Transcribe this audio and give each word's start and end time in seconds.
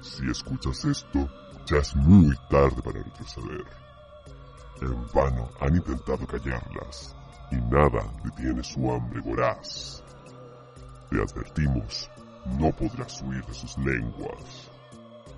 Si 0.00 0.28
escuchas 0.28 0.84
esto, 0.84 1.28
ya 1.66 1.78
es 1.78 1.94
muy 1.96 2.36
tarde 2.48 2.82
para 2.82 3.02
retroceder. 3.02 3.64
En 4.80 5.06
vano 5.14 5.48
han 5.60 5.76
intentado 5.76 6.26
callarlas 6.26 7.14
y 7.50 7.56
nada 7.56 8.04
detiene 8.24 8.62
su 8.64 8.90
hambre 8.90 9.20
voraz. 9.20 10.02
Te 11.08 11.16
advertimos, 11.16 12.10
no 12.58 12.72
podrás 12.72 13.22
huir 13.22 13.44
de 13.44 13.54
sus 13.54 13.78
lenguas. 13.78 14.70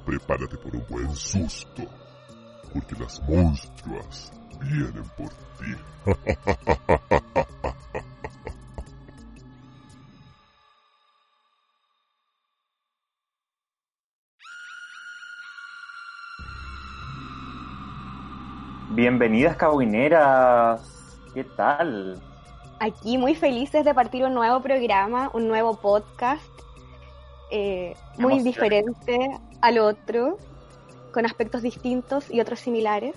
Prepárate 0.06 0.56
por 0.56 0.74
un 0.76 0.84
buen 0.88 1.14
susto, 1.14 1.82
porque 2.72 2.94
las 2.96 3.20
monstruas 3.28 4.32
vienen 4.60 5.04
por 5.16 5.28
ti. 5.58 7.44
Bienvenidas 19.16 19.56
cabineras, 19.56 21.16
¿qué 21.34 21.44
tal? 21.44 22.20
Aquí 22.80 23.16
muy 23.16 23.36
felices 23.36 23.84
de 23.84 23.94
partir 23.94 24.24
un 24.24 24.34
nuevo 24.34 24.60
programa, 24.60 25.30
un 25.32 25.46
nuevo 25.46 25.76
podcast, 25.76 26.42
eh, 27.48 27.94
muy 28.18 28.40
diferente 28.42 29.16
al 29.60 29.78
otro, 29.78 30.36
con 31.12 31.26
aspectos 31.26 31.62
distintos 31.62 32.28
y 32.28 32.40
otros 32.40 32.58
similares. 32.58 33.14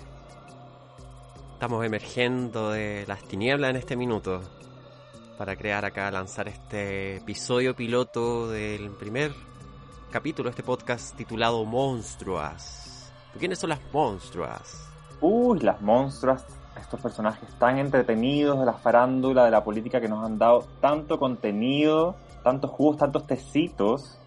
Estamos 1.54 1.84
emergiendo 1.84 2.70
de 2.70 3.04
las 3.08 3.24
tinieblas 3.24 3.70
en 3.70 3.76
este 3.76 3.96
minuto 3.96 4.40
para 5.36 5.56
crear 5.56 5.84
acá, 5.84 6.12
lanzar 6.12 6.46
este 6.46 7.16
episodio 7.16 7.74
piloto 7.74 8.48
del 8.48 8.90
primer 8.92 9.32
capítulo 10.12 10.48
de 10.48 10.50
este 10.50 10.62
podcast 10.62 11.16
titulado 11.16 11.64
Monstruas. 11.64 13.12
¿Quiénes 13.36 13.58
son 13.58 13.70
las 13.70 13.80
monstruas? 13.92 14.88
Uy, 15.20 15.58
las 15.60 15.80
monstruas, 15.80 16.46
estos 16.80 17.00
personajes 17.00 17.48
tan 17.58 17.78
entretenidos 17.78 18.58
de 18.60 18.66
la 18.66 18.74
farándula, 18.74 19.44
de 19.44 19.50
la 19.50 19.64
política 19.64 20.00
que 20.00 20.08
nos 20.08 20.24
han 20.24 20.38
dado 20.38 20.64
tanto 20.80 21.18
contenido, 21.18 22.14
tantos 22.42 22.70
jugos, 22.70 22.98
tantos 22.98 23.26
tecitos, 23.26 24.18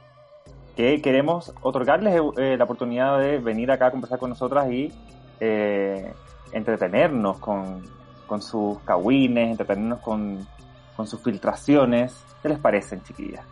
que 0.75 1.02
queremos 1.02 1.53
otorgarles 1.62 2.19
eh, 2.38 2.58
la 2.58 2.64
oportunidad 2.64 3.19
de 3.19 3.39
venir 3.39 3.72
acá 3.72 3.88
a 3.88 3.92
conversar 3.92 4.19
con 4.19 4.30
nosotras 4.30 4.69
y 4.72 4.92
eh, 5.39 6.14
entretenernos 6.52 7.39
con, 7.39 7.84
con 8.28 8.42
sus 8.42 8.80
cagüines, 8.80 9.52
entretenernos 9.52 10.00
con, 10.00 10.45
con 10.95 11.08
sus 11.08 11.22
filtraciones. 11.22 12.23
¿Qué 12.42 12.50
les 12.50 12.59
parecen, 12.59 13.02
chiquillas? 13.03 13.45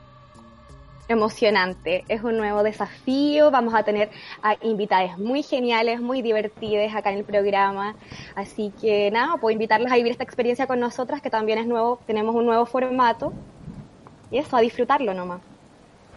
Emocionante. 1.10 2.06
Es 2.08 2.24
un 2.24 2.38
nuevo 2.38 2.64
desafío. 2.64 3.52
Vamos 3.52 3.74
a 3.74 3.84
tener 3.84 4.10
a 4.42 4.56
invitadas 4.62 5.18
muy 5.18 5.44
geniales, 5.44 6.00
muy 6.00 6.22
divertidas 6.22 6.96
acá 6.96 7.12
en 7.12 7.18
el 7.18 7.24
programa. 7.26 7.96
Así 8.36 8.72
que 8.80 9.12
nada, 9.12 9.38
puedo 9.38 9.52
invitarlos 9.52 9.92
a 9.92 9.96
vivir 9.96 10.12
esta 10.12 10.24
experiencia 10.24 10.68
con 10.68 10.80
nosotras, 10.80 11.22
que 11.22 11.30
también 11.30 11.58
es 11.58 11.68
nuevo. 11.68 12.00
Tenemos 12.06 12.36
un 12.36 12.46
nuevo 12.46 12.66
formato. 12.66 13.34
Y 14.32 14.38
eso, 14.38 14.56
a 14.56 14.62
disfrutarlo 14.62 15.14
nomás. 15.14 15.42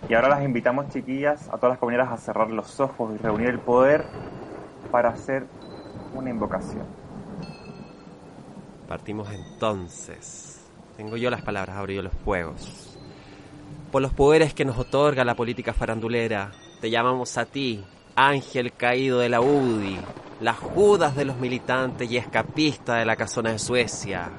Y 0.09 0.15
ahora 0.15 0.29
las 0.29 0.45
invitamos, 0.45 0.91
chiquillas, 0.91 1.49
a 1.49 1.56
todas 1.56 1.71
las 1.71 1.79
compañeras 1.79 2.12
a 2.12 2.17
cerrar 2.19 2.51
los 2.51 2.79
ojos 2.79 3.15
y 3.15 3.23
reunir 3.23 3.49
el 3.49 3.59
poder 3.59 4.05
para 4.91 5.09
hacer 5.09 5.47
una 6.15 6.29
invocación. 6.29 6.84
Partimos 8.89 9.33
entonces. 9.33 10.61
Tengo 10.99 11.17
yo 11.17 11.31
las 11.31 11.41
palabras, 11.41 11.77
abro 11.77 11.93
yo 11.93 12.03
los 12.03 12.12
fuegos 12.12 12.92
por 13.93 14.01
los 14.01 14.15
poderes 14.15 14.55
que 14.55 14.65
nos 14.65 14.79
otorga 14.79 15.23
la 15.23 15.37
política 15.37 15.75
farandulera. 15.75 16.51
Te 16.81 16.91
llamamos 16.91 17.37
a 17.37 17.45
ti, 17.45 17.85
ángel 18.17 18.73
caído 18.73 19.21
de 19.21 19.28
la 19.28 19.43
UDI, 19.43 19.99
la 20.41 20.55
Judas 20.55 21.15
de 21.15 21.27
los 21.27 21.37
militantes 21.37 22.11
y 22.11 22.16
escapista 22.16 22.97
de 22.97 23.05
la 23.05 23.16
casona 23.16 23.53
de 23.53 23.59
Suecia. 23.59 24.31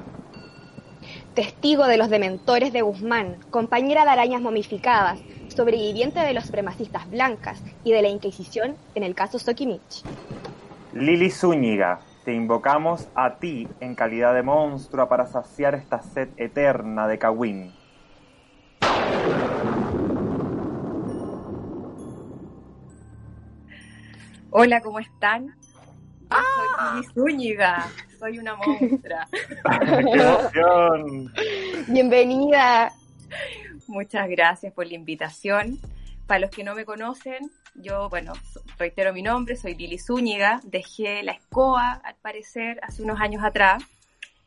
Testigo 1.35 1.85
de 1.85 1.97
los 1.97 2.09
dementores 2.09 2.73
de 2.73 2.81
Guzmán, 2.81 3.37
compañera 3.51 4.03
de 4.03 4.09
arañas 4.09 4.41
momificadas, 4.41 5.19
sobreviviente 5.49 6.19
de 6.19 6.33
los 6.33 6.45
supremacistas 6.45 7.09
blancas 7.09 7.61
y 7.83 7.91
de 7.91 8.01
la 8.01 8.09
Inquisición 8.09 8.75
en 8.95 9.03
el 9.03 9.13
caso 9.13 9.37
Sokimich. 9.37 10.03
Lili 10.93 11.29
Zúñiga, 11.29 11.99
te 12.25 12.33
invocamos 12.33 13.07
a 13.13 13.35
ti 13.35 13.67
en 13.79 13.93
calidad 13.93 14.33
de 14.33 14.41
monstruo 14.41 15.07
para 15.07 15.27
saciar 15.27 15.75
esta 15.75 16.01
sed 16.01 16.29
eterna 16.37 17.07
de 17.07 17.19
Kawin. 17.19 17.82
Hola, 24.55 24.81
¿cómo 24.81 24.99
están? 24.99 25.55
soy 26.29 26.93
Lili 26.93 27.07
Zúñiga, 27.13 27.91
soy 28.19 28.39
una 28.39 28.55
monstrua. 28.55 29.27
Bienvenida. 31.87 32.93
Muchas 33.87 34.29
gracias 34.29 34.73
por 34.73 34.87
la 34.87 34.93
invitación. 34.93 35.79
Para 36.27 36.39
los 36.39 36.51
que 36.51 36.63
no 36.63 36.75
me 36.75 36.85
conocen, 36.85 37.51
yo, 37.75 38.09
bueno, 38.09 38.33
reitero 38.77 39.11
mi 39.11 39.21
nombre, 39.21 39.55
soy 39.55 39.75
Lili 39.75 39.97
Zúñiga, 39.97 40.61
dejé 40.63 41.23
la 41.23 41.33
escoba, 41.33 41.93
al 42.03 42.15
parecer, 42.15 42.79
hace 42.83 43.03
unos 43.03 43.19
años 43.19 43.43
atrás, 43.43 43.83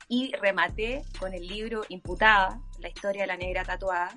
y 0.08 0.32
rematé 0.40 1.02
con 1.18 1.34
el 1.34 1.46
libro 1.46 1.82
Imputada, 1.88 2.60
la 2.78 2.88
historia 2.88 3.22
de 3.22 3.26
la 3.26 3.36
negra 3.36 3.64
tatuada, 3.64 4.16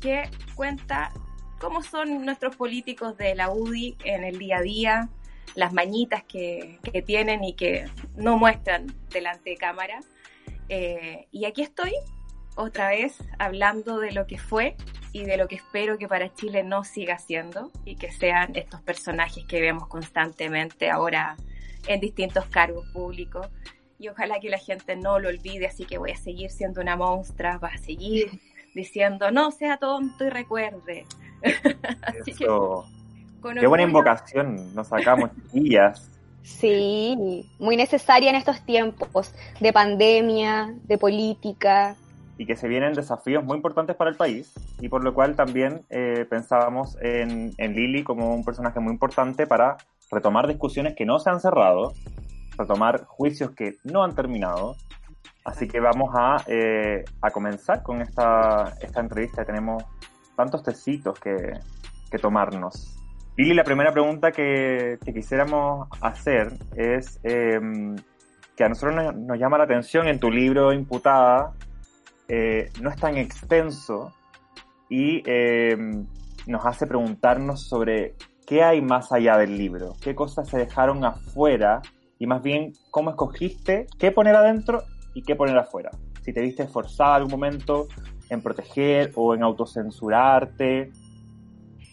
que 0.00 0.28
cuenta 0.54 1.12
cómo 1.58 1.82
son 1.82 2.24
nuestros 2.24 2.56
políticos 2.56 3.16
de 3.16 3.34
la 3.34 3.50
UDI 3.50 3.96
en 4.04 4.24
el 4.24 4.38
día 4.38 4.58
a 4.58 4.62
día, 4.62 5.08
las 5.54 5.72
mañitas 5.72 6.24
que, 6.24 6.78
tienen 7.06 7.44
y 7.44 7.54
que 7.54 7.86
no 8.16 8.38
muestran 8.38 8.86
delante 9.10 9.50
de 9.50 9.56
cámara. 9.56 10.00
Eh, 10.68 11.28
y 11.30 11.44
aquí 11.44 11.62
estoy 11.62 11.92
otra 12.56 12.88
vez 12.88 13.18
hablando 13.38 13.98
de 13.98 14.12
lo 14.12 14.26
que 14.26 14.38
fue 14.38 14.76
y 15.12 15.24
de 15.24 15.36
lo 15.36 15.48
que 15.48 15.56
espero 15.56 15.98
que 15.98 16.08
para 16.08 16.32
Chile 16.34 16.62
no 16.62 16.84
siga 16.84 17.18
siendo 17.18 17.70
y 17.84 17.96
que 17.96 18.12
sean 18.12 18.54
estos 18.54 18.80
personajes 18.80 19.44
que 19.44 19.60
vemos 19.60 19.88
constantemente 19.88 20.90
ahora 20.90 21.36
en 21.86 22.00
distintos 22.00 22.46
cargos 22.46 22.86
públicos. 22.92 23.48
Y 23.98 24.08
ojalá 24.08 24.40
que 24.40 24.48
la 24.48 24.58
gente 24.58 24.96
no 24.96 25.18
lo 25.18 25.28
olvide, 25.28 25.66
así 25.66 25.84
que 25.84 25.98
voy 25.98 26.12
a 26.12 26.16
seguir 26.16 26.50
siendo 26.50 26.80
una 26.80 26.96
monstrua, 26.96 27.58
va 27.58 27.68
a 27.68 27.78
seguir 27.78 28.30
diciendo, 28.74 29.30
no 29.30 29.50
sea 29.50 29.76
tonto 29.76 30.24
y 30.24 30.30
recuerde. 30.30 31.06
Qué 33.58 33.66
buena 33.66 33.84
invocación 33.84 34.74
nos 34.74 34.88
sacamos, 34.88 35.30
chiquillas. 35.52 36.10
Sí, 36.42 37.46
muy 37.58 37.76
necesaria 37.76 38.30
en 38.30 38.36
estos 38.36 38.64
tiempos 38.64 39.34
de 39.60 39.72
pandemia, 39.72 40.74
de 40.84 40.98
política. 40.98 41.96
Y 42.38 42.46
que 42.46 42.56
se 42.56 42.68
vienen 42.68 42.94
desafíos 42.94 43.44
muy 43.44 43.56
importantes 43.56 43.96
para 43.96 44.10
el 44.10 44.16
país, 44.16 44.52
y 44.80 44.88
por 44.88 45.04
lo 45.04 45.12
cual 45.12 45.36
también 45.36 45.82
eh, 45.90 46.26
pensábamos 46.28 46.96
en, 47.02 47.52
en 47.58 47.74
Lili 47.74 48.02
como 48.02 48.34
un 48.34 48.44
personaje 48.44 48.80
muy 48.80 48.92
importante 48.92 49.46
para 49.46 49.76
retomar 50.10 50.48
discusiones 50.48 50.94
que 50.94 51.04
no 51.04 51.18
se 51.18 51.28
han 51.28 51.40
cerrado, 51.40 51.92
retomar 52.56 53.04
juicios 53.04 53.50
que 53.50 53.76
no 53.84 54.02
han 54.02 54.14
terminado, 54.14 54.76
Así 55.44 55.66
que 55.66 55.80
vamos 55.80 56.10
a, 56.14 56.44
eh, 56.46 57.04
comenzar 57.32 57.82
con 57.82 58.02
esta, 58.02 58.74
entrevista. 58.96 59.44
Tenemos 59.44 59.82
tantos 60.36 60.62
tecitos 60.62 61.18
que, 61.18 61.34
que 62.10 62.18
tomarnos. 62.18 62.96
Lili, 63.36 63.54
la 63.54 63.64
primera 63.64 63.92
pregunta 63.92 64.32
que, 64.32 64.98
que 65.04 65.14
quisiéramos 65.14 65.88
hacer 66.02 66.52
es 66.76 67.18
em, 67.22 67.96
que 68.54 68.64
a 68.64 68.68
nosotros 68.68 69.14
nos, 69.14 69.38
llama 69.38 69.56
la 69.56 69.64
atención 69.64 70.06
en 70.06 70.20
tu 70.20 70.30
libro 70.30 70.72
Imputada, 70.74 71.54
eh, 72.28 72.70
no 72.82 72.90
es 72.90 72.96
tan 72.96 73.16
extenso 73.16 74.12
y 74.90 75.22
em, 75.24 76.06
nos 76.46 76.66
hace 76.66 76.86
preguntarnos 76.86 77.66
sobre 77.66 78.14
qué 78.46 78.62
hay 78.62 78.82
más 78.82 79.12
allá 79.12 79.38
del 79.38 79.56
libro, 79.56 79.94
qué 80.02 80.14
cosas 80.14 80.48
se 80.48 80.58
dejaron 80.58 81.02
afuera 81.04 81.80
y 82.18 82.26
más 82.26 82.42
bien 82.42 82.74
cómo 82.90 83.08
escogiste 83.08 83.86
qué 83.98 84.12
poner 84.12 84.36
adentro 84.36 84.82
y 85.20 85.22
qué 85.22 85.36
poner 85.36 85.56
afuera. 85.58 85.90
Si 86.22 86.32
te 86.32 86.40
viste 86.40 86.62
esforzada 86.62 87.16
algún 87.16 87.32
momento 87.32 87.86
en 88.28 88.40
proteger 88.42 89.12
o 89.14 89.34
en 89.34 89.42
autocensurarte. 89.42 90.90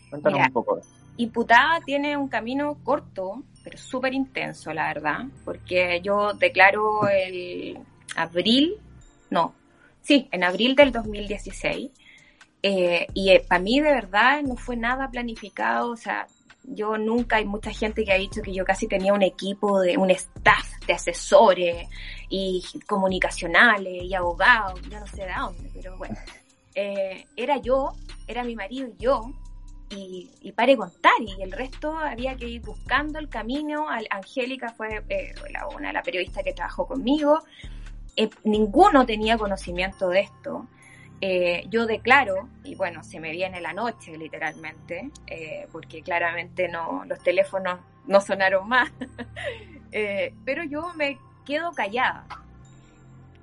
Cuéntanos 0.09 0.39
un 0.47 0.53
poco. 0.53 0.81
Imputada 1.17 1.81
tiene 1.85 2.15
un 2.15 2.27
camino 2.27 2.77
corto, 2.83 3.43
pero 3.63 3.77
súper 3.77 4.13
intenso, 4.13 4.71
la 4.71 4.87
verdad, 4.87 5.25
porque 5.43 5.99
yo 6.03 6.33
declaro 6.33 7.07
el 7.09 7.79
abril, 8.15 8.75
no, 9.29 9.55
sí, 10.01 10.29
en 10.31 10.43
abril 10.43 10.75
del 10.75 10.91
2016. 10.91 11.91
Eh, 12.63 13.07
y 13.13 13.31
eh, 13.31 13.45
para 13.47 13.61
mí 13.61 13.79
de 13.79 13.91
verdad 13.91 14.41
no 14.43 14.55
fue 14.55 14.75
nada 14.77 15.09
planificado, 15.09 15.91
o 15.91 15.97
sea, 15.97 16.27
yo 16.63 16.97
nunca, 16.97 17.37
hay 17.37 17.45
mucha 17.45 17.71
gente 17.71 18.03
que 18.03 18.13
ha 18.13 18.17
dicho 18.17 18.41
que 18.41 18.53
yo 18.53 18.63
casi 18.63 18.87
tenía 18.87 19.13
un 19.13 19.23
equipo 19.23 19.79
de 19.79 19.97
un 19.97 20.11
staff 20.11 20.76
de 20.87 20.93
asesores 20.93 21.87
y 22.29 22.63
comunicacionales 22.87 24.03
y 24.03 24.13
abogados, 24.15 24.81
yo 24.89 24.99
no 24.99 25.07
sé 25.07 25.25
de 25.25 25.33
dónde, 25.37 25.69
pero 25.73 25.97
bueno. 25.97 26.15
Eh, 26.73 27.25
era 27.35 27.57
yo, 27.57 27.93
era 28.27 28.43
mi 28.43 28.55
marido 28.55 28.87
y 28.87 29.03
yo, 29.03 29.31
y, 29.89 30.29
y 30.41 30.51
pare 30.51 30.77
contar, 30.77 31.19
y 31.21 31.41
el 31.41 31.51
resto 31.51 31.97
había 31.97 32.35
que 32.35 32.47
ir 32.47 32.61
buscando 32.61 33.19
el 33.19 33.29
camino. 33.29 33.87
Angélica 34.09 34.69
fue 34.69 35.03
eh, 35.09 35.33
la, 35.51 35.67
una 35.67 35.91
la 35.91 36.03
periodista 36.03 36.43
que 36.43 36.53
trabajó 36.53 36.87
conmigo, 36.87 37.43
eh, 38.15 38.29
ninguno 38.43 39.05
tenía 39.05 39.37
conocimiento 39.37 40.09
de 40.09 40.21
esto. 40.21 40.67
Yo 41.69 41.87
declaro, 41.87 42.47
y 42.63 42.75
bueno, 42.75 43.03
se 43.03 43.19
me 43.19 43.31
viene 43.31 43.59
la 43.59 43.73
noche 43.73 44.15
literalmente, 44.15 45.09
porque 45.71 46.03
claramente 46.03 46.67
no, 46.67 47.05
los 47.05 47.23
teléfonos 47.23 47.79
no 48.05 48.21
sonaron 48.21 48.69
más, 48.69 48.91
pero 50.45 50.63
yo 50.63 50.93
me 50.95 51.17
quedo 51.45 51.71
callada. 51.71 52.25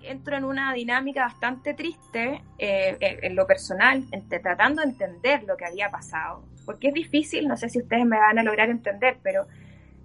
Entro 0.02 0.37
en 0.37 0.44
una 0.44 0.73
dinámica 0.75 1.25
bastante 1.25 1.73
triste 1.73 2.43
en 2.58 3.35
lo 3.35 3.46
personal, 3.46 4.05
entre, 4.12 4.38
tratando 4.41 4.82
de 4.82 4.88
entender 4.88 5.44
lo 5.44 5.56
que 5.56 5.64
había 5.64 5.91
pasado, 5.91 6.44
porque 6.67 6.88
es 6.88 6.94
difícil, 6.94 7.49
no 7.49 7.56
sé 7.56 7.69
si 7.69 7.79
ustedes 7.79 8.05
me 8.05 8.19
van 8.19 8.38
a 8.38 8.43
lograr 8.43 8.69
entender, 8.69 9.19
pero 9.23 9.46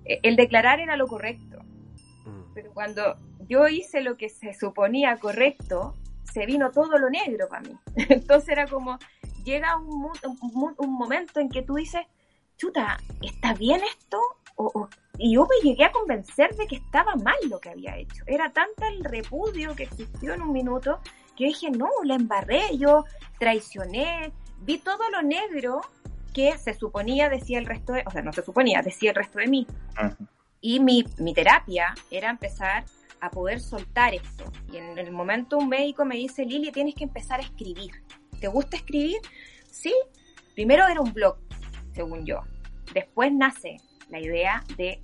el 0.05 0.35
declarar 0.35 0.79
era 0.79 0.95
lo 0.95 1.07
correcto. 1.07 1.59
Mm. 2.25 2.53
Pero 2.53 2.71
cuando 2.73 3.17
yo 3.47 3.67
hice 3.67 4.01
lo 4.01 4.17
que 4.17 4.29
se 4.29 4.53
suponía 4.53 5.17
correcto, 5.17 5.95
se 6.31 6.45
vino 6.45 6.71
todo 6.71 6.97
lo 6.97 7.09
negro 7.09 7.47
para 7.49 7.61
mí. 7.61 7.75
Entonces 8.09 8.49
era 8.49 8.67
como, 8.67 8.97
llega 9.43 9.77
un, 9.77 10.11
un, 10.77 10.93
momento 10.93 11.39
en 11.39 11.49
que 11.49 11.61
tú 11.61 11.75
dices, 11.75 12.01
chuta, 12.57 12.99
¿está 13.21 13.53
bien 13.53 13.81
esto? 13.83 14.19
Y 15.17 15.35
yo 15.35 15.45
me 15.45 15.69
llegué 15.69 15.85
a 15.85 15.91
convencer 15.91 16.55
de 16.55 16.67
que 16.67 16.77
estaba 16.77 17.15
mal 17.15 17.37
lo 17.49 17.59
que 17.59 17.69
había 17.69 17.97
hecho. 17.97 18.23
Era 18.27 18.51
tanta 18.51 18.87
el 18.87 19.03
repudio 19.03 19.75
que 19.75 19.83
existió 19.83 20.33
en 20.33 20.41
un 20.41 20.51
minuto 20.51 20.99
que 21.35 21.45
dije, 21.45 21.71
no, 21.71 21.89
la 22.03 22.15
embarré, 22.15 22.77
yo 22.77 23.05
traicioné, 23.37 24.31
vi 24.61 24.77
todo 24.77 25.09
lo 25.11 25.21
negro 25.21 25.81
que 26.33 26.57
se 26.57 26.73
suponía 26.73 27.29
decía 27.29 27.59
el 27.59 27.65
resto 27.65 27.93
de, 27.93 28.03
o 28.05 28.11
sea, 28.11 28.21
no 28.21 28.33
se 28.33 28.43
suponía, 28.43 28.81
decía 28.81 29.09
el 29.11 29.15
resto 29.15 29.39
de 29.39 29.47
mí. 29.47 29.67
Y 30.61 30.79
mi, 30.79 31.05
mi 31.17 31.33
terapia 31.33 31.93
era 32.11 32.29
empezar 32.29 32.85
a 33.21 33.29
poder 33.31 33.59
soltar 33.59 34.13
esto. 34.13 34.45
Y 34.71 34.77
en 34.77 34.97
el 34.97 35.11
momento 35.11 35.57
un 35.57 35.69
médico 35.69 36.05
me 36.05 36.15
dice, 36.15 36.45
Lili, 36.45 36.71
tienes 36.71 36.95
que 36.95 37.03
empezar 37.03 37.39
a 37.39 37.43
escribir. 37.43 37.91
¿Te 38.39 38.47
gusta 38.47 38.77
escribir? 38.77 39.19
Sí. 39.69 39.93
Primero 40.55 40.87
era 40.87 41.01
un 41.01 41.13
blog, 41.13 41.37
según 41.93 42.25
yo. 42.25 42.41
Después 42.93 43.31
nace 43.33 43.77
la 44.09 44.19
idea 44.19 44.63
de, 44.77 44.99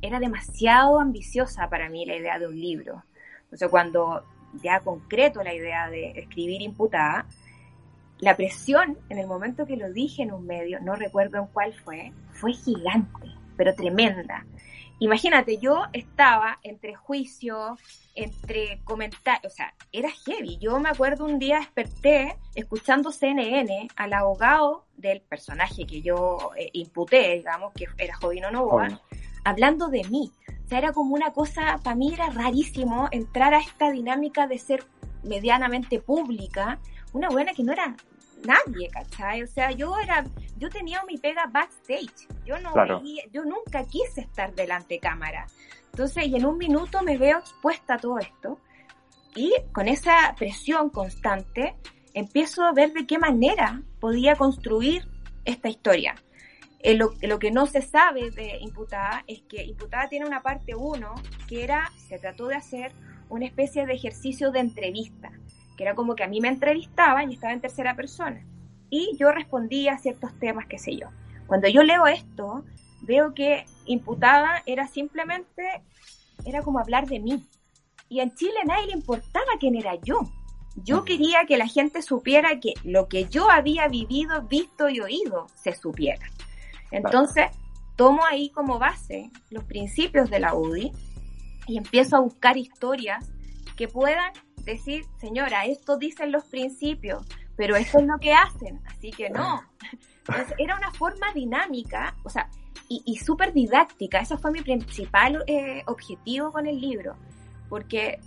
era 0.00 0.20
demasiado 0.20 1.00
ambiciosa 1.00 1.68
para 1.68 1.88
mí 1.88 2.04
la 2.06 2.16
idea 2.16 2.38
de 2.38 2.46
un 2.46 2.58
libro. 2.58 3.04
Entonces 3.44 3.68
cuando 3.68 4.24
ya 4.62 4.80
concreto 4.80 5.42
la 5.42 5.54
idea 5.54 5.88
de 5.88 6.10
escribir 6.12 6.62
imputada, 6.62 7.26
la 8.18 8.36
presión 8.36 8.98
en 9.08 9.18
el 9.18 9.26
momento 9.26 9.66
que 9.66 9.76
lo 9.76 9.92
dije 9.92 10.22
en 10.22 10.32
un 10.32 10.46
medio, 10.46 10.80
no 10.80 10.94
recuerdo 10.94 11.38
en 11.38 11.46
cuál 11.46 11.72
fue, 11.72 12.12
fue 12.30 12.52
gigante, 12.52 13.28
pero 13.56 13.74
tremenda. 13.74 14.46
Imagínate, 15.02 15.58
yo 15.58 15.86
estaba 15.92 16.60
entre 16.62 16.94
juicio, 16.94 17.76
entre 18.14 18.80
comentarios, 18.84 19.52
o 19.52 19.56
sea, 19.56 19.74
era 19.90 20.08
heavy. 20.08 20.58
Yo 20.58 20.78
me 20.78 20.90
acuerdo 20.90 21.24
un 21.24 21.40
día 21.40 21.58
desperté 21.58 22.38
escuchando 22.54 23.10
CNN 23.10 23.88
al 23.96 24.12
abogado 24.12 24.86
del 24.96 25.20
personaje 25.20 25.86
que 25.88 26.02
yo 26.02 26.52
eh, 26.56 26.70
imputé, 26.74 27.34
digamos, 27.34 27.72
que 27.72 27.86
era 27.98 28.14
Jovino 28.14 28.52
Novoa, 28.52 29.00
hablando 29.42 29.88
de 29.88 30.04
mí. 30.04 30.30
O 30.64 30.68
sea, 30.68 30.78
era 30.78 30.92
como 30.92 31.16
una 31.16 31.32
cosa, 31.32 31.80
para 31.82 31.96
mí 31.96 32.14
era 32.14 32.30
rarísimo 32.30 33.08
entrar 33.10 33.54
a 33.54 33.58
esta 33.58 33.90
dinámica 33.90 34.46
de 34.46 34.60
ser 34.60 34.84
medianamente 35.24 35.98
pública, 35.98 36.78
una 37.12 37.28
buena 37.28 37.54
que 37.54 37.64
no 37.64 37.72
era 37.72 37.96
nadie, 38.46 38.88
¿cachai? 38.88 39.42
O 39.42 39.46
sea, 39.46 39.70
yo 39.70 39.98
era, 39.98 40.24
yo 40.58 40.68
tenía 40.68 41.02
mi 41.06 41.18
pega 41.18 41.46
backstage, 41.46 42.28
yo 42.44 42.58
no 42.60 42.72
yo 43.32 43.44
nunca 43.44 43.84
quise 43.84 44.22
estar 44.22 44.54
delante 44.54 44.94
de 44.94 45.00
cámara. 45.00 45.46
Entonces, 45.92 46.26
y 46.26 46.36
en 46.36 46.46
un 46.46 46.58
minuto 46.58 47.02
me 47.02 47.18
veo 47.18 47.38
expuesta 47.38 47.94
a 47.94 47.98
todo 47.98 48.18
esto 48.18 48.58
y 49.34 49.52
con 49.72 49.88
esa 49.88 50.34
presión 50.36 50.90
constante 50.90 51.76
empiezo 52.14 52.62
a 52.62 52.72
ver 52.72 52.92
de 52.92 53.06
qué 53.06 53.18
manera 53.18 53.82
podía 54.00 54.36
construir 54.36 55.06
esta 55.44 55.68
historia. 55.68 56.14
Eh, 56.80 56.94
lo, 56.94 57.12
lo, 57.22 57.38
que 57.38 57.50
no 57.50 57.66
se 57.66 57.80
sabe 57.80 58.30
de 58.30 58.58
Imputada 58.60 59.22
es 59.26 59.42
que 59.42 59.62
Imputada 59.64 60.08
tiene 60.08 60.26
una 60.26 60.42
parte 60.42 60.74
1 60.74 61.14
que 61.48 61.62
era, 61.62 61.92
se 61.96 62.18
trató 62.18 62.48
de 62.48 62.56
hacer 62.56 62.92
una 63.28 63.46
especie 63.46 63.86
de 63.86 63.94
ejercicio 63.94 64.50
de 64.50 64.60
entrevista 64.60 65.30
que 65.82 65.88
era 65.88 65.96
como 65.96 66.14
que 66.14 66.22
a 66.22 66.28
mí 66.28 66.40
me 66.40 66.46
entrevistaban 66.46 67.28
y 67.28 67.34
estaba 67.34 67.52
en 67.52 67.60
tercera 67.60 67.96
persona. 67.96 68.46
Y 68.88 69.16
yo 69.18 69.32
respondía 69.32 69.94
a 69.94 69.98
ciertos 69.98 70.32
temas, 70.38 70.66
qué 70.66 70.78
sé 70.78 70.96
yo. 70.96 71.08
Cuando 71.48 71.66
yo 71.66 71.82
leo 71.82 72.06
esto, 72.06 72.64
veo 73.00 73.34
que 73.34 73.64
imputada 73.86 74.62
era 74.64 74.86
simplemente, 74.86 75.82
era 76.44 76.62
como 76.62 76.78
hablar 76.78 77.08
de 77.08 77.18
mí. 77.18 77.44
Y 78.08 78.20
en 78.20 78.32
Chile 78.36 78.54
a 78.62 78.64
nadie 78.64 78.86
le 78.86 78.92
importaba 78.92 79.44
quién 79.58 79.74
era 79.74 79.96
yo. 79.96 80.20
Yo 80.76 81.04
quería 81.04 81.46
que 81.48 81.56
la 81.56 81.66
gente 81.66 82.00
supiera 82.00 82.60
que 82.60 82.74
lo 82.84 83.08
que 83.08 83.24
yo 83.24 83.50
había 83.50 83.88
vivido, 83.88 84.42
visto 84.42 84.88
y 84.88 85.00
oído 85.00 85.48
se 85.56 85.74
supiera. 85.74 86.24
Entonces, 86.92 87.46
tomo 87.96 88.24
ahí 88.24 88.50
como 88.50 88.78
base 88.78 89.32
los 89.50 89.64
principios 89.64 90.30
de 90.30 90.38
la 90.38 90.54
UDI 90.54 90.92
y 91.66 91.76
empiezo 91.76 92.14
a 92.14 92.20
buscar 92.20 92.56
historias 92.56 93.32
que 93.76 93.88
puedan 93.88 94.32
decir, 94.64 95.04
señora, 95.18 95.64
esto 95.64 95.96
dicen 95.96 96.32
los 96.32 96.44
principios, 96.44 97.26
pero 97.56 97.76
esto 97.76 97.98
es 97.98 98.06
lo 98.06 98.18
que 98.18 98.32
hacen, 98.32 98.80
así 98.86 99.10
que 99.10 99.30
no. 99.30 99.62
era 100.58 100.76
una 100.76 100.92
forma 100.92 101.32
dinámica, 101.34 102.14
o 102.24 102.30
sea, 102.30 102.48
y, 102.88 103.02
y 103.04 103.16
súper 103.16 103.52
didáctica, 103.52 104.20
ese 104.20 104.36
fue 104.36 104.50
mi 104.50 104.60
principal 104.60 105.42
eh, 105.46 105.82
objetivo 105.86 106.52
con 106.52 106.66
el 106.66 106.80
libro, 106.80 107.16
porque 107.68 108.20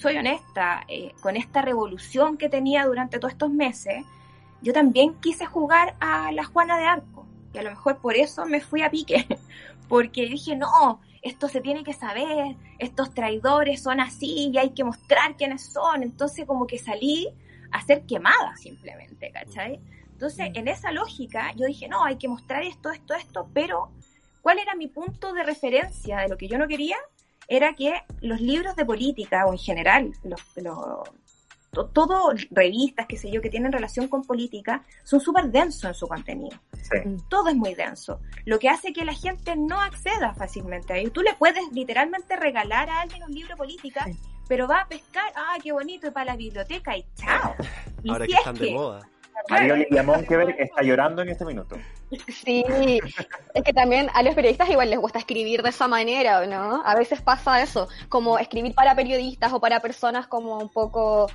soy 0.00 0.16
honesta, 0.16 0.84
eh, 0.88 1.12
con 1.20 1.36
esta 1.36 1.62
revolución 1.62 2.36
que 2.36 2.48
tenía 2.48 2.86
durante 2.86 3.18
todos 3.18 3.32
estos 3.32 3.50
meses, 3.50 4.04
yo 4.62 4.72
también 4.72 5.14
quise 5.20 5.46
jugar 5.46 5.96
a 6.00 6.32
la 6.32 6.44
Juana 6.44 6.78
de 6.78 6.84
Arco, 6.84 7.26
y 7.52 7.58
a 7.58 7.62
lo 7.62 7.70
mejor 7.70 7.98
por 7.98 8.16
eso 8.16 8.46
me 8.46 8.60
fui 8.60 8.82
a 8.82 8.90
pique, 8.90 9.26
porque 9.88 10.26
dije, 10.26 10.56
no, 10.56 11.00
esto 11.26 11.48
se 11.48 11.60
tiene 11.60 11.82
que 11.82 11.92
saber, 11.92 12.56
estos 12.78 13.12
traidores 13.12 13.82
son 13.82 14.00
así 14.00 14.50
y 14.52 14.58
hay 14.58 14.70
que 14.70 14.84
mostrar 14.84 15.36
quiénes 15.36 15.62
son. 15.72 16.02
Entonces 16.02 16.46
como 16.46 16.66
que 16.66 16.78
salí 16.78 17.28
a 17.72 17.82
ser 17.82 18.06
quemada 18.06 18.56
simplemente, 18.56 19.30
¿cachai? 19.32 19.80
Entonces 20.12 20.50
mm. 20.50 20.56
en 20.56 20.68
esa 20.68 20.92
lógica 20.92 21.52
yo 21.56 21.66
dije, 21.66 21.88
no, 21.88 22.04
hay 22.04 22.16
que 22.16 22.28
mostrar 22.28 22.62
esto, 22.62 22.90
esto, 22.90 23.14
esto, 23.14 23.48
pero 23.52 23.90
¿cuál 24.40 24.58
era 24.58 24.74
mi 24.74 24.86
punto 24.86 25.32
de 25.32 25.42
referencia 25.42 26.18
de 26.18 26.28
lo 26.28 26.36
que 26.36 26.48
yo 26.48 26.58
no 26.58 26.68
quería? 26.68 26.96
Era 27.48 27.74
que 27.74 27.94
los 28.20 28.40
libros 28.40 28.76
de 28.76 28.84
política 28.84 29.46
o 29.46 29.52
en 29.52 29.58
general 29.58 30.12
los, 30.24 30.40
los 30.56 31.08
todo 31.84 32.32
revistas, 32.50 33.06
qué 33.06 33.16
sé 33.16 33.30
yo, 33.30 33.42
que 33.42 33.50
tienen 33.50 33.72
relación 33.72 34.08
con 34.08 34.22
política, 34.22 34.82
son 35.04 35.20
súper 35.20 35.50
densos 35.50 35.84
en 35.84 35.94
su 35.94 36.08
contenido. 36.08 36.58
Todo 37.28 37.48
es 37.48 37.56
muy 37.56 37.74
denso. 37.74 38.20
Lo 38.44 38.58
que 38.58 38.68
hace 38.68 38.92
que 38.92 39.04
la 39.04 39.12
gente 39.12 39.54
no 39.56 39.80
acceda 39.80 40.34
fácilmente 40.34 40.92
a 40.92 40.96
ello. 40.96 41.12
Tú 41.12 41.22
le 41.22 41.34
puedes 41.34 41.70
literalmente 41.72 42.36
regalar 42.36 42.88
a 42.88 43.00
alguien 43.00 43.22
un 43.22 43.32
libro 43.32 43.50
de 43.50 43.56
política, 43.56 44.06
pero 44.48 44.66
va 44.66 44.80
a 44.80 44.88
pescar, 44.88 45.32
ah, 45.34 45.56
qué 45.62 45.72
bonito, 45.72 46.06
y 46.06 46.10
para 46.10 46.26
la 46.26 46.36
biblioteca 46.36 46.96
y 46.96 47.04
chao. 47.16 47.54
Ahora 48.08 48.26
que 48.26 48.32
están 48.32 48.54
de 48.54 48.70
moda. 48.70 49.08
Mario 49.48 49.76
Lidia 49.76 50.02
Monkeberg 50.02 50.58
está 50.58 50.82
llorando 50.82 51.22
en 51.22 51.28
este 51.28 51.44
minuto. 51.44 51.76
Sí, 52.28 52.64
es 53.54 53.64
que 53.64 53.72
también 53.72 54.08
a 54.14 54.22
los 54.22 54.34
periodistas 54.34 54.70
igual 54.70 54.90
les 54.90 54.98
gusta 54.98 55.18
escribir 55.18 55.62
de 55.62 55.70
esa 55.70 55.88
manera, 55.88 56.46
¿no? 56.46 56.82
A 56.84 56.94
veces 56.94 57.20
pasa 57.20 57.62
eso, 57.62 57.88
como 58.08 58.38
escribir 58.38 58.74
para 58.74 58.94
periodistas 58.94 59.52
o 59.52 59.60
para 59.60 59.80
personas 59.80 60.26
como 60.26 60.58
un 60.58 60.68
poco 60.68 61.28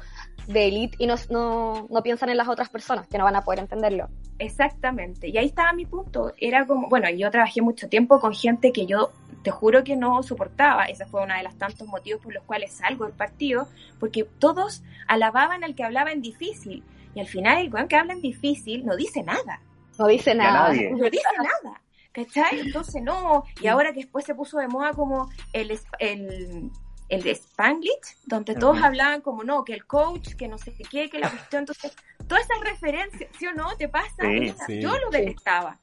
de 0.48 0.68
élite 0.68 0.96
y 1.00 1.08
no, 1.08 1.16
no, 1.30 1.88
no, 1.90 2.04
piensan 2.04 2.30
en 2.30 2.38
las 2.38 2.48
otras 2.48 2.70
personas 2.70 3.08
que 3.08 3.18
no 3.18 3.24
van 3.26 3.36
a 3.36 3.42
poder 3.42 3.60
entenderlo. 3.60 4.10
Exactamente, 4.40 5.28
y 5.28 5.38
ahí 5.38 5.46
estaba 5.46 5.74
mi 5.74 5.86
punto. 5.86 6.34
Era 6.38 6.66
como, 6.66 6.90
bueno, 6.90 7.10
yo 7.10 7.30
trabajé 7.32 7.62
mucho 7.62 7.88
tiempo 7.90 8.20
con 8.20 8.34
gente 8.34 8.72
que 8.72 8.86
yo 8.86 9.12
te 9.44 9.52
juro 9.52 9.84
que 9.84 9.96
no 9.96 10.22
soportaba. 10.24 10.86
Ese 10.86 11.06
fue 11.06 11.24
uno 11.24 11.36
de 11.36 11.44
los 11.44 11.56
tantos 11.58 11.88
motivos 11.88 12.22
por 12.22 12.34
los 12.34 12.44
cuales 12.44 12.74
salgo 12.74 13.06
del 13.06 13.14
partido, 13.14 13.68
porque 14.00 14.26
todos 14.40 14.84
alababan 15.08 15.64
al 15.64 15.76
que 15.76 15.84
hablaba 15.84 16.12
en 16.12 16.22
difícil. 16.22 16.84
Y 17.14 17.20
al 17.20 17.28
final 17.28 17.60
el 17.60 17.74
weón 17.74 17.88
que 17.88 17.96
habla 17.96 18.14
en 18.14 18.22
difícil 18.22 18.86
no 18.86 18.96
dice 18.96 19.24
nada. 19.24 19.62
No 19.98 20.08
dice 20.08 20.34
nada. 20.34 20.70
No 20.70 21.10
dice 21.10 21.24
nada. 21.38 21.82
¿Cachai? 22.12 22.60
Entonces 22.60 23.02
no. 23.02 23.44
Y 23.62 23.68
ahora 23.68 23.94
que 23.94 24.02
después 24.02 24.26
se 24.26 24.36
puso 24.36 24.58
de 24.60 24.68
moda 24.68 24.92
como 24.94 25.30
el, 25.54 25.78
el 26.00 26.72
el 27.12 27.22
de 27.24 27.32
Spanglish, 27.32 28.16
donde 28.26 28.56
todos 28.56 28.82
hablaban 28.82 29.20
como 29.20 29.44
no, 29.44 29.66
que 29.66 29.74
el 29.74 29.86
coach, 29.86 30.34
que 30.36 30.48
no 30.48 30.58
sé 30.58 30.74
qué, 30.90 31.10
que 31.10 31.20
la 31.20 31.30
cuestión, 31.30 31.64
entonces, 31.64 31.94
todas 32.26 32.46
esas 32.46 32.62
referencias, 32.62 33.30
¿sí 33.38 33.48
o 33.48 33.54
no? 33.54 33.76
¿Te 33.76 33.90
pasa? 33.90 34.24
yo 34.70 34.98
lo 34.98 35.10
detestaba. 35.12 35.78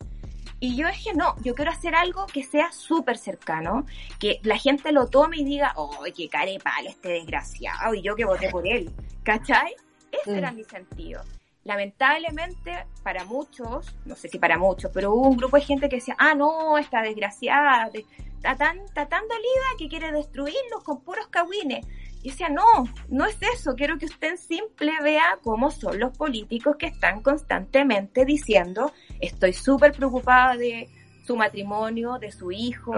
Y 0.59 0.75
yo 0.75 0.89
dije, 0.89 1.13
no, 1.15 1.37
yo 1.43 1.55
quiero 1.55 1.71
hacer 1.71 1.95
algo 1.95 2.27
que 2.27 2.43
sea 2.43 2.73
súper 2.73 3.19
cercano, 3.19 3.85
que 4.19 4.41
la 4.43 4.57
gente 4.57 4.91
lo 4.91 5.07
tome 5.07 5.37
y 5.37 5.45
diga, 5.45 5.75
oh, 5.77 6.03
qué 6.17 6.31
carepal 6.31 6.87
este 6.87 7.11
desgraciado, 7.11 7.95
y 7.95 8.01
yo 8.01 8.17
que 8.17 8.25
voté 8.25 8.49
por 8.49 8.67
él, 8.67 8.91
¿cachai? 9.23 9.77
Ese 10.11 10.39
era 10.39 10.51
mm. 10.51 10.57
mi 10.57 10.65
sentido. 10.65 11.23
Lamentablemente 11.69 12.87
para 13.03 13.25
muchos, 13.25 13.95
no 14.07 14.17
sé 14.17 14.29
si 14.29 14.39
para 14.39 14.57
muchos, 14.57 14.91
pero 14.93 15.13
hubo 15.13 15.29
un 15.29 15.37
grupo 15.37 15.59
de 15.59 15.63
gente 15.63 15.89
que 15.91 15.97
decía, 15.97 16.17
ah, 16.19 16.35
no, 16.35 16.79
esta 16.79 17.03
desgraciada, 17.03 17.91
está 17.93 18.57
tan, 18.57 18.79
está 18.79 19.07
tan 19.07 19.29
dolida 19.29 19.77
que 19.79 19.89
quiere 19.89 20.11
destruirlos 20.11 20.83
con 20.83 21.03
puros 21.03 21.29
cagüines. 21.29 21.87
Y 22.23 22.31
decía, 22.31 22.49
no, 22.49 22.65
no 23.11 23.27
es 23.27 23.37
eso, 23.55 23.75
quiero 23.77 23.99
que 23.99 24.07
usted 24.07 24.31
en 24.31 24.39
simple 24.39 24.93
vea 25.03 25.39
cómo 25.43 25.71
son 25.71 26.01
los 26.01 26.17
políticos 26.17 26.77
que 26.77 26.87
están 26.87 27.23
constantemente 27.23 28.25
diciendo, 28.25 28.91
estoy 29.21 29.53
súper 29.53 29.93
preocupada 29.93 30.57
de 30.57 30.89
su 31.27 31.37
matrimonio, 31.37 32.19
de 32.19 32.33
su 32.33 32.51
hijo, 32.51 32.95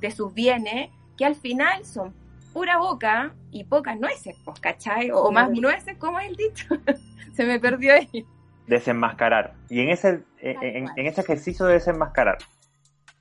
de 0.00 0.10
sus 0.10 0.32
bienes, 0.32 0.88
que 1.18 1.26
al 1.26 1.36
final 1.36 1.84
son 1.84 2.14
pura 2.56 2.78
boca 2.78 3.34
y 3.50 3.64
pocas 3.64 4.00
nueces, 4.00 4.34
pues, 4.42 4.58
¿cachai? 4.60 5.10
O, 5.10 5.30
más 5.30 5.50
nueces, 5.50 5.98
como 5.98 6.18
es 6.18 6.30
el 6.30 6.36
dicho. 6.36 6.66
Se 7.34 7.44
me 7.44 7.60
perdió 7.60 7.92
ahí. 7.92 8.24
Desenmascarar. 8.66 9.52
Y 9.68 9.80
en 9.80 9.90
ese, 9.90 10.22
en, 10.40 10.88
ese 10.96 11.20
ejercicio 11.20 11.66
de 11.66 11.74
desenmascarar, 11.74 12.38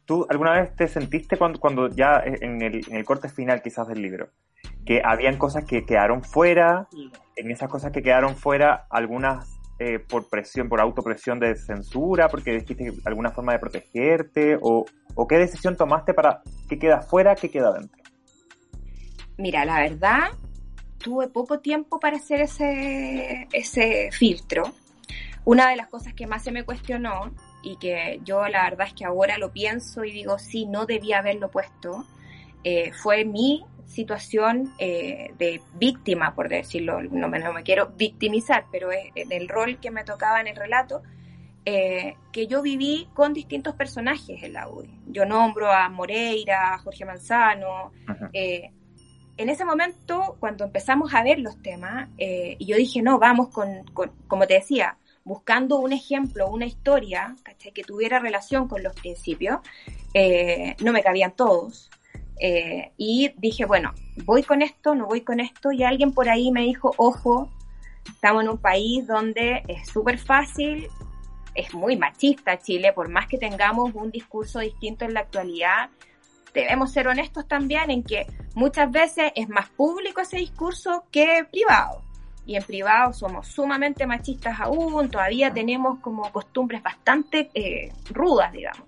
¿tú 0.05 0.25
alguna 0.29 0.53
vez 0.53 0.73
te 0.77 0.87
sentiste 0.87 1.35
cuando, 1.35 1.59
cuando 1.59 1.89
ya 1.89 2.23
en 2.23 2.61
el, 2.61 2.87
en 2.87 2.95
el 2.95 3.03
corte 3.03 3.27
final 3.27 3.61
quizás 3.61 3.89
del 3.89 4.01
libro, 4.01 4.29
que 4.85 5.01
habían 5.03 5.37
cosas 5.37 5.65
que 5.65 5.85
quedaron 5.85 6.23
fuera, 6.23 6.87
en 7.35 7.51
esas 7.51 7.67
cosas 7.67 7.91
que 7.91 8.01
quedaron 8.01 8.37
fuera, 8.37 8.87
algunas 8.89 9.59
eh, 9.79 9.99
por 9.99 10.29
presión, 10.29 10.69
por 10.69 10.79
autopresión 10.79 11.41
de 11.41 11.57
censura, 11.57 12.29
porque 12.29 12.53
dijiste 12.53 12.93
alguna 13.03 13.31
forma 13.31 13.51
de 13.51 13.59
protegerte, 13.59 14.57
o, 14.61 14.85
o 15.13 15.27
qué 15.27 15.37
decisión 15.39 15.75
tomaste 15.75 16.13
para 16.13 16.41
qué 16.69 16.79
queda 16.79 17.01
fuera, 17.01 17.35
qué 17.35 17.51
queda 17.51 17.73
dentro? 17.73 18.05
Mira, 19.37 19.65
la 19.65 19.81
verdad, 19.81 20.29
tuve 20.97 21.27
poco 21.27 21.59
tiempo 21.59 21.99
para 21.99 22.17
hacer 22.17 22.41
ese, 22.41 23.47
ese 23.51 24.09
filtro. 24.11 24.73
Una 25.43 25.69
de 25.69 25.75
las 25.75 25.87
cosas 25.87 26.13
que 26.13 26.25
más 26.25 26.43
se 26.43 26.51
me 26.51 26.63
cuestionó 26.63 27.31
y 27.61 27.77
que 27.77 28.19
yo 28.23 28.47
la 28.47 28.63
verdad 28.63 28.87
es 28.87 28.93
que 28.93 29.05
ahora 29.05 29.37
lo 29.37 29.51
pienso 29.51 30.03
y 30.03 30.11
digo, 30.11 30.39
sí, 30.39 30.65
no 30.65 30.85
debía 30.85 31.19
haberlo 31.19 31.51
puesto, 31.51 32.05
eh, 32.63 32.91
fue 32.93 33.25
mi 33.25 33.63
situación 33.85 34.73
eh, 34.79 35.33
de 35.37 35.61
víctima, 35.75 36.33
por 36.33 36.49
decirlo, 36.49 37.03
no 37.03 37.27
me, 37.27 37.39
no 37.39 37.53
me 37.53 37.63
quiero 37.63 37.91
victimizar, 37.95 38.65
pero 38.71 38.91
es 38.91 39.11
el 39.15 39.47
rol 39.47 39.79
que 39.79 39.91
me 39.91 40.03
tocaba 40.03 40.41
en 40.41 40.47
el 40.47 40.55
relato, 40.55 41.03
eh, 41.65 42.15
que 42.31 42.47
yo 42.47 42.61
viví 42.61 43.07
con 43.13 43.33
distintos 43.33 43.75
personajes 43.75 44.41
en 44.41 44.53
la 44.53 44.67
UDI. 44.67 44.99
Yo 45.07 45.25
nombro 45.25 45.71
a 45.71 45.89
Moreira, 45.89 46.73
a 46.73 46.77
Jorge 46.79 47.05
Manzano, 47.05 47.91
en 49.37 49.49
ese 49.49 49.65
momento, 49.65 50.37
cuando 50.39 50.65
empezamos 50.65 51.13
a 51.13 51.23
ver 51.23 51.39
los 51.39 51.61
temas, 51.61 52.09
eh, 52.17 52.55
y 52.57 52.65
yo 52.65 52.77
dije, 52.77 53.01
no, 53.01 53.19
vamos 53.19 53.49
con, 53.49 53.83
como 54.27 54.47
te 54.47 54.55
decía, 54.55 54.97
buscando 55.25 55.77
un 55.79 55.91
ejemplo, 55.91 56.47
una 56.47 56.65
historia, 56.65 57.35
que 57.73 57.83
tuviera 57.83 58.19
relación 58.19 58.67
con 58.67 58.83
los 58.83 58.93
principios, 58.93 59.59
eh, 60.13 60.75
no 60.83 60.93
me 60.93 61.03
cabían 61.03 61.35
todos. 61.35 61.89
Eh, 62.39 62.91
y 62.97 63.31
dije, 63.37 63.65
bueno, 63.65 63.93
voy 64.23 64.43
con 64.43 64.61
esto, 64.61 64.93
no 64.93 65.07
voy 65.07 65.21
con 65.21 65.39
esto, 65.39 65.71
y 65.71 65.83
alguien 65.83 66.13
por 66.13 66.29
ahí 66.29 66.51
me 66.51 66.61
dijo, 66.61 66.93
ojo, 66.97 67.49
estamos 68.07 68.43
en 68.43 68.49
un 68.49 68.57
país 68.57 69.07
donde 69.07 69.63
es 69.67 69.89
súper 69.89 70.19
fácil, 70.19 70.87
es 71.55 71.73
muy 71.73 71.97
machista 71.97 72.59
Chile, 72.59 72.93
por 72.93 73.09
más 73.09 73.27
que 73.27 73.37
tengamos 73.37 73.93
un 73.95 74.11
discurso 74.11 74.59
distinto 74.59 75.05
en 75.05 75.13
la 75.13 75.21
actualidad, 75.21 75.89
debemos 76.61 76.91
ser 76.91 77.07
honestos 77.07 77.47
también 77.47 77.91
en 77.91 78.03
que 78.03 78.25
muchas 78.55 78.91
veces 78.91 79.31
es 79.35 79.49
más 79.49 79.69
público 79.69 80.21
ese 80.21 80.37
discurso 80.37 81.05
que 81.11 81.45
privado. 81.51 82.01
Y 82.47 82.55
en 82.55 82.63
privado 82.63 83.11
somos 83.13 83.47
sumamente 83.47 84.05
machistas 84.05 84.59
aún, 84.59 85.09
todavía 85.09 85.51
tenemos 85.51 85.99
como 85.99 86.31
costumbres 86.31 86.83
bastante 86.83 87.49
eh, 87.53 87.91
rudas, 88.11 88.51
digamos. 88.51 88.87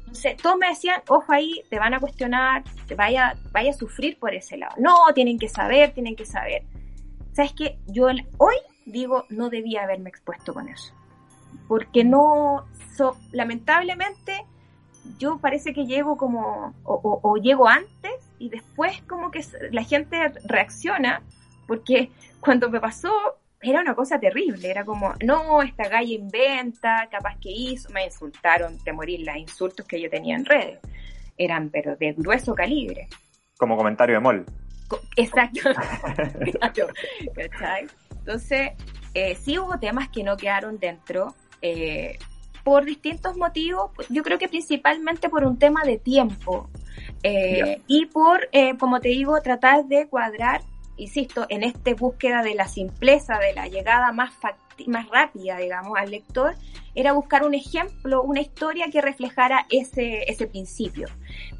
Entonces, 0.00 0.36
todos 0.42 0.56
me 0.56 0.68
decían, 0.68 1.02
ojo 1.08 1.30
ahí, 1.30 1.62
te 1.68 1.78
van 1.78 1.92
a 1.92 2.00
cuestionar, 2.00 2.64
te 2.86 2.94
vaya, 2.94 3.34
vaya 3.52 3.70
a 3.70 3.74
sufrir 3.74 4.18
por 4.18 4.34
ese 4.34 4.56
lado. 4.56 4.74
No, 4.78 4.94
tienen 5.14 5.38
que 5.38 5.48
saber, 5.48 5.92
tienen 5.92 6.16
que 6.16 6.24
saber. 6.24 6.62
¿Sabes 7.32 7.52
qué? 7.52 7.78
Yo 7.86 8.06
hoy 8.38 8.56
digo, 8.86 9.24
no 9.28 9.50
debía 9.50 9.82
haberme 9.82 10.08
expuesto 10.08 10.54
con 10.54 10.68
eso. 10.70 10.94
Porque 11.68 12.02
no, 12.02 12.64
lamentablemente, 13.32 14.46
yo 15.18 15.38
parece 15.38 15.72
que 15.72 15.86
llego 15.86 16.16
como, 16.16 16.74
o, 16.84 17.36
llego 17.36 17.68
antes 17.68 18.12
y 18.38 18.48
después 18.48 19.00
como 19.02 19.30
que 19.30 19.44
la 19.70 19.82
gente 19.82 20.32
reacciona, 20.44 21.22
porque 21.66 22.10
cuando 22.40 22.70
me 22.70 22.80
pasó 22.80 23.10
era 23.60 23.80
una 23.80 23.94
cosa 23.94 24.20
terrible, 24.20 24.70
era 24.70 24.84
como, 24.84 25.14
no, 25.24 25.62
esta 25.62 25.88
galla 25.88 26.12
inventa, 26.12 27.08
capaz 27.10 27.36
que 27.40 27.50
hizo, 27.50 27.90
me 27.90 28.04
insultaron 28.04 28.78
de 28.84 28.92
morir 28.92 29.20
los 29.26 29.36
insultos 29.36 29.86
que 29.86 30.00
yo 30.00 30.10
tenía 30.10 30.36
en 30.36 30.44
redes, 30.44 30.78
eran 31.36 31.70
pero 31.70 31.96
de 31.96 32.12
grueso 32.12 32.54
calibre. 32.54 33.08
Como 33.58 33.76
comentario 33.76 34.16
de 34.16 34.20
mol. 34.20 34.44
Exacto. 35.16 35.70
Entonces, 38.18 38.72
eh, 39.14 39.34
sí 39.34 39.58
hubo 39.58 39.78
temas 39.78 40.08
que 40.08 40.22
no 40.22 40.36
quedaron 40.36 40.78
dentro. 40.78 41.34
Eh, 41.62 42.18
por 42.66 42.84
distintos 42.84 43.36
motivos, 43.36 43.92
yo 44.08 44.24
creo 44.24 44.40
que 44.40 44.48
principalmente 44.48 45.28
por 45.28 45.44
un 45.44 45.56
tema 45.56 45.84
de 45.84 45.98
tiempo 45.98 46.68
eh, 47.22 47.80
y 47.86 48.06
por, 48.06 48.48
eh, 48.50 48.76
como 48.76 48.98
te 48.98 49.10
digo, 49.10 49.40
tratar 49.40 49.84
de 49.84 50.08
cuadrar, 50.08 50.62
insisto, 50.96 51.46
en 51.48 51.62
esta 51.62 51.94
búsqueda 51.94 52.42
de 52.42 52.56
la 52.56 52.66
simpleza, 52.66 53.38
de 53.38 53.54
la 53.54 53.68
llegada 53.68 54.10
más, 54.10 54.32
más 54.88 55.08
rápida, 55.10 55.58
digamos, 55.58 55.96
al 55.96 56.10
lector, 56.10 56.56
era 56.96 57.12
buscar 57.12 57.44
un 57.44 57.54
ejemplo, 57.54 58.24
una 58.24 58.40
historia 58.40 58.90
que 58.90 59.00
reflejara 59.00 59.64
ese, 59.70 60.24
ese 60.26 60.48
principio, 60.48 61.06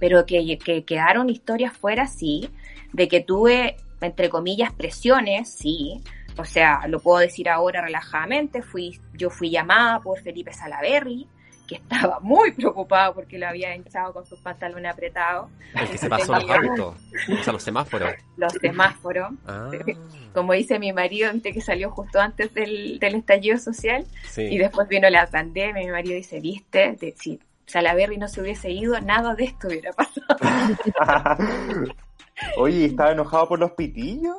pero 0.00 0.26
que, 0.26 0.58
que 0.58 0.84
quedaron 0.84 1.30
historias 1.30 1.72
fuera, 1.72 2.08
sí, 2.08 2.50
de 2.92 3.06
que 3.06 3.20
tuve, 3.20 3.76
entre 4.00 4.28
comillas, 4.28 4.72
presiones, 4.72 5.48
sí, 5.50 6.02
o 6.36 6.44
sea, 6.44 6.86
lo 6.88 7.00
puedo 7.00 7.18
decir 7.18 7.48
ahora 7.48 7.82
relajadamente, 7.82 8.62
fui, 8.62 9.00
yo 9.14 9.30
fui 9.30 9.50
llamada 9.50 10.00
por 10.00 10.20
Felipe 10.20 10.52
Salaberry, 10.52 11.26
que 11.66 11.76
estaba 11.76 12.20
muy 12.22 12.52
preocupado 12.52 13.14
porque 13.14 13.38
lo 13.38 13.48
había 13.48 13.74
hinchado 13.74 14.12
con 14.12 14.26
sus 14.26 14.40
pantalones 14.40 14.92
apretados. 14.92 15.50
El 15.74 15.88
que 15.88 15.98
se 15.98 16.08
pasó 16.08 16.34
los 16.34 16.50
autos, 16.50 16.96
o 17.28 17.42
sea, 17.42 17.52
los 17.52 17.62
semáforos. 17.62 18.14
Los 18.36 18.52
semáforos. 18.54 19.32
Ah. 19.46 19.70
Como 20.34 20.52
dice 20.52 20.78
mi 20.78 20.92
marido, 20.92 21.30
que 21.42 21.60
salió 21.60 21.90
justo 21.90 22.20
antes 22.20 22.52
del, 22.52 22.98
estallido 23.00 23.58
social, 23.58 24.06
y 24.36 24.58
después 24.58 24.86
vino 24.88 25.08
la 25.08 25.26
pandemia, 25.26 25.84
mi 25.84 25.90
marido 25.90 26.14
dice, 26.14 26.40
viste, 26.40 27.14
si 27.16 27.40
Salaberry 27.64 28.18
no 28.18 28.28
se 28.28 28.42
hubiese 28.42 28.70
ido, 28.70 29.00
nada 29.00 29.34
de 29.34 29.44
esto 29.44 29.68
hubiera 29.68 29.92
pasado. 29.92 30.36
Oye, 32.58 32.84
¿estaba 32.84 33.12
enojado 33.12 33.48
por 33.48 33.58
los 33.58 33.72
pitillos? 33.72 34.36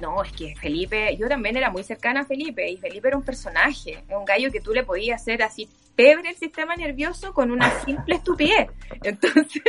No, 0.00 0.22
es 0.22 0.32
que 0.32 0.54
Felipe, 0.56 1.16
yo 1.16 1.28
también 1.28 1.56
era 1.56 1.70
muy 1.70 1.82
cercana 1.82 2.20
a 2.20 2.24
Felipe 2.24 2.68
y 2.70 2.76
Felipe 2.76 3.08
era 3.08 3.16
un 3.16 3.24
personaje, 3.24 4.04
un 4.10 4.24
gallo 4.24 4.50
que 4.50 4.60
tú 4.60 4.72
le 4.72 4.84
podías 4.84 5.20
hacer 5.20 5.42
así 5.42 5.68
pebre 5.94 6.28
el 6.28 6.36
sistema 6.36 6.76
nervioso 6.76 7.32
con 7.32 7.50
una 7.50 7.70
simple 7.80 8.16
estupidez. 8.16 8.68
Entonces 9.02 9.62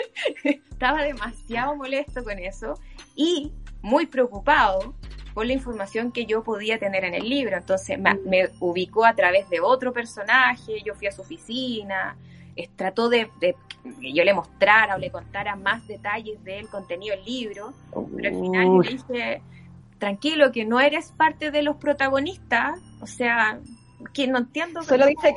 estaba 0.43 1.03
demasiado 1.03 1.75
molesto 1.75 2.23
con 2.23 2.37
eso 2.37 2.73
y 3.15 3.51
muy 3.81 4.05
preocupado 4.05 4.93
por 5.33 5.45
la 5.45 5.53
información 5.53 6.11
que 6.11 6.25
yo 6.25 6.43
podía 6.43 6.77
tener 6.77 7.05
en 7.05 7.13
el 7.13 7.29
libro. 7.29 7.57
Entonces 7.57 7.97
me, 7.99 8.49
ubicó 8.59 9.05
a 9.05 9.15
través 9.15 9.49
de 9.49 9.61
otro 9.61 9.93
personaje, 9.93 10.81
yo 10.83 10.93
fui 10.95 11.07
a 11.07 11.11
su 11.11 11.21
oficina, 11.21 12.17
trató 12.75 13.07
de, 13.07 13.29
de, 13.39 13.55
que 14.01 14.13
yo 14.13 14.23
le 14.23 14.33
mostrara 14.33 14.95
o 14.95 14.97
le 14.97 15.11
contara 15.11 15.55
más 15.55 15.87
detalles 15.87 16.43
del 16.43 16.67
contenido 16.67 17.15
del 17.15 17.23
libro, 17.23 17.73
pero 18.15 18.29
al 18.29 18.41
final 18.41 18.65
yo 18.65 18.81
dije 18.81 19.41
tranquilo, 19.97 20.51
que 20.51 20.65
no 20.65 20.79
eres 20.79 21.11
parte 21.11 21.51
de 21.51 21.61
los 21.61 21.77
protagonistas, 21.77 22.79
o 23.01 23.07
sea, 23.07 23.59
que 24.13 24.27
no 24.27 24.39
entiendo. 24.39 24.83
Solo 24.83 25.05
dice 25.05 25.33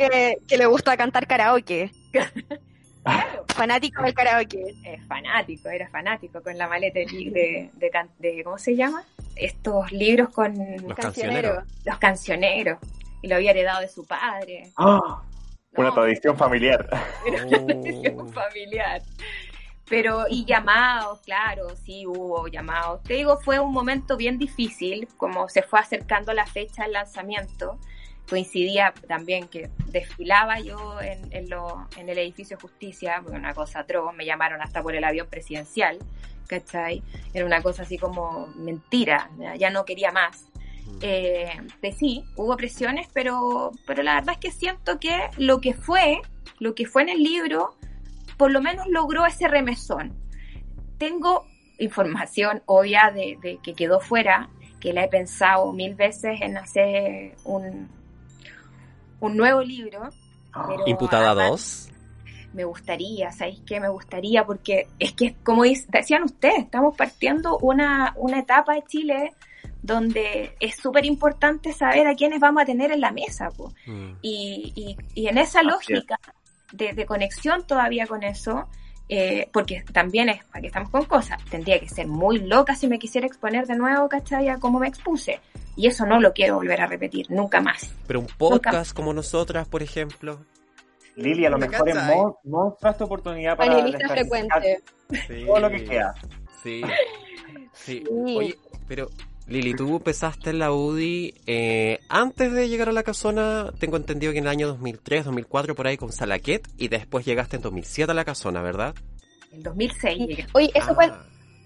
que, 0.46 0.56
le 0.56 0.66
gusta 0.66 0.96
cantar 0.96 1.26
karaoke. 1.26 1.90
Fanático 3.48 4.02
del 4.02 4.14
karaoke. 4.14 4.74
Es 4.84 5.04
fanático, 5.06 5.70
era 5.70 5.88
fanático 5.88 6.42
con 6.42 6.56
la 6.58 6.68
maleta 6.68 6.98
de, 7.00 7.70
de, 7.72 8.44
¿cómo 8.44 8.58
se 8.58 8.76
llama? 8.76 9.04
Estos 9.36 9.90
libros 9.90 10.28
con 10.28 10.54
los 10.82 10.94
cancioneros. 10.94 11.64
Los 11.84 11.98
cancioneros. 11.98 12.78
Y 13.22 13.28
lo 13.28 13.36
había 13.36 13.52
heredado 13.52 13.80
de 13.80 13.88
su 13.88 14.06
padre. 14.06 14.70
¡Ah! 14.76 15.22
una 15.76 15.92
tradición 15.92 16.36
familiar. 16.36 16.88
Una 17.26 17.48
tradición 17.48 18.32
familiar. 18.32 19.02
Pero, 19.90 20.26
y 20.30 20.44
llamados, 20.44 21.18
claro, 21.22 21.74
sí 21.84 22.06
hubo 22.06 22.46
llamados. 22.46 23.02
Te 23.02 23.14
digo, 23.14 23.38
fue 23.40 23.58
un 23.58 23.72
momento 23.72 24.16
bien 24.16 24.38
difícil, 24.38 25.08
como 25.16 25.48
se 25.48 25.62
fue 25.62 25.80
acercando 25.80 26.32
la 26.32 26.46
fecha 26.46 26.84
del 26.84 26.92
lanzamiento. 26.92 27.76
Coincidía 28.28 28.94
también 29.08 29.48
que 29.48 29.68
desfilaba 29.88 30.60
yo 30.60 31.00
en, 31.00 31.20
en, 31.32 31.50
lo, 31.50 31.88
en 31.96 32.08
el 32.08 32.18
edificio 32.18 32.56
Justicia, 32.62 33.20
una 33.26 33.52
cosa 33.52 33.80
atroz, 33.80 34.14
me 34.14 34.24
llamaron 34.24 34.62
hasta 34.62 34.80
por 34.80 34.94
el 34.94 35.02
avión 35.02 35.26
presidencial, 35.28 35.98
¿cachai? 36.46 37.02
Era 37.34 37.44
una 37.44 37.60
cosa 37.60 37.82
así 37.82 37.98
como 37.98 38.46
mentira, 38.54 39.28
ya 39.58 39.70
no 39.70 39.84
quería 39.84 40.12
más. 40.12 40.46
Eh, 41.02 41.50
de 41.82 41.92
sí, 41.92 42.24
hubo 42.36 42.56
presiones, 42.56 43.08
pero, 43.12 43.72
pero 43.86 44.04
la 44.04 44.14
verdad 44.14 44.34
es 44.34 44.38
que 44.38 44.52
siento 44.52 45.00
que 45.00 45.30
lo 45.36 45.60
que 45.60 45.74
fue, 45.74 46.20
lo 46.60 46.76
que 46.76 46.86
fue 46.86 47.02
en 47.02 47.08
el 47.08 47.22
libro, 47.24 47.74
por 48.40 48.50
lo 48.50 48.62
menos 48.62 48.86
logró 48.86 49.26
ese 49.26 49.48
remesón. 49.48 50.14
Tengo 50.96 51.44
información 51.78 52.62
obvia 52.64 53.10
de, 53.14 53.36
de 53.42 53.58
que 53.62 53.74
quedó 53.74 54.00
fuera, 54.00 54.48
que 54.80 54.94
la 54.94 55.04
he 55.04 55.08
pensado 55.08 55.74
mil 55.74 55.94
veces 55.94 56.40
en 56.40 56.56
hacer 56.56 57.36
un, 57.44 57.90
un 59.20 59.36
nuevo 59.36 59.60
libro. 59.60 60.08
pero 60.54 60.84
Imputada 60.86 61.32
además 61.32 61.90
2. 61.90 62.54
Me 62.54 62.64
gustaría, 62.64 63.30
¿sabéis 63.30 63.60
qué? 63.66 63.78
Me 63.78 63.90
gustaría 63.90 64.42
porque 64.46 64.88
es 64.98 65.12
que, 65.12 65.34
como 65.44 65.64
decían 65.64 66.22
ustedes, 66.22 66.60
estamos 66.60 66.96
partiendo 66.96 67.58
una, 67.58 68.14
una 68.16 68.38
etapa 68.38 68.72
de 68.72 68.84
Chile 68.88 69.34
donde 69.82 70.56
es 70.60 70.76
súper 70.76 71.04
importante 71.04 71.74
saber 71.74 72.06
a 72.06 72.14
quiénes 72.14 72.40
vamos 72.40 72.62
a 72.62 72.64
tener 72.64 72.90
en 72.90 73.02
la 73.02 73.12
mesa. 73.12 73.50
Mm. 73.84 74.12
Y, 74.22 74.72
y, 74.74 74.96
y 75.14 75.28
en 75.28 75.36
esa 75.36 75.58
Así 75.58 75.68
lógica 75.68 76.18
de, 76.72 76.92
de 76.92 77.06
conexión 77.06 77.66
todavía 77.66 78.06
con 78.06 78.22
eso, 78.22 78.68
eh, 79.08 79.48
porque 79.52 79.82
también 79.92 80.28
es, 80.28 80.40
aquí 80.52 80.66
estamos 80.68 80.90
con 80.90 81.04
cosas, 81.04 81.44
tendría 81.50 81.78
que 81.80 81.88
ser 81.88 82.06
muy 82.06 82.38
loca 82.38 82.74
si 82.76 82.86
me 82.86 82.98
quisiera 82.98 83.26
exponer 83.26 83.66
de 83.66 83.76
nuevo, 83.76 84.08
¿cachai? 84.08 84.48
A 84.48 84.58
cómo 84.58 84.78
me 84.78 84.88
expuse. 84.88 85.40
Y 85.76 85.86
eso 85.86 86.04
no 86.06 86.20
lo 86.20 86.32
quiero 86.32 86.56
volver 86.56 86.80
a 86.80 86.86
repetir, 86.86 87.30
nunca 87.30 87.60
más. 87.60 87.94
Pero 88.06 88.20
un 88.20 88.26
podcast 88.26 88.94
como 88.94 89.12
nosotras, 89.14 89.66
por 89.68 89.82
ejemplo. 89.82 90.40
Lili, 91.16 91.44
a 91.46 91.50
lo 91.50 91.58
¿Me 91.58 91.68
mejor 91.68 91.88
es 91.88 91.94
cachai? 91.96 92.16
mo- 92.16 92.38
mostrar 92.44 92.92
esta 92.92 93.04
oportunidad 93.04 93.56
para 93.56 93.86
frecuente. 94.08 94.82
Sí. 95.26 95.44
todo 95.46 95.58
lo 95.60 95.70
que 95.70 95.84
queda. 95.84 96.14
Sí. 96.62 96.82
Sí. 97.72 98.04
Sí. 98.04 98.04
Oye, 98.36 98.58
pero 98.86 99.08
Lili, 99.50 99.74
tú 99.74 99.96
empezaste 99.96 100.50
en 100.50 100.60
la 100.60 100.72
UDI 100.72 101.34
eh, 101.46 101.98
antes 102.08 102.52
de 102.52 102.68
llegar 102.68 102.88
a 102.88 102.92
la 102.92 103.02
casona, 103.02 103.72
tengo 103.80 103.96
entendido 103.96 104.32
que 104.32 104.38
en 104.38 104.44
el 104.44 104.50
año 104.50 104.68
2003, 104.68 105.24
2004 105.24 105.74
por 105.74 105.88
ahí 105.88 105.96
con 105.96 106.12
Salaquet 106.12 106.68
y 106.78 106.86
después 106.86 107.26
llegaste 107.26 107.56
en 107.56 107.62
2007 107.62 108.12
a 108.12 108.14
la 108.14 108.24
casona, 108.24 108.62
¿verdad? 108.62 108.94
En 109.52 109.64
2006 109.64 110.18
llegué. 110.28 110.46
Oye, 110.52 110.70
eso 110.72 110.90
Ah, 110.92 110.94
fue- 110.94 111.12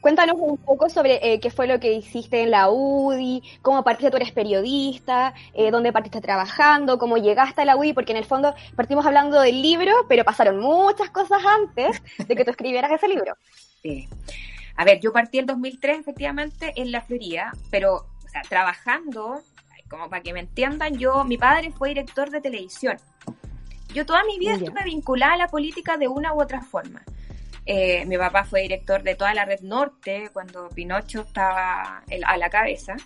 cuéntanos 0.00 0.37
un 0.38 0.57
poco 0.57 0.88
sobre 0.88 1.19
eh, 1.35 1.41
qué 1.41 1.50
fue 1.50 1.67
lo 1.67 1.79
que 1.79 1.93
hiciste 1.93 2.41
en 2.43 2.50
la 2.53 2.71
UDI, 2.71 3.43
cómo 3.61 3.85
partiste, 3.85 4.11
tú 4.11 4.17
eres 4.17 4.33
periodista, 4.33 5.35
eh, 5.53 5.71
dónde 5.71 5.93
partiste 5.93 6.23
trabajando, 6.23 6.97
cómo 6.97 7.19
llegaste 7.19 7.61
a 7.61 7.64
la 7.67 7.76
UDI, 7.76 7.93
porque 7.93 8.12
en 8.12 8.19
el 8.19 8.25
fondo 8.25 8.55
partimos 8.76 9.05
hablando 9.05 9.41
del 9.43 9.61
libro, 9.61 9.93
pero 10.09 10.25
pasaron 10.25 10.59
muchas 10.59 11.11
cosas 11.11 11.43
antes 11.45 12.03
de 12.26 12.35
que 12.35 12.45
tú 12.47 12.50
escribieras 12.50 12.93
ese 12.93 13.09
libro. 13.09 13.35
Sí. 13.83 14.09
A 14.76 14.85
ver, 14.85 15.00
yo 15.00 15.12
partí 15.12 15.38
el 15.38 15.47
2003 15.47 16.00
efectivamente 16.00 16.73
en 16.76 16.90
la 16.93 17.00
Florida, 17.02 17.52
pero, 17.71 17.95
o 18.25 18.28
sea, 18.28 18.43
trabajando, 18.43 19.40
como 19.88 20.09
para 20.11 20.23
que 20.23 20.33
me 20.33 20.40
entiendan, 20.40 20.99
yo, 20.99 21.25
mi 21.25 21.38
padre 21.38 21.71
fue 21.71 21.90
director 21.90 22.31
de 22.31 22.40
televisión. 22.40 22.97
Yo 23.93 24.04
toda 24.04 24.25
mi 24.25 24.38
vida 24.38 24.57
estuve 24.66 24.85
vinculada 24.85 25.35
a 25.35 25.37
la 25.37 25.49
política 25.49 25.97
de 25.97 26.09
una 26.09 26.33
u 26.35 26.43
otra 26.43 26.61
forma. 26.62 27.02
Eh, 27.66 28.04
mi 28.07 28.19
papá 28.19 28.45
fue 28.45 28.62
director 28.62 29.02
de 29.02 29.14
toda 29.14 29.33
la 29.35 29.45
red 29.45 29.61
norte 29.61 30.31
cuando 30.33 30.69
Pinocho 30.69 31.23
estaba 31.23 32.02
el- 32.11 32.25
a 32.25 32.37
la 32.37 32.50
cabeza. 32.50 32.97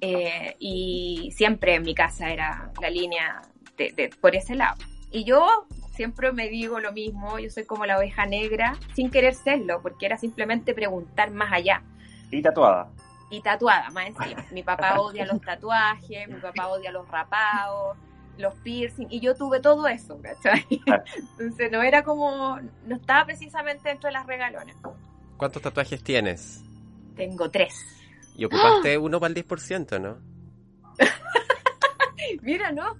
Eh, 0.00 0.56
y 0.58 1.32
siempre 1.34 1.74
en 1.74 1.82
mi 1.82 1.94
casa 1.94 2.30
era 2.30 2.70
la 2.80 2.90
línea 2.90 3.42
de, 3.76 3.92
de- 3.92 4.08
por 4.10 4.36
ese 4.36 4.54
lado. 4.54 4.76
Y 5.10 5.24
yo 5.24 5.66
siempre 6.00 6.32
me 6.32 6.48
digo 6.48 6.80
lo 6.80 6.94
mismo, 6.94 7.38
yo 7.38 7.50
soy 7.50 7.66
como 7.66 7.84
la 7.84 7.98
oveja 7.98 8.24
negra, 8.24 8.74
sin 8.94 9.10
querer 9.10 9.34
serlo, 9.34 9.82
porque 9.82 10.06
era 10.06 10.16
simplemente 10.16 10.72
preguntar 10.72 11.30
más 11.30 11.52
allá. 11.52 11.82
Y 12.30 12.40
tatuada. 12.40 12.88
Y 13.30 13.42
tatuada, 13.42 13.90
más 13.90 14.06
encima. 14.06 14.42
Mi 14.50 14.62
papá 14.62 14.94
odia 14.98 15.26
los 15.26 15.42
tatuajes, 15.42 16.26
mi 16.26 16.40
papá 16.40 16.68
odia 16.68 16.90
los 16.90 17.06
rapados, 17.06 17.98
los 18.38 18.54
piercing, 18.60 19.08
y 19.10 19.20
yo 19.20 19.34
tuve 19.34 19.60
todo 19.60 19.86
eso, 19.88 20.18
¿cachai? 20.22 20.64
Entonces 21.32 21.70
no 21.70 21.82
era 21.82 22.02
como, 22.02 22.58
no 22.86 22.96
estaba 22.96 23.26
precisamente 23.26 23.90
dentro 23.90 24.08
de 24.08 24.14
las 24.14 24.26
regalones. 24.26 24.76
¿Cuántos 25.36 25.60
tatuajes 25.60 26.02
tienes? 26.02 26.64
Tengo 27.14 27.50
tres. 27.50 27.74
Y 28.36 28.46
ocupaste 28.46 28.96
uno 28.98 29.20
para 29.20 29.34
el 29.34 29.46
10%, 29.46 30.00
¿no? 30.00 30.16
Mira, 32.40 32.72
¿no? 32.72 32.96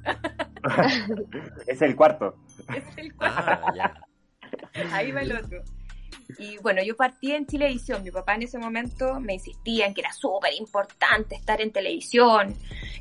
es 1.66 1.80
el 1.80 1.96
cuarto. 1.96 2.36
Es 2.76 2.85
el 2.96 3.14
cuarto. 3.16 3.37
Ah, 3.46 3.72
ya. 3.74 3.94
Ahí 4.92 5.12
va 5.12 5.22
el 5.22 5.33
otro. 5.33 5.62
Y 6.38 6.59
bueno, 6.59 6.83
yo 6.83 6.96
partí 6.96 7.33
en 7.33 7.46
Chilevisión. 7.46 8.02
Mi 8.02 8.11
papá 8.11 8.35
en 8.35 8.42
ese 8.44 8.59
momento 8.59 9.20
me 9.20 9.35
insistía 9.35 9.87
en 9.87 9.94
que 9.94 10.00
era 10.00 10.12
súper 10.12 10.54
importante 10.54 11.35
estar 11.35 11.61
en 11.61 11.72
televisión. 11.72 12.54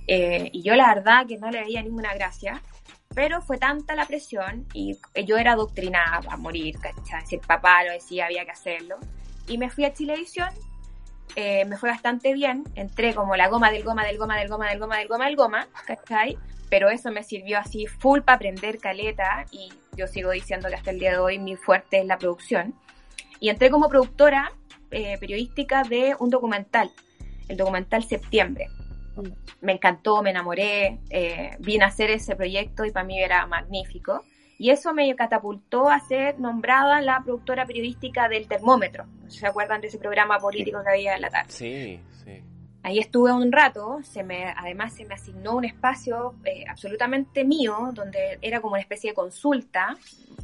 eh, 0.08 0.50
y 0.52 0.64
yo 0.64 0.76
la 0.76 0.94
verdad 0.94 1.26
que 1.28 1.38
no 1.38 1.50
le 1.52 1.62
veía 1.62 1.82
ninguna 1.82 2.14
gracia. 2.14 2.62
Pero 3.16 3.42
fue 3.42 3.58
tanta 3.58 3.96
la 3.96 4.06
presión 4.06 4.68
y 4.74 4.98
yo 5.26 5.38
era 5.38 5.54
adoctrinada 5.54 6.22
a 6.30 6.38
morir, 6.38 6.78
¿cachai? 6.80 7.26
Si 7.26 7.36
el 7.36 7.42
papá 7.42 7.84
lo 7.84 7.92
decía, 7.92 8.26
había 8.28 8.46
que 8.46 8.52
hacerlo. 8.52 8.98
Y 9.48 9.58
me 9.58 9.70
fui 9.70 9.86
a 9.86 9.94
Chilevisión. 9.94 10.50
eh, 11.36 11.66
me 11.66 11.78
fue 11.78 11.90
bastante 11.90 12.34
bien. 12.34 12.64
Entré 12.76 13.14
como 13.16 13.36
la 13.36 13.48
goma 13.50 13.72
del 13.72 13.84
goma 13.84 14.06
del 14.06 14.18
goma 14.18 14.38
del 14.38 14.48
goma 14.48 14.68
del 14.70 14.80
goma 14.80 14.98
del 14.98 15.08
goma 15.08 15.26
del 15.26 15.36
goma, 15.36 15.68
¿cachai? 15.88 16.38
Pero 16.70 16.90
eso 16.90 17.12
me 17.12 17.24
sirvió 17.24 17.60
así 17.60 17.88
full 17.88 18.22
para 18.22 18.36
aprender 18.36 18.80
caleta 18.80 19.46
y 19.52 19.72
yo 19.96 20.08
sigo 20.08 20.32
diciendo 20.32 20.70
que 20.70 20.76
hasta 20.76 20.92
el 20.92 21.00
día 21.00 21.12
de 21.12 21.18
hoy 21.18 21.40
mi 21.40 21.56
fuerte 21.56 22.00
es 22.00 22.06
la 22.06 22.18
producción. 22.18 22.76
Y 23.40 23.50
entré 23.50 23.70
como 23.70 23.90
productora 23.90 24.52
eh, 24.92 25.18
periodística 25.20 25.84
de 25.84 26.16
un 26.20 26.30
documental, 26.30 26.92
el 27.48 27.58
documental 27.58 28.04
Septiembre. 28.04 28.68
Me 29.62 29.74
encantó, 29.74 30.22
me 30.22 30.30
enamoré, 30.30 31.00
eh, 31.10 31.52
vine 31.60 31.84
a 31.84 31.88
hacer 31.88 32.10
ese 32.10 32.36
proyecto 32.36 32.86
y 32.86 32.92
para 32.92 33.06
mí 33.06 33.22
era 33.22 33.46
magnífico. 33.46 34.24
Y 34.58 34.72
eso 34.72 34.94
me 34.94 35.14
catapultó 35.16 35.90
a 35.90 36.00
ser 36.02 36.40
nombrada 36.40 37.02
la 37.02 37.22
productora 37.24 37.66
periodística 37.66 38.28
del 38.28 38.48
Termómetro. 38.48 39.06
Se 39.28 39.48
acuerdan 39.48 39.80
de 39.80 39.88
ese 39.88 39.98
programa 39.98 40.38
político 40.38 40.82
que 40.84 40.90
había 40.90 41.16
en 41.16 41.22
la 41.22 41.30
tarde. 41.30 41.50
Sí, 41.50 42.00
sí. 42.24 42.44
Ahí 42.90 42.98
estuve 42.98 43.32
un 43.32 43.52
rato, 43.52 44.00
se 44.02 44.24
me, 44.24 44.46
además 44.46 44.94
se 44.94 45.06
me 45.06 45.14
asignó 45.14 45.58
un 45.58 45.64
espacio 45.64 46.34
eh, 46.44 46.66
absolutamente 46.68 47.44
mío, 47.44 47.92
donde 47.94 48.40
era 48.42 48.62
como 48.62 48.74
una 48.74 48.82
especie 48.82 49.12
de 49.12 49.14
consulta. 49.14 49.96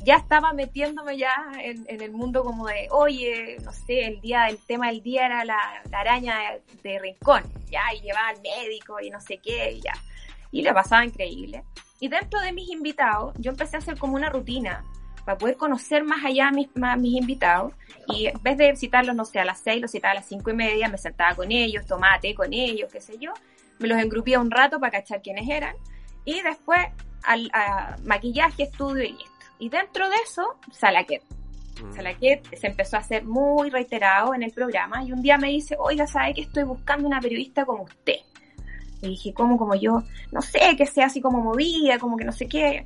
Ya 0.03 0.17
estaba 0.17 0.53
metiéndome 0.53 1.17
ya 1.17 1.34
en, 1.60 1.84
en 1.88 2.01
el 2.01 2.12
mundo 2.12 2.43
como 2.43 2.67
de, 2.67 2.88
oye, 2.91 3.58
no 3.63 3.73
sé, 3.73 4.05
el 4.05 4.21
día, 4.21 4.47
el 4.47 4.60
tema 4.60 4.89
del 4.89 5.01
día 5.01 5.25
era 5.25 5.43
la, 5.43 5.58
la 5.89 6.01
araña 6.01 6.38
de, 6.38 6.88
de 6.88 6.99
rincón, 6.99 7.41
ya, 7.71 7.81
y 7.95 8.01
llevaba 8.01 8.27
al 8.27 8.41
médico 8.43 8.99
y 9.01 9.10
no 9.10 9.19
sé 9.19 9.39
qué, 9.39 9.71
y 9.71 9.81
ya. 9.81 9.93
Y 10.51 10.62
le 10.62 10.71
pasaba 10.71 11.03
increíble. 11.03 11.63
Y 11.99 12.10
dentro 12.10 12.39
de 12.41 12.51
mis 12.51 12.69
invitados, 12.69 13.34
yo 13.39 13.49
empecé 13.49 13.77
a 13.77 13.79
hacer 13.79 13.97
como 13.97 14.13
una 14.13 14.29
rutina 14.29 14.86
para 15.25 15.38
poder 15.38 15.57
conocer 15.57 16.03
más 16.03 16.23
allá 16.23 16.49
a 16.49 16.51
mis, 16.51 16.69
a 16.81 16.95
mis 16.95 17.19
invitados. 17.19 17.73
Y 18.07 18.27
en 18.27 18.41
vez 18.43 18.57
de 18.57 18.75
citarlos, 18.75 19.15
no 19.15 19.25
sé, 19.25 19.39
a 19.39 19.45
las 19.45 19.59
seis, 19.59 19.81
los 19.81 19.91
citaba 19.91 20.11
a 20.11 20.15
las 20.15 20.27
cinco 20.27 20.51
y 20.51 20.53
media, 20.53 20.88
me 20.88 20.97
sentaba 20.97 21.35
con 21.35 21.51
ellos, 21.51 21.85
tomaba 21.85 22.19
té 22.19 22.35
con 22.35 22.53
ellos, 22.53 22.91
qué 22.93 23.01
sé 23.01 23.17
yo. 23.19 23.33
Me 23.79 23.88
los 23.88 23.97
engrupía 23.97 24.39
un 24.39 24.51
rato 24.51 24.79
para 24.79 24.91
cachar 24.91 25.21
quiénes 25.21 25.49
eran. 25.49 25.75
Y 26.23 26.41
después 26.41 26.79
al 27.23 27.49
a 27.53 27.97
maquillaje, 28.03 28.63
estudio 28.63 29.03
y 29.03 29.13
listo. 29.13 29.45
Y 29.57 29.69
dentro 29.69 30.07
de 30.09 30.15
eso, 30.23 30.55
Salaquet. 30.71 31.23
Mm. 31.81 31.95
Salaquet 31.95 32.55
se 32.55 32.67
empezó 32.67 32.97
a 32.97 32.99
hacer 32.99 33.23
muy 33.25 33.69
reiterado 33.69 34.33
en 34.33 34.43
el 34.43 34.51
programa 34.51 35.03
y 35.03 35.11
un 35.11 35.21
día 35.21 35.38
me 35.38 35.49
dice, 35.49 35.75
oiga, 35.79 36.05
¿sabe 36.07 36.33
que 36.33 36.41
estoy 36.41 36.63
buscando 36.63 37.07
una 37.07 37.19
periodista 37.19 37.65
como 37.65 37.83
usted? 37.83 38.19
Y 39.01 39.09
dije, 39.09 39.33
¿cómo 39.33 39.57
como 39.57 39.75
yo? 39.75 40.03
No 40.31 40.41
sé, 40.41 40.75
que 40.77 40.85
sea 40.85 41.07
así 41.07 41.21
como 41.21 41.41
movida, 41.41 41.99
como 41.99 42.17
que 42.17 42.25
no 42.25 42.31
sé 42.31 42.47
qué. 42.47 42.85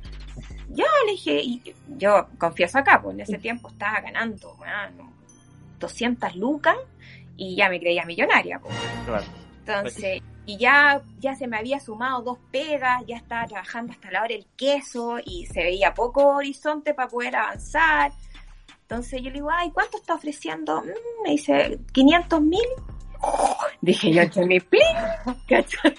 Ya, 0.70 0.84
le 1.06 1.12
dije, 1.12 1.40
y 1.42 1.74
yo 1.98 2.28
confieso 2.38 2.78
acá, 2.78 3.00
pues 3.02 3.14
en 3.14 3.20
ese 3.20 3.38
tiempo 3.38 3.68
estaba 3.68 4.00
ganando, 4.00 4.54
bueno, 4.56 5.12
200 5.78 6.36
lucas 6.36 6.76
y 7.36 7.56
ya 7.56 7.68
me 7.68 7.80
creía 7.80 8.04
millonaria, 8.04 8.58
pues. 8.60 8.74
Claro. 9.04 9.24
Entonces, 9.58 10.22
y 10.46 10.56
ya, 10.56 11.00
ya 11.18 11.34
se 11.34 11.46
me 11.46 11.56
había 11.56 11.80
sumado 11.80 12.22
dos 12.22 12.38
pegas, 12.50 13.02
ya 13.06 13.16
estaba 13.16 13.46
trabajando 13.46 13.92
hasta 13.92 14.10
la 14.10 14.20
hora 14.20 14.34
del 14.34 14.46
queso 14.56 15.18
y 15.24 15.46
se 15.46 15.62
veía 15.62 15.94
poco 15.94 16.26
horizonte 16.26 16.94
para 16.94 17.08
poder 17.08 17.36
avanzar. 17.36 18.12
Entonces 18.82 19.22
yo 19.22 19.28
le 19.28 19.34
digo, 19.34 19.50
ay, 19.50 19.70
¿cuánto 19.70 19.98
está 19.98 20.14
ofreciendo? 20.14 20.82
Mm, 20.82 21.22
me 21.22 21.30
dice, 21.30 21.78
500 21.92 22.40
mil. 22.42 22.60
dije 23.80 24.12
yo, 24.12 24.30
que 24.30 24.44
me 24.44 24.60
plin, 24.60 24.82
¿cachai? 25.48 25.94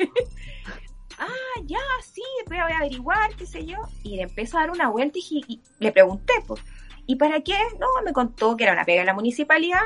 Ah, 1.22 1.62
ya, 1.66 1.80
sí, 2.04 2.22
voy 2.48 2.58
a 2.58 2.78
averiguar, 2.78 3.36
qué 3.36 3.46
sé 3.46 3.66
yo. 3.66 3.78
Y 4.04 4.18
le 4.18 4.24
empezó 4.24 4.58
a 4.58 4.62
dar 4.62 4.72
una 4.72 4.90
vuelta 4.90 5.20
y, 5.20 5.62
le 5.80 5.92
pregunté, 5.92 6.34
pues, 6.48 6.62
¿y 7.06 7.16
para 7.16 7.42
qué? 7.42 7.58
No, 7.80 7.88
me 8.04 8.14
contó 8.14 8.58
que 8.58 8.64
era 8.64 8.74
una 8.74 8.86
pega 8.86 9.02
de 9.02 9.06
la 9.06 9.14
municipalidad. 9.14 9.82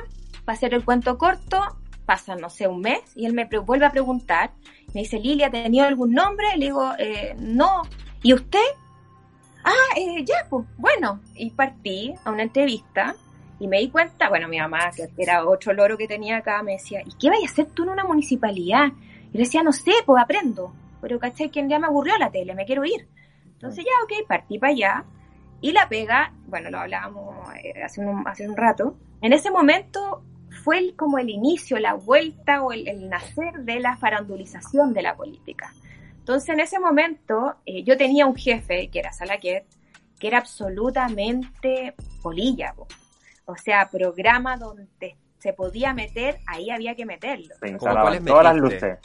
Para 0.45 0.55
hacer 0.55 0.73
el 0.73 0.85
cuento 0.85 1.17
corto, 1.17 1.61
pasa, 2.05 2.35
no 2.35 2.49
sé, 2.49 2.67
un 2.67 2.81
mes, 2.81 3.01
y 3.15 3.25
él 3.25 3.33
me 3.33 3.45
vuelve 3.45 3.85
a 3.85 3.91
preguntar. 3.91 4.51
Me 4.93 5.01
dice, 5.01 5.19
Lilia, 5.19 5.47
¿ha 5.47 5.51
tenido 5.51 5.85
algún 5.85 6.13
nombre? 6.13 6.47
Le 6.55 6.65
digo, 6.65 6.91
eh, 6.97 7.35
no. 7.37 7.83
¿Y 8.21 8.33
usted? 8.33 8.65
Ah, 9.63 9.97
eh, 9.97 10.23
ya, 10.23 10.47
pues, 10.49 10.65
bueno. 10.77 11.19
Y 11.35 11.49
partí 11.51 12.13
a 12.23 12.31
una 12.31 12.43
entrevista 12.43 13.15
y 13.59 13.67
me 13.67 13.79
di 13.79 13.89
cuenta, 13.89 14.29
bueno, 14.29 14.47
mi 14.47 14.59
mamá, 14.59 14.91
que 14.91 15.09
era 15.17 15.45
otro 15.45 15.73
loro 15.73 15.97
que 15.97 16.07
tenía 16.07 16.37
acá, 16.37 16.61
me 16.61 16.73
decía, 16.73 17.01
¿y 17.05 17.11
qué 17.19 17.29
vayas 17.29 17.49
a 17.49 17.53
hacer 17.53 17.65
tú 17.67 17.83
en 17.83 17.89
una 17.89 18.03
municipalidad? 18.03 18.91
Y 19.33 19.37
le 19.37 19.43
decía, 19.43 19.63
no 19.63 19.71
sé, 19.71 19.91
pues 20.05 20.21
aprendo. 20.21 20.73
Pero, 21.01 21.19
¿cachai? 21.19 21.49
Que 21.49 21.67
ya 21.67 21.79
me 21.79 21.87
aburrió 21.87 22.17
la 22.17 22.31
tele, 22.31 22.55
me 22.55 22.65
quiero 22.65 22.85
ir. 22.85 23.07
Entonces 23.45 23.85
ya, 23.85 23.91
ok, 24.03 24.27
partí 24.27 24.59
para 24.59 24.73
allá. 24.73 25.05
Y 25.61 25.71
la 25.71 25.87
pega, 25.87 26.33
bueno, 26.47 26.69
lo 26.69 26.79
hablábamos 26.79 27.53
eh, 27.55 27.81
hace 27.83 28.01
un, 28.01 28.27
hace 28.27 28.47
un 28.47 28.55
rato, 28.55 28.97
en 29.21 29.33
ese 29.33 29.49
momento 29.49 30.23
fue 30.63 30.79
el, 30.79 30.95
como 30.95 31.17
el 31.17 31.29
inicio, 31.29 31.79
la 31.79 31.93
vuelta 31.93 32.61
o 32.61 32.71
el, 32.71 32.87
el, 32.87 33.09
nacer 33.09 33.53
de 33.59 33.79
la 33.79 33.97
farandulización 33.97 34.93
de 34.93 35.01
la 35.01 35.15
política. 35.15 35.73
Entonces, 36.17 36.49
en 36.49 36.59
ese 36.59 36.79
momento, 36.79 37.55
eh, 37.65 37.83
yo 37.83 37.97
tenía 37.97 38.25
un 38.25 38.35
jefe, 38.35 38.89
que 38.89 38.99
era 38.99 39.11
Salaquet, 39.11 39.65
que 40.19 40.27
era 40.27 40.39
absolutamente 40.39 41.95
polilla. 42.21 42.73
po. 42.75 42.87
O 43.45 43.55
sea, 43.55 43.89
programa 43.89 44.57
donde 44.57 45.17
se 45.37 45.53
podía 45.53 45.93
meter, 45.93 46.39
ahí 46.47 46.71
había 46.71 46.95
que 46.95 47.05
meterlo. 47.05 47.53
Se 47.59 47.77
¿Cómo 47.77 47.91
a 47.91 48.01
cuáles 48.01 48.19
instalaban 48.21 48.23
todas 48.23 48.43
las 48.43 48.55
luces. 48.55 48.99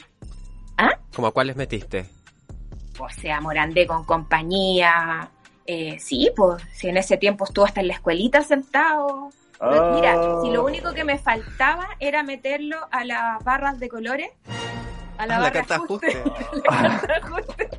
¿Cómo 1.15 1.27
a 1.27 1.31
cuáles 1.31 1.55
metiste? 1.55 2.05
O 2.99 3.09
sea, 3.09 3.41
Morandé 3.41 3.85
con 3.87 4.05
compañía. 4.05 5.29
Eh, 5.65 5.97
sí, 5.99 6.31
pues, 6.35 6.63
si 6.73 6.87
en 6.89 6.97
ese 6.97 7.17
tiempo 7.17 7.45
estuvo 7.45 7.65
hasta 7.65 7.81
en 7.81 7.87
la 7.87 7.93
escuelita 7.93 8.41
sentado. 8.43 9.29
Pero 9.59 9.93
Mira, 9.95 10.17
Oh. 10.19 10.41
si 10.43 10.51
lo 10.51 10.63
único 10.65 10.93
que 10.93 11.03
me 11.03 11.19
faltaba 11.19 11.87
era 11.99 12.23
meterlo 12.23 12.77
a 12.91 13.03
las 13.05 13.43
barras 13.43 13.79
de 13.79 13.89
colores, 13.89 14.29
a 15.17 15.25
la 15.25 15.35
Ah, 15.35 15.39
la 15.39 15.39
barra 15.39 15.51
carta 15.51 15.75
ajuste, 15.75 16.07
ajuste. 16.07 16.61
la 16.69 16.99
carta 16.99 17.13
ajuste, 17.27 17.69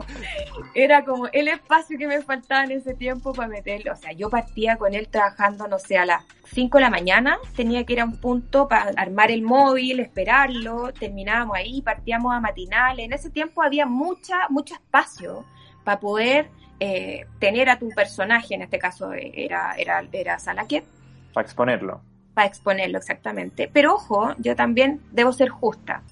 era 0.75 1.05
como 1.05 1.27
el 1.29 1.49
espacio 1.49 1.99
que 1.99 2.07
me 2.07 2.23
faltaba 2.23 2.65
en 2.65 2.73
ese 2.73 2.95
tiempo 2.95 3.33
para 3.33 3.49
meterlo. 3.49 3.93
O 3.93 3.97
sea, 3.97 4.13
yo 4.13 4.31
partía 4.31 4.77
con 4.77 4.95
él 4.95 5.09
trabajando, 5.09 5.69
no 5.69 5.79
sé, 5.79 5.99
a 5.99 6.07
las 6.07 6.25
5 6.53 6.79
de 6.79 6.83
la 6.83 6.91
mañana, 6.91 7.39
tenía 7.57 7.85
que 7.85 7.95
ir 7.95 8.01
a 8.01 8.05
un 8.05 8.17
punto 8.17 8.69
para 8.69 8.91
armar 8.97 9.31
el 9.31 9.43
móvil, 9.43 10.01
esperarlo, 10.01 10.93
terminábamos 10.93 11.57
ahí, 11.57 11.83
partíamos 11.83 12.33
a 12.35 12.41
matinales. 12.41 13.07
En 13.07 13.13
ese 13.13 13.31
tiempo 13.31 13.63
había 13.63 13.87
mucha, 13.87 14.49
mucho 14.49 14.75
espacio 14.75 15.45
para 15.85 15.99
poder 16.01 16.49
eh, 16.81 17.27
tener 17.39 17.69
a 17.71 17.79
tu 17.79 17.89
personaje, 17.91 18.55
en 18.55 18.63
este 18.63 18.79
caso 18.79 19.13
eh, 19.13 19.33
era, 19.35 19.75
era, 19.77 20.05
era 20.13 20.39
Salaquet, 20.39 20.85
Para 21.33 21.45
exponerlo. 21.45 22.01
para 22.35 22.47
exponerlo 22.47 22.99
exactamente. 22.99 23.69
Pero 23.73 23.95
ojo, 23.95 24.35
yo 24.39 24.57
también 24.57 25.01
debo 25.13 25.33
ser 25.33 25.49
justa. 25.49 26.03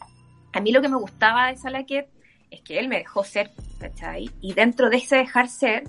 A 0.53 0.61
mí 0.61 0.73
lo 0.73 0.81
que 0.83 0.89
me 0.89 0.97
gustaba 0.97 1.49
de 1.49 1.57
Salaquet 1.57 2.09
es 2.51 2.61
que 2.63 2.79
él 2.79 2.89
me 2.89 2.99
dejó 2.99 3.23
ser, 3.25 3.51
¿cachai? 3.79 4.31
Y 4.41 4.55
dentro 4.55 4.91
de 4.91 4.97
ese 4.97 5.17
dejar 5.17 5.49
ser, 5.49 5.85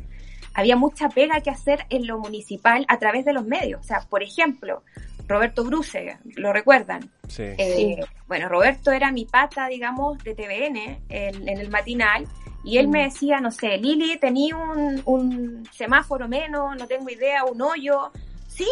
había 0.54 0.76
mucha 0.76 1.10
pega 1.10 1.42
que 1.42 1.50
hacer 1.50 1.86
en 1.90 2.06
lo 2.08 2.20
municipal 2.20 2.86
a 2.88 3.00
través 3.00 3.26
de 3.26 3.34
los 3.34 3.46
medios. 3.46 3.80
O 3.82 3.84
sea, 3.84 4.02
por 4.10 4.22
ejemplo, 4.22 4.84
Roberto 5.28 5.64
Bruce, 5.64 6.18
¿lo 6.36 6.54
recuerdan? 6.54 7.10
Sí. 7.28 7.44
Eh, 7.58 8.04
Bueno, 8.28 8.50
Roberto 8.50 8.92
era 8.92 9.12
mi 9.12 9.26
pata, 9.26 9.68
digamos, 9.68 10.18
de 10.24 10.36
TVN 10.36 10.78
en, 11.10 11.48
en 11.48 11.58
el 11.58 11.70
matinal. 11.70 12.28
Y 12.64 12.78
él 12.78 12.90
me 12.90 13.04
decía, 13.06 13.40
no 13.40 13.50
sé, 13.50 13.78
Lili, 13.80 14.20
tenía 14.20 14.56
un, 14.56 15.02
un 15.06 15.68
semáforo 15.72 16.28
menos, 16.28 16.76
no 16.78 16.86
tengo 16.86 17.10
idea, 17.10 17.44
un 17.46 17.60
hoyo. 17.62 18.12
Sí, 18.48 18.68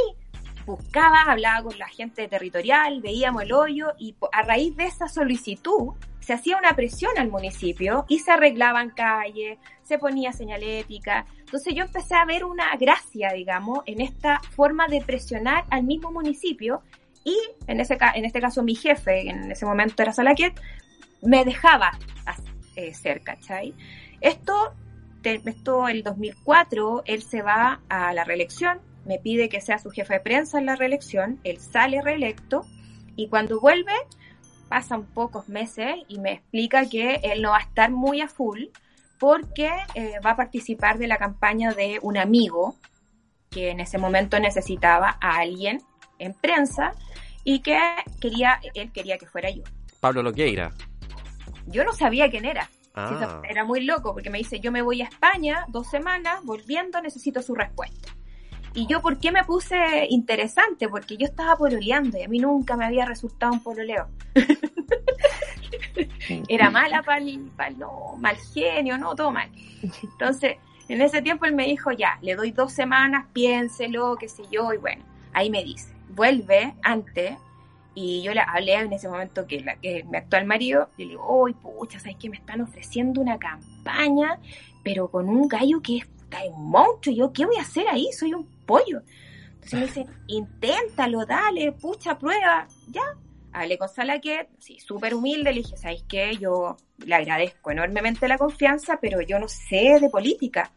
buscaba, 0.69 1.23
hablaba 1.23 1.63
con 1.63 1.77
la 1.77 1.87
gente 1.87 2.27
territorial, 2.27 3.01
veíamos 3.01 3.43
el 3.43 3.53
hoyo 3.53 3.93
y 3.97 4.15
a 4.31 4.43
raíz 4.43 4.75
de 4.75 4.85
esa 4.85 5.07
solicitud 5.07 5.93
se 6.19 6.33
hacía 6.33 6.57
una 6.57 6.75
presión 6.75 7.11
al 7.17 7.29
municipio 7.29 8.05
y 8.07 8.19
se 8.19 8.31
arreglaban 8.31 8.91
calles, 8.91 9.57
se 9.83 9.97
ponía 9.97 10.31
señalética. 10.31 11.25
Entonces 11.39 11.73
yo 11.73 11.83
empecé 11.83 12.13
a 12.13 12.25
ver 12.25 12.45
una 12.45 12.75
gracia, 12.75 13.31
digamos, 13.33 13.79
en 13.87 13.99
esta 13.99 14.39
forma 14.55 14.87
de 14.87 15.01
presionar 15.01 15.65
al 15.71 15.83
mismo 15.83 16.11
municipio 16.11 16.83
y 17.23 17.35
en, 17.65 17.79
ese, 17.79 17.97
en 18.13 18.25
este 18.25 18.39
caso 18.39 18.61
mi 18.61 18.75
jefe, 18.75 19.29
en 19.29 19.51
ese 19.51 19.65
momento 19.65 20.03
era 20.03 20.13
Salaquet, 20.13 20.53
me 21.23 21.43
dejaba 21.45 21.97
eh, 22.75 22.93
ser, 22.93 23.21
¿cachai? 23.21 23.73
Esto, 24.21 24.73
esto 25.23 25.87
el 25.87 26.03
2004, 26.03 27.03
él 27.05 27.23
se 27.23 27.41
va 27.41 27.81
a 27.89 28.13
la 28.13 28.23
reelección, 28.23 28.79
me 29.05 29.19
pide 29.19 29.49
que 29.49 29.61
sea 29.61 29.79
su 29.79 29.89
jefe 29.89 30.15
de 30.15 30.19
prensa 30.19 30.59
en 30.59 30.65
la 30.65 30.75
reelección, 30.75 31.39
él 31.43 31.59
sale 31.59 32.01
reelecto 32.01 32.65
y 33.15 33.27
cuando 33.27 33.59
vuelve 33.59 33.93
pasan 34.69 35.03
pocos 35.03 35.49
meses 35.49 35.95
y 36.07 36.19
me 36.19 36.33
explica 36.33 36.87
que 36.87 37.19
él 37.23 37.41
no 37.41 37.49
va 37.49 37.57
a 37.57 37.61
estar 37.61 37.91
muy 37.91 38.21
a 38.21 38.27
full 38.27 38.65
porque 39.19 39.69
eh, 39.95 40.13
va 40.25 40.31
a 40.31 40.35
participar 40.35 40.97
de 40.97 41.07
la 41.07 41.17
campaña 41.17 41.73
de 41.73 41.99
un 42.01 42.17
amigo 42.17 42.75
que 43.49 43.71
en 43.71 43.79
ese 43.79 43.97
momento 43.97 44.39
necesitaba 44.39 45.17
a 45.19 45.39
alguien 45.39 45.81
en 46.19 46.33
prensa 46.33 46.93
y 47.43 47.59
que 47.59 47.79
quería, 48.21 48.59
él 48.75 48.91
quería 48.91 49.17
que 49.17 49.25
fuera 49.25 49.49
yo. 49.49 49.63
Pablo 49.99 50.21
Loqueira. 50.21 50.71
Yo 51.67 51.83
no 51.83 51.93
sabía 51.93 52.29
quién 52.29 52.45
era. 52.45 52.69
Ah, 52.95 53.41
Era 53.47 53.63
muy 53.63 53.83
loco 53.83 54.13
porque 54.13 54.29
me 54.29 54.37
dice, 54.37 54.59
yo 54.59 54.71
me 54.71 54.81
voy 54.81 55.01
a 55.01 55.05
España 55.05 55.65
dos 55.69 55.89
semanas, 55.89 56.43
volviendo 56.43 57.01
necesito 57.01 57.41
su 57.41 57.55
respuesta. 57.55 58.15
Y 58.73 58.87
yo, 58.87 59.01
¿por 59.01 59.17
qué 59.17 59.31
me 59.31 59.43
puse 59.43 60.07
interesante? 60.09 60.87
Porque 60.87 61.17
yo 61.17 61.25
estaba 61.25 61.55
pololeando 61.55 62.17
y 62.17 62.23
a 62.23 62.27
mí 62.27 62.39
nunca 62.39 62.77
me 62.77 62.85
había 62.85 63.05
resultado 63.05 63.53
un 63.53 63.63
pololeo. 63.63 64.07
Era 66.47 66.69
mala 66.69 67.01
para 67.01 67.19
el, 67.19 67.49
no, 67.77 68.15
mal 68.17 68.37
genio, 68.53 68.97
no, 68.97 69.15
todo 69.15 69.31
mal. 69.31 69.49
Entonces, 70.03 70.57
en 70.87 71.01
ese 71.01 71.21
tiempo 71.21 71.45
él 71.45 71.55
me 71.55 71.65
dijo, 71.65 71.91
ya, 71.91 72.19
le 72.21 72.35
doy 72.35 72.51
dos 72.51 72.73
semanas, 72.73 73.25
piénselo, 73.33 74.15
qué 74.17 74.29
sé 74.29 74.43
yo, 74.51 74.73
y 74.73 74.77
bueno, 74.77 75.03
ahí 75.33 75.49
me 75.49 75.63
dice, 75.63 75.93
vuelve 76.09 76.73
antes, 76.83 77.37
y 77.95 78.21
yo 78.21 78.33
le 78.33 78.41
hablé 78.41 78.75
en 78.75 78.93
ese 78.93 79.09
momento 79.09 79.45
que, 79.45 79.61
la, 79.61 79.75
que 79.75 80.03
mi 80.03 80.17
actual 80.17 80.45
marido, 80.45 80.89
y 80.97 81.03
le 81.03 81.09
digo, 81.11 81.43
uy, 81.43 81.53
pucha, 81.53 81.99
¿sabes 81.99 82.17
que 82.17 82.29
me 82.29 82.37
están 82.37 82.61
ofreciendo 82.61 83.21
una 83.21 83.37
campaña, 83.37 84.39
pero 84.83 85.09
con 85.09 85.27
un 85.27 85.47
gallo 85.47 85.81
que 85.81 85.97
es 85.97 86.07
puta, 86.29 86.43
es 86.43 86.51
un 86.51 86.69
monstruo, 86.69 87.13
y 87.13 87.17
yo, 87.17 87.33
¿qué 87.33 87.45
voy 87.45 87.57
a 87.57 87.61
hacer 87.61 87.87
ahí? 87.87 88.07
Soy 88.11 88.33
un 88.33 88.45
pollo. 88.65 89.01
Entonces 89.55 89.73
me 89.73 89.85
dice, 89.85 90.05
inténtalo, 90.27 91.25
dale, 91.25 91.71
pucha, 91.73 92.17
prueba, 92.17 92.67
ya. 92.89 93.03
Hablé 93.51 93.79
con 93.79 93.89
Salaquet, 93.89 94.47
sí, 94.59 94.79
súper 94.79 95.15
humilde, 95.15 95.51
le 95.51 95.61
dije, 95.61 95.75
¿sabes 95.75 96.03
qué? 96.07 96.37
Yo 96.37 96.77
le 96.99 97.15
agradezco 97.15 97.71
enormemente 97.71 98.27
la 98.27 98.37
confianza, 98.37 98.99
pero 99.01 99.21
yo 99.21 99.39
no 99.39 99.47
sé 99.47 99.97
de 99.99 100.09
política. 100.09 100.71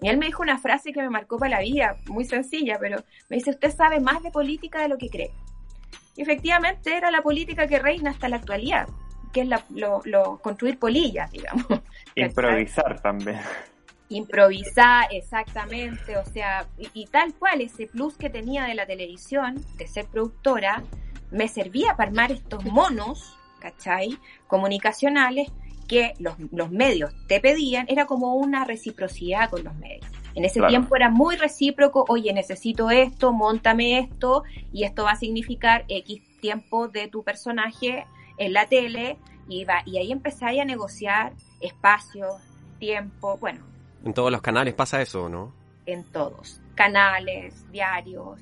Y 0.00 0.08
él 0.08 0.18
me 0.18 0.26
dijo 0.26 0.42
una 0.42 0.58
frase 0.58 0.92
que 0.92 1.00
me 1.00 1.10
marcó 1.10 1.38
para 1.38 1.58
la 1.58 1.62
vida, 1.62 1.96
muy 2.06 2.24
sencilla, 2.24 2.76
pero 2.80 3.04
me 3.28 3.36
dice, 3.36 3.50
usted 3.50 3.70
sabe 3.70 4.00
más 4.00 4.20
de 4.22 4.32
política 4.32 4.82
de 4.82 4.88
lo 4.88 4.98
que 4.98 5.08
cree. 5.08 5.30
Y 6.16 6.22
efectivamente 6.22 6.96
era 6.96 7.12
la 7.12 7.22
política 7.22 7.68
que 7.68 7.78
reina 7.78 8.10
hasta 8.10 8.28
la 8.28 8.36
actualidad, 8.36 8.88
que 9.32 9.42
es 9.42 9.48
la, 9.48 9.64
lo, 9.70 10.02
lo, 10.04 10.38
construir 10.38 10.76
polillas, 10.76 11.30
digamos. 11.30 11.66
Improvisar 12.16 13.00
también. 13.00 13.38
Improvisar, 14.10 15.08
exactamente, 15.10 16.16
o 16.16 16.24
sea, 16.24 16.66
y, 16.78 16.88
y, 16.94 17.06
tal 17.06 17.34
cual, 17.34 17.60
ese 17.60 17.86
plus 17.86 18.16
que 18.16 18.30
tenía 18.30 18.64
de 18.64 18.74
la 18.74 18.86
televisión, 18.86 19.62
de 19.76 19.86
ser 19.86 20.06
productora, 20.06 20.82
me 21.30 21.48
servía 21.48 21.94
para 21.96 22.08
armar 22.08 22.32
estos 22.32 22.64
monos, 22.64 23.36
¿cachai? 23.60 24.18
Comunicacionales 24.46 25.50
que 25.88 26.14
los, 26.18 26.36
los 26.52 26.70
medios 26.70 27.12
te 27.26 27.40
pedían, 27.40 27.86
era 27.88 28.06
como 28.06 28.34
una 28.34 28.64
reciprocidad 28.64 29.50
con 29.50 29.64
los 29.64 29.74
medios. 29.76 30.06
En 30.34 30.44
ese 30.44 30.60
claro. 30.60 30.70
tiempo 30.70 30.96
era 30.96 31.10
muy 31.10 31.36
recíproco, 31.36 32.04
oye, 32.08 32.32
necesito 32.32 32.90
esto, 32.90 33.32
montame 33.32 33.98
esto, 33.98 34.44
y 34.72 34.84
esto 34.84 35.04
va 35.04 35.12
a 35.12 35.16
significar 35.16 35.84
X 35.88 36.22
tiempo 36.40 36.88
de 36.88 37.08
tu 37.08 37.24
personaje 37.24 38.06
en 38.36 38.52
la 38.52 38.66
tele, 38.66 39.16
y, 39.48 39.64
va, 39.64 39.82
y 39.86 39.98
ahí 39.98 40.12
empezáis 40.12 40.60
a 40.60 40.64
negociar 40.64 41.32
espacios, 41.60 42.34
tiempo, 42.78 43.38
bueno. 43.38 43.67
En 44.04 44.14
todos 44.14 44.30
los 44.30 44.40
canales 44.40 44.74
pasa 44.74 45.00
eso, 45.00 45.28
¿no? 45.28 45.52
En 45.86 46.04
todos. 46.04 46.60
Canales, 46.74 47.70
diarios, 47.70 48.38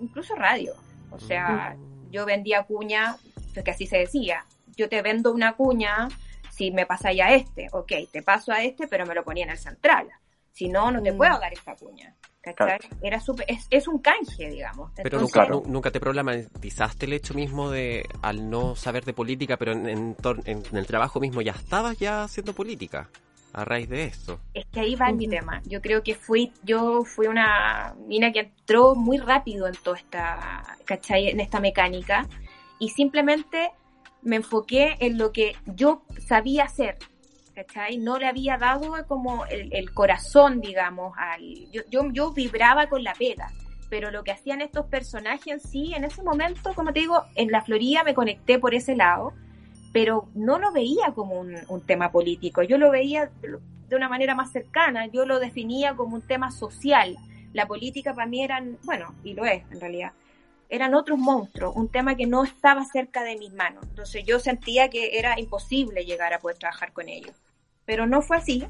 incluso 0.00 0.34
radio. 0.34 0.74
O 1.10 1.18
sea, 1.18 1.76
mm. 1.76 2.10
yo 2.10 2.26
vendía 2.26 2.64
cuña, 2.64 3.16
que 3.64 3.70
así 3.70 3.86
se 3.86 3.98
decía. 3.98 4.44
Yo 4.76 4.88
te 4.88 5.00
vendo 5.02 5.32
una 5.32 5.54
cuña 5.54 6.08
si 6.50 6.70
me 6.70 6.86
pasáis 6.86 7.20
a 7.22 7.32
este. 7.32 7.68
Ok, 7.72 7.92
te 8.10 8.22
paso 8.22 8.52
a 8.52 8.62
este, 8.62 8.88
pero 8.88 9.06
me 9.06 9.14
lo 9.14 9.24
ponía 9.24 9.44
en 9.44 9.50
el 9.50 9.58
central. 9.58 10.08
Si 10.52 10.68
no, 10.68 10.90
no 10.90 11.02
te 11.02 11.12
mm. 11.12 11.16
puedo 11.16 11.38
dar 11.38 11.52
esta 11.52 11.76
cuña. 11.76 12.14
Claro. 12.54 12.84
Era 13.02 13.18
super, 13.18 13.44
es, 13.48 13.66
es, 13.70 13.88
un 13.88 13.98
canje, 13.98 14.48
digamos. 14.48 14.92
Pero 14.94 15.08
Entonces, 15.08 15.34
nunca, 15.34 15.46
claro. 15.46 15.62
nunca 15.66 15.90
te 15.90 15.98
problematizaste 15.98 17.06
el 17.06 17.14
hecho 17.14 17.34
mismo 17.34 17.70
de, 17.70 18.04
al 18.22 18.48
no 18.48 18.76
saber 18.76 19.04
de 19.04 19.12
política, 19.12 19.56
pero 19.56 19.72
en, 19.72 19.88
en, 19.88 20.16
en, 20.44 20.62
en 20.70 20.76
el 20.76 20.86
trabajo 20.86 21.18
mismo 21.18 21.42
ya 21.42 21.52
estabas 21.52 21.98
ya 21.98 22.22
haciendo 22.22 22.52
política 22.52 23.10
a 23.52 23.64
raíz 23.64 23.88
de 23.88 24.04
esto. 24.04 24.40
Es 24.54 24.66
que 24.66 24.80
ahí 24.80 24.94
va 24.94 25.06
uh 25.06 25.12
-huh. 25.12 25.16
mi 25.16 25.28
tema. 25.28 25.62
Yo 25.64 25.80
creo 25.80 26.02
que 26.02 26.14
fui, 26.14 26.52
yo 26.62 27.04
fui 27.04 27.26
una 27.26 27.94
mina 28.06 28.32
que 28.32 28.40
entró 28.40 28.94
muy 28.94 29.18
rápido 29.18 29.66
en 29.66 29.74
toda 29.82 29.96
esta, 29.96 30.76
¿cachai? 30.84 31.28
En 31.28 31.40
esta 31.40 31.60
mecánica 31.60 32.26
y 32.78 32.90
simplemente 32.90 33.70
me 34.22 34.36
enfoqué 34.36 34.96
en 35.00 35.18
lo 35.18 35.32
que 35.32 35.56
yo 35.66 36.02
sabía 36.26 36.64
hacer, 36.64 36.98
¿cachai? 37.54 37.96
No 37.98 38.18
le 38.18 38.26
había 38.26 38.58
dado 38.58 38.92
como 39.06 39.46
el, 39.46 39.72
el 39.72 39.92
corazón, 39.92 40.60
digamos, 40.60 41.14
al... 41.16 41.70
Yo, 41.70 41.82
yo, 41.90 42.10
yo 42.12 42.32
vibraba 42.32 42.88
con 42.88 43.02
la 43.04 43.14
pega, 43.14 43.50
pero 43.88 44.10
lo 44.10 44.24
que 44.24 44.32
hacían 44.32 44.60
estos 44.60 44.86
personajes 44.86 45.46
en 45.46 45.60
sí, 45.60 45.94
en 45.94 46.04
ese 46.04 46.22
momento, 46.22 46.74
como 46.74 46.92
te 46.92 47.00
digo, 47.00 47.22
en 47.36 47.50
la 47.50 47.62
Florida 47.62 48.02
me 48.04 48.14
conecté 48.14 48.58
por 48.58 48.74
ese 48.74 48.96
lado, 48.96 49.32
pero 49.96 50.28
no 50.34 50.58
lo 50.58 50.72
veía 50.72 51.14
como 51.14 51.40
un, 51.40 51.80
tema 51.86 52.12
político, 52.12 52.62
yo 52.62 52.76
lo 52.76 52.90
veía 52.90 53.30
de 53.88 53.96
una 53.96 54.10
manera 54.10 54.34
más 54.34 54.52
cercana, 54.52 55.06
yo 55.06 55.24
lo 55.24 55.40
definía 55.40 55.96
como 55.96 56.16
un 56.16 56.20
tema 56.20 56.50
social. 56.50 57.16
La 57.54 57.66
política 57.66 58.12
para 58.12 58.26
mí 58.26 58.44
eran, 58.44 58.76
bueno, 58.84 59.14
y 59.24 59.32
lo 59.32 59.46
es 59.46 59.62
en 59.70 59.80
realidad, 59.80 60.12
eran 60.68 60.94
otros 60.94 61.18
monstruos, 61.18 61.74
un 61.74 61.88
tema 61.88 62.14
que 62.14 62.26
no 62.26 62.44
estaba 62.44 62.84
cerca 62.84 63.24
de 63.24 63.38
mis 63.38 63.54
manos. 63.54 63.86
Entonces 63.88 64.22
yo 64.26 64.38
sentía 64.38 64.90
que 64.90 65.18
era 65.18 65.40
imposible 65.40 66.04
llegar 66.04 66.34
a 66.34 66.40
poder 66.40 66.58
trabajar 66.58 66.92
con 66.92 67.08
ellos. 67.08 67.34
Pero 67.86 68.06
no 68.06 68.20
fue 68.20 68.36
así. 68.36 68.66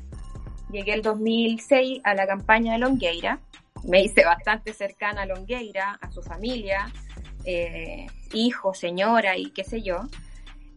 Llegué 0.71 0.95
el 0.95 1.03
2006 1.03 2.03
a 2.05 2.15
la 2.15 2.29
campaña 2.29 2.75
de 2.75 2.79
Longueira, 2.79 3.41
me 3.83 4.01
hice 4.01 4.25
bastante 4.25 4.73
cercana 4.73 5.23
a 5.23 5.27
Longueira, 5.27 5.99
a 6.01 6.09
su 6.13 6.23
familia, 6.23 6.93
eh, 7.45 8.07
hijo, 8.33 8.75
señora 8.75 9.37
y 9.37 9.51
qué 9.51 9.65
sé 9.65 9.83
yo. 9.83 10.03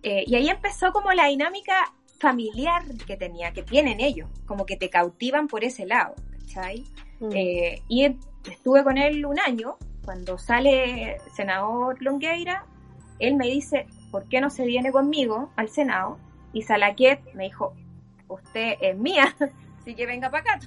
Eh, 0.04 0.24
y 0.28 0.36
ahí 0.36 0.50
empezó 0.50 0.92
como 0.92 1.12
la 1.12 1.26
dinámica 1.26 1.94
familiar 2.20 2.84
que 3.06 3.18
tenía, 3.18 3.52
que 3.54 3.64
tienen 3.64 4.00
ellos, 4.00 4.30
como 4.46 4.66
que 4.66 4.78
te 4.78 4.90
cautivan 4.90 5.48
por 5.48 5.64
ese 5.64 5.86
lado, 5.86 6.16
¿cachai? 6.40 6.84
Mm. 7.20 7.30
Eh, 7.34 7.82
y 7.88 8.16
estuve 8.50 8.84
con 8.84 8.98
él 8.98 9.26
un 9.26 9.40
año, 9.40 9.78
cuando 10.04 10.38
sale 10.38 11.18
senador 11.34 12.02
Longueira, 12.02 12.66
él 13.20 13.36
me 13.36 13.48
dice, 13.48 13.88
¿por 14.12 14.28
qué 14.28 14.42
no 14.42 14.50
se 14.50 14.66
viene 14.66 14.92
conmigo 14.92 15.52
al 15.56 15.70
Senado? 15.70 16.18
Y 16.54 16.64
Salaquet 16.64 17.22
me 17.34 17.46
dijo, 17.46 17.74
usted 18.28 18.76
es 18.82 18.98
mía, 18.98 19.36
así 19.80 19.96
que 19.96 20.06
venga 20.06 20.30
para 20.30 20.56
acá. 20.56 20.60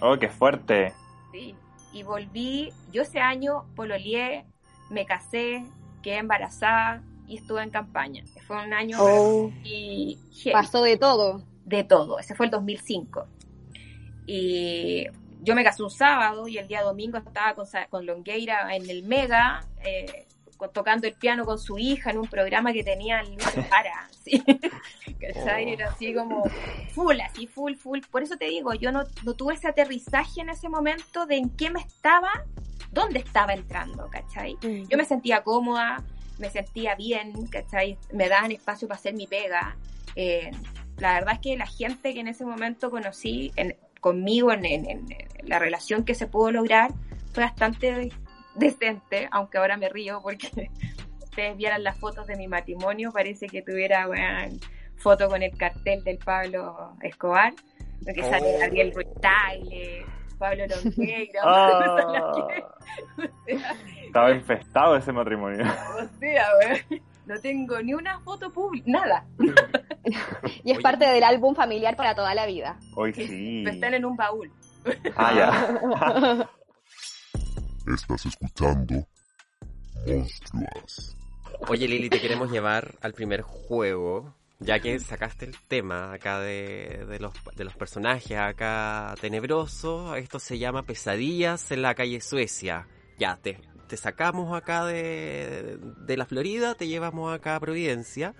Oh, 0.00 0.16
qué 0.18 0.28
fuerte. 0.28 0.92
Sí, 1.32 1.54
y 1.92 2.02
volví, 2.02 2.72
yo 2.92 3.02
ese 3.02 3.20
año 3.20 3.66
pololeé, 3.74 4.44
me 4.90 5.04
casé, 5.04 5.64
quedé 6.02 6.18
embarazada, 6.18 7.02
y 7.28 7.36
estuve 7.36 7.62
en 7.62 7.70
campaña. 7.70 8.24
Fue 8.46 8.64
un 8.64 8.72
año 8.72 8.96
oh. 9.00 9.52
y 9.62 10.18
pasó 10.52 10.82
de 10.82 10.96
todo. 10.96 11.44
De 11.64 11.84
todo. 11.84 12.18
Ese 12.18 12.34
fue 12.34 12.46
el 12.46 12.50
2005. 12.50 13.26
Y 14.26 15.06
yo 15.42 15.54
me 15.54 15.62
casé 15.62 15.82
un 15.82 15.90
sábado 15.90 16.48
y 16.48 16.58
el 16.58 16.66
día 16.66 16.82
domingo 16.82 17.18
estaba 17.18 17.54
con, 17.54 17.66
con 17.90 18.06
Longueira 18.06 18.74
en 18.74 18.88
el 18.88 19.02
Mega, 19.02 19.60
eh, 19.84 20.26
tocando 20.72 21.06
el 21.06 21.14
piano 21.14 21.44
con 21.44 21.58
su 21.58 21.78
hija 21.78 22.10
en 22.10 22.18
un 22.18 22.26
programa 22.26 22.72
que 22.72 22.82
tenía 22.82 23.20
el 23.20 23.36
para. 23.68 24.08
¿sí? 24.24 24.42
Era 25.20 25.90
así 25.90 26.14
como 26.14 26.44
full, 26.92 27.20
así 27.20 27.46
full, 27.46 27.74
full. 27.74 28.00
Por 28.10 28.22
eso 28.22 28.36
te 28.36 28.46
digo, 28.46 28.74
yo 28.74 28.90
no, 28.90 29.04
no 29.24 29.34
tuve 29.34 29.54
ese 29.54 29.68
aterrizaje 29.68 30.40
en 30.40 30.48
ese 30.50 30.68
momento 30.68 31.26
de 31.26 31.36
en 31.36 31.50
qué 31.50 31.70
me 31.70 31.80
estaba, 31.80 32.30
dónde 32.90 33.20
estaba 33.20 33.52
entrando, 33.52 34.08
¿cachai? 34.10 34.54
Mm. 34.62 34.88
Yo 34.88 34.96
me 34.96 35.04
sentía 35.04 35.42
cómoda, 35.42 36.04
me 36.38 36.50
sentía 36.50 36.94
bien, 36.94 37.46
¿cachai? 37.48 37.98
Me 38.12 38.28
daban 38.28 38.52
espacio 38.52 38.88
para 38.88 38.98
hacer 38.98 39.14
mi 39.14 39.26
pega. 39.26 39.76
Eh, 40.16 40.50
la 40.98 41.14
verdad 41.14 41.34
es 41.34 41.40
que 41.40 41.56
la 41.56 41.66
gente 41.66 42.14
que 42.14 42.20
en 42.20 42.28
ese 42.28 42.44
momento 42.44 42.90
conocí 42.90 43.52
conmigo 44.00 44.52
en, 44.52 45.06
la 45.42 45.58
relación 45.58 46.04
que 46.04 46.14
se 46.14 46.26
pudo 46.26 46.50
lograr 46.50 46.92
fue 47.32 47.44
bastante 47.44 48.10
decente, 48.54 49.28
aunque 49.30 49.58
ahora 49.58 49.76
me 49.76 49.88
río 49.88 50.20
porque 50.22 50.70
ustedes 51.22 51.56
vieran 51.56 51.82
las 51.84 51.98
fotos 51.98 52.26
de 52.26 52.36
mi 52.36 52.48
matrimonio, 52.48 53.12
parece 53.12 53.46
que 53.46 53.62
tuviera 53.62 54.08
una 54.08 54.48
foto 54.96 55.28
con 55.28 55.42
el 55.42 55.56
cartel 55.56 56.02
del 56.02 56.18
Pablo 56.18 56.96
Escobar, 57.02 57.54
que 58.04 58.22
sale 58.22 58.56
oh. 58.56 58.58
Gabriel 58.60 58.92
Ruiz 58.94 59.08
Pablo 60.38 60.64
Longueira. 60.66 61.42
Estaba 64.18 64.34
infestado 64.34 64.96
ese 64.96 65.12
matrimonio. 65.12 65.64
O 65.64 66.18
sea, 66.18 66.48
no 67.26 67.38
tengo 67.40 67.80
ni 67.82 67.94
una 67.94 68.18
foto 68.20 68.50
pública, 68.52 68.90
nada. 68.90 69.24
y 70.64 70.72
es 70.72 70.80
parte 70.80 71.06
del 71.06 71.22
álbum 71.22 71.54
familiar 71.54 71.94
para 71.94 72.14
toda 72.14 72.34
la 72.34 72.46
vida. 72.46 72.76
Hoy 72.96 73.12
sí. 73.14 73.64
Están 73.64 73.94
en 73.94 74.04
un 74.04 74.16
baúl. 74.16 74.50
Ah, 75.14 75.32
ya. 75.34 76.48
Estás 77.94 78.26
escuchando 78.26 79.06
Monstruos. 80.06 81.16
Oye, 81.68 81.86
Lili, 81.86 82.10
te 82.10 82.20
queremos 82.20 82.50
llevar 82.50 82.94
al 83.00 83.12
primer 83.12 83.42
juego 83.42 84.34
ya 84.60 84.80
que 84.80 84.98
sacaste 84.98 85.44
el 85.44 85.56
tema 85.68 86.12
acá 86.12 86.40
de, 86.40 87.04
de, 87.08 87.20
los, 87.20 87.32
de 87.54 87.64
los 87.64 87.76
personajes 87.76 88.36
acá 88.36 89.14
tenebrosos, 89.20 90.16
esto 90.16 90.40
se 90.40 90.58
llama 90.58 90.82
Pesadillas 90.82 91.70
en 91.70 91.82
la 91.82 91.94
calle 91.94 92.20
Suecia. 92.20 92.88
Ya, 93.18 93.36
te, 93.36 93.60
te 93.88 93.96
sacamos 93.96 94.56
acá 94.56 94.84
de, 94.84 95.78
de 95.80 96.16
la 96.16 96.26
Florida, 96.26 96.74
te 96.74 96.86
llevamos 96.86 97.34
acá 97.34 97.56
a 97.56 97.60
Providencia 97.60 98.34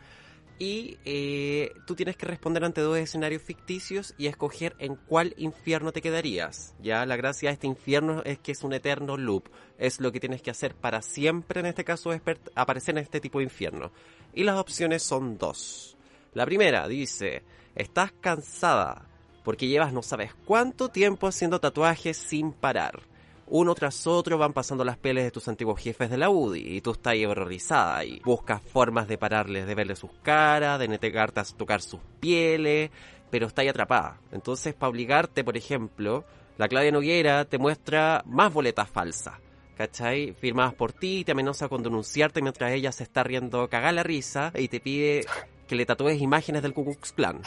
y 0.59 0.99
eh, 1.05 1.73
tú 1.87 1.95
tienes 1.95 2.17
que 2.17 2.27
responder 2.27 2.65
ante 2.65 2.81
dos 2.81 2.99
escenarios 2.99 3.43
ficticios 3.43 4.15
y 4.19 4.27
escoger 4.27 4.75
en 4.81 4.97
cuál 4.97 5.35
infierno 5.37 5.93
te 5.93 6.03
quedarías. 6.03 6.75
Ya, 6.83 7.07
la 7.07 7.17
gracia 7.17 7.49
de 7.49 7.55
este 7.55 7.69
infierno 7.69 8.23
es 8.25 8.39
que 8.41 8.53
es 8.53 8.65
un 8.65 8.73
eterno 8.73 9.17
loop. 9.17 9.49
Es 9.79 10.01
lo 10.01 10.11
que 10.11 10.19
tienes 10.19 10.43
que 10.43 10.51
hacer 10.51 10.75
para 10.75 11.01
siempre, 11.01 11.61
en 11.61 11.67
este 11.67 11.85
caso, 11.85 12.11
aparecer 12.57 12.97
en 12.97 13.05
este 13.05 13.21
tipo 13.21 13.39
de 13.39 13.45
infierno. 13.45 13.93
Y 14.35 14.43
las 14.43 14.59
opciones 14.59 15.05
son 15.05 15.39
dos. 15.39 15.97
La 16.35 16.45
primera 16.45 16.89
dice, 16.89 17.45
estás 17.77 18.11
cansada 18.21 19.07
porque 19.45 19.69
llevas 19.69 19.93
no 19.93 20.03
sabes 20.03 20.35
cuánto 20.45 20.89
tiempo 20.89 21.29
haciendo 21.29 21.61
tatuajes 21.61 22.17
sin 22.17 22.53
parar. 22.53 23.01
Uno 23.51 23.75
tras 23.75 24.07
otro 24.07 24.37
van 24.37 24.53
pasando 24.53 24.85
las 24.85 24.99
pieles 24.99 25.25
de 25.25 25.31
tus 25.31 25.49
antiguos 25.49 25.81
jefes 25.81 26.11
de 26.11 26.19
la 26.19 26.29
UDI 26.29 26.77
y 26.77 26.81
tú 26.83 26.91
estás 26.93 27.13
ahí 27.13 27.25
horrorizada 27.25 28.05
y 28.05 28.21
buscas 28.21 28.61
formas 28.61 29.09
de 29.09 29.17
pararles, 29.17 29.67
de 29.67 29.75
verle 29.75 29.97
sus 29.97 30.11
caras, 30.23 30.79
de 30.79 30.87
negarte 30.87 31.41
a 31.41 31.45
tocar 31.45 31.81
sus 31.81 32.01
pieles, 32.21 32.91
pero 33.31 33.47
está 33.47 33.63
ahí 33.63 33.69
atrapada. 33.69 34.21
Entonces, 34.33 34.75
para 34.75 34.91
obligarte, 34.91 35.45
por 35.45 35.57
ejemplo, 35.57 36.25
la 36.59 36.69
Claudia 36.69 36.93
Noguera 36.93 37.47
te 37.47 37.57
muestra 37.57 38.23
más 38.27 38.53
boletas 38.53 38.91
falsas. 38.91 39.35
¿Cachai? 39.79 40.35
Firmadas 40.35 40.75
por 40.75 40.93
ti, 40.93 41.25
te 41.25 41.33
amenaza 41.33 41.69
con 41.69 41.83
denunciarte 41.83 42.43
mientras 42.43 42.73
ella 42.73 42.91
se 42.91 43.05
está 43.05 43.23
riendo 43.23 43.69
cagar 43.69 43.95
la 43.95 44.03
risa 44.03 44.53
y 44.57 44.69
te 44.69 44.81
pide 44.81 45.25
que 45.69 45.77
le 45.77 45.87
tatúes 45.87 46.21
imágenes 46.21 46.63
del 46.63 46.75
Ku 46.75 46.85
Klux 46.85 47.13
Klan. 47.13 47.41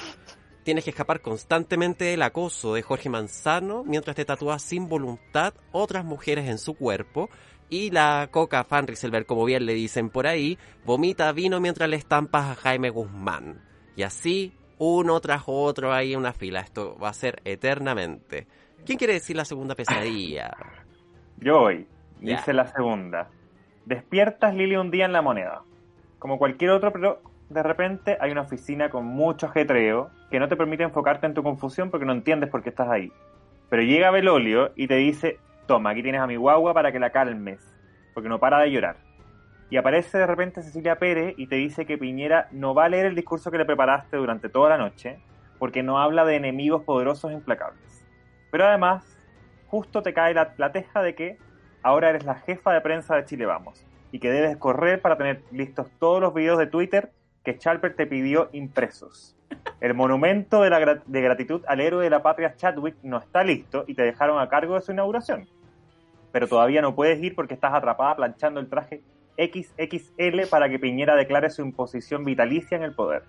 Tienes 0.64 0.84
que 0.84 0.92
escapar 0.92 1.22
constantemente 1.22 2.06
del 2.06 2.22
acoso 2.22 2.76
de 2.76 2.84
Jorge 2.84 3.10
Manzano 3.10 3.84
mientras 3.84 4.16
te 4.16 4.26
tatúas 4.26 4.62
sin 4.62 4.88
voluntad 4.88 5.56
otras 5.72 6.06
mujeres 6.06 6.48
en 6.48 6.60
su 6.60 6.76
cuerpo. 6.76 7.30
Y 7.70 7.90
la 7.90 8.28
Coca 8.30 8.64
Fan 8.64 8.86
Rieselberg, 8.86 9.26
como 9.26 9.46
bien 9.46 9.66
le 9.66 9.74
dicen 9.74 10.10
por 10.10 10.28
ahí, 10.28 10.60
vomita 10.86 11.32
vino 11.32 11.60
mientras 11.60 11.90
le 11.90 11.96
estampas 11.96 12.52
a 12.52 12.56
Jaime 12.56 12.90
Guzmán. 12.90 13.62
Y 13.96 14.04
así, 14.04 14.54
uno 14.78 15.20
tras 15.20 15.44
otro 15.48 15.94
ahí 15.94 16.14
en 16.14 16.20
una 16.20 16.34
fila. 16.34 16.60
Esto 16.60 16.96
va 17.00 17.10
a 17.10 17.14
ser 17.14 17.42
eternamente. 17.44 18.46
¿Quién 18.86 19.00
quiere 19.00 19.14
decir 19.14 19.36
la 19.36 19.46
segunda 19.46 19.74
pesadilla? 19.74 20.52
Yo 21.38 21.60
voy. 21.60 21.88
Dice 22.20 22.54
la 22.54 22.68
segunda. 22.68 23.30
Despiertas 23.86 24.54
Lili 24.54 24.76
un 24.76 24.92
día 24.92 25.06
en 25.06 25.14
la 25.14 25.24
moneda. 25.24 25.64
Como 26.20 26.38
cualquier 26.38 26.70
otro, 26.70 26.92
pero 26.92 27.22
de 27.50 27.64
repente 27.64 28.18
hay 28.22 28.32
una 28.32 28.42
oficina 28.42 28.92
con 28.92 29.06
mucho 29.06 29.48
ajetreo 29.48 30.12
que 30.32 30.40
no 30.40 30.48
te 30.48 30.56
permite 30.56 30.84
enfocarte 30.84 31.28
en 31.28 31.34
tu 31.34 31.44
confusión 31.44 31.92
porque 31.92 32.06
no 32.06 32.14
entiendes 32.14 32.50
por 32.50 32.64
qué 32.64 32.70
estás 32.70 32.90
ahí. 32.90 33.12
Pero 33.70 33.84
llega 33.84 34.12
Belolio 34.12 34.72
y 34.76 34.88
te 34.88 34.96
dice, 34.96 35.40
toma, 35.68 35.92
aquí 35.92 36.02
tienes 36.02 36.22
a 36.22 36.28
mi 36.28 36.38
guagua 36.38 36.74
para 36.74 36.92
que 36.92 37.00
la 37.00 37.12
calmes, 37.12 37.60
porque 38.14 38.30
no 38.30 38.40
para 38.40 38.60
de 38.60 38.72
llorar. 38.72 38.96
Y 39.70 39.78
aparece 39.78 40.18
de 40.18 40.28
repente 40.28 40.64
Cecilia 40.64 40.98
Pérez 40.98 41.36
y 41.38 41.48
te 41.48 41.56
dice 41.56 41.86
que 41.86 41.98
Piñera 41.98 42.48
no 42.52 42.74
va 42.74 42.86
a 42.86 42.90
leer 42.90 43.06
el 43.06 43.16
discurso 43.16 43.52
que 43.52 43.58
le 43.58 43.66
preparaste 43.66 44.18
durante 44.18 44.50
toda 44.50 44.70
la 44.70 44.78
noche, 44.78 45.20
porque 45.60 45.84
no 45.84 46.00
habla 46.00 46.26
de 46.26 46.36
enemigos 46.36 46.84
poderosos 46.84 47.32
e 47.32 47.36
implacables. 47.36 48.06
Pero 48.52 48.66
además, 48.66 49.18
justo 49.68 50.02
te 50.02 50.14
cae 50.14 50.34
la, 50.34 50.72
teja 50.72 51.02
de 51.02 51.16
que 51.16 51.38
ahora 51.84 52.10
eres 52.10 52.26
la 52.26 52.36
jefa 52.36 52.74
de 52.74 52.82
prensa 52.82 53.16
de 53.16 53.26
Chile 53.26 53.46
Vamos, 53.46 53.86
y 54.12 54.20
que 54.20 54.32
debes 54.32 54.58
correr 54.58 55.02
para 55.02 55.18
tener 55.18 55.44
listos 55.52 55.90
todos 56.00 56.20
los 56.20 56.34
videos 56.34 56.58
de 56.58 56.68
Twitter 56.68 57.12
que 57.44 57.58
Chalper 57.58 57.96
te 57.96 58.08
pidió 58.08 58.50
impresos. 58.52 59.38
El 59.80 59.94
monumento 59.94 60.62
de, 60.62 60.70
la 60.70 61.02
de 61.06 61.22
gratitud 61.22 61.64
al 61.68 61.82
héroe 61.82 62.04
de 62.04 62.10
la 62.10 62.22
patria 62.22 62.56
Chadwick 62.56 62.98
no 63.04 63.18
está 63.18 63.44
listo 63.44 63.84
y 63.88 63.96
te 63.96 64.04
dejaron 64.04 64.40
a 64.40 64.48
cargo 64.48 64.76
de 64.76 64.82
su 64.82 64.92
inauguración. 64.92 65.48
Pero 66.32 66.48
todavía 66.48 66.82
no 66.82 66.96
puedes 66.96 67.22
ir 67.22 67.36
porque 67.36 67.56
estás 67.56 67.74
atrapada 67.74 68.16
planchando 68.16 68.60
el 68.60 68.70
traje 68.70 69.02
XXL 69.38 70.48
para 70.50 70.70
que 70.70 70.80
Piñera 70.80 71.16
declare 71.16 71.50
su 71.50 71.62
imposición 71.62 72.24
vitalicia 72.24 72.78
en 72.78 72.84
el 72.84 72.94
poder. 72.94 73.24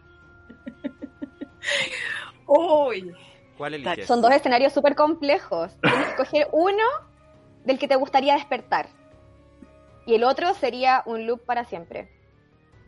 Uy. 2.46 3.12
Son 4.04 4.20
dos 4.20 4.32
escenarios 4.32 4.72
súper 4.72 4.94
complejos. 4.94 5.76
Tienes 5.80 6.04
que 6.04 6.10
escoger 6.10 6.48
uno 6.52 6.84
del 7.64 7.78
que 7.78 7.88
te 7.88 7.96
gustaría 7.96 8.34
despertar. 8.34 8.88
Y 10.04 10.14
el 10.14 10.24
otro 10.24 10.52
sería 10.54 11.02
un 11.06 11.26
loop 11.26 11.44
para 11.44 11.64
siempre 11.64 12.08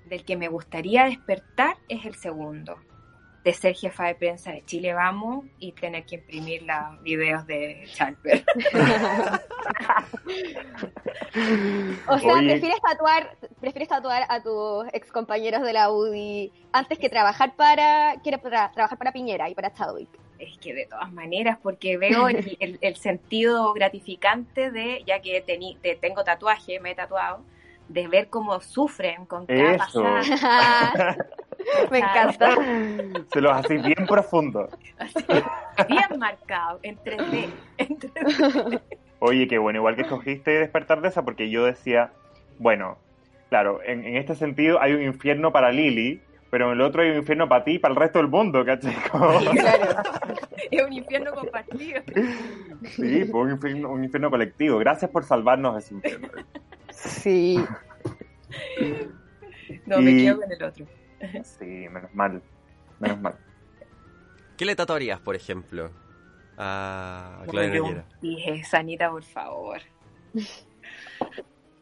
del 0.06 0.24
que 0.24 0.36
me 0.36 0.48
gustaría 0.48 1.04
despertar 1.04 1.76
es 1.88 2.04
el 2.04 2.14
segundo, 2.14 2.76
de 3.44 3.52
ser 3.52 3.74
jefa 3.74 4.06
de 4.06 4.14
prensa 4.14 4.52
de 4.52 4.64
Chile 4.64 4.94
Vamos 4.94 5.44
y 5.58 5.72
tener 5.72 6.04
que 6.04 6.14
imprimir 6.16 6.62
los 6.62 7.02
videos 7.02 7.46
de 7.46 7.84
Chalper. 7.92 8.42
o 12.08 12.18
sea, 12.18 12.38
prefieres 12.38 12.80
tatuar, 12.80 13.36
prefieres 13.60 13.90
tatuar 13.90 14.24
a 14.30 14.42
tus 14.42 14.86
ex 14.94 15.12
compañeros 15.12 15.60
de 15.62 15.74
la 15.74 15.92
UDI 15.92 16.50
antes 16.72 16.98
que 16.98 17.10
trabajar 17.10 17.54
para, 17.54 18.14
quiero 18.22 18.38
trabajar 18.38 18.96
para 18.96 19.12
Piñera 19.12 19.50
y 19.50 19.54
para 19.54 19.74
Chadwick? 19.74 20.08
Es 20.38 20.56
que 20.58 20.72
de 20.72 20.86
todas 20.86 21.12
maneras, 21.12 21.58
porque 21.62 21.98
veo 21.98 22.28
el, 22.28 22.38
sentido 22.96 23.74
gratificante 23.74 24.70
de, 24.70 25.04
ya 25.06 25.20
que 25.20 25.42
tengo 26.00 26.24
tatuaje, 26.24 26.80
me 26.80 26.92
he 26.92 26.94
tatuado, 26.94 27.42
de 27.88 28.08
ver 28.08 28.30
cómo 28.30 28.58
sufren 28.60 29.26
con 29.26 29.44
cada 29.44 29.76
pasada. 29.76 31.18
Me 31.90 31.98
encanta. 31.98 32.56
Se 33.32 33.40
los 33.40 33.52
hace 33.52 33.78
bien 33.78 34.06
profundo. 34.06 34.68
bien 35.88 36.18
marcado, 36.18 36.78
en 36.82 36.98
3D. 36.98 38.80
Oye, 39.20 39.48
qué 39.48 39.58
bueno, 39.58 39.78
igual 39.78 39.96
que 39.96 40.02
escogiste 40.02 40.50
despertar 40.50 41.00
de 41.00 41.08
esa, 41.08 41.24
porque 41.24 41.48
yo 41.48 41.64
decía, 41.64 42.12
bueno, 42.58 42.98
claro, 43.48 43.80
en, 43.84 44.16
este 44.16 44.34
sentido 44.34 44.80
hay 44.80 44.92
un 44.92 45.02
infierno 45.02 45.52
para 45.52 45.72
Lily, 45.72 46.20
pero 46.50 46.66
en 46.66 46.72
el 46.72 46.80
otro 46.82 47.02
hay 47.02 47.10
un 47.10 47.16
infierno 47.18 47.48
para 47.48 47.64
ti 47.64 47.72
y 47.72 47.78
para 47.78 47.94
el 47.94 48.00
resto 48.00 48.18
del 48.18 48.28
mundo, 48.28 48.64
¿cachai? 48.64 48.94
es 50.70 50.82
un 50.82 50.92
infierno 50.92 51.32
compartido. 51.32 52.02
Sí, 52.84 53.22
un 53.32 53.50
infierno, 53.50 53.90
un 53.90 54.04
infierno 54.04 54.30
colectivo. 54.30 54.78
Gracias 54.78 55.10
por 55.10 55.24
salvarnos 55.24 55.74
de 55.74 55.80
ese 55.80 55.94
infierno. 55.94 56.28
Sí. 56.90 57.64
No, 59.86 60.00
me 60.00 60.16
quedo 60.16 60.40
con 60.40 60.52
el 60.52 60.62
otro. 60.62 60.86
Sí, 61.44 61.88
menos 61.88 62.14
mal. 62.14 62.42
Menos 63.00 63.20
mal. 63.20 63.34
¿Qué 64.56 64.64
le 64.64 64.76
tatuarías, 64.76 65.20
por 65.20 65.34
ejemplo, 65.34 65.90
a 66.56 67.42
Claudia 67.48 67.80
Nogueira? 67.80 68.04
Dije, 68.20 68.64
Sanita, 68.64 69.10
por 69.10 69.24
favor. 69.24 69.80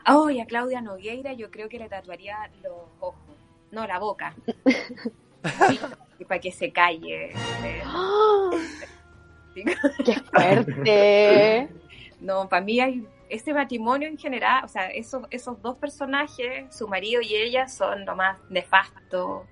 Oh, 0.04 0.30
y 0.30 0.40
a 0.40 0.46
Claudia 0.46 0.80
Nogueira 0.80 1.32
yo 1.32 1.50
creo 1.52 1.68
que 1.68 1.78
le 1.78 1.88
tatuaría 1.88 2.50
los 2.62 2.72
ojos. 2.98 3.36
No, 3.70 3.86
la 3.86 4.00
boca. 4.00 4.34
para 6.26 6.40
que 6.40 6.50
se 6.50 6.72
calle. 6.72 7.32
¡Qué 9.54 10.14
fuerte! 10.32 11.68
No, 12.20 12.48
para 12.48 12.64
mí 12.64 12.80
hay 12.80 13.06
este 13.32 13.54
matrimonio 13.54 14.08
en 14.08 14.18
general, 14.18 14.62
o 14.64 14.68
sea, 14.68 14.88
esos, 14.88 15.24
esos 15.30 15.60
dos 15.62 15.76
personajes, 15.78 16.66
su 16.74 16.86
marido 16.86 17.22
y 17.22 17.34
ella, 17.34 17.66
son 17.66 18.04
lo 18.04 18.14
más 18.14 18.36
nefasto, 18.50 19.46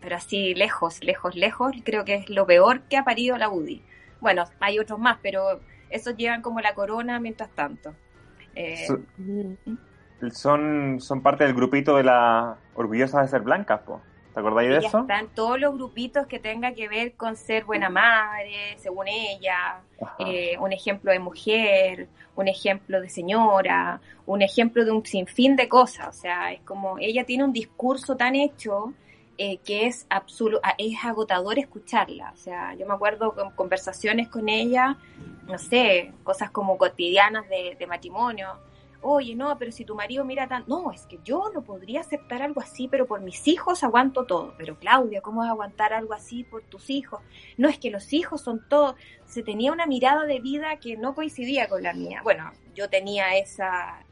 pero 0.00 0.16
así 0.16 0.54
lejos, 0.54 1.02
lejos, 1.02 1.34
lejos, 1.34 1.72
creo 1.84 2.04
que 2.04 2.14
es 2.14 2.30
lo 2.30 2.46
peor 2.46 2.82
que 2.82 2.96
ha 2.96 3.04
parido 3.04 3.36
la 3.36 3.50
UDI. 3.50 3.82
Bueno, 4.20 4.44
hay 4.60 4.78
otros 4.78 5.00
más, 5.00 5.18
pero 5.20 5.60
esos 5.90 6.16
llevan 6.16 6.42
como 6.42 6.60
la 6.60 6.74
corona 6.74 7.18
mientras 7.18 7.50
tanto. 7.50 7.92
Eh, 8.54 8.86
son, 10.30 11.00
son 11.00 11.22
parte 11.22 11.42
del 11.42 11.54
grupito 11.54 11.96
de 11.96 12.04
la 12.04 12.56
orgullosa 12.74 13.20
de 13.20 13.28
ser 13.28 13.40
blancas, 13.40 13.80
pues. 13.84 14.00
¿Te 14.32 14.40
acordáis 14.40 14.70
de 14.70 14.78
eso? 14.78 15.00
Están 15.00 15.28
todos 15.34 15.60
los 15.60 15.74
grupitos 15.74 16.26
que 16.26 16.38
tengan 16.38 16.74
que 16.74 16.88
ver 16.88 17.12
con 17.14 17.36
ser 17.36 17.64
buena 17.64 17.90
madre, 17.90 18.76
según 18.78 19.06
ella, 19.08 19.82
eh, 20.18 20.56
un 20.58 20.72
ejemplo 20.72 21.12
de 21.12 21.18
mujer, 21.18 22.08
un 22.34 22.48
ejemplo 22.48 23.00
de 23.00 23.10
señora, 23.10 24.00
un 24.24 24.40
ejemplo 24.40 24.84
de 24.84 24.90
un 24.90 25.04
sinfín 25.04 25.54
de 25.56 25.68
cosas. 25.68 26.08
O 26.08 26.18
sea, 26.18 26.52
es 26.52 26.60
como 26.62 26.98
ella 26.98 27.24
tiene 27.24 27.44
un 27.44 27.52
discurso 27.52 28.16
tan 28.16 28.34
hecho 28.34 28.94
eh, 29.36 29.58
que 29.58 29.86
es 29.86 30.06
absoluto, 30.08 30.62
es 30.78 31.04
agotador 31.04 31.58
escucharla. 31.58 32.32
O 32.32 32.36
sea, 32.38 32.74
yo 32.74 32.86
me 32.86 32.94
acuerdo 32.94 33.34
con 33.34 33.50
conversaciones 33.50 34.28
con 34.28 34.48
ella, 34.48 34.96
no 35.46 35.58
sé, 35.58 36.12
cosas 36.24 36.50
como 36.50 36.78
cotidianas 36.78 37.46
de, 37.50 37.76
de 37.78 37.86
matrimonio 37.86 38.48
oye, 39.02 39.34
no, 39.34 39.56
pero 39.58 39.72
si 39.72 39.84
tu 39.84 39.94
marido 39.94 40.24
mira 40.24 40.48
tan... 40.48 40.64
No, 40.66 40.92
es 40.92 41.06
que 41.06 41.18
yo 41.24 41.50
no 41.52 41.62
podría 41.62 42.00
aceptar 42.00 42.42
algo 42.42 42.60
así, 42.60 42.88
pero 42.88 43.06
por 43.06 43.20
mis 43.20 43.46
hijos 43.46 43.84
aguanto 43.84 44.24
todo. 44.24 44.54
Pero 44.56 44.78
Claudia, 44.78 45.20
¿cómo 45.20 45.40
vas 45.40 45.48
a 45.48 45.52
aguantar 45.52 45.92
algo 45.92 46.14
así 46.14 46.44
por 46.44 46.62
tus 46.62 46.90
hijos? 46.90 47.20
No, 47.56 47.68
es 47.68 47.78
que 47.78 47.90
los 47.90 48.12
hijos 48.12 48.40
son 48.40 48.66
todo... 48.68 48.96
Se 49.26 49.42
tenía 49.42 49.72
una 49.72 49.86
mirada 49.86 50.24
de 50.24 50.40
vida 50.40 50.76
que 50.76 50.96
no 50.96 51.14
coincidía 51.14 51.68
con 51.68 51.82
la 51.82 51.92
mía. 51.92 52.20
Bueno, 52.22 52.50
yo 52.74 52.88
tenía 52.88 53.36
esa, 53.36 54.04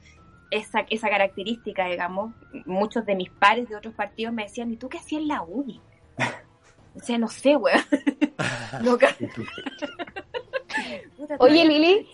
esa, 0.51 0.81
esa 0.91 1.09
característica, 1.09 1.87
digamos. 1.87 2.35
Muchos 2.67 3.07
de 3.07 3.15
mis 3.15 3.31
pares 3.31 3.69
de 3.69 3.77
otros 3.77 3.95
partidos 3.95 4.35
me 4.35 4.45
decían, 4.45 4.73
¿y 4.73 4.77
tú 4.77 4.89
qué 4.89 4.99
hacías 4.99 5.23
en 5.23 5.29
la 5.29 5.43
uni? 5.43 5.81
O 6.93 6.99
sea, 6.99 7.19
no 7.19 7.29
sé, 7.29 7.57
weón. 7.57 7.81
Oye, 11.39 11.65
Lili, 11.65 12.09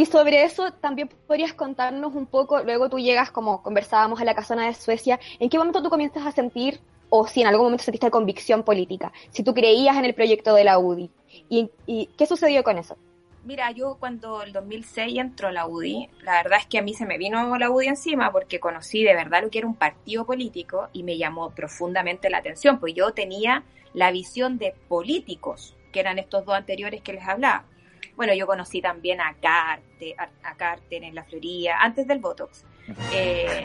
y 0.00 0.06
sobre 0.06 0.44
eso 0.44 0.72
también 0.72 1.10
podrías 1.26 1.52
contarnos 1.52 2.14
un 2.14 2.24
poco, 2.24 2.62
luego 2.62 2.88
tú 2.88 2.98
llegas, 2.98 3.30
como 3.30 3.62
conversábamos 3.62 4.18
a 4.18 4.24
la 4.24 4.34
casona 4.34 4.64
de 4.64 4.72
Suecia, 4.72 5.20
¿en 5.38 5.50
qué 5.50 5.58
momento 5.58 5.82
tú 5.82 5.90
comienzas 5.90 6.24
a 6.24 6.32
sentir, 6.32 6.80
o 7.10 7.26
si 7.26 7.42
en 7.42 7.48
algún 7.48 7.66
momento 7.66 7.84
sentiste 7.84 8.10
convicción 8.10 8.62
política, 8.62 9.12
si 9.28 9.42
tú 9.42 9.52
creías 9.52 9.98
en 9.98 10.06
el 10.06 10.14
proyecto 10.14 10.54
de 10.54 10.64
la 10.64 10.78
UDI? 10.78 11.10
¿Y, 11.50 12.06
qué 12.16 12.24
sucedió 12.24 12.64
con 12.64 12.78
eso? 12.78 12.96
Mira, 13.44 13.72
yo 13.72 13.98
cuando 14.00 14.42
el 14.42 14.54
2006 14.54 15.18
entró 15.18 15.50
la 15.50 15.66
UDI, 15.66 16.08
la 16.22 16.42
verdad 16.42 16.60
es 16.60 16.66
que 16.66 16.78
a 16.78 16.82
mí 16.82 16.94
se 16.94 17.04
me 17.04 17.18
vino 17.18 17.58
la 17.58 17.70
UDI 17.70 17.88
encima 17.88 18.32
porque 18.32 18.58
conocí 18.58 19.04
de 19.04 19.14
verdad 19.14 19.42
lo 19.42 19.50
que 19.50 19.58
era 19.58 19.66
un 19.66 19.74
partido 19.74 20.24
político 20.24 20.88
y 20.94 21.02
me 21.02 21.18
llamó 21.18 21.50
profundamente 21.50 22.30
la 22.30 22.38
atención, 22.38 22.80
pues 22.80 22.94
yo 22.94 23.10
tenía 23.10 23.64
la 23.92 24.12
visión 24.12 24.56
de 24.56 24.74
políticos, 24.88 25.76
que 25.92 26.00
eran 26.00 26.18
estos 26.18 26.46
dos 26.46 26.54
anteriores 26.54 27.02
que 27.02 27.12
les 27.12 27.28
hablaba 27.28 27.66
bueno, 28.16 28.34
yo 28.34 28.46
conocí 28.46 28.80
también 28.80 29.20
a 29.20 29.34
Carter, 29.34 30.14
a, 30.42 30.54
Carter 30.54 31.04
en 31.04 31.14
la 31.14 31.24
Florida, 31.24 31.76
antes 31.80 32.06
del 32.06 32.18
Botox. 32.18 32.64
Eh, 33.12 33.62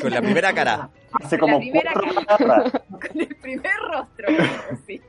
con 0.00 0.10
la 0.10 0.22
primera 0.22 0.54
cara. 0.54 0.88
Hace 1.12 1.38
como 1.38 1.58
primera 1.58 1.92
cara, 1.92 2.70
Con 2.88 3.20
el 3.20 3.36
primer 3.36 3.76
rostro. 3.90 4.28
Sí, 4.86 5.02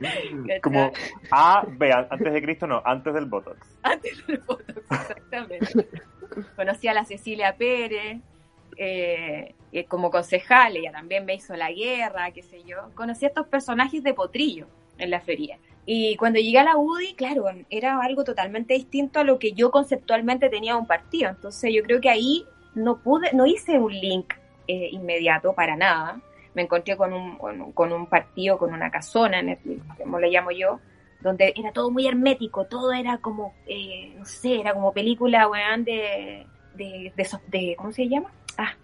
como 0.62 0.92
A, 1.30 1.64
B, 1.66 1.90
antes 1.90 2.32
de 2.34 2.42
Cristo 2.42 2.66
no, 2.66 2.82
antes 2.84 3.14
del 3.14 3.24
Botox. 3.24 3.66
Antes 3.82 4.26
del 4.26 4.38
Botox, 4.40 4.76
exactamente. 4.90 5.88
Conocí 6.54 6.88
a 6.88 6.92
la 6.92 7.04
Cecilia 7.06 7.56
Pérez. 7.56 8.20
Eh, 8.76 9.54
como 9.88 10.10
concejal, 10.10 10.76
ella 10.76 10.92
también 10.92 11.24
me 11.24 11.34
hizo 11.34 11.54
la 11.56 11.70
guerra, 11.72 12.30
qué 12.32 12.42
sé 12.42 12.62
yo. 12.64 12.90
Conocí 12.94 13.24
a 13.24 13.28
estos 13.28 13.46
personajes 13.46 14.02
de 14.02 14.14
potrillo 14.14 14.66
en 14.98 15.10
la 15.10 15.20
feria. 15.20 15.58
Y 15.90 16.16
cuando 16.16 16.38
llegué 16.38 16.58
a 16.58 16.64
la 16.64 16.76
UDI, 16.76 17.14
claro, 17.14 17.46
era 17.70 17.98
algo 18.02 18.22
totalmente 18.22 18.74
distinto 18.74 19.20
a 19.20 19.24
lo 19.24 19.38
que 19.38 19.52
yo 19.52 19.70
conceptualmente 19.70 20.50
tenía 20.50 20.76
un 20.76 20.86
partido. 20.86 21.30
Entonces 21.30 21.72
yo 21.74 21.82
creo 21.82 21.98
que 21.98 22.10
ahí 22.10 22.44
no 22.74 22.98
pude, 22.98 23.32
no 23.32 23.46
hice 23.46 23.78
un 23.78 23.94
link 23.98 24.34
eh, 24.66 24.90
inmediato 24.92 25.54
para 25.54 25.76
nada. 25.76 26.20
Me 26.52 26.60
encontré 26.60 26.94
con 26.94 27.14
un, 27.14 27.38
con, 27.72 27.90
un 27.90 28.04
partido, 28.04 28.58
con 28.58 28.74
una 28.74 28.90
casona, 28.90 29.38
en 29.38 29.48
el, 29.48 29.82
como 29.96 30.20
le 30.20 30.28
llamo 30.28 30.50
yo, 30.50 30.78
donde 31.22 31.54
era 31.56 31.72
todo 31.72 31.90
muy 31.90 32.06
hermético, 32.06 32.66
todo 32.66 32.92
era 32.92 33.16
como, 33.16 33.54
eh, 33.66 34.12
no 34.18 34.26
sé, 34.26 34.60
era 34.60 34.74
como 34.74 34.92
película, 34.92 35.48
weón, 35.48 35.84
de, 35.84 36.46
de, 36.74 37.14
de, 37.46 37.76
¿cómo 37.78 37.92
se 37.92 38.06
llama? 38.06 38.30
Ah, 38.58 38.74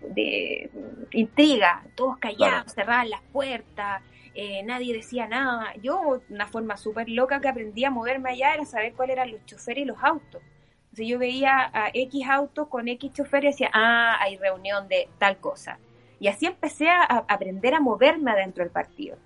de 0.00 0.68
intriga, 1.12 1.84
todos 1.94 2.18
callados, 2.18 2.72
cerraban 2.72 3.08
las 3.08 3.22
puertas, 3.32 4.02
eh, 4.34 4.62
nadie 4.64 4.94
decía 4.94 5.28
nada. 5.28 5.74
Yo, 5.80 6.20
una 6.28 6.46
forma 6.46 6.76
súper 6.76 7.08
loca 7.08 7.40
que 7.40 7.48
aprendí 7.48 7.84
a 7.84 7.90
moverme 7.90 8.30
allá 8.30 8.54
era 8.54 8.64
saber 8.64 8.92
cuáles 8.94 9.16
eran 9.16 9.30
los 9.30 9.44
choferes 9.46 9.84
y 9.84 9.86
los 9.86 10.02
autos. 10.02 10.42
Entonces 10.84 11.06
yo 11.08 11.18
veía 11.18 11.70
a 11.72 11.90
X 11.92 12.28
autos 12.28 12.68
con 12.68 12.88
X 12.88 13.12
choferes 13.12 13.44
y 13.44 13.64
decía, 13.64 13.70
ah, 13.72 14.16
hay 14.20 14.36
reunión 14.36 14.88
de 14.88 15.08
tal 15.18 15.38
cosa. 15.38 15.78
Y 16.20 16.28
así 16.28 16.46
empecé 16.46 16.88
a, 16.88 17.02
aprender 17.28 17.74
a 17.74 17.80
moverme 17.80 18.30
adentro 18.30 18.62
del 18.64 18.72
partido. 18.72 19.16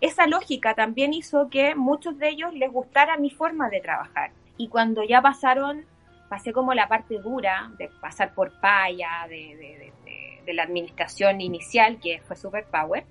Esa 0.00 0.26
lógica 0.26 0.74
también 0.74 1.12
hizo 1.12 1.48
que 1.50 1.74
muchos 1.74 2.18
de 2.18 2.28
ellos 2.28 2.54
les 2.54 2.70
gustara 2.70 3.16
mi 3.16 3.30
forma 3.30 3.68
de 3.68 3.80
trabajar. 3.80 4.32
Y 4.56 4.68
cuando 4.68 5.02
ya 5.02 5.20
pasaron, 5.20 5.84
pasé 6.28 6.52
como 6.52 6.74
la 6.74 6.88
parte 6.88 7.18
dura 7.18 7.70
de 7.78 7.88
pasar 8.00 8.34
por 8.34 8.58
paya, 8.60 9.26
de, 9.28 9.92
de 10.44 10.54
la 10.54 10.62
administración 10.62 11.40
inicial, 11.40 12.00
que 12.00 12.20
fue 12.22 12.36
Super 12.36 12.64
Power, 12.64 13.04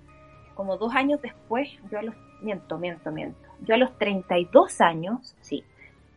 como 0.57 0.75
dos 0.77 0.93
años 0.95 1.21
después, 1.21 1.69
yo 1.91 1.99
a 1.99 2.01
los, 2.01 2.15
miento, 2.41 2.79
miento, 2.79 3.11
miento, 3.11 3.39
yo 3.61 3.75
a 3.75 3.77
los 3.77 3.95
32 3.99 4.81
años, 4.81 5.35
sí, 5.39 5.63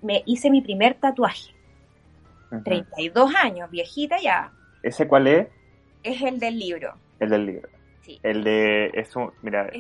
me 0.01 0.23
hice 0.25 0.51
mi 0.51 0.63
primer 0.63 0.95
tatuaje. 0.95 1.55
32 2.65 3.33
años, 3.37 3.71
viejita 3.71 4.17
ya. 4.21 4.51
¿Ese 4.83 5.07
cuál 5.07 5.27
es? 5.29 5.49
Es 6.03 6.23
el 6.23 6.41
del 6.41 6.59
libro. 6.59 6.95
El 7.21 7.29
del 7.29 7.47
libro. 7.47 7.69
Sí. 8.01 8.19
El 8.23 8.43
de, 8.43 8.91
eso, 8.95 9.35
mira, 9.43 9.71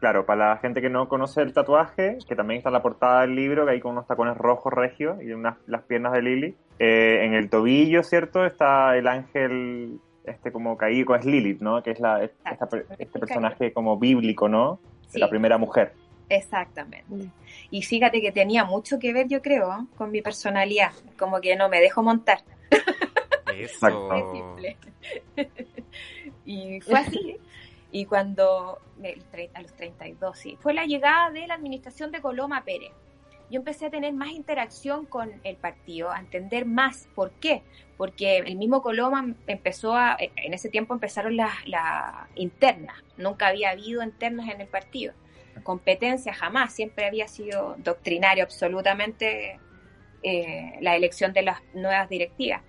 claro, 0.00 0.24
para 0.24 0.48
la 0.48 0.56
gente 0.56 0.80
que 0.80 0.88
no 0.88 1.06
conoce 1.06 1.42
el 1.42 1.52
tatuaje, 1.52 2.18
que 2.26 2.34
también 2.34 2.58
está 2.58 2.70
en 2.70 2.72
la 2.72 2.82
portada 2.82 3.20
del 3.20 3.36
libro, 3.36 3.66
que 3.66 3.72
hay 3.72 3.80
con 3.80 3.92
unos 3.92 4.06
tacones 4.06 4.36
rojos 4.38 4.72
regios 4.72 5.22
y 5.22 5.32
unas, 5.32 5.58
las 5.66 5.82
piernas 5.82 6.14
de 6.14 6.22
Lily. 6.22 6.56
Eh, 6.78 7.26
en 7.26 7.34
el 7.34 7.50
tobillo, 7.50 8.02
¿cierto? 8.02 8.46
Está 8.46 8.96
el 8.96 9.06
ángel 9.06 10.00
este 10.24 10.52
como 10.52 10.76
caído, 10.76 11.14
es 11.14 11.24
Lilith, 11.24 11.60
¿no? 11.60 11.82
Que 11.82 11.92
es 11.92 12.00
la, 12.00 12.22
este 12.24 13.18
personaje 13.18 13.72
como 13.72 13.98
bíblico, 13.98 14.48
¿no? 14.48 14.78
De 15.12 15.18
la 15.18 15.28
primera 15.28 15.58
mujer. 15.58 15.92
Exactamente. 16.28 17.04
Mm. 17.08 17.32
Y 17.70 17.82
fíjate 17.82 18.20
que 18.20 18.32
tenía 18.32 18.64
mucho 18.64 18.98
que 18.98 19.12
ver, 19.12 19.26
yo 19.28 19.42
creo, 19.42 19.86
con 19.96 20.10
mi 20.10 20.22
personalidad, 20.22 20.92
como 21.18 21.40
que 21.40 21.56
no 21.56 21.68
me 21.68 21.80
dejo 21.80 22.02
montar. 22.02 22.42
Eso. 23.56 24.08
Y 26.44 26.80
fue 26.80 26.98
así. 26.98 27.36
Y 27.92 28.04
cuando, 28.04 28.78
a 29.52 29.62
los 29.62 29.72
32, 29.74 30.38
sí, 30.38 30.56
fue 30.60 30.72
la 30.74 30.84
llegada 30.84 31.30
de 31.30 31.44
la 31.48 31.54
administración 31.54 32.12
de 32.12 32.20
Coloma 32.20 32.62
Pérez. 32.64 32.92
Yo 33.50 33.58
empecé 33.58 33.86
a 33.86 33.90
tener 33.90 34.12
más 34.12 34.30
interacción 34.30 35.06
con 35.06 35.40
el 35.42 35.56
partido, 35.56 36.10
a 36.10 36.20
entender 36.20 36.66
más. 36.66 37.08
¿Por 37.14 37.32
qué? 37.32 37.62
Porque 37.96 38.38
el 38.38 38.56
mismo 38.56 38.80
Coloma 38.80 39.34
empezó 39.46 39.94
a, 39.96 40.16
en 40.18 40.54
ese 40.54 40.68
tiempo 40.68 40.94
empezaron 40.94 41.36
las 41.36 41.52
las 41.66 42.28
internas. 42.36 43.02
Nunca 43.16 43.48
había 43.48 43.70
habido 43.70 44.02
internas 44.02 44.48
en 44.48 44.60
el 44.60 44.68
partido. 44.68 45.14
Competencia 45.64 46.32
jamás, 46.32 46.72
siempre 46.72 47.06
había 47.06 47.28
sido 47.28 47.76
doctrinario 47.78 48.44
absolutamente 48.44 49.58
eh, 50.22 50.72
la 50.80 50.96
elección 50.96 51.32
de 51.32 51.42
las 51.42 51.60
nuevas 51.74 52.08
directivas. 52.08 52.62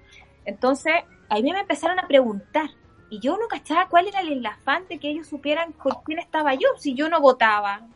Entonces, 0.46 0.94
a 1.30 1.36
mí 1.36 1.54
me 1.54 1.60
empezaron 1.60 2.00
a 2.00 2.08
preguntar 2.08 2.70
y 3.10 3.20
yo 3.20 3.38
no 3.38 3.48
cachaba 3.48 3.88
cuál 3.88 4.08
era 4.08 4.22
el 4.22 4.46
afán 4.46 4.88
de 4.88 4.98
que 4.98 5.10
ellos 5.10 5.28
supieran 5.28 5.74
por 5.74 6.02
quién 6.04 6.20
estaba 6.20 6.56
yo, 6.56 6.70
si 6.78 6.94
yo 6.94 7.10
no 7.10 7.20
votaba 7.22 7.88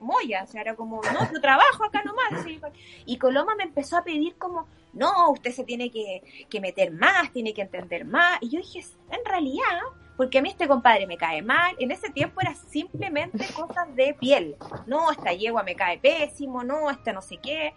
Moya, 0.00 0.42
o 0.44 0.46
sea, 0.46 0.62
era 0.62 0.74
como, 0.74 1.00
no, 1.02 1.32
yo 1.32 1.40
trabajo 1.40 1.84
acá 1.84 2.02
nomás. 2.04 2.44
sí. 2.44 2.60
Y 3.06 3.18
Coloma 3.18 3.54
me 3.54 3.64
empezó 3.64 3.96
a 3.96 4.04
pedir 4.04 4.36
como, 4.36 4.66
no, 4.92 5.30
usted 5.30 5.52
se 5.52 5.64
tiene 5.64 5.90
que, 5.90 6.22
que 6.48 6.60
meter 6.60 6.90
más, 6.90 7.32
tiene 7.32 7.54
que 7.54 7.62
entender 7.62 8.04
más. 8.04 8.38
Y 8.40 8.50
yo 8.50 8.58
dije, 8.58 8.84
en 9.10 9.24
realidad, 9.24 9.80
porque 10.16 10.38
a 10.38 10.42
mí 10.42 10.50
este 10.50 10.68
compadre 10.68 11.06
me 11.06 11.16
cae 11.16 11.40
mal, 11.40 11.74
en 11.78 11.90
ese 11.90 12.10
tiempo 12.10 12.40
era 12.40 12.54
simplemente 12.54 13.46
cosas 13.54 13.94
de 13.94 14.14
piel. 14.14 14.56
No, 14.86 15.10
esta 15.10 15.32
yegua 15.32 15.62
me 15.62 15.74
cae 15.74 15.98
pésimo, 15.98 16.62
no, 16.62 16.90
esta 16.90 17.12
no 17.12 17.22
sé 17.22 17.38
qué. 17.38 17.74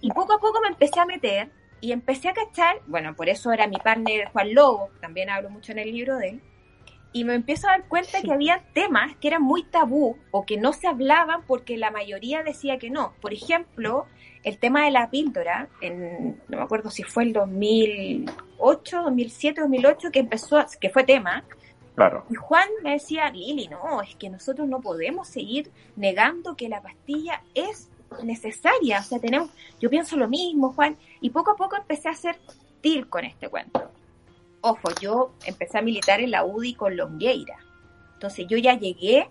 Y 0.00 0.10
poco 0.12 0.34
a 0.34 0.38
poco 0.40 0.60
me 0.62 0.68
empecé 0.68 1.00
a 1.00 1.04
meter 1.04 1.50
y 1.82 1.92
empecé 1.92 2.28
a 2.28 2.32
cachar, 2.32 2.80
bueno, 2.86 3.14
por 3.14 3.28
eso 3.28 3.52
era 3.52 3.66
mi 3.66 3.76
partner 3.76 4.30
Juan 4.30 4.54
Lobo, 4.54 4.88
también 5.00 5.28
hablo 5.28 5.50
mucho 5.50 5.72
en 5.72 5.80
el 5.80 5.90
libro 5.90 6.16
de 6.16 6.28
él, 6.28 6.42
y 7.12 7.24
me 7.24 7.34
empiezo 7.34 7.68
a 7.68 7.72
dar 7.72 7.84
cuenta 7.88 8.22
que 8.22 8.32
había 8.32 8.62
temas 8.72 9.16
que 9.16 9.28
eran 9.28 9.42
muy 9.42 9.64
tabú 9.64 10.16
o 10.30 10.46
que 10.46 10.56
no 10.56 10.72
se 10.72 10.88
hablaban 10.88 11.42
porque 11.46 11.76
la 11.76 11.90
mayoría 11.90 12.42
decía 12.42 12.78
que 12.78 12.90
no. 12.90 13.12
Por 13.20 13.32
ejemplo, 13.32 14.06
el 14.44 14.58
tema 14.58 14.84
de 14.84 14.90
la 14.90 15.10
píldora, 15.10 15.68
en, 15.80 16.40
no 16.48 16.56
me 16.56 16.62
acuerdo 16.62 16.90
si 16.90 17.02
fue 17.02 17.24
el 17.24 17.32
2008, 17.32 19.02
2007, 19.02 19.60
2008, 19.60 20.10
que 20.10 20.18
empezó, 20.20 20.64
que 20.80 20.90
fue 20.90 21.04
tema, 21.04 21.44
Claro. 21.94 22.24
y 22.30 22.34
Juan 22.34 22.68
me 22.82 22.92
decía, 22.92 23.28
Lili, 23.30 23.68
no, 23.68 24.00
es 24.00 24.16
que 24.16 24.30
nosotros 24.30 24.66
no 24.66 24.80
podemos 24.80 25.28
seguir 25.28 25.70
negando 25.96 26.56
que 26.56 26.70
la 26.70 26.80
pastilla 26.80 27.42
es 27.54 27.90
necesaria. 28.22 29.00
O 29.00 29.02
sea, 29.02 29.18
tenemos, 29.18 29.50
yo 29.78 29.90
pienso 29.90 30.16
lo 30.16 30.28
mismo, 30.28 30.72
Juan, 30.72 30.96
y 31.20 31.30
poco 31.30 31.50
a 31.50 31.56
poco 31.56 31.76
empecé 31.76 32.08
a 32.08 32.12
hacer 32.12 32.38
tir 32.80 33.08
con 33.08 33.24
este 33.24 33.48
cuento. 33.48 33.90
Ojo, 34.62 34.88
yo 35.00 35.32
empecé 35.44 35.78
a 35.78 35.82
militar 35.82 36.20
en 36.20 36.30
la 36.30 36.44
UDI 36.44 36.74
con 36.74 36.96
Longueira. 36.96 37.58
Entonces 38.14 38.46
yo 38.48 38.56
ya 38.56 38.78
llegué 38.78 39.28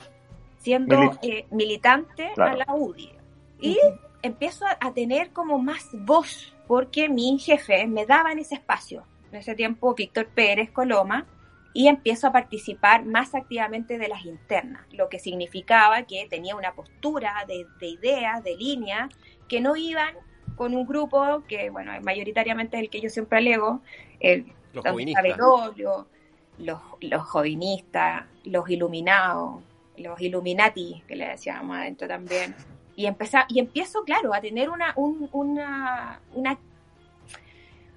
siendo 0.60 0.96
Mili- 0.96 1.18
eh, 1.24 1.46
militante 1.52 2.32
Claro. 2.36 2.52
a 2.54 2.56
la 2.66 2.76
UDI. 2.76 3.10
Y 3.60 3.80
empiezo 4.22 4.66
a, 4.66 4.78
a 4.80 4.94
tener 4.94 5.32
como 5.32 5.58
más 5.58 5.88
voz, 5.94 6.54
porque 6.68 7.10
mi 7.10 7.38
jefe 7.40 7.88
me 7.88 8.06
daba 8.06 8.32
en 8.32 8.40
ese 8.40 8.56
espacio. 8.56 9.04
En 9.32 9.38
ese 9.40 9.56
tiempo, 9.56 9.96
Víctor 9.96 10.28
Pérez 10.28 10.70
Coloma, 10.72 11.26
y 11.74 11.88
empiezo 11.88 12.28
a 12.28 12.34
participar 12.34 13.06
más 13.06 13.34
activamente 13.34 13.98
de 13.98 14.10
las 14.10 14.26
internas, 14.26 14.86
lo 14.92 15.08
que 15.08 15.20
significaba 15.20 16.04
que 16.04 16.28
tenía 16.30 16.54
una 16.58 16.74
postura 16.74 17.46
de, 17.48 17.66
de 17.80 17.88
ideas, 17.88 18.44
de 18.44 18.58
líneas, 18.58 19.10
que 19.48 19.62
no 19.62 19.78
iban 19.78 20.14
con 20.58 20.76
un 20.76 20.86
grupo 20.86 21.44
que, 21.48 21.70
bueno, 21.70 21.94
mayoritariamente 22.04 22.76
es 22.76 22.84
el 22.84 22.90
que 22.90 23.00
yo 23.00 23.10
siempre 23.10 23.38
alego, 23.38 23.82
el 24.20 24.52
Los 24.74 24.84
jovinistas. 24.94 25.24
Los, 26.58 26.80
los 27.02 27.22
jovinistas, 27.24 28.26
los 28.46 28.70
iluminados, 28.70 29.62
los 29.98 30.20
illuminati, 30.22 31.02
que 31.08 31.16
le 31.16 31.28
decíamos 31.30 31.76
adentro 31.78 32.08
también. 32.08 32.56
Y, 32.96 33.06
empezar, 33.06 33.46
y 33.50 33.60
empiezo, 33.60 34.04
claro, 34.04 34.34
a 34.34 34.42
tener 34.42 34.70
una, 34.70 34.94
un- 34.96 35.30
una, 35.32 36.20
una, 36.34 36.58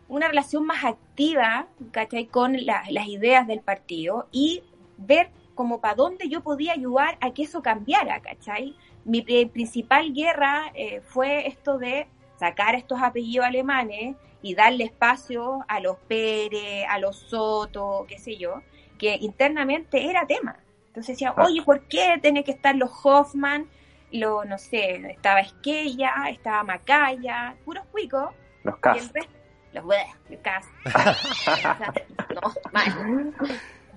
una 0.08 0.28
relación 0.28 0.64
más 0.66 0.84
activa 0.84 1.66
¿cachai? 1.90 2.26
con 2.26 2.64
la- 2.64 2.84
las 2.90 3.06
ideas 3.08 3.46
del 3.46 3.60
partido 3.60 4.28
y 4.32 4.62
ver 4.96 5.30
como 5.54 5.80
para 5.80 5.94
dónde 5.94 6.28
yo 6.28 6.42
podía 6.42 6.72
ayudar 6.72 7.16
a 7.20 7.30
que 7.32 7.42
eso 7.44 7.62
cambiara, 7.62 8.20
¿cachai? 8.20 8.74
Mi 9.04 9.22
pri- 9.22 9.46
principal 9.46 10.12
guerra 10.12 10.70
eh, 10.74 11.00
fue 11.00 11.46
esto 11.46 11.78
de 11.78 12.06
sacar 12.38 12.74
estos 12.74 13.00
apellidos 13.02 13.46
alemanes 13.46 14.16
y 14.44 14.54
darle 14.54 14.84
espacio 14.84 15.64
a 15.68 15.80
los 15.80 15.96
Pérez, 16.00 16.84
a 16.90 16.98
los 16.98 17.16
Soto, 17.16 18.04
qué 18.06 18.18
sé 18.18 18.36
yo, 18.36 18.60
que 18.98 19.16
internamente 19.16 20.10
era 20.10 20.26
tema. 20.26 20.58
Entonces 20.88 21.16
decía, 21.16 21.32
oye, 21.38 21.62
¿por 21.62 21.88
qué 21.88 22.18
tiene 22.20 22.44
que 22.44 22.50
estar 22.50 22.76
los 22.76 22.90
Hoffman? 23.02 23.70
Lo, 24.12 24.44
no 24.44 24.58
sé, 24.58 24.96
estaba 25.10 25.40
Esquella, 25.40 26.28
estaba 26.28 26.62
Macaya, 26.62 27.56
puros 27.64 27.86
cuicos, 27.90 28.34
Los 28.64 28.76
CAS. 28.76 29.10
los 29.72 29.84
el 30.28 30.40
cas. 30.42 30.66
No, 32.34 32.52
mal. 32.70 33.34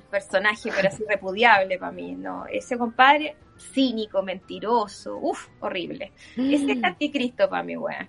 Personaje, 0.10 0.72
pero 0.74 0.88
así 0.88 1.04
repudiable 1.10 1.78
para 1.78 1.91
mí. 1.91 2.16
No, 2.16 2.45
ese 2.45 2.78
compadre, 2.78 3.36
cínico, 3.60 4.22
mentiroso, 4.24 5.18
uff, 5.18 5.47
horrible. 5.60 6.12
Ese 6.36 6.55
es 6.55 6.62
el 6.70 6.84
anticristo 6.86 7.49
para 7.49 7.64
mí, 7.64 7.76
weón. 7.78 8.08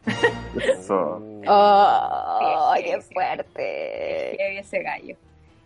Eso. 0.60 1.22
¡Oh, 1.46 2.72
Sí, 2.76 2.82
qué 2.84 3.00
fuerte! 3.00 4.36
Heavy 4.38 4.56
ese 4.58 4.82
gallo. 4.82 5.16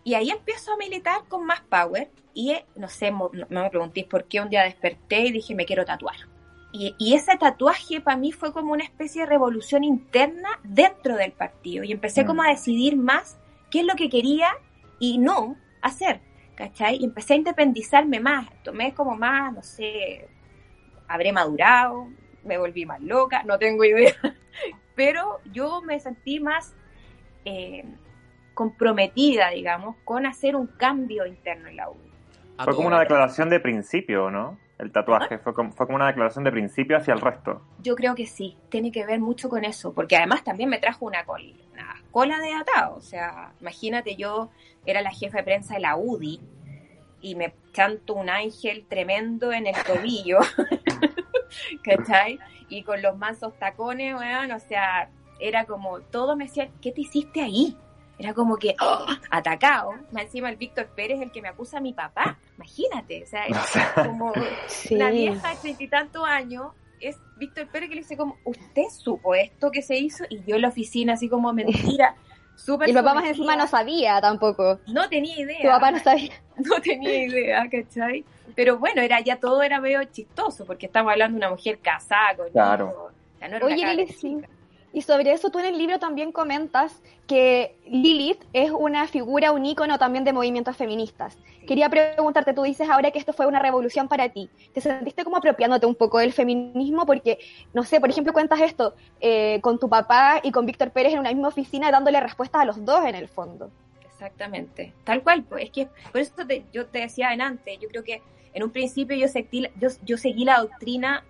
Y 0.03 0.15
ahí 0.15 0.29
empiezo 0.29 0.73
a 0.73 0.77
militar 0.77 1.21
con 1.27 1.45
más 1.45 1.61
power. 1.61 2.09
Y 2.33 2.51
eh, 2.51 2.65
no 2.75 2.89
sé, 2.89 3.11
no, 3.11 3.29
no 3.49 3.63
me 3.63 3.69
preguntéis 3.69 4.07
por 4.07 4.25
qué 4.25 4.41
un 4.41 4.49
día 4.49 4.63
desperté 4.63 5.19
y 5.21 5.31
dije, 5.31 5.55
me 5.55 5.65
quiero 5.65 5.85
tatuar. 5.85 6.15
Y, 6.71 6.95
y 6.97 7.13
ese 7.13 7.37
tatuaje 7.37 8.01
para 8.01 8.17
mí 8.17 8.31
fue 8.31 8.51
como 8.51 8.73
una 8.73 8.83
especie 8.83 9.21
de 9.21 9.27
revolución 9.27 9.83
interna 9.83 10.49
dentro 10.63 11.15
del 11.15 11.31
partido. 11.31 11.83
Y 11.83 11.91
empecé 11.91 12.23
Mm. 12.23 12.27
como 12.27 12.41
a 12.43 12.49
decidir 12.49 12.97
más 12.97 13.37
qué 13.69 13.81
es 13.81 13.85
lo 13.85 13.95
que 13.95 14.09
quería 14.09 14.47
y 14.99 15.19
no 15.19 15.55
hacer. 15.81 16.21
¿Cachai? 16.55 16.97
Y 16.97 17.05
empecé 17.05 17.33
a 17.33 17.37
independizarme 17.37 18.19
más. 18.19 18.47
Tomé 18.63 18.93
como 18.93 19.15
más, 19.15 19.53
no 19.53 19.63
sé, 19.63 20.27
habré 21.07 21.31
madurado, 21.31 22.07
me 22.43 22.57
volví 22.57 22.85
más 22.85 23.01
loca, 23.01 23.43
no 23.43 23.57
tengo 23.57 23.83
idea. 23.83 24.13
Pero 24.95 25.39
yo 25.51 25.81
me 25.81 25.99
sentí 25.99 26.39
más 26.39 26.75
eh, 27.45 27.83
comprometida, 28.53 29.49
digamos, 29.49 29.95
con 30.03 30.25
hacer 30.25 30.55
un 30.55 30.67
cambio 30.67 31.25
interno 31.25 31.69
en 31.69 31.77
la. 31.77 31.89
A 32.57 32.65
Fue 32.65 32.75
como 32.75 32.87
una 32.87 32.99
declaración 32.99 33.49
de 33.49 33.59
principio, 33.59 34.29
¿no? 34.29 34.59
El 34.77 34.91
tatuaje 34.91 35.39
fue 35.39 35.53
como, 35.53 35.71
fue 35.71 35.85
como 35.85 35.95
una 35.95 36.07
declaración 36.07 36.43
de 36.43 36.51
principio 36.51 36.97
hacia 36.97 37.13
el 37.13 37.21
resto. 37.21 37.61
Yo 37.79 37.95
creo 37.95 38.15
que 38.15 38.25
sí, 38.25 38.57
tiene 38.69 38.91
que 38.91 39.05
ver 39.05 39.19
mucho 39.19 39.49
con 39.49 39.65
eso, 39.65 39.93
porque 39.93 40.17
además 40.17 40.43
también 40.43 40.69
me 40.69 40.77
trajo 40.77 41.05
una 41.05 41.23
una 41.23 42.02
cola 42.13 42.39
de 42.39 42.53
atado. 42.53 42.95
O 42.95 43.01
sea, 43.01 43.51
imagínate, 43.59 44.15
yo 44.15 44.49
era 44.85 45.01
la 45.01 45.11
jefa 45.11 45.39
de 45.39 45.43
prensa 45.43 45.73
de 45.73 45.81
la 45.81 45.97
UDI 45.97 46.39
y 47.19 47.35
me 47.35 47.53
chanto 47.73 48.13
un 48.13 48.29
ángel 48.29 48.85
tremendo 48.87 49.51
en 49.51 49.65
el 49.67 49.75
tobillo, 49.83 50.39
¿cachai? 51.83 52.39
Y 52.69 52.83
con 52.83 53.01
los 53.01 53.17
mansos 53.17 53.57
tacones, 53.57 54.15
weón, 54.15 54.51
o 54.51 54.59
sea, 54.59 55.09
era 55.39 55.65
como, 55.65 56.01
todos 56.01 56.37
me 56.37 56.45
decían, 56.45 56.69
¿qué 56.81 56.91
te 56.91 57.01
hiciste 57.01 57.41
ahí? 57.41 57.75
Era 58.19 58.33
como 58.33 58.57
que, 58.57 58.75
¡oh! 58.79 59.05
atacado. 59.31 59.93
Más 60.11 60.23
encima 60.25 60.49
el 60.49 60.55
Víctor 60.55 60.87
Pérez 60.95 61.19
el 61.19 61.31
que 61.31 61.41
me 61.41 61.47
acusa 61.47 61.79
a 61.79 61.81
mi 61.81 61.93
papá. 61.93 62.37
Imagínate, 62.57 63.23
o 63.23 63.25
sea, 63.25 63.45
era 63.47 63.63
como 64.05 64.31
Sí. 64.67 64.95
la 64.95 65.09
vieja 65.09 65.49
de 65.49 65.55
treinta 65.55 65.83
y 65.83 65.87
tantos 65.87 66.23
años 66.27 66.67
es 67.03 67.17
Víctor 67.37 67.67
Pérez 67.67 67.89
que 67.89 67.95
le 67.95 68.01
dice 68.01 68.17
como, 68.17 68.37
¿usted 68.43 68.83
supo 68.89 69.35
esto 69.35 69.71
que 69.71 69.81
se 69.81 69.97
hizo? 69.97 70.23
Y 70.29 70.43
yo 70.43 70.55
en 70.55 70.61
la 70.63 70.69
oficina 70.69 71.13
así 71.13 71.29
como 71.29 71.51
mentira, 71.53 72.15
súper 72.55 72.87
Y 72.87 72.91
el 72.91 72.97
papá 72.97 73.13
más 73.13 73.25
encima 73.25 73.55
no 73.55 73.67
sabía 73.67 74.19
tampoco. 74.21 74.79
No 74.87 75.07
tenía 75.09 75.39
idea. 75.39 75.61
Tu 75.61 75.67
papá 75.67 75.91
no 75.91 75.99
sabía. 75.99 76.31
no 76.57 76.79
tenía 76.81 77.25
idea, 77.25 77.69
¿cachai? 77.69 78.23
Pero 78.55 78.77
bueno, 78.77 79.01
era 79.01 79.19
ya 79.21 79.37
todo 79.39 79.61
era 79.63 79.79
medio 79.81 80.03
chistoso, 80.05 80.65
porque 80.65 80.85
estamos 80.85 81.11
hablando 81.11 81.33
de 81.35 81.45
una 81.45 81.49
mujer 81.49 81.79
casada 81.79 82.35
con 82.35 82.49
Claro. 82.49 82.85
hijos. 82.91 83.11
O 83.35 83.39
sea, 83.39 83.47
no 83.49 83.55
era 83.57 83.65
una 83.65 83.75
Oye, 83.75 83.95
Lili, 83.95 84.07
sí. 84.13 84.37
Y 84.93 85.01
sobre 85.01 85.31
eso 85.33 85.49
tú 85.49 85.57
en 85.57 85.65
el 85.65 85.77
libro 85.79 85.97
también 85.97 86.31
comentas 86.31 87.01
que 87.25 87.75
Lilith 87.87 88.43
es 88.53 88.69
una 88.69 89.07
figura, 89.07 89.51
un 89.51 89.65
ícono 89.65 89.97
también 89.97 90.23
de 90.23 90.33
movimientos 90.33 90.77
feministas. 90.77 91.35
Quería 91.67 91.89
preguntarte, 91.89 92.53
tú 92.53 92.61
dices 92.61 92.87
ahora 92.89 93.09
que 93.09 93.17
esto 93.17 93.33
fue 93.33 93.47
una 93.47 93.57
revolución 93.59 94.07
para 94.07 94.29
ti. 94.29 94.49
¿Te 94.71 94.81
sentiste 94.81 95.23
como 95.23 95.37
apropiándote 95.37 95.87
un 95.87 95.95
poco 95.95 96.19
del 96.19 96.31
feminismo? 96.31 97.07
Porque, 97.07 97.39
no 97.73 97.83
sé, 97.83 97.99
por 97.99 98.09
ejemplo, 98.11 98.33
cuentas 98.33 98.61
esto 98.61 98.93
eh, 99.19 99.59
con 99.61 99.79
tu 99.79 99.89
papá 99.89 100.39
y 100.43 100.51
con 100.51 100.65
Víctor 100.67 100.91
Pérez 100.91 101.13
en 101.13 101.19
una 101.19 101.31
misma 101.31 101.47
oficina 101.47 101.89
dándole 101.89 102.19
respuestas 102.19 102.61
a 102.61 102.65
los 102.65 102.85
dos 102.85 103.03
en 103.05 103.15
el 103.15 103.27
fondo. 103.27 103.71
Exactamente, 104.05 104.93
tal 105.03 105.23
cual, 105.23 105.43
pues 105.43 105.65
es 105.65 105.69
que 105.71 105.87
por 106.11 106.21
eso 106.21 106.33
te- 106.47 106.63
yo 106.71 106.85
te 106.85 106.99
decía 106.99 107.33
en 107.33 107.41
antes, 107.41 107.79
yo 107.79 107.89
creo 107.89 108.03
que 108.03 108.21
en 108.53 108.63
un 108.63 108.69
principio 108.69 109.17
yo 109.17 109.27
seguí, 109.27 109.67
yo, 109.81 109.89
yo 110.03 110.17
seguí 110.17 110.45
la 110.45 110.59
doctrina 110.59 111.25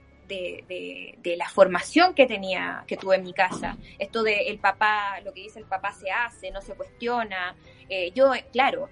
de, 0.67 1.17
de, 1.21 1.37
la 1.37 1.49
formación 1.49 2.13
que 2.13 2.25
tenía, 2.25 2.83
que 2.87 2.97
tuve 2.97 3.15
en 3.15 3.23
mi 3.23 3.33
casa. 3.33 3.77
Esto 3.99 4.23
de 4.23 4.49
el 4.49 4.59
papá, 4.59 5.19
lo 5.23 5.33
que 5.33 5.41
dice 5.41 5.59
el 5.59 5.65
papá 5.65 5.91
se 5.91 6.11
hace, 6.11 6.51
no 6.51 6.61
se 6.61 6.73
cuestiona. 6.73 7.55
Eh, 7.89 8.11
yo, 8.13 8.31
claro, 8.51 8.89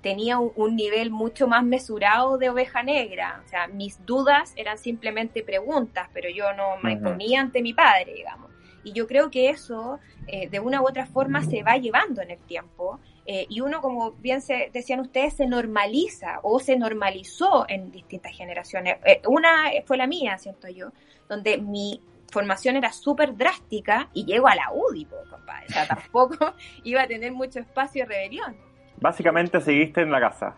tenía 0.00 0.38
un, 0.38 0.76
nivel 0.76 1.10
mucho 1.10 1.48
más 1.48 1.64
mesurado 1.64 2.38
de 2.38 2.50
oveja 2.50 2.82
negra. 2.82 3.42
O 3.44 3.48
sea, 3.48 3.66
mis 3.66 4.04
dudas 4.04 4.52
eran 4.56 4.78
simplemente 4.78 5.42
preguntas, 5.42 6.08
pero 6.12 6.28
yo 6.30 6.52
no 6.52 6.76
me 6.82 6.96
ponía 6.96 7.40
ante 7.40 7.62
mi 7.62 7.74
padre, 7.74 8.14
digamos. 8.14 8.50
Y 8.84 8.92
yo 8.92 9.06
creo 9.08 9.30
que 9.30 9.50
eso, 9.50 9.98
eh, 10.28 10.48
de 10.48 10.60
una 10.60 10.80
u 10.80 10.86
otra 10.86 11.06
forma, 11.06 11.42
se 11.42 11.62
va 11.62 11.76
llevando 11.76 12.22
en 12.22 12.30
el 12.30 12.38
tiempo. 12.38 13.00
Eh, 13.26 13.46
y 13.48 13.60
uno, 13.60 13.80
como 13.80 14.12
bien 14.12 14.40
se 14.40 14.70
decían 14.72 15.00
ustedes, 15.00 15.34
se 15.34 15.46
normaliza 15.46 16.38
o 16.42 16.60
se 16.60 16.76
normalizó 16.76 17.66
en 17.68 17.90
distintas 17.90 18.36
generaciones. 18.36 18.98
Eh, 19.04 19.20
una 19.26 19.70
fue 19.84 19.96
la 19.96 20.06
mía, 20.06 20.38
siento 20.38 20.68
yo, 20.68 20.92
donde 21.28 21.58
mi 21.58 22.00
formación 22.30 22.76
era 22.76 22.92
súper 22.92 23.36
drástica 23.36 24.08
y 24.12 24.24
llego 24.24 24.46
a 24.46 24.54
la 24.54 24.72
UDI, 24.72 25.06
compadre. 25.30 25.66
O 25.68 25.72
sea, 25.72 25.86
tampoco 25.86 26.54
iba 26.84 27.02
a 27.02 27.06
tener 27.06 27.32
mucho 27.32 27.58
espacio 27.58 28.04
de 28.04 28.14
rebelión. 28.14 28.56
Básicamente 29.00 29.60
seguiste 29.60 30.02
en 30.02 30.10
la 30.10 30.20
casa. 30.20 30.54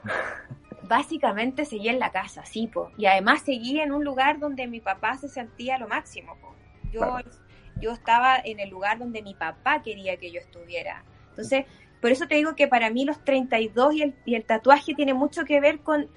Básicamente 0.82 1.64
seguí 1.64 1.88
en 1.88 1.98
la 1.98 2.10
casa, 2.10 2.44
sí, 2.44 2.66
po. 2.66 2.90
Y 2.96 3.06
además 3.06 3.42
seguí 3.42 3.80
en 3.80 3.92
un 3.92 4.04
lugar 4.04 4.38
donde 4.38 4.66
mi 4.66 4.80
papá 4.80 5.16
se 5.16 5.28
sentía 5.28 5.78
lo 5.78 5.88
máximo, 5.88 6.36
po. 6.36 6.54
Yo, 6.92 7.18
yo 7.80 7.92
estaba 7.92 8.38
en 8.38 8.60
el 8.60 8.70
lugar 8.70 8.98
donde 8.98 9.22
mi 9.22 9.34
papá 9.34 9.82
quería 9.82 10.16
que 10.16 10.30
yo 10.30 10.40
estuviera. 10.40 11.02
Entonces, 11.30 11.66
por 12.01 12.11
eso 12.11 12.26
te 12.28 12.36
digo 12.36 12.55
que 12.55 12.68
para 12.68 12.90
mí 12.90 13.05
los 13.05 13.24
32 13.24 13.94
y 13.94 14.03
el, 14.03 14.14
y 14.24 14.34
el 14.34 14.44
tatuaje 14.44 14.94
tiene 14.94 15.14
mucho 15.14 15.44
que 15.44 15.61
ver 15.61 15.80
con 15.80 16.09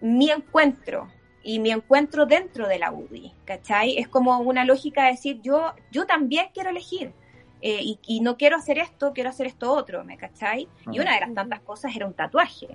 mi 0.00 0.30
encuentro 0.30 1.08
y 1.42 1.58
mi 1.60 1.70
encuentro 1.70 2.26
dentro 2.26 2.68
de 2.68 2.78
la 2.78 2.92
UDI, 2.92 3.32
¿cachai? 3.44 3.96
Es 3.98 4.08
como 4.08 4.38
una 4.38 4.64
lógica 4.64 5.04
de 5.04 5.12
decir, 5.12 5.40
yo, 5.42 5.72
yo 5.90 6.06
también 6.06 6.48
quiero 6.52 6.70
elegir. 6.70 7.12
Eh, 7.60 7.96
y, 8.06 8.20
no 8.20 8.36
quiero 8.36 8.56
hacer 8.56 8.78
esto, 8.78 9.12
quiero 9.12 9.30
hacer 9.30 9.46
esto 9.46 9.72
otro, 9.72 10.04
¿me 10.04 10.16
cachai? 10.16 10.68
Y 10.92 11.00
una 11.00 11.14
de 11.14 11.20
las 11.20 11.34
tantas 11.34 11.60
cosas 11.60 11.94
era 11.96 12.06
un 12.06 12.14
tatuaje, 12.14 12.68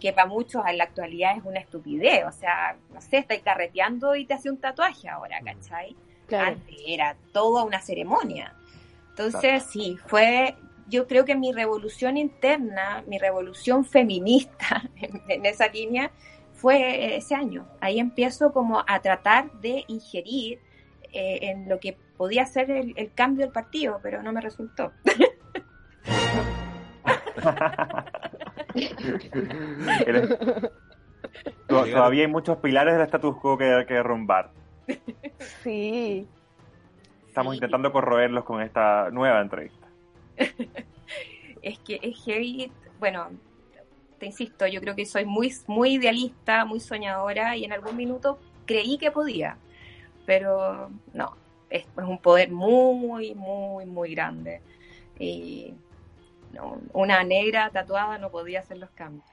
que 0.00 0.12
para 0.12 0.26
muchos 0.26 0.64
en 0.66 0.78
la 0.78 0.84
actualidad 0.84 1.36
es 1.36 1.44
una 1.44 1.60
estupidez, 1.60 2.24
o 2.26 2.32
sea, 2.32 2.76
no 2.92 3.00
sé, 3.00 3.18
estáis 3.18 3.42
carreteando 3.42 4.16
y 4.16 4.26
te 4.26 4.34
hace 4.34 4.50
un 4.50 4.56
tatuaje 4.56 5.08
ahora, 5.08 5.38
¿cachai? 5.44 5.94
Antes 6.32 6.76
era 6.84 7.16
toda 7.32 7.62
una 7.62 7.80
ceremonia. 7.80 8.52
Entonces, 9.10 9.62
sí, 9.70 9.96
fue, 10.06 10.56
yo 10.88 11.06
creo 11.06 11.24
que 11.24 11.34
mi 11.34 11.52
revolución 11.52 12.16
interna, 12.16 13.02
mi 13.06 13.18
revolución 13.18 13.84
feminista 13.84 14.88
en, 15.28 15.46
esa 15.46 15.68
línea, 15.68 16.10
fue 16.54 17.16
ese 17.16 17.34
año. 17.34 17.66
Ahí 17.80 17.98
empiezo 17.98 18.52
como 18.52 18.82
a 18.86 19.00
tratar 19.00 19.50
de 19.60 19.84
ingerir 19.88 20.60
eh, 21.12 21.38
en 21.42 21.68
lo 21.68 21.80
que 21.80 21.96
podía 22.16 22.46
ser 22.46 22.70
el, 22.70 23.12
cambio 23.14 23.44
del 23.44 23.52
partido, 23.52 24.00
pero 24.02 24.22
no 24.22 24.32
me 24.32 24.40
resultó. 24.40 24.92
Todavía 31.66 32.22
hay 32.22 32.30
muchos 32.30 32.58
pilares 32.58 32.94
del 32.94 33.02
status 33.02 33.36
quo 33.36 33.58
que 33.58 33.72
hay 33.72 33.86
que 33.86 33.94
derrumbar. 33.94 34.50
Sí. 35.62 36.26
Estamos 37.26 37.54
intentando 37.54 37.92
corroerlos 37.92 38.44
con 38.44 38.62
esta 38.62 39.10
nueva 39.10 39.40
entrevista. 39.40 39.85
es 41.62 41.78
que 41.80 41.98
es 42.02 42.24
heavy, 42.24 42.70
bueno, 42.98 43.30
te 44.18 44.26
insisto, 44.26 44.66
yo 44.66 44.80
creo 44.80 44.94
que 44.94 45.06
soy 45.06 45.24
muy, 45.24 45.52
muy 45.66 45.94
idealista, 45.94 46.64
muy 46.64 46.80
soñadora 46.80 47.56
y 47.56 47.64
en 47.64 47.72
algún 47.72 47.96
minuto 47.96 48.38
creí 48.64 48.98
que 48.98 49.10
podía, 49.10 49.58
pero 50.24 50.90
no, 51.12 51.36
es, 51.70 51.86
un 51.96 52.18
poder 52.18 52.50
muy, 52.50 53.34
muy, 53.34 53.86
muy 53.86 54.14
grande. 54.14 54.60
Y 55.18 55.74
una 56.92 57.22
negra 57.24 57.70
tatuada 57.70 58.18
no 58.18 58.30
podía 58.30 58.60
hacer 58.60 58.78
los 58.78 58.90
cambios. 58.90 59.26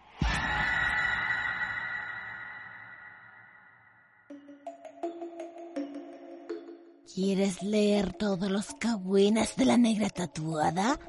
¿Quieres 7.14 7.62
leer 7.62 8.14
todos 8.14 8.50
los 8.50 8.74
cagüines 8.80 9.56
de 9.56 9.66
la 9.66 9.78
negra 9.78 10.10
tatuada? 10.10 11.00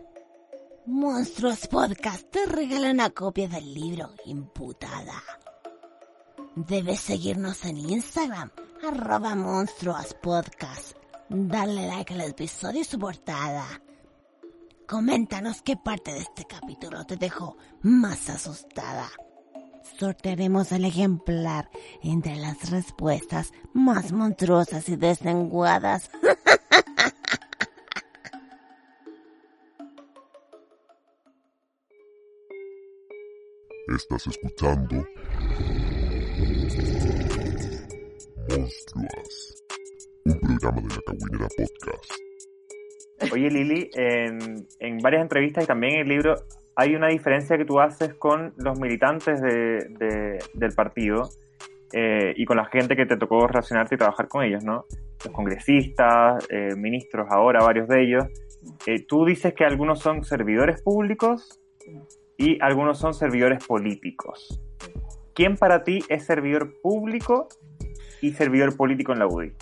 Monstruos 0.85 1.67
Podcast 1.67 2.31
te 2.31 2.45
regala 2.45 2.91
una 2.91 3.09
copia 3.09 3.49
del 3.49 3.73
libro 3.73 4.11
Imputada. 4.27 5.23
Debes 6.57 7.01
seguirnos 7.01 7.65
en 7.65 7.79
Instagram, 7.79 8.51
arroba 8.87 9.35
Monstruos 9.35 10.15
Podcast 10.23 10.95
Dale 11.31 11.87
like 11.87 12.13
al 12.13 12.21
episodio 12.21 12.83
y 12.83 12.85
su 12.85 12.99
portada. 12.99 13.65
Coméntanos 14.87 15.63
qué 15.63 15.79
parte 15.79 16.13
de 16.13 16.19
este 16.19 16.45
capítulo 16.45 17.07
te 17.07 17.17
dejó 17.17 17.57
más 17.81 18.29
asustada. 18.29 19.11
Sortearemos 19.99 20.73
el 20.73 20.85
ejemplar 20.85 21.71
entre 22.03 22.37
las 22.37 22.71
respuestas 22.71 23.53
más 23.73 24.13
monstruosas 24.13 24.89
y 24.89 24.97
deslenguadas. 24.97 26.11
Estás 33.89 34.27
escuchando 34.27 35.07
Monstruas 38.49 39.55
un 40.25 40.41
programa 40.41 40.81
de 40.81 40.89
la 40.89 41.03
Caguinera 41.07 41.49
Podcast. 41.57 42.13
Oye 43.33 43.51
Lili, 43.51 43.91
en, 43.95 44.67
en, 44.81 44.99
varias 44.99 45.23
entrevistas 45.23 45.65
y 45.65 45.67
también 45.67 45.95
en 45.95 46.01
el 46.01 46.09
libro 46.09 46.35
hay 46.77 46.95
una 46.95 47.09
diferencia 47.09 47.57
que 47.57 47.65
tú 47.65 47.81
haces 47.81 48.15
con 48.15 48.53
los 48.57 48.79
militantes 48.81 49.41
de, 49.41 50.39
del 50.55 50.73
partido 50.73 51.29
eh, 51.93 52.35
y 52.37 52.45
con 52.45 52.57
la 52.57 52.65
gente 52.67 52.97
que 52.97 53.07
te 53.07 53.17
tocó 53.17 53.47
relacionarte 53.47 53.95
y 53.95 53.99
trabajar 53.99 54.29
con 54.29 54.45
ellos, 54.45 54.65
¿no? 54.65 54.85
Los 55.25 55.33
congresistas, 55.33 56.45
eh, 56.51 56.75
ministros 56.77 57.29
ahora, 57.31 57.63
varios 57.63 57.89
de 57.89 58.03
ellos. 58.03 58.25
Eh, 58.87 59.05
tú 59.07 59.25
dices 59.25 59.55
que 59.55 59.65
algunos 59.65 60.01
son 60.01 60.25
servidores 60.25 60.83
públicos 60.83 61.61
y 62.37 62.59
algunos 62.61 62.99
son 62.99 63.15
servidores 63.15 63.65
políticos. 63.65 64.61
¿Quién 65.35 65.57
para 65.57 65.85
ti 65.85 66.01
es 66.09 66.25
servidor 66.25 66.81
público 66.81 67.49
y 68.21 68.33
servidor 68.33 68.77
político 68.77 69.13
en 69.13 69.19
la 69.21 69.27
UDI? 69.27 69.53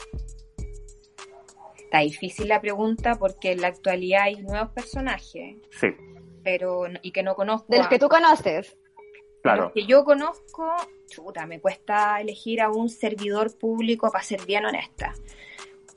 Está 1.76 2.00
difícil 2.00 2.48
la 2.48 2.60
pregunta 2.60 3.16
porque 3.16 3.52
en 3.52 3.60
la 3.60 3.68
actualidad 3.68 4.22
hay 4.22 4.42
nuevos 4.42 4.70
personajes. 4.70 5.56
Sí. 5.70 5.88
Pero, 6.42 6.84
y 7.02 7.12
que 7.12 7.22
no 7.22 7.34
conozco. 7.34 7.66
De 7.68 7.78
los 7.78 7.88
que 7.88 7.98
tú 7.98 8.08
conoces. 8.08 8.76
Claro. 9.42 9.64
los 9.64 9.72
que 9.72 9.86
yo 9.86 10.04
conozco, 10.04 10.76
chuta, 11.08 11.46
me 11.46 11.60
cuesta 11.60 12.20
elegir 12.20 12.60
a 12.60 12.70
un 12.70 12.88
servidor 12.88 13.56
público 13.58 14.10
para 14.10 14.22
ser 14.22 14.44
bien 14.46 14.64
honesta. 14.64 15.14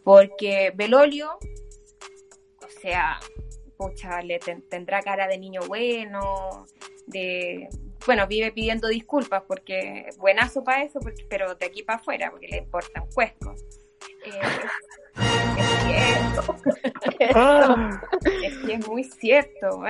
Porque 0.04 0.72
Belolio, 0.76 1.38
o 2.64 2.80
sea, 2.82 3.20
pucha, 3.78 4.22
le 4.24 4.40
tendrá 4.40 5.02
cara 5.02 5.28
de 5.28 5.38
niño 5.38 5.62
bueno, 5.68 6.66
de 7.06 7.70
bueno, 8.06 8.28
vive 8.28 8.52
pidiendo 8.52 8.88
disculpas 8.88 9.44
porque 9.48 10.10
buenazo 10.18 10.64
para 10.64 10.84
eso, 10.84 11.00
pero 11.30 11.56
de 11.56 11.66
aquí 11.66 11.84
para 11.84 12.00
afuera, 12.00 12.30
porque 12.32 12.48
le 12.48 12.58
importa 12.58 13.02
un 13.02 13.10
cuesco. 13.10 13.56
Eh, 14.26 14.42
es 18.44 18.58
que 18.58 18.74
es 18.74 18.88
muy 18.88 19.04
cierto, 19.04 19.84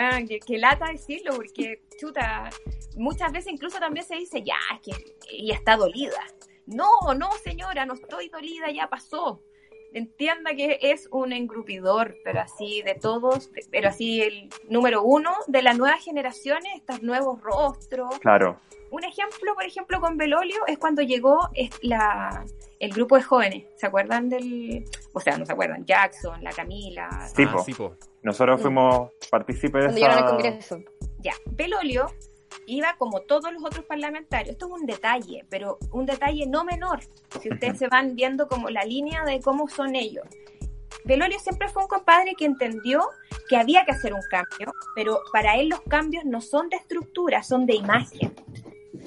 que, 0.45 0.57
lata 0.57 0.91
decirlo, 0.91 1.35
porque, 1.35 1.81
chuta, 1.99 2.49
muchas 2.95 3.31
veces 3.31 3.53
incluso 3.53 3.79
también 3.79 4.05
se 4.05 4.15
dice, 4.15 4.43
ya, 4.43 4.57
es 4.73 4.81
que 4.81 4.91
ella 5.31 5.55
está 5.55 5.77
dolida. 5.77 6.21
No, 6.65 7.13
no, 7.15 7.31
señora, 7.43 7.85
no 7.85 7.93
estoy 7.93 8.29
dolida, 8.29 8.71
ya 8.71 8.89
pasó. 8.89 9.41
Entienda 9.95 10.53
que 10.55 10.77
es 10.81 11.07
un 11.09 11.31
engrupidor, 11.31 12.17
pero 12.25 12.41
así 12.41 12.81
de 12.81 12.95
todos, 12.95 13.49
pero 13.71 13.87
así 13.87 14.21
el 14.21 14.49
número 14.67 15.03
uno 15.03 15.31
de 15.47 15.61
las 15.61 15.77
nuevas 15.77 16.03
generaciones, 16.03 16.73
estos 16.75 17.01
nuevos 17.01 17.41
rostros. 17.41 18.19
Claro. 18.19 18.59
Un 18.91 19.05
ejemplo, 19.05 19.55
por 19.55 19.63
ejemplo, 19.63 20.01
con 20.01 20.17
Belolio 20.17 20.67
es 20.67 20.77
cuando 20.79 21.01
llegó 21.01 21.49
la, 21.81 22.43
el 22.79 22.91
grupo 22.91 23.15
de 23.15 23.23
jóvenes, 23.23 23.67
¿se 23.77 23.87
acuerdan 23.87 24.27
del, 24.27 24.83
o 25.13 25.21
sea, 25.21 25.37
no 25.37 25.45
se 25.45 25.53
acuerdan, 25.53 25.85
Jackson, 25.85 26.43
la 26.43 26.51
Camila? 26.51 27.09
Sí, 27.33 27.45
ah, 27.47 27.95
nosotros 28.21 28.61
fuimos 28.61 29.11
partícipes 29.31 29.95
de 29.95 30.01
esa... 30.01 30.25
Congreso. 30.25 30.79
Ya, 31.19 31.35
Belolio 31.45 32.07
iba 32.65 32.95
como 32.97 33.21
todos 33.21 33.51
los 33.53 33.63
otros 33.63 33.85
parlamentarios. 33.85 34.53
Esto 34.53 34.67
es 34.67 34.81
un 34.81 34.85
detalle, 34.85 35.45
pero 35.49 35.77
un 35.91 36.05
detalle 36.05 36.45
no 36.47 36.63
menor, 36.63 36.99
si 37.41 37.49
ustedes 37.49 37.79
se 37.79 37.87
van 37.87 38.15
viendo 38.15 38.47
como 38.47 38.69
la 38.69 38.83
línea 38.83 39.23
de 39.23 39.39
cómo 39.39 39.67
son 39.67 39.95
ellos. 39.95 40.25
Belolio 41.03 41.39
siempre 41.39 41.69
fue 41.69 41.83
un 41.83 41.87
compadre 41.87 42.33
que 42.35 42.45
entendió 42.45 43.07
que 43.47 43.57
había 43.57 43.85
que 43.85 43.91
hacer 43.91 44.13
un 44.13 44.23
cambio, 44.29 44.73
pero 44.95 45.19
para 45.31 45.55
él 45.57 45.69
los 45.69 45.81
cambios 45.81 46.25
no 46.25 46.41
son 46.41 46.69
de 46.69 46.77
estructura, 46.77 47.43
son 47.43 47.65
de 47.65 47.75
imagen 47.75 48.33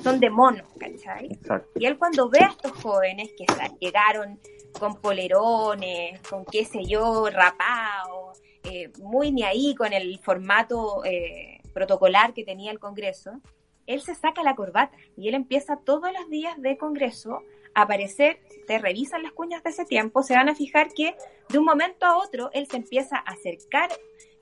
son 0.03 0.21
de 0.21 0.31
monos, 0.31 0.67
¿cachai? 0.79 1.39
Y 1.75 1.87
él 1.87 1.99
cuando 1.99 2.29
ve 2.29 2.41
a 2.41 2.49
estos 2.49 2.73
jóvenes 2.83 3.31
que 3.37 3.47
llegaron 3.81 4.39
con 4.79 5.01
polerones, 5.01 6.21
con 6.23 6.45
qué 6.45 6.65
sé 6.65 6.85
yo, 6.85 7.29
rapado, 7.31 8.33
eh, 8.65 8.91
muy 8.99 9.33
ni 9.33 9.43
ahí 9.43 9.75
con 9.75 9.93
el 9.93 10.19
formato 10.21 11.05
eh, 11.05 11.48
protocolar 11.73 12.35
que 12.35 12.45
tenía 12.45 12.71
el 12.71 12.79
Congreso, 12.79 13.41
él 13.89 14.03
se 14.03 14.15
saca 14.15 14.43
la 14.43 14.55
corbata 14.55 14.97
y 15.17 15.29
él 15.29 15.35
empieza 15.35 15.79
todos 15.79 16.13
los 16.13 16.29
días 16.29 16.61
de 16.61 16.77
Congreso 16.77 17.43
a 17.75 17.83
aparecer, 17.83 18.39
te 18.67 18.79
revisan 18.79 19.23
las 19.23 19.33
cuñas 19.33 19.63
de 19.63 19.71
ese 19.71 19.85
tiempo, 19.85 20.23
se 20.23 20.35
van 20.35 20.49
a 20.49 20.55
fijar 20.55 20.93
que 20.93 21.17
de 21.49 21.59
un 21.59 21.65
momento 21.65 22.05
a 22.07 22.19
otro 22.19 22.51
él 22.53 22.67
se 22.67 22.77
empieza 22.77 23.17
a 23.17 23.33
acercar, 23.33 23.91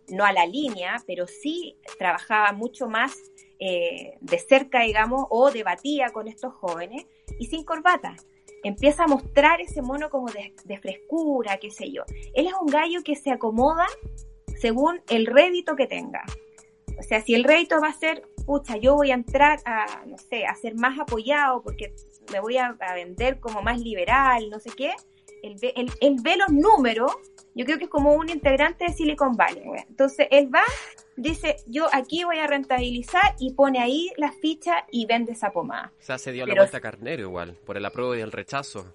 no 0.08 0.24
a 0.24 0.32
la 0.32 0.46
línea, 0.46 1.02
pero 1.06 1.26
sí 1.26 1.76
trabajaba 1.98 2.52
mucho 2.52 2.88
más 2.88 3.16
eh, 3.58 4.18
de 4.20 4.38
cerca, 4.38 4.80
digamos, 4.80 5.26
o 5.30 5.50
debatía 5.50 6.10
con 6.10 6.28
estos 6.28 6.52
jóvenes 6.54 7.06
y 7.38 7.46
sin 7.46 7.64
corbata. 7.64 8.16
Empieza 8.64 9.04
a 9.04 9.06
mostrar 9.06 9.60
ese 9.60 9.80
mono 9.80 10.10
como 10.10 10.28
de, 10.28 10.54
de 10.64 10.78
frescura, 10.78 11.58
qué 11.58 11.70
sé 11.70 11.92
yo. 11.92 12.02
Él 12.34 12.48
es 12.48 12.54
un 12.60 12.66
gallo 12.66 13.02
que 13.04 13.14
se 13.14 13.30
acomoda 13.30 13.86
según 14.60 15.02
el 15.08 15.26
rédito 15.26 15.76
que 15.76 15.86
tenga. 15.86 16.24
O 16.98 17.02
sea, 17.02 17.20
si 17.20 17.34
el 17.34 17.44
rédito 17.44 17.80
va 17.80 17.88
a 17.88 17.92
ser, 17.92 18.22
pucha, 18.46 18.76
yo 18.76 18.94
voy 18.94 19.10
a 19.10 19.14
entrar 19.14 19.60
a, 19.64 20.04
no 20.06 20.16
sé, 20.18 20.46
a 20.46 20.54
ser 20.54 20.74
más 20.74 20.98
apoyado 20.98 21.62
porque 21.62 21.94
me 22.32 22.40
voy 22.40 22.56
a, 22.56 22.76
a 22.80 22.94
vender 22.94 23.38
como 23.40 23.62
más 23.62 23.80
liberal, 23.80 24.48
no 24.50 24.58
sé 24.60 24.70
qué, 24.70 24.92
él 25.42 25.56
ve, 25.60 25.72
él, 25.76 25.90
él 26.00 26.16
ve 26.22 26.36
los 26.36 26.48
números, 26.48 27.12
yo 27.54 27.64
creo 27.64 27.78
que 27.78 27.84
es 27.84 27.90
como 27.90 28.14
un 28.14 28.28
integrante 28.30 28.84
de 28.86 28.92
Silicon 28.92 29.32
Valley. 29.36 29.62
güey. 29.64 29.82
Entonces, 29.88 30.26
él 30.30 30.50
va, 30.54 30.62
dice, 31.16 31.56
yo 31.66 31.86
aquí 31.92 32.24
voy 32.24 32.38
a 32.38 32.46
rentabilizar 32.46 33.34
y 33.38 33.52
pone 33.52 33.78
ahí 33.80 34.10
la 34.16 34.32
ficha 34.32 34.86
y 34.90 35.06
vende 35.06 35.32
esa 35.32 35.50
pomada. 35.50 35.92
O 35.98 36.02
sea, 36.02 36.18
se 36.18 36.32
dio 36.32 36.46
la 36.46 36.54
vuelta 36.54 36.78
a 36.78 36.80
Carnero 36.80 37.22
igual, 37.22 37.56
por 37.64 37.76
el 37.76 37.84
apruebo 37.84 38.14
y 38.14 38.20
el 38.20 38.32
rechazo. 38.32 38.94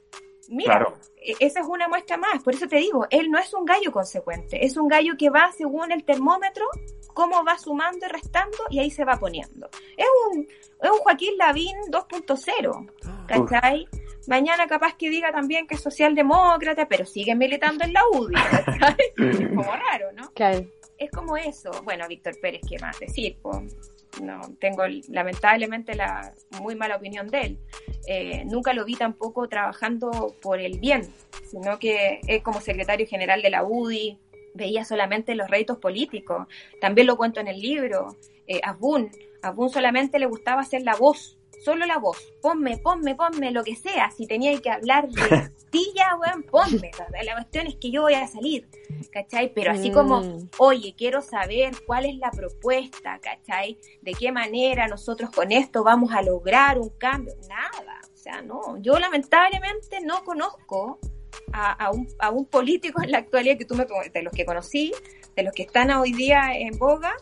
Mira, 0.49 0.79
Claro. 0.79 0.97
e- 1.17 1.35
esa 1.39 1.61
es 1.61 1.67
una 1.67 1.87
muestra 1.87 2.17
más. 2.17 2.43
Por 2.43 2.53
eso 2.55 2.67
te 2.67 2.75
digo, 2.77 3.07
él 3.09 3.31
no 3.31 3.39
es 3.39 3.53
un 3.53 3.63
gallo 3.65 3.91
consecuente, 3.91 4.65
es 4.65 4.75
un 4.75 4.87
gallo 4.89 5.13
que 5.17 5.29
va 5.29 5.51
según 5.53 5.91
el 5.93 6.03
termómetro, 6.03 6.65
cómo 7.13 7.43
va 7.43 7.57
sumando 7.57 8.05
y 8.05 8.09
restando 8.09 8.57
y 8.69 8.79
ahí 8.79 8.91
se 8.91 9.05
va 9.05 9.17
poniendo. 9.17 9.69
Es 9.97 10.07
un, 10.29 10.47
es 10.81 10.89
un 10.89 10.97
Joaquín 10.99 11.37
Lavín 11.37 11.75
2.0, 11.89 12.91
¿cachai? 13.27 13.87
Mañana 14.27 14.67
capaz 14.67 14.95
que 14.95 15.09
diga 15.09 15.31
también 15.31 15.67
que 15.67 15.75
es 15.75 15.81
socialdemócrata, 15.81 16.87
pero 16.87 17.05
sigue 17.05 17.35
militando 17.35 17.83
en 17.83 17.93
la 17.93 18.01
UDI, 18.11 18.33
¿cachai? 18.33 18.95
Es 19.17 19.47
como 19.49 19.71
raro, 19.71 20.11
¿no? 20.13 20.31
Claro. 20.33 20.65
es 20.97 21.11
como 21.11 21.37
eso. 21.37 21.71
Bueno, 21.83 22.07
Víctor 22.07 22.39
Pérez, 22.39 22.61
¿qué 22.67 22.77
más 22.79 22.99
decir? 22.99 23.37
Po? 23.41 23.63
No, 24.21 24.41
tengo 24.59 24.83
lamentablemente 25.09 25.95
la 25.95 26.33
muy 26.59 26.75
mala 26.75 26.97
opinión 26.97 27.27
de 27.27 27.41
él. 27.41 27.59
Eh, 28.07 28.43
nunca 28.45 28.73
lo 28.73 28.83
vi 28.83 28.95
tampoco 28.95 29.47
trabajando 29.47 30.35
por 30.41 30.59
el 30.59 30.79
bien, 30.79 31.11
sino 31.49 31.79
que 31.79 32.19
es 32.27 32.43
como 32.43 32.59
secretario 32.59 33.07
general 33.07 33.41
de 33.41 33.49
la 33.49 33.63
UDI, 33.63 34.19
veía 34.53 34.85
solamente 34.85 35.35
los 35.35 35.49
réditos 35.49 35.77
políticos. 35.77 36.47
También 36.79 37.07
lo 37.07 37.17
cuento 37.17 37.39
en 37.39 37.47
el 37.47 37.59
libro. 37.59 38.15
Eh, 38.47 38.59
Asbun, 38.63 39.09
Asbun 39.41 39.69
solamente 39.69 40.19
le 40.19 40.25
gustaba 40.25 40.61
hacer 40.61 40.81
la 40.83 40.95
voz, 40.95 41.37
solo 41.63 41.85
la 41.85 41.97
voz. 41.97 42.17
Ponme, 42.41 42.77
ponme, 42.79 43.15
ponme 43.15 43.51
lo 43.51 43.63
que 43.63 43.75
sea. 43.75 44.11
Si 44.11 44.27
tenía 44.27 44.59
que 44.59 44.69
hablar 44.69 45.07
de 45.09 45.51
tilla, 45.71 46.15
weón, 46.19 46.43
ponme. 46.43 46.91
La 47.23 47.33
cuestión 47.35 47.67
es 47.67 47.75
que 47.75 47.91
yo 47.91 48.01
voy 48.01 48.15
a 48.15 48.27
salir, 48.27 48.67
¿cachai? 49.11 49.53
Pero 49.53 49.71
así 49.71 49.91
como 49.91 50.21
Mm. 50.21 50.49
oye, 50.57 50.93
quiero 50.97 51.21
saber 51.21 51.71
cuál 51.85 52.05
es 52.05 52.15
la 52.17 52.29
propuesta, 52.31 53.19
¿cachai? 53.19 53.77
De 54.01 54.11
qué 54.13 54.31
manera 54.31 54.87
nosotros 54.87 55.29
con 55.31 55.51
esto 55.51 55.83
vamos 55.83 56.11
a 56.13 56.21
lograr 56.21 56.77
un 56.79 56.89
cambio. 56.97 57.33
Nada, 57.47 58.01
o 58.13 58.17
sea, 58.17 58.41
no. 58.41 58.77
Yo 58.79 58.99
lamentablemente 58.99 60.01
no 60.01 60.23
conozco 60.23 60.99
a, 61.53 61.71
a 61.71 61.91
un, 61.91 62.07
a 62.19 62.29
un 62.29 62.45
político 62.45 63.01
en 63.01 63.11
la 63.11 63.19
actualidad 63.19 63.57
que 63.57 63.65
tú 63.65 63.75
me 63.75 63.85
de 63.85 64.21
los 64.23 64.33
que 64.33 64.45
conocí, 64.45 64.91
de 65.35 65.43
los 65.43 65.53
que 65.53 65.63
están 65.63 65.91
hoy 65.91 66.13
día 66.13 66.57
en 66.57 66.77
boga, 66.77 67.13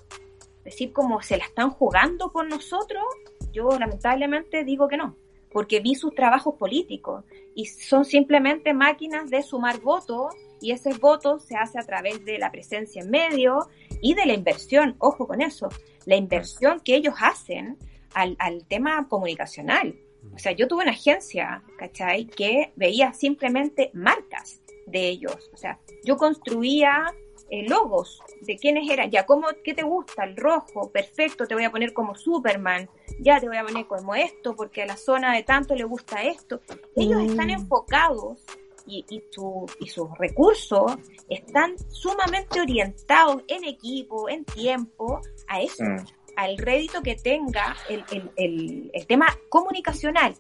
decir 0.64 0.92
como 0.94 1.22
se 1.22 1.38
la 1.38 1.46
están 1.46 1.72
jugando 1.72 2.32
por 2.32 2.48
nosotros, 2.48 3.04
yo 3.52 3.70
lamentablemente 3.80 4.64
digo 4.64 4.88
que 4.88 4.98
no, 4.98 5.16
porque 5.52 5.80
vi 5.80 5.96
sus 5.96 6.14
trabajos 6.14 6.56
políticos 6.56 7.24
y 7.56 7.66
son 7.66 8.06
simplemente 8.06 8.74
máquinas 8.74 9.30
de 9.30 9.42
sumar 9.42 9.80
votos 9.80 10.36
y 10.62 10.72
ese 10.72 10.94
voto 10.94 11.40
se 11.40 11.56
hace 11.56 11.80
a 11.80 11.84
través 11.84 12.24
de 12.26 12.38
la 12.38 12.52
presencia 12.52 13.02
en 13.02 13.10
medio 13.10 13.70
y 14.02 14.14
de 14.14 14.26
la 14.26 14.34
inversión, 14.34 14.96
ojo 15.00 15.28
con 15.28 15.42
eso, 15.42 15.70
la 16.06 16.16
inversión 16.16 16.82
que 16.82 16.96
ellos 16.96 17.16
hacen 17.20 17.78
al, 18.14 18.36
al 18.40 18.66
tema 18.66 19.08
comunicacional. 19.08 19.96
O 20.34 20.38
sea, 20.38 20.52
yo 20.54 20.68
tuve 20.68 20.84
una 20.84 20.92
agencia, 20.92 21.64
¿cachai? 21.78 22.26
Que 22.26 22.72
veía 22.76 23.14
simplemente 23.14 23.90
marcas 23.94 24.62
de 24.86 25.08
ellos. 25.10 25.50
O 25.54 25.58
sea, 25.58 25.80
yo 26.04 26.18
construía 26.18 27.06
eh, 27.50 27.68
logos 27.68 28.22
de 28.42 28.58
quiénes 28.58 28.90
eran. 28.90 29.10
Ya, 29.12 29.26
¿cómo, 29.26 29.48
¿qué 29.64 29.74
te 29.74 29.84
gusta? 29.84 30.24
El 30.24 30.36
rojo, 30.38 30.92
perfecto, 30.92 31.46
te 31.48 31.56
voy 31.56 31.64
a 31.64 31.72
poner 31.72 31.94
como 31.94 32.16
Superman. 32.16 32.90
Ya 33.20 33.40
te 33.40 33.48
voy 33.48 33.58
a 33.58 33.64
poner 33.66 33.86
como 33.88 34.14
esto, 34.16 34.56
porque 34.56 34.84
a 34.84 34.86
la 34.86 34.98
zona 34.98 35.34
de 35.36 35.44
tanto 35.44 35.76
le 35.76 35.84
gusta 35.84 36.24
esto. 36.24 36.62
Ellos 36.96 37.22
Mm. 37.24 37.30
están 37.32 37.50
enfocados 37.50 38.44
y, 38.86 39.06
y, 39.10 39.24
su, 39.32 39.66
y 39.80 39.88
sus 39.88 40.10
recursos 40.18 40.96
están 41.28 41.76
sumamente 41.90 42.62
orientados 42.62 43.44
en 43.48 43.64
equipo, 43.64 44.30
en 44.30 44.46
tiempo, 44.46 45.22
a 45.48 45.62
eso, 45.62 45.84
Mm. 45.84 46.06
Al 46.40 46.58
rédito 46.58 47.02
que 47.02 47.16
tenga 47.16 47.76
el, 47.90 48.02
el, 48.12 48.32
el, 48.38 48.90
el 48.94 49.08
tema 49.08 49.28
comunicacional. 49.50 50.34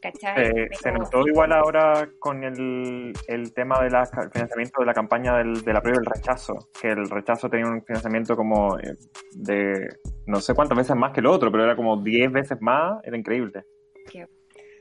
¿Cachai? 0.00 0.42
Eh, 0.44 0.68
se 0.72 0.90
notó 0.90 1.24
igual 1.24 1.52
ahora 1.52 2.10
con 2.18 2.42
el, 2.42 3.12
el 3.28 3.54
tema 3.54 3.80
del 3.80 3.92
financiamiento 4.32 4.80
de 4.80 4.86
la 4.86 4.92
campaña 4.92 5.36
del, 5.38 5.62
del 5.62 5.76
apruebo 5.76 6.00
y 6.00 6.04
el 6.04 6.12
rechazo, 6.12 6.68
que 6.80 6.88
el 6.88 7.08
rechazo 7.08 7.48
tenía 7.48 7.66
un 7.66 7.80
financiamiento 7.84 8.34
como 8.34 8.76
eh, 8.80 8.96
de 9.34 9.88
no 10.26 10.40
sé 10.40 10.52
cuántas 10.52 10.78
veces 10.78 10.96
más 10.96 11.12
que 11.12 11.20
el 11.20 11.26
otro, 11.26 11.52
pero 11.52 11.62
era 11.62 11.76
como 11.76 12.02
10 12.02 12.32
veces 12.32 12.58
más, 12.60 12.98
era 13.04 13.16
increíble. 13.16 13.64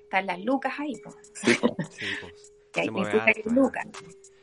están 0.02 0.26
las 0.26 0.40
lucas 0.44 0.74
ahí, 0.80 0.94
pues. 1.04 1.16
Sí, 1.34 1.54
po. 1.62 1.76
Sí, 1.92 2.06
pues. 2.22 2.54
Que 2.74 2.82
hay 2.82 2.88
Se 2.88 2.92
que 2.92 3.00
mueve 3.00 3.18
implica 3.18 3.34
que 3.34 3.40
harto. 3.50 3.62
lucas. 3.62 3.86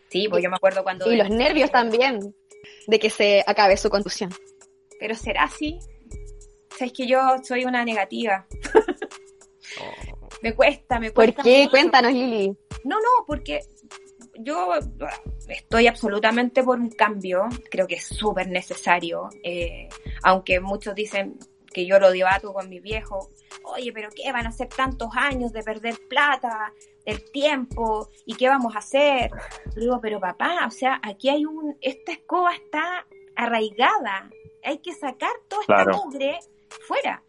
Sí, 0.08 0.28
pues 0.30 0.42
yo 0.44 0.50
me 0.50 0.56
acuerdo 0.56 0.84
cuando... 0.84 1.10
Y 1.12 1.16
los 1.16 1.30
nervios 1.30 1.72
también 1.72 2.20
de 2.86 2.98
que 3.00 3.10
se 3.10 3.42
acabe 3.44 3.76
su 3.76 3.90
contusión. 3.90 4.30
Pero 5.00 5.16
será 5.16 5.44
así. 5.44 5.80
O 6.82 6.84
sea, 6.84 6.86
es 6.88 6.92
que 6.92 7.06
yo 7.06 7.20
soy 7.44 7.64
una 7.64 7.84
negativa. 7.84 8.46
Oh. 9.80 10.28
Me 10.42 10.54
cuesta, 10.56 10.98
me 10.98 11.12
¿Por 11.12 11.26
cuesta. 11.26 11.42
qué? 11.44 11.58
mucho. 11.60 11.70
Cuéntanos, 11.70 12.12
Lili. 12.12 12.48
No, 12.82 12.96
no, 12.96 13.24
porque 13.28 13.60
yo 14.40 14.70
estoy 15.46 15.86
absolutamente 15.86 16.64
por 16.64 16.80
un 16.80 16.90
cambio, 16.90 17.44
creo 17.70 17.86
que 17.86 17.94
es 17.94 18.04
súper 18.06 18.48
necesario, 18.48 19.28
eh, 19.44 19.88
aunque 20.24 20.58
muchos 20.58 20.96
dicen 20.96 21.38
que 21.72 21.86
yo 21.86 22.00
lo 22.00 22.10
debato 22.10 22.52
con 22.52 22.68
mi 22.68 22.80
viejo, 22.80 23.30
oye, 23.62 23.92
pero 23.92 24.08
¿qué 24.10 24.32
van 24.32 24.46
a 24.46 24.48
hacer 24.48 24.66
tantos 24.68 25.10
años 25.14 25.52
de 25.52 25.62
perder 25.62 25.94
plata, 26.08 26.72
el 27.04 27.30
tiempo, 27.30 28.10
y 28.26 28.34
qué 28.34 28.48
vamos 28.48 28.74
a 28.74 28.78
hacer? 28.80 29.30
Le 29.76 29.82
digo, 29.82 30.00
pero 30.00 30.18
papá, 30.18 30.66
o 30.66 30.72
sea, 30.72 30.98
aquí 31.04 31.28
hay 31.28 31.44
un, 31.44 31.78
esta 31.80 32.10
escoba 32.10 32.52
está 32.52 33.06
arraigada, 33.36 34.28
hay 34.64 34.78
que 34.78 34.92
sacar 34.92 35.30
toda 35.46 35.62
esta 35.62 35.74
Claro. 35.84 35.98
mugre 36.04 36.40
fuera. 36.86 37.22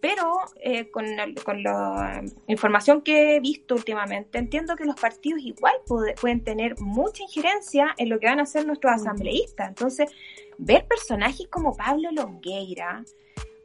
Pero 0.00 0.38
eh, 0.60 0.90
con, 0.90 1.06
con 1.44 1.62
la 1.62 2.22
información 2.46 3.00
que 3.00 3.36
he 3.36 3.40
visto 3.40 3.74
últimamente, 3.74 4.38
entiendo 4.38 4.76
que 4.76 4.84
los 4.84 4.96
partidos 5.00 5.40
igual 5.42 5.74
puede- 5.86 6.14
pueden 6.14 6.44
tener 6.44 6.78
mucha 6.80 7.22
injerencia 7.22 7.94
en 7.96 8.10
lo 8.10 8.18
que 8.20 8.26
van 8.26 8.38
a 8.38 8.42
hacer 8.42 8.66
nuestros 8.66 8.92
asambleístas. 8.92 9.68
Entonces, 9.68 10.10
ver 10.58 10.86
personajes 10.86 11.48
como 11.48 11.74
Pablo 11.74 12.10
Longueira, 12.12 13.02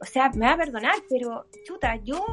o 0.00 0.04
sea, 0.06 0.30
me 0.30 0.46
va 0.46 0.52
a 0.52 0.56
perdonar, 0.56 0.94
pero 1.08 1.44
chuta, 1.64 1.96
yo 1.96 2.24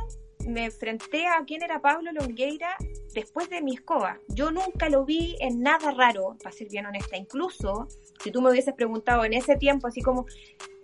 me 0.47 0.65
enfrenté 0.65 1.27
a 1.27 1.43
quién 1.45 1.61
era 1.61 1.81
Pablo 1.81 2.11
Longueira 2.13 2.75
después 3.13 3.49
de 3.49 3.61
mi 3.61 3.73
escoba. 3.75 4.19
Yo 4.29 4.51
nunca 4.51 4.89
lo 4.89 5.05
vi 5.05 5.35
en 5.39 5.61
nada 5.61 5.91
raro, 5.91 6.35
para 6.41 6.51
ser 6.55 6.67
bien 6.69 6.85
honesta. 6.85 7.17
Incluso, 7.17 7.87
si 8.21 8.31
tú 8.31 8.41
me 8.41 8.49
hubieses 8.51 8.73
preguntado 8.73 9.23
en 9.25 9.33
ese 9.33 9.55
tiempo, 9.57 9.87
así 9.87 10.01
como, 10.01 10.25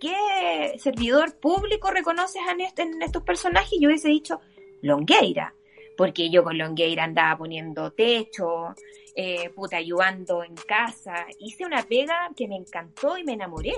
¿qué 0.00 0.74
servidor 0.78 1.36
público 1.38 1.90
reconoces 1.90 2.42
en, 2.50 2.60
este- 2.60 2.82
en 2.82 3.00
estos 3.02 3.22
personajes? 3.22 3.78
Yo 3.80 3.88
hubiese 3.88 4.08
dicho 4.08 4.40
Longueira, 4.82 5.54
porque 5.96 6.30
yo 6.30 6.44
con 6.44 6.56
Longueira 6.58 7.04
andaba 7.04 7.38
poniendo 7.38 7.92
techo, 7.92 8.74
eh, 9.14 9.50
puta, 9.50 9.76
ayudando 9.78 10.44
en 10.44 10.54
casa. 10.54 11.26
Hice 11.40 11.64
una 11.66 11.82
pega 11.82 12.30
que 12.36 12.46
me 12.46 12.56
encantó 12.56 13.18
y 13.18 13.24
me 13.24 13.32
enamoré. 13.32 13.74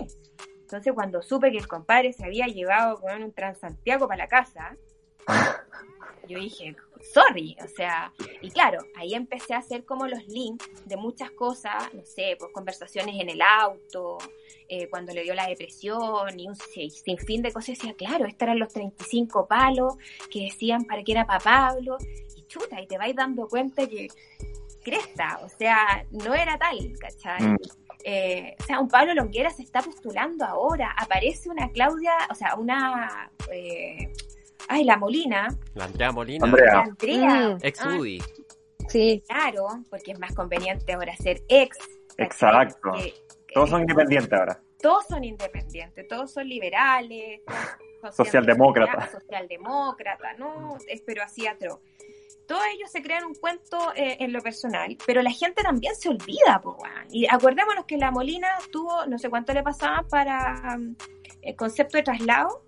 Entonces, 0.61 0.93
cuando 0.93 1.23
supe 1.23 1.51
que 1.51 1.59
el 1.59 1.67
compadre 1.67 2.13
se 2.13 2.25
había 2.25 2.47
llevado 2.47 3.01
con 3.01 3.23
un 3.23 3.33
Transantiago 3.33 4.07
para 4.07 4.25
la 4.25 4.29
casa, 4.29 4.77
yo 6.29 6.39
dije, 6.39 6.77
sorry, 7.13 7.57
o 7.65 7.69
sea, 7.69 8.13
y 8.41 8.51
claro, 8.51 8.79
ahí 8.97 9.15
empecé 9.15 9.55
a 9.55 9.59
hacer 9.59 9.85
como 9.85 10.07
los 10.07 10.27
links 10.29 10.69
de 10.85 10.97
muchas 10.97 11.31
cosas, 11.31 11.93
no 11.95 12.05
sé, 12.05 12.37
pues 12.39 12.53
conversaciones 12.53 13.17
en 13.21 13.31
el 13.31 13.41
auto, 13.43 14.19
eh, 14.69 14.89
cuando 14.89 15.13
le 15.13 15.23
dio 15.23 15.35
la 15.35 15.47
depresión 15.49 16.39
y 16.39 16.47
un 16.49 16.55
sin- 16.55 16.91
sinfín 16.91 17.43
de 17.43 17.53
cosas, 17.53 17.79
decía, 17.79 17.95
claro, 17.95 18.27
estos 18.27 18.43
eran 18.43 18.59
los 18.59 18.73
35 18.73 19.47
palos 19.47 19.95
que 20.31 20.45
decían 20.45 20.85
para 20.85 21.03
que 21.03 21.13
era 21.13 21.27
para 21.27 21.41
Pablo, 21.41 21.97
y 22.37 22.43
chuta, 22.43 22.81
y 22.81 22.87
te 22.87 22.99
vais 22.99 23.17
dando 23.17 23.49
cuenta 23.49 23.87
que 23.89 24.09
cresta, 24.83 25.41
o 25.43 25.49
sea, 25.49 26.07
no 26.11 26.35
era 26.35 26.59
tal, 26.59 26.93
¿cachai? 26.99 27.43
Mm. 27.43 27.57
Eh, 28.03 28.57
o 28.59 28.63
sea, 28.65 28.81
un 28.81 28.89
Pablo 28.89 29.13
Longuera 29.13 29.51
se 29.51 29.63
está 29.63 29.83
postulando 29.83 30.45
ahora, 30.45 30.95
aparece 30.97 31.51
una 31.51 31.71
Claudia, 31.71 32.13
o 32.31 32.35
sea, 32.35 32.55
una... 32.55 33.31
eh, 33.53 34.11
ay, 34.71 34.85
la 34.85 34.97
Molina, 34.97 35.49
La 35.75 35.85
Andrea 35.85 36.13
Molina, 36.13 36.45
Andrea. 36.47 36.75
la 36.75 36.81
Andrea. 36.83 37.49
Mm. 37.51 37.59
ex 37.63 37.81
Ah, 37.83 37.97
UDI. 37.99 38.23
Sí, 38.89 39.23
claro, 39.29 39.67
porque 39.91 40.13
es 40.13 40.19
más 40.19 40.35
conveniente 40.35 40.93
ahora 40.93 41.15
ser 41.17 41.43
ex. 41.49 41.77
Exacto. 42.17 42.91
Que- 42.93 43.15
Todos 43.53 43.67
que- 43.67 43.71
son 43.73 43.81
independientes 43.83 44.33
ahora. 44.39 44.61
todos 44.81 45.07
son 45.09 45.25
independientes, 45.25 46.07
todos 46.09 46.33
son 46.33 46.49
liberales, 46.49 47.41
todos 48.01 48.15
son 48.17 48.25
Socialdemócratas. 48.27 49.11
socialdemócratas, 49.11 50.39
¿no? 50.39 50.77
Es 50.89 51.03
pero 51.03 51.23
así 51.23 51.47
atro. 51.47 51.81
Todos 52.47 52.63
ellos 52.75 52.91
se 52.91 53.01
crean 53.03 53.25
un 53.27 53.35
cuento 53.35 53.93
eh, 53.95 54.17
en 54.21 54.33
lo 54.33 54.41
personal, 54.41 54.97
pero 55.07 55.23
la 55.23 55.31
gente 55.31 55.63
también 55.63 55.95
se 55.95 56.09
olvida, 56.09 56.61
po. 56.61 56.77
Y 57.11 57.27
acordémonos 57.29 57.85
que 57.87 57.97
la 57.97 58.11
Molina 58.11 58.49
tuvo, 58.73 59.07
no 59.07 59.19
sé 59.19 59.31
cuánto 59.31 59.53
le 59.53 59.63
pasaba 59.63 60.03
para 60.09 60.77
um, 60.77 60.97
el 61.43 61.55
concepto 61.55 61.97
de 61.97 62.03
traslado, 62.03 62.65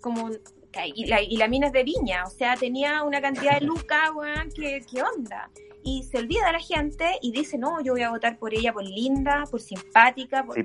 como 0.00 0.24
un- 0.26 0.38
y 0.84 1.06
la, 1.06 1.22
y 1.22 1.36
la 1.36 1.48
mina 1.48 1.68
es 1.68 1.72
de 1.72 1.84
viña, 1.84 2.24
o 2.26 2.30
sea, 2.30 2.56
tenía 2.56 3.02
una 3.02 3.20
cantidad 3.20 3.58
de 3.58 3.66
lucas, 3.66 4.10
weón, 4.14 4.50
que, 4.50 4.80
que 4.80 5.02
onda. 5.02 5.50
Y 5.82 6.02
se 6.02 6.18
olvida 6.18 6.50
la 6.50 6.58
gente 6.58 7.18
y 7.22 7.30
dice, 7.30 7.56
no, 7.56 7.80
yo 7.80 7.92
voy 7.92 8.02
a 8.02 8.10
votar 8.10 8.38
por 8.38 8.52
ella, 8.52 8.72
por 8.72 8.82
linda, 8.82 9.44
por 9.50 9.60
simpática, 9.60 10.44
por, 10.44 10.56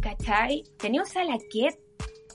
¿cachai? 0.00 0.64
Tenía 0.76 1.02
un 1.02 1.06
salaquet. 1.06 1.78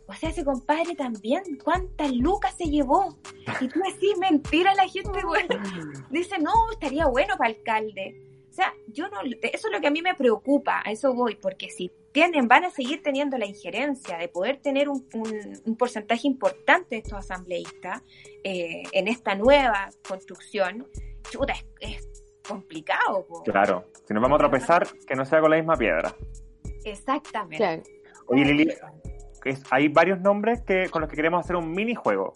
O 0.08 0.14
sea, 0.14 0.30
ese 0.30 0.46
compadre 0.46 0.96
también, 0.96 1.42
¿cuántas 1.64 2.12
lucas 2.12 2.56
se 2.58 2.66
llevó? 2.66 3.18
Y 3.60 3.68
tú 3.68 3.80
decís, 3.80 4.18
mentira, 4.20 4.74
la 4.76 4.88
gente, 4.88 5.22
güey. 5.24 5.46
Dice, 6.10 6.38
no, 6.40 6.54
estaría 6.72 7.08
bueno 7.08 7.36
para 7.38 7.50
alcalde. 7.50 8.16
O 8.56 8.58
sea, 8.58 8.74
yo 8.88 9.10
no, 9.10 9.18
eso 9.42 9.68
es 9.68 9.74
lo 9.74 9.82
que 9.82 9.88
a 9.88 9.92
mí 9.92 10.02
me 10.02 10.16
preocupa, 10.16 10.82
a 10.86 10.90
eso 10.90 11.14
voy, 11.14 11.36
porque 11.36 11.70
si 11.70 11.92
tienen, 12.14 12.48
van 12.48 12.64
a 12.64 12.70
seguir 12.70 13.04
teniendo 13.04 13.38
la 13.38 13.46
injerencia 13.46 14.18
de 14.18 14.30
poder 14.30 14.62
tener 14.62 14.88
un, 14.88 15.06
un- 15.14 15.62
un 15.66 15.76
porcentaje 15.76 16.26
importante 16.26 16.96
de 16.96 16.98
estos 17.00 17.20
asambleístas 17.20 18.02
eh, 18.46 18.84
en 18.94 19.10
esta 19.10 19.36
nueva 19.36 19.90
construcción, 20.08 20.88
chuta, 21.30 21.52
es, 21.52 21.66
es 21.82 22.24
complicado. 22.48 23.26
po. 23.28 23.44
claro. 23.44 23.84
Si 24.08 24.14
nos 24.14 24.24
vamos 24.24 24.38
a 24.38 24.40
tropezar, 24.40 24.88
que 25.06 25.16
no 25.16 25.26
sea 25.26 25.42
con 25.42 25.50
la 25.52 25.58
misma 25.58 25.76
piedra. 25.76 26.16
Exactamente. 26.86 27.58
claro. 27.58 27.84
Oye, 28.28 28.46
Lili, 28.46 28.74
es- 29.44 29.64
hay 29.70 29.90
varios 29.90 30.22
nombres 30.22 30.62
que, 30.62 30.88
con 30.90 31.02
los 31.02 31.10
que 31.10 31.18
queremos 31.18 31.44
hacer 31.44 31.58
un 31.58 31.72
minijuego 31.72 32.32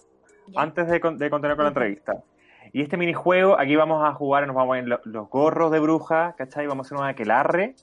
antes 0.58 0.86
de, 0.90 1.00
con- 1.00 1.18
de 1.18 1.30
continuar 1.30 1.56
con 1.56 1.64
la 1.64 1.70
entrevista. 1.70 2.22
Y 2.72 2.82
este 2.82 2.98
minijuego, 2.98 3.60
aquí 3.60 3.76
vamos 3.76 4.04
a 4.08 4.14
jugar, 4.14 4.46
nos 4.46 4.56
vamos 4.56 4.68
a 4.68 4.70
poner 4.70 4.88
lo- 4.88 5.02
los 5.06 5.30
gorros 5.30 5.72
de 5.72 5.80
bruja, 5.80 6.36
¿cachai? 6.38 6.68
Vamos 6.68 6.86
a 6.86 6.88
hacer 6.88 6.98
un 6.98 7.06
aquelarre 7.10 7.76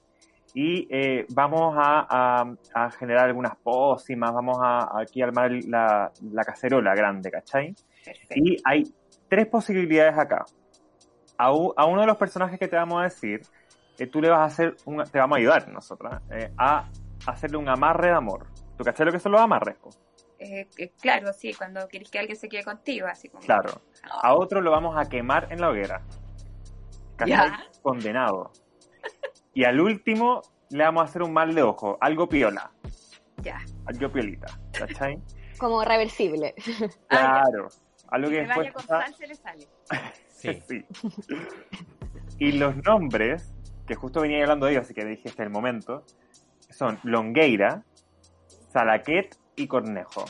y 0.55 0.87
eh, 0.91 1.26
vamos 1.30 1.74
a, 1.76 2.07
a- 2.09 2.55
a 2.74 2.91
generar 2.93 3.26
algunas 3.26 3.57
pócimas, 3.57 4.32
vamos 4.32 4.59
a 4.62 5.01
aquí 5.01 5.22
a 5.22 5.26
armar 5.26 5.51
la, 5.66 6.11
la 6.32 6.45
cacerola 6.45 6.95
grande, 6.95 7.30
¿cachai? 7.30 7.74
Perfecto. 8.05 8.34
Y 8.37 8.57
hay 8.64 8.84
tres 9.28 9.47
posibilidades 9.49 10.16
acá. 10.16 10.45
A, 11.39 11.53
u- 11.53 11.74
a 11.76 11.84
uno 11.84 12.01
de 12.03 12.07
los 12.07 12.16
personajes 12.16 12.59
que 12.59 12.68
te 12.68 12.76
vamos 12.76 13.01
a 13.01 13.05
decir, 13.05 13.41
eh, 13.99 14.07
tú 14.07 14.20
le 14.20 14.30
vas 14.30 14.41
a 14.41 14.45
hacer, 14.45 14.76
un- 14.87 15.03
te 15.05 15.18
vamos 15.18 15.37
a 15.37 15.41
ayudar 15.41 15.68
nosotras, 15.68 16.22
eh, 16.30 16.51
a 16.57 16.89
hacerle 17.26 17.57
un 17.59 17.68
amarre 17.68 18.09
de 18.09 18.14
amor. 18.14 18.47
¿Tú 18.78 18.84
cachai 18.84 19.05
lo 19.07 19.12
que 19.12 19.18
son 19.18 19.32
los 19.32 19.41
amarres? 19.41 19.76
Eh, 20.39 20.68
eh, 20.78 20.93
claro, 21.01 21.32
sí, 21.32 21.55
cuando 21.55 21.89
querés 21.89 22.11
que 22.11 22.18
alguien 22.18 22.37
se 22.37 22.49
quede 22.49 22.62
contigo, 22.64 23.07
así 23.07 23.28
como. 23.28 23.43
Claro. 23.43 23.80
A 24.22 24.34
otro 24.34 24.61
lo 24.61 24.70
vamos 24.70 24.97
a 24.99 25.09
quemar 25.09 25.49
en 25.51 25.61
la 25.61 25.70
hoguera. 25.70 26.03
¿Cachai? 27.16 27.34
Ya. 27.51 27.64
Condenado. 27.82 28.53
Y 29.55 29.64
al 29.64 29.80
último 29.80 30.43
le 30.70 30.84
vamos 30.84 31.03
a 31.03 31.05
hacer 31.05 31.22
un 31.22 31.32
mal 31.32 31.55
de 31.55 31.62
ojo, 31.62 31.97
algo 32.01 32.28
piola, 32.28 32.70
Ya. 33.43 33.59
algo 33.87 34.12
piolita. 34.12 34.47
¿Cachai? 34.72 35.18
Como 35.59 35.82
reversible. 35.84 36.55
Ah, 37.09 37.43
Claro. 37.49 37.68
Algo 38.09 38.28
que 38.28 38.37
Que 38.43 38.47
vaya 38.47 38.62
después... 38.64 38.72
con 38.74 38.87
pasa- 38.87 39.07
sal 39.07 39.14
se 39.14 39.26
le 39.26 39.34
sale. 39.34 39.68
Sí. 40.37 40.62
Sí. 40.68 40.84
Y 42.39 42.53
los 42.53 42.76
nombres, 42.84 43.55
que 43.87 43.95
justo 43.95 44.20
venía 44.20 44.43
hablando 44.43 44.66
de 44.66 44.72
ellos, 44.72 44.84
así 44.84 44.93
que 44.93 45.03
dije 45.07 45.22
este 45.28 45.43
es 45.43 45.47
el 45.47 45.51
momento, 45.51 46.05
son 46.68 46.99
Longueira, 47.05 47.82
Salaquet 48.70 49.34
y 49.57 49.66
Cornejo. 49.66 50.24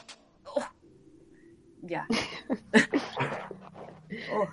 Ya. 1.83 2.07
oh. 4.33 4.49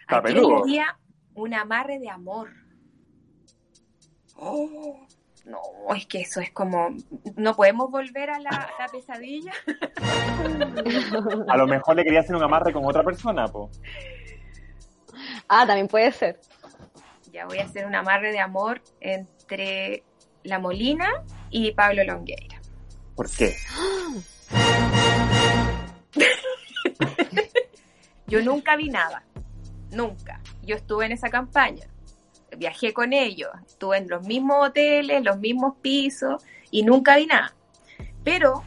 Está 0.00 0.18
¿A 0.18 0.22
quién 0.22 0.36
peludo. 0.36 0.64
le 0.64 0.80
haría 0.80 0.98
un 1.34 1.54
amarre 1.54 1.98
de 1.98 2.08
amor? 2.08 2.50
Oh. 4.36 5.06
No, 5.44 5.60
es 5.94 6.06
que 6.06 6.22
eso 6.22 6.40
es 6.40 6.50
como. 6.52 6.96
No 7.36 7.54
podemos 7.54 7.90
volver 7.90 8.30
a 8.30 8.40
la, 8.40 8.50
a 8.50 8.82
la 8.82 8.88
pesadilla. 8.88 9.52
A 11.48 11.56
lo 11.56 11.66
mejor 11.66 11.96
le 11.96 12.04
quería 12.04 12.20
hacer 12.20 12.34
un 12.34 12.42
amarre 12.42 12.72
con 12.72 12.84
otra 12.84 13.02
persona, 13.02 13.46
po. 13.46 13.70
Ah, 15.48 15.66
también 15.66 15.88
puede 15.88 16.10
ser. 16.12 16.40
Ya 17.30 17.46
voy 17.46 17.58
a 17.58 17.64
hacer 17.64 17.86
un 17.86 17.94
amarre 17.94 18.32
de 18.32 18.40
amor 18.40 18.80
entre 19.00 20.02
La 20.44 20.58
Molina 20.58 21.08
y 21.50 21.72
Pablo 21.72 22.04
Longueira. 22.04 22.53
¿Por 23.14 23.30
qué? 23.30 23.56
Yo 28.26 28.42
nunca 28.42 28.76
vi 28.76 28.88
nada. 28.88 29.22
Nunca. 29.90 30.40
Yo 30.62 30.76
estuve 30.76 31.06
en 31.06 31.12
esa 31.12 31.28
campaña. 31.28 31.86
Viajé 32.56 32.92
con 32.92 33.12
ellos. 33.12 33.50
Estuve 33.66 33.98
en 33.98 34.08
los 34.08 34.26
mismos 34.26 34.68
hoteles, 34.68 35.22
los 35.22 35.38
mismos 35.38 35.74
pisos 35.80 36.42
y 36.70 36.82
nunca 36.82 37.16
vi 37.16 37.26
nada. 37.26 37.54
Pero 38.24 38.64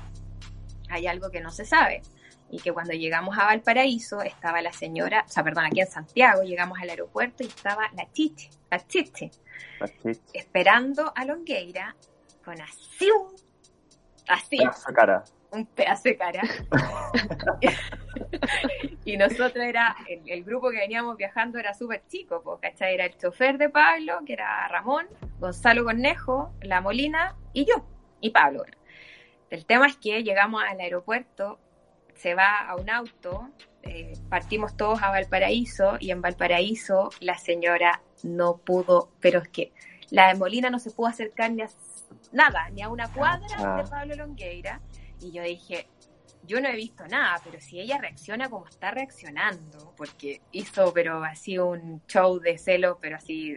hay 0.89 1.07
algo 1.07 1.29
que 1.29 1.41
no 1.41 1.51
se 1.51 1.65
sabe. 1.65 2.01
Y 2.49 2.59
que 2.59 2.71
cuando 2.71 2.93
llegamos 2.93 3.37
a 3.37 3.43
Valparaíso 3.43 4.21
estaba 4.21 4.61
la 4.61 4.71
señora, 4.71 5.25
o 5.27 5.29
sea, 5.29 5.43
perdón, 5.43 5.65
aquí 5.65 5.81
en 5.81 5.87
Santiago, 5.87 6.43
llegamos 6.43 6.79
al 6.79 6.89
aeropuerto 6.89 7.43
y 7.43 7.47
estaba 7.47 7.91
la 7.93 8.09
chiche, 8.13 8.49
la 8.71 8.87
chiche, 8.87 9.31
Así, 9.81 10.17
esperando 10.33 11.11
a 11.13 11.25
Longueira 11.25 11.93
con 12.45 12.61
así 12.61 13.09
un, 13.11 13.35
así, 14.27 14.57
esa 14.61 14.93
cara. 14.93 15.23
un 15.51 15.65
pedazo 15.65 16.03
de 16.05 16.17
cara. 16.17 16.41
y 19.05 19.17
nosotros 19.17 19.63
era, 19.63 19.95
el, 20.07 20.21
el 20.25 20.43
grupo 20.43 20.69
que 20.69 20.77
veníamos 20.77 21.17
viajando 21.17 21.59
era 21.59 21.73
súper 21.73 22.03
chico, 22.07 22.41
pues, 22.43 22.59
¿cachai? 22.61 22.93
Era 22.93 23.05
el 23.05 23.17
chofer 23.17 23.57
de 23.57 23.69
Pablo, 23.69 24.19
que 24.25 24.33
era 24.33 24.67
Ramón, 24.67 25.07
Gonzalo 25.39 25.83
Cornejo, 25.83 26.53
La 26.61 26.81
Molina 26.81 27.35
y 27.53 27.65
yo, 27.65 27.85
y 28.21 28.31
Pablo. 28.31 28.63
El 29.49 29.65
tema 29.65 29.87
es 29.87 29.97
que 29.97 30.23
llegamos 30.23 30.61
al 30.63 30.79
aeropuerto, 30.79 31.59
se 32.15 32.33
va 32.33 32.67
a 32.67 32.75
un 32.75 32.89
auto, 32.89 33.49
eh, 33.83 34.13
partimos 34.29 34.75
todos 34.75 35.01
a 35.01 35.09
Valparaíso 35.09 35.97
y 35.99 36.11
en 36.11 36.21
Valparaíso 36.21 37.11
la 37.21 37.37
señora 37.37 38.01
no 38.23 38.57
pudo, 38.57 39.09
pero 39.21 39.39
es 39.39 39.47
que 39.47 39.71
la 40.09 40.27
de 40.27 40.35
Molina 40.35 40.69
no 40.69 40.79
se 40.79 40.91
pudo 40.91 41.07
acercar 41.07 41.51
ni 41.51 41.61
a 41.61 41.69
nada, 42.31 42.69
ni 42.69 42.81
a 42.81 42.89
una 42.89 43.11
cuadra 43.11 43.47
Ah. 43.59 43.81
de 43.83 43.89
Pablo 43.89 44.15
Longueira. 44.15 44.79
Y 45.19 45.31
yo 45.31 45.41
dije, 45.43 45.87
yo 46.43 46.61
no 46.61 46.69
he 46.69 46.75
visto 46.75 47.07
nada, 47.07 47.39
pero 47.43 47.59
si 47.59 47.79
ella 47.79 47.97
reacciona 47.97 48.49
como 48.49 48.67
está 48.67 48.91
reaccionando, 48.91 49.93
porque 49.97 50.41
hizo, 50.51 50.93
pero 50.93 51.23
así 51.23 51.57
un 51.57 52.01
show 52.07 52.39
de 52.39 52.57
celos, 52.57 52.97
pero 53.01 53.17
así 53.17 53.55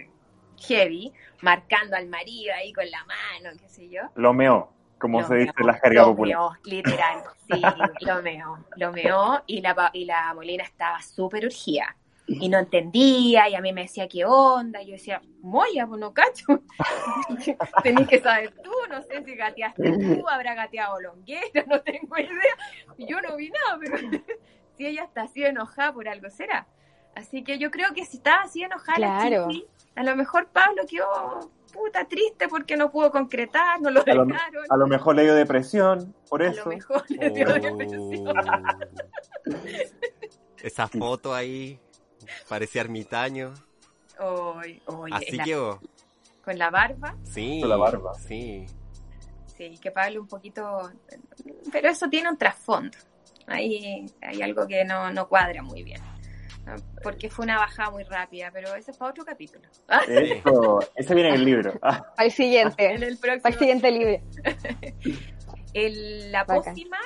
heavy, 0.66 1.12
marcando 1.42 1.96
al 1.96 2.06
marido 2.08 2.52
ahí 2.54 2.72
con 2.72 2.90
la 2.90 3.04
mano, 3.04 3.56
qué 3.58 3.68
sé 3.68 3.88
yo. 3.88 4.02
Lo 4.14 4.32
meó, 4.32 4.72
como 4.98 5.20
Lo 5.20 5.26
se 5.28 5.34
dice 5.36 5.52
en 5.58 5.66
la 5.66 5.74
jerga 5.74 6.02
lo 6.02 6.08
popular. 6.08 6.36
meó, 6.38 6.52
literal, 6.64 7.22
sí, 7.50 7.62
lo 8.00 8.22
meó, 8.22 8.58
lo 8.76 8.92
meó, 8.92 9.42
y 9.46 9.60
la, 9.62 9.90
y 9.94 10.04
la 10.04 10.34
Molina 10.34 10.64
estaba 10.64 11.00
súper 11.02 11.46
urgida. 11.46 11.96
Y 12.32 12.48
no 12.48 12.58
entendía, 12.58 13.48
y 13.48 13.56
a 13.56 13.60
mí 13.60 13.72
me 13.72 13.82
decía, 13.82 14.06
¿qué 14.06 14.24
onda? 14.24 14.80
Y 14.82 14.86
yo 14.86 14.92
decía, 14.92 15.20
Moya, 15.40 15.84
pues 15.86 16.00
no 16.00 16.12
cacho. 16.14 16.46
Tenés 17.82 18.06
que 18.06 18.20
saber 18.20 18.54
tú, 18.62 18.70
no 18.88 19.02
sé 19.02 19.24
si 19.24 19.34
gateaste 19.34 19.98
tú, 20.16 20.28
habrá 20.28 20.54
gateado 20.54 21.00
Longuera, 21.00 21.64
no 21.66 21.80
tengo 21.82 22.16
idea. 22.18 22.56
Yo 22.98 23.20
no 23.20 23.36
vi 23.36 23.50
nada, 23.50 23.78
pero 23.80 23.98
si 24.76 24.86
ella 24.86 25.04
está 25.04 25.22
así 25.22 25.44
enojada 25.44 25.92
por 25.92 26.08
algo 26.08 26.30
será. 26.30 26.68
Así 27.16 27.42
que 27.42 27.58
yo 27.58 27.72
creo 27.72 27.92
que 27.94 28.04
si 28.04 28.18
estaba 28.18 28.42
así 28.42 28.62
enojada 28.62 28.98
la 29.00 29.26
Claro. 29.26 29.48
Chichi, 29.48 29.66
a 29.96 30.04
lo 30.04 30.14
mejor 30.14 30.46
Pablo 30.52 30.84
quedó 30.88 31.50
puta 31.72 32.04
triste 32.06 32.46
porque 32.48 32.76
no 32.76 32.92
pudo 32.92 33.10
concretar, 33.10 33.80
no 33.80 33.90
lo 33.90 34.02
A 34.06 34.14
lo, 34.14 34.24
dejaron. 34.24 34.64
a 34.68 34.76
lo 34.76 34.86
mejor 34.86 35.16
le 35.16 35.24
dio 35.24 35.34
depresión, 35.34 36.14
por 36.28 36.42
A 36.42 36.48
eso. 36.50 36.62
lo 36.64 36.70
mejor 36.76 37.04
le 37.10 37.30
dio 37.30 37.46
depresión. 37.54 38.28
Oh. 38.28 39.50
Esa 40.62 40.86
foto 40.86 41.34
ahí 41.34 41.80
parecía 42.48 42.82
ermitaño. 42.82 43.52
Oy, 44.18 44.82
oy, 44.86 45.10
Así 45.14 45.36
la- 45.36 45.44
quedó. 45.44 45.80
con 46.44 46.58
la 46.58 46.70
barba, 46.70 47.16
Sí. 47.24 47.58
Con 47.60 47.68
la 47.70 47.76
barba. 47.76 48.14
Sí. 48.14 48.66
sí, 49.56 49.78
que 49.78 49.90
Pablo 49.90 50.22
un 50.22 50.28
poquito, 50.28 50.90
pero 51.72 51.88
eso 51.90 52.08
tiene 52.08 52.28
un 52.30 52.36
trasfondo. 52.38 52.96
Ahí 53.46 54.06
hay 54.22 54.42
algo 54.42 54.66
que 54.66 54.84
no, 54.84 55.10
no 55.12 55.28
cuadra 55.28 55.62
muy 55.62 55.82
bien. 55.82 56.00
porque 57.02 57.28
fue 57.30 57.44
una 57.46 57.56
bajada 57.58 57.90
muy 57.90 58.04
rápida, 58.04 58.50
pero 58.52 58.74
ese 58.76 58.92
fue 58.92 59.08
otro 59.08 59.24
capítulo. 59.24 59.66
Eso, 60.06 60.78
ese 60.94 61.14
viene 61.14 61.30
en 61.30 61.34
el 61.36 61.44
libro. 61.44 61.72
Al 62.16 62.30
siguiente. 62.30 62.94
En 62.94 63.02
el 63.02 63.16
Para 63.18 63.34
el 63.34 63.40
próximo. 63.40 63.58
siguiente 63.58 63.90
libro. 63.90 64.20
El- 65.74 66.32
la 66.32 66.44
pócima, 66.44 66.98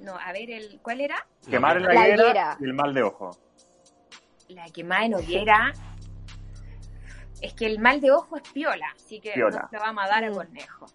no, 0.00 0.16
a 0.18 0.32
ver, 0.32 0.50
el, 0.50 0.80
¿cuál 0.80 1.00
era? 1.00 1.26
quemar 1.50 1.76
en 1.76 1.82
la, 1.84 1.94
La 1.94 2.06
higuera 2.08 2.22
higuera. 2.24 2.56
y 2.60 2.64
el 2.64 2.74
mal 2.74 2.94
de 2.94 3.02
ojo. 3.02 3.30
La 4.54 4.66
quemada 4.66 5.04
en 5.06 5.14
hoguera. 5.14 5.72
Es 7.40 7.54
que 7.54 7.66
el 7.66 7.78
mal 7.80 8.00
de 8.00 8.12
ojo 8.12 8.36
es 8.36 8.42
piola, 8.52 8.86
así 8.94 9.20
que 9.20 9.32
Piola. 9.32 9.62
no 9.62 9.68
se 9.68 9.76
lo 9.76 9.82
vamos 9.82 10.04
a 10.04 10.08
dar 10.08 10.24
a 10.24 10.30
Mm. 10.30 10.34
Cornejo. 10.34 10.86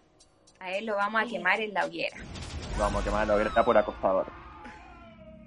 A 0.60 0.72
él 0.72 0.86
lo 0.86 0.96
vamos 0.96 1.22
a 1.22 1.26
quemar 1.26 1.60
en 1.60 1.74
la 1.74 1.84
hoguera. 1.84 2.16
Vamos 2.78 3.02
a 3.02 3.04
quemar 3.04 3.22
en 3.22 3.28
la 3.28 3.34
hoguera 3.34 3.64
por 3.64 3.76
acostador. 3.76 4.26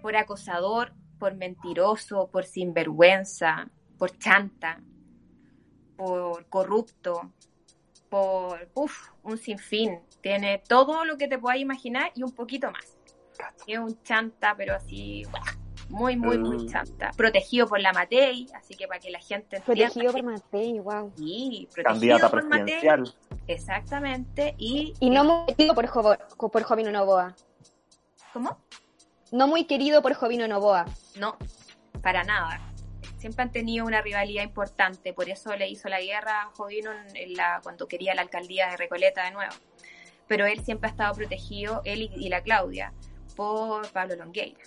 Por 0.01 0.16
acosador, 0.16 0.93
por 1.20 1.36
mentiroso, 1.36 2.30
por 2.32 2.45
sinvergüenza, 2.45 3.68
por 3.97 4.18
chanta, 4.18 4.80
por 5.97 6.45
corrupto, 6.47 7.32
por 8.09 8.70
uf, 8.74 9.09
un 9.24 9.38
sinfín. 9.38 9.99
Tiene 10.22 10.59
todo 10.59 11.03
lo 11.05 11.18
que 11.18 11.28
te 11.28 11.39
puedas 11.39 11.59
imaginar 11.59 12.12
y 12.16 12.24
un 12.24 12.32
poquito 12.32 12.72
más. 12.72 12.97
Es 13.66 13.80
un 13.80 14.01
chanta, 14.03 14.53
pero 14.55 14.76
así, 14.76 15.24
¡buah! 15.32 15.61
Muy, 15.92 16.16
muy, 16.18 16.38
muy 16.38 16.68
chanta. 16.68 17.12
Protegido 17.16 17.68
por 17.68 17.80
la 17.80 17.94
Matei, 17.94 18.48
así 18.56 18.76
que 18.76 18.88
para 18.88 19.00
que 19.00 19.12
la 19.12 19.20
gente 19.20 19.58
entienda. 19.58 19.66
Protegido 19.66 20.12
por 20.14 20.24
Matei, 20.24 20.80
wow. 20.80 21.14
Sí, 21.18 21.68
protegido 21.74 21.84
Candidata 21.84 22.30
por 22.30 22.44
Matei. 22.46 22.64
presidencial. 22.66 23.14
Exactamente. 23.48 24.56
Y, 24.58 24.94
Y 25.00 25.10
no 25.10 25.24
muy 25.24 25.54
querido 25.54 25.76
por, 25.76 25.88
Jovo- 25.88 26.18
por 26.52 26.64
Jovino 26.64 26.92
Novoa. 26.92 27.36
¿Cómo? 28.34 28.58
No 29.32 29.48
muy 29.48 29.66
querido 29.66 30.02
por 30.02 30.14
Jovino 30.14 30.48
Novoa. 30.48 30.86
No, 31.20 31.38
para 32.02 32.24
nada. 32.24 32.60
Siempre 33.18 33.44
han 33.44 33.52
tenido 33.52 33.86
una 33.86 34.02
rivalidad 34.02 34.44
importante, 34.44 35.14
por 35.14 35.30
eso 35.30 35.56
le 35.56 35.70
hizo 35.70 35.88
la 35.89 36.02
guerra 36.02 36.42
a 36.42 36.46
Jovino 36.56 36.92
en- 36.92 37.16
en 37.16 37.34
la, 37.36 37.60
cuando 37.62 37.88
quería 37.88 38.16
la 38.16 38.24
alcaldía 38.24 38.70
de 38.72 38.78
Recoleta 38.78 39.24
de 39.26 39.32
nuevo. 39.32 39.54
Pero 40.28 40.46
él 40.46 40.64
siempre 40.64 40.88
ha 40.88 40.92
estado 40.92 41.14
protegido, 41.14 41.82
él 41.86 42.02
y, 42.04 42.26
y 42.26 42.30
la 42.30 42.42
Claudia, 42.42 42.94
por 43.36 43.88
Pablo 43.92 44.16
Longueira. 44.16 44.60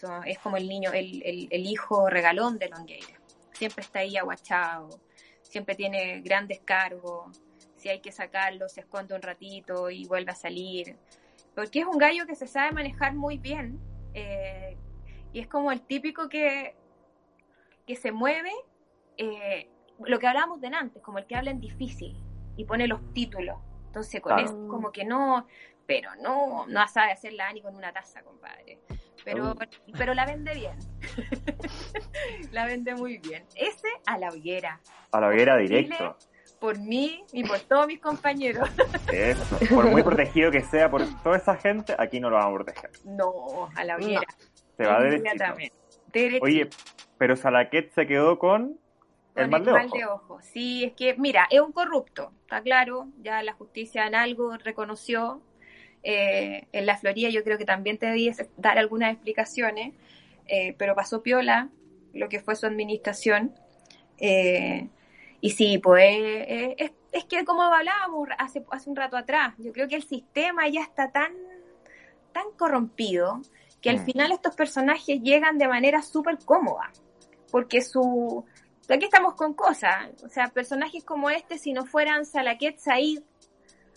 So, 0.00 0.22
es 0.22 0.38
como 0.38 0.56
el 0.56 0.68
niño, 0.68 0.92
el, 0.92 1.22
el- 1.24 1.48
el 1.50 1.66
hijo 1.66 2.08
regalón 2.08 2.58
de 2.58 2.68
Longueira. 2.68 3.18
Siempre 3.52 3.82
está 3.82 3.98
ahí 4.00 4.16
aguachado, 4.16 4.88
siempre 5.42 5.74
tiene 5.74 6.20
grandes 6.20 6.60
cargos. 6.60 7.36
Si 7.76 7.88
hay 7.88 8.00
que 8.00 8.12
sacarlo, 8.12 8.68
se 8.68 8.80
esconde 8.80 9.14
un 9.14 9.22
ratito 9.22 9.90
y 9.90 10.06
vuelve 10.06 10.30
a 10.32 10.34
salir. 10.36 10.96
Porque 11.54 11.80
es 11.80 11.86
un 11.86 11.98
gallo 11.98 12.26
que 12.26 12.34
se 12.36 12.46
sabe 12.46 12.72
manejar 12.72 13.14
muy 13.14 13.38
bien. 13.38 13.80
eh, 14.14 14.76
y 15.32 15.40
es 15.40 15.46
como 15.48 15.70
el 15.72 15.82
típico 15.82 16.28
que, 16.28 16.74
que 17.86 17.96
se 17.96 18.12
mueve, 18.12 18.50
eh, 19.16 19.68
lo 20.04 20.18
que 20.18 20.26
hablábamos 20.26 20.60
de 20.60 20.68
antes, 20.68 21.02
como 21.02 21.18
el 21.18 21.26
que 21.26 21.36
habla 21.36 21.50
en 21.50 21.60
difícil 21.60 22.16
y 22.56 22.64
pone 22.64 22.86
los 22.86 23.00
títulos. 23.12 23.58
Entonces 23.86 24.20
con 24.20 24.38
eso 24.38 24.54
como 24.68 24.90
que 24.92 25.04
no, 25.04 25.46
pero 25.86 26.14
no, 26.16 26.66
no 26.66 26.88
sabe 26.88 27.12
hacerla 27.12 27.52
ni 27.52 27.60
con 27.62 27.74
una 27.76 27.92
taza, 27.92 28.22
compadre. 28.22 28.78
Pero, 29.32 29.54
pero 29.96 30.14
la 30.14 30.24
vende 30.24 30.54
bien. 30.54 30.78
la 32.52 32.66
vende 32.66 32.94
muy 32.94 33.18
bien. 33.18 33.44
Ese 33.54 33.88
a 34.06 34.16
la 34.16 34.30
hoguera. 34.30 34.80
A 35.12 35.20
la 35.20 35.28
hoguera 35.28 35.56
directo. 35.56 36.16
Por 36.58 36.78
mí 36.78 37.22
y 37.32 37.44
por 37.44 37.60
todos 37.60 37.86
mis 37.86 38.00
compañeros. 38.00 38.68
Eso. 39.12 39.58
Por 39.74 39.86
muy 39.90 40.02
protegido 40.02 40.50
que 40.50 40.62
sea 40.62 40.90
por 40.90 41.02
toda 41.22 41.36
esa 41.36 41.56
gente, 41.56 41.94
aquí 41.98 42.20
no 42.20 42.30
lo 42.30 42.36
vamos 42.36 42.60
a 42.60 42.64
proteger. 42.64 42.90
No, 43.04 43.68
a 43.76 43.84
la 43.84 43.96
hoguera. 43.96 44.26
Se 44.76 44.84
va 44.84 45.00
derechito. 45.02 45.44
Derechito. 46.12 46.44
Oye, 46.44 46.70
pero 47.18 47.36
Salaquet 47.36 47.92
se 47.92 48.06
quedó 48.06 48.38
con 48.38 48.78
el 49.34 49.48
mal 49.48 49.64
de 49.64 49.72
ojo. 49.72 49.96
de 49.96 50.04
ojo. 50.06 50.38
Sí, 50.42 50.84
es 50.84 50.92
que, 50.94 51.14
mira, 51.16 51.46
es 51.50 51.60
un 51.60 51.72
corrupto, 51.72 52.32
está 52.42 52.60
claro, 52.62 53.08
ya 53.20 53.42
la 53.42 53.52
justicia 53.52 54.06
en 54.06 54.14
algo 54.14 54.56
reconoció. 54.56 55.42
Eh, 56.02 56.66
en 56.72 56.86
la 56.86 56.96
Florida 56.96 57.28
yo 57.28 57.42
creo 57.44 57.58
que 57.58 57.64
también 57.64 57.98
te 57.98 58.06
debías 58.06 58.44
dar 58.56 58.78
algunas 58.78 59.12
explicaciones, 59.12 59.94
eh, 60.46 60.74
pero 60.78 60.94
pasó 60.94 61.22
piola 61.22 61.68
lo 62.14 62.28
que 62.28 62.40
fue 62.40 62.56
su 62.56 62.66
administración. 62.66 63.54
Eh, 64.18 64.88
y 65.40 65.50
sí, 65.50 65.78
pues 65.78 66.04
eh, 66.10 66.74
es, 66.78 66.92
es 67.12 67.24
que 67.24 67.44
como 67.44 67.62
hablábamos 67.62 68.28
hace, 68.38 68.64
hace 68.70 68.90
un 68.90 68.96
rato 68.96 69.16
atrás, 69.16 69.54
yo 69.58 69.72
creo 69.72 69.88
que 69.88 69.96
el 69.96 70.02
sistema 70.02 70.68
ya 70.68 70.82
está 70.82 71.10
tan, 71.10 71.32
tan 72.32 72.44
corrompido 72.56 73.40
que 73.80 73.90
al 73.90 73.98
Mm. 74.00 74.04
final 74.04 74.32
estos 74.32 74.56
personajes 74.56 75.20
llegan 75.22 75.58
de 75.58 75.68
manera 75.68 76.02
súper 76.02 76.38
cómoda, 76.44 76.90
porque 77.50 77.80
su... 77.82 78.44
Aquí 78.88 79.04
estamos 79.04 79.34
con 79.34 79.52
cosas, 79.52 80.08
o 80.24 80.28
sea, 80.28 80.48
personajes 80.48 81.04
como 81.04 81.28
este, 81.28 81.58
si 81.58 81.72
no 81.74 81.84
fueran 81.84 82.24
Salaquet 82.24 82.78
Said, 82.78 83.20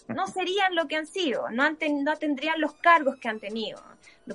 no 0.08 0.28
serían 0.28 0.76
lo 0.76 0.88
que 0.88 0.96
han 0.98 1.06
sido, 1.08 1.50
no, 1.50 1.64
han 1.64 1.78
ten- 1.78 2.04
no 2.04 2.16
tendrían 2.18 2.60
los 2.60 2.74
cargos 2.76 3.18
que 3.18 3.30
han 3.30 3.40
tenido, 3.40 3.82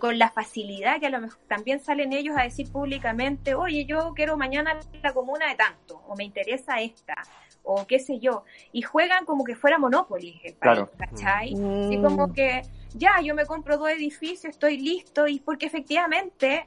con 0.01 0.19
la 0.19 0.31
facilidad 0.31 1.01
que 1.01 1.07
a 1.07 1.11
lo 1.11 1.21
mejor 1.21 1.39
también 1.49 1.81
salen 1.81 2.13
ellos 2.13 2.37
a 2.39 2.43
decir 2.43 2.71
públicamente, 2.71 3.55
oye, 3.55 3.85
yo 3.85 4.13
quiero 4.15 4.37
mañana 4.37 4.79
la 5.03 5.13
comuna 5.13 5.49
de 5.49 5.55
tanto, 5.57 6.03
o 6.07 6.17
me 6.17 6.25
interesa 6.25 6.81
esta, 6.81 7.15
o 7.63 7.87
qué 7.87 7.99
sé 7.99 8.19
yo, 8.21 8.45
y 8.73 8.83
juegan 8.83 9.25
como 9.27 9.45
que 9.45 9.57
fuera 9.57 9.79
Monopoly 9.79 10.41
el 10.45 10.55
país, 10.55 10.59
Claro. 10.61 10.91
¿cachai? 10.99 11.55
Mm. 11.55 11.87
Así 11.89 12.01
como 12.03 12.33
que 12.33 12.63
ya, 12.95 13.21
yo 13.23 13.35
me 13.35 13.45
compro 13.45 13.77
dos 13.77 13.91
edificios, 13.91 14.45
estoy 14.55 14.79
listo, 14.79 15.27
y 15.27 15.41
porque 15.41 15.67
efectivamente 15.67 16.65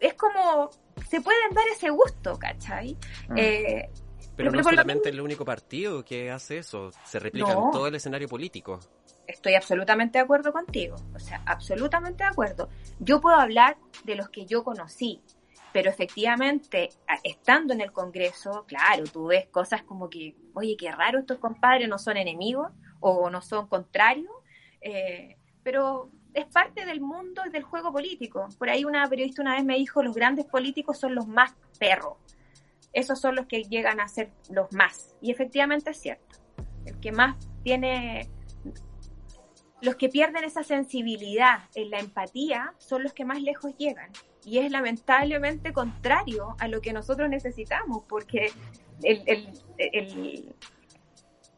es 0.00 0.14
como, 0.14 0.70
se 1.08 1.20
pueden 1.20 1.52
dar 1.54 1.64
ese 1.72 1.90
gusto, 1.90 2.38
¿cachai? 2.38 2.96
Mm. 3.28 3.34
Eh, 3.36 3.90
Pero 4.38 4.50
no 4.52 4.62
solamente 4.62 5.10
el 5.10 5.20
único 5.20 5.44
partido 5.44 6.02
que 6.04 6.30
hace 6.30 6.58
eso, 6.58 6.90
se 7.04 7.18
replica 7.18 7.52
No. 7.52 7.66
en 7.66 7.70
todo 7.72 7.86
el 7.88 7.94
escenario 7.96 8.28
político. 8.28 8.80
estoy 9.26 9.54
absolutamente 9.56 10.16
de 10.16 10.24
acuerdo 10.24 10.52
contigo, 10.54 10.96
o 11.14 11.18
sea, 11.18 11.42
absolutamente 11.44 12.24
de 12.24 12.30
acuerdo. 12.30 12.70
Yo 12.98 13.20
puedo 13.20 13.36
hablar 13.36 13.76
de 14.04 14.14
los 14.14 14.30
que 14.30 14.46
yo 14.46 14.64
conocí, 14.64 15.20
pero 15.70 15.90
efectivamente, 15.90 16.88
estando 17.22 17.74
en 17.74 17.82
el 17.82 17.92
Congreso, 17.92 18.64
claro, 18.66 19.04
tú 19.04 19.26
ves 19.26 19.46
cosas 19.48 19.82
como 19.82 20.08
que, 20.08 20.34
oye, 20.54 20.76
qué 20.78 20.90
raro 20.90 21.18
estos 21.18 21.36
compadres 21.38 21.88
no 21.90 21.98
son 21.98 22.16
enemigos 22.16 22.68
o 23.00 23.28
no 23.28 23.42
son 23.42 23.66
contrarios, 23.66 24.32
eh, 24.80 25.36
pero 25.62 26.10
es 26.32 26.46
parte 26.46 26.86
del 26.86 27.00
mundo 27.02 27.42
y 27.46 27.50
del 27.50 27.64
juego 27.64 27.92
político. 27.92 28.48
Por 28.58 28.70
ahí 28.70 28.84
una 28.86 29.06
periodista 29.08 29.42
una 29.42 29.56
vez 29.56 29.64
me 29.64 29.76
dijo, 29.76 30.02
los 30.02 30.14
grandes 30.14 30.46
políticos 30.46 30.98
son 30.98 31.14
los 31.14 31.26
más 31.26 31.54
perros. 31.78 32.14
Esos 32.92 33.20
son 33.20 33.36
los 33.36 33.46
que 33.46 33.62
llegan 33.64 34.00
a 34.00 34.08
ser 34.08 34.30
los 34.50 34.72
más. 34.72 35.14
Y 35.20 35.30
efectivamente 35.30 35.90
es 35.90 36.00
cierto. 36.00 36.36
El 36.84 36.98
que 37.00 37.12
más 37.12 37.36
tiene 37.62 38.28
los 39.80 39.94
que 39.94 40.08
pierden 40.08 40.42
esa 40.42 40.64
sensibilidad 40.64 41.60
en 41.74 41.90
la 41.90 42.00
empatía 42.00 42.74
son 42.78 43.04
los 43.04 43.12
que 43.12 43.24
más 43.24 43.40
lejos 43.40 43.76
llegan. 43.76 44.10
Y 44.44 44.58
es 44.58 44.70
lamentablemente 44.72 45.72
contrario 45.72 46.56
a 46.58 46.66
lo 46.68 46.80
que 46.80 46.92
nosotros 46.92 47.28
necesitamos, 47.28 48.02
porque 48.08 48.50
el, 49.02 49.22
el- 49.26 49.52
el- 49.78 50.54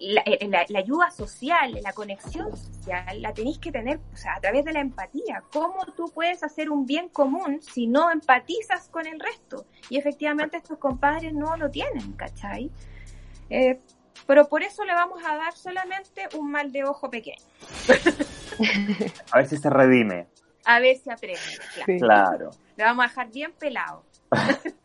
la, 0.01 0.22
el- 0.22 0.51
la- 0.51 0.64
la 0.68 0.78
ayuda 0.80 1.11
social, 1.11 1.78
la 1.82 1.92
conexión 1.92 2.57
social, 2.57 3.20
la 3.22 3.32
tenéis 3.34 3.59
que 3.59 3.70
tener 3.70 4.01
o 4.12 4.16
sea, 4.16 4.34
a 4.34 4.40
través 4.40 4.64
de 4.64 4.72
la 4.72 4.80
empatía. 4.80 5.42
¿Cómo 5.53 5.84
tú 5.96 6.11
puedes 6.14 6.42
hacer 6.42 6.70
un 6.70 6.86
bien 6.86 7.09
común 7.11 7.61
si 7.62 7.86
no 7.86 8.11
empatizas 8.11 8.88
con 8.88 9.07
el 9.07 9.20
resto? 9.20 9.66
Y 9.90 9.98
efectivamente 9.98 10.57
estos 10.57 10.78
compadres 10.78 11.32
no 11.34 11.57
lo 11.57 11.70
tienen, 11.70 12.12
¿cachai? 12.14 12.70
Eh, 13.51 13.78
pero 14.26 14.48
por 14.48 14.62
eso 14.62 14.84
le 14.84 14.94
vamos 14.94 15.22
a 15.24 15.36
dar 15.36 15.53
solamente 15.55 16.28
un 16.38 16.51
mal 16.51 16.72
de 16.72 16.84
ojo 16.84 17.11
pequeño. 17.11 17.44
A 19.32 19.38
ver 19.38 19.46
si 19.48 19.57
se 19.57 19.70
redime. 19.70 20.26
A 20.64 20.78
ver 20.80 20.96
si 20.96 21.11
aprende. 21.11 21.40
Claro. 21.74 21.86
Sí. 21.86 21.98
Claro. 21.98 22.51
Le 22.76 22.84
vamos 22.84 23.05
a 23.05 23.09
dejar 23.09 23.30
bien 23.30 23.53
pelado. 23.59 24.05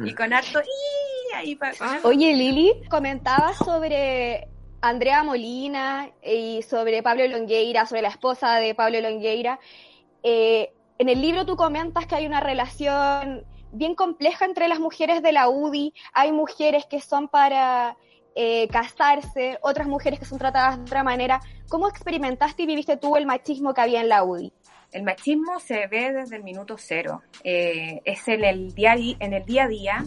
y 0.00 0.14
con 0.14 0.32
harto 0.32 0.60
¡ii! 0.60 1.34
ahí 1.34 1.54
pa- 1.56 1.72
con 1.72 1.88
harto- 1.88 2.08
Oye, 2.08 2.34
Lili, 2.34 2.72
comentabas 2.90 3.56
sobre 3.58 4.48
Andrea 4.80 5.22
Molina 5.22 6.10
y 6.22 6.62
sobre 6.62 7.02
Pablo 7.02 7.26
Longueira, 7.26 7.86
sobre 7.86 8.02
la 8.02 8.08
esposa 8.08 8.56
de 8.56 8.74
Pablo 8.74 9.00
Longueira. 9.00 9.58
Eh, 10.22 10.72
en 10.98 11.08
el 11.08 11.20
libro 11.20 11.44
tú 11.46 11.56
comentas 11.56 12.06
que 12.06 12.14
hay 12.14 12.26
una 12.26 12.40
relación 12.40 13.44
bien 13.72 13.94
compleja 13.94 14.44
entre 14.44 14.68
las 14.68 14.78
mujeres 14.78 15.22
de 15.22 15.32
la 15.32 15.48
UDI. 15.48 15.92
Hay 16.12 16.32
mujeres 16.32 16.86
que 16.86 17.00
son 17.00 17.28
para 17.28 17.96
eh, 18.36 18.68
casarse, 18.68 19.58
otras 19.62 19.86
mujeres 19.86 20.18
que 20.18 20.24
son 20.24 20.38
tratadas 20.38 20.76
de 20.76 20.82
otra 20.82 21.02
manera. 21.02 21.40
¿Cómo 21.68 21.88
experimentaste 21.88 22.62
y 22.62 22.66
viviste 22.66 22.96
tú 22.96 23.16
el 23.16 23.26
machismo 23.26 23.74
que 23.74 23.80
había 23.80 24.00
en 24.00 24.08
la 24.08 24.22
UDI? 24.24 24.52
El 24.94 25.02
machismo 25.02 25.58
se 25.58 25.88
ve 25.88 26.12
desde 26.12 26.36
el 26.36 26.44
minuto 26.44 26.76
cero. 26.78 27.22
Eh, 27.42 28.00
es 28.04 28.28
en 28.28 28.44
el 28.44 28.72
día, 28.74 28.94
en 28.94 29.32
el 29.32 29.44
día 29.44 29.64
a 29.64 29.68
día. 29.68 30.04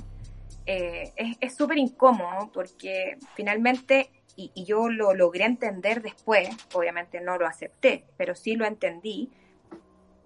eh, 0.65 1.13
es 1.41 1.55
súper 1.55 1.77
incómodo 1.77 2.49
porque 2.53 3.17
finalmente, 3.35 4.09
y, 4.37 4.63
yo 4.63 4.87
lo 4.89 5.13
logré 5.13 5.43
entender 5.43 6.01
después, 6.01 6.49
obviamente 6.73 7.19
no 7.19 7.37
lo 7.37 7.45
acepté, 7.45 8.05
pero 8.15 8.33
sí 8.33 8.55
lo 8.55 8.65
entendí, 8.65 9.29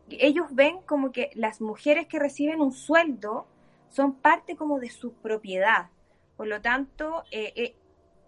ellos 0.10 0.48
ven 0.52 0.82
como 0.86 1.12
que 1.12 1.32
las 1.34 1.60
mujeres 1.62 2.06
que 2.08 2.20
reciben 2.20 2.62
un 2.62 2.72
sueldo 2.72 3.48
son 3.90 4.14
parte 4.14 4.56
como 4.56 4.80
de 4.80 4.90
su 4.90 5.14
propiedad. 5.14 5.90
Por 6.38 6.48
lo 6.48 6.62
tanto, 6.62 7.24
eh, 7.32 7.76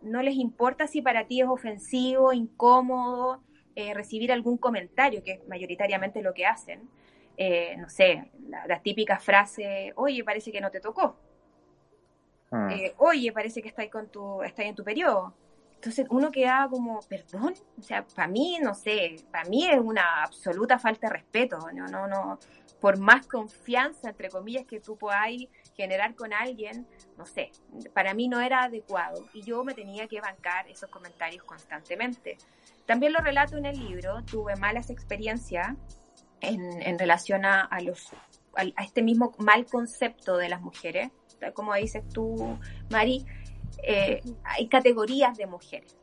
no 0.02 0.24
les 0.24 0.36
importa 0.36 0.88
si 0.88 1.02
para 1.04 1.28
ti 1.28 1.42
es 1.42 1.48
ofensivo, 1.48 2.34
incómodo, 2.34 3.44
eh, 3.76 3.94
recibir 3.94 4.32
algún 4.32 4.58
comentario, 4.58 5.24
que 5.24 5.34
es 5.34 5.48
mayoritariamente 5.48 6.22
lo 6.22 6.34
que 6.34 6.46
hacen. 6.46 6.90
no 7.78 7.90
sé, 7.90 8.32
la, 8.48 8.80
típica 8.82 9.18
frase, 9.20 9.94
oye, 9.96 10.24
parece 10.24 10.52
que 10.52 10.62
no 10.62 10.70
te 10.70 10.80
tocó. 10.80 11.18
Ah. 12.52 12.70
oye, 12.98 13.32
parece 13.32 13.64
que 13.64 13.70
estás 13.70 13.88
con 13.90 14.10
tu, 14.10 14.44
está 14.44 14.64
en 14.64 14.76
tu 14.76 14.84
periodo. 14.84 15.34
Entonces 15.84 16.08
uno 16.10 16.32
queda 16.32 16.66
como, 16.70 17.02
perdón, 17.10 17.56
o 17.78 17.82
sea, 17.82 18.06
para 18.16 18.30
mí, 18.30 18.58
no 18.62 18.74
sé, 18.74 19.18
para 19.30 19.50
mí 19.50 19.68
es 19.68 19.78
una 19.78 20.24
absoluta 20.24 20.80
falta 20.80 21.08
de 21.08 21.14
respeto, 21.14 21.58
no, 21.74 21.88
no, 21.88 22.08
no, 22.08 22.40
por 22.80 22.98
más 23.00 23.28
confianza, 23.28 24.10
entre 24.10 24.30
comillas, 24.30 24.66
que 24.66 24.80
tú 24.80 24.98
podáis 24.98 25.50
generar 25.76 26.16
con 26.16 26.32
alguien, 26.32 26.88
no 27.18 27.26
sé, 27.26 27.52
para 27.94 28.14
mí 28.14 28.30
no 28.30 28.40
era 28.40 28.64
adecuado 28.64 29.26
y 29.34 29.42
yo 29.42 29.66
me 29.66 29.74
tenía 29.74 30.08
que 30.08 30.22
bancar 30.22 30.70
esos 30.70 30.90
comentarios 30.90 31.44
constantemente. 31.44 32.38
También 32.86 33.14
lo 33.14 33.20
relato 33.20 33.58
en 33.58 33.66
el 33.66 33.80
libro, 33.80 34.24
tuve 34.24 34.56
malas 34.56 34.90
experiencias 34.90 35.76
en, 36.42 36.82
en 36.82 37.00
relación 37.00 37.46
a, 37.46 37.62
a 37.62 37.80
los, 37.82 38.10
a, 38.56 38.84
este 38.84 39.02
mismo 39.02 39.34
mal 39.40 39.66
concepto 39.66 40.38
de 40.38 40.50
las 40.50 40.62
mujeres, 40.62 41.12
como 41.54 41.74
dices 41.74 42.08
tú, 42.10 42.58
Mari, 42.90 43.26
eh, 43.82 44.22
hay 44.44 44.68
categorías 44.68 45.38
de 45.38 45.48
mujeres. 45.48 45.98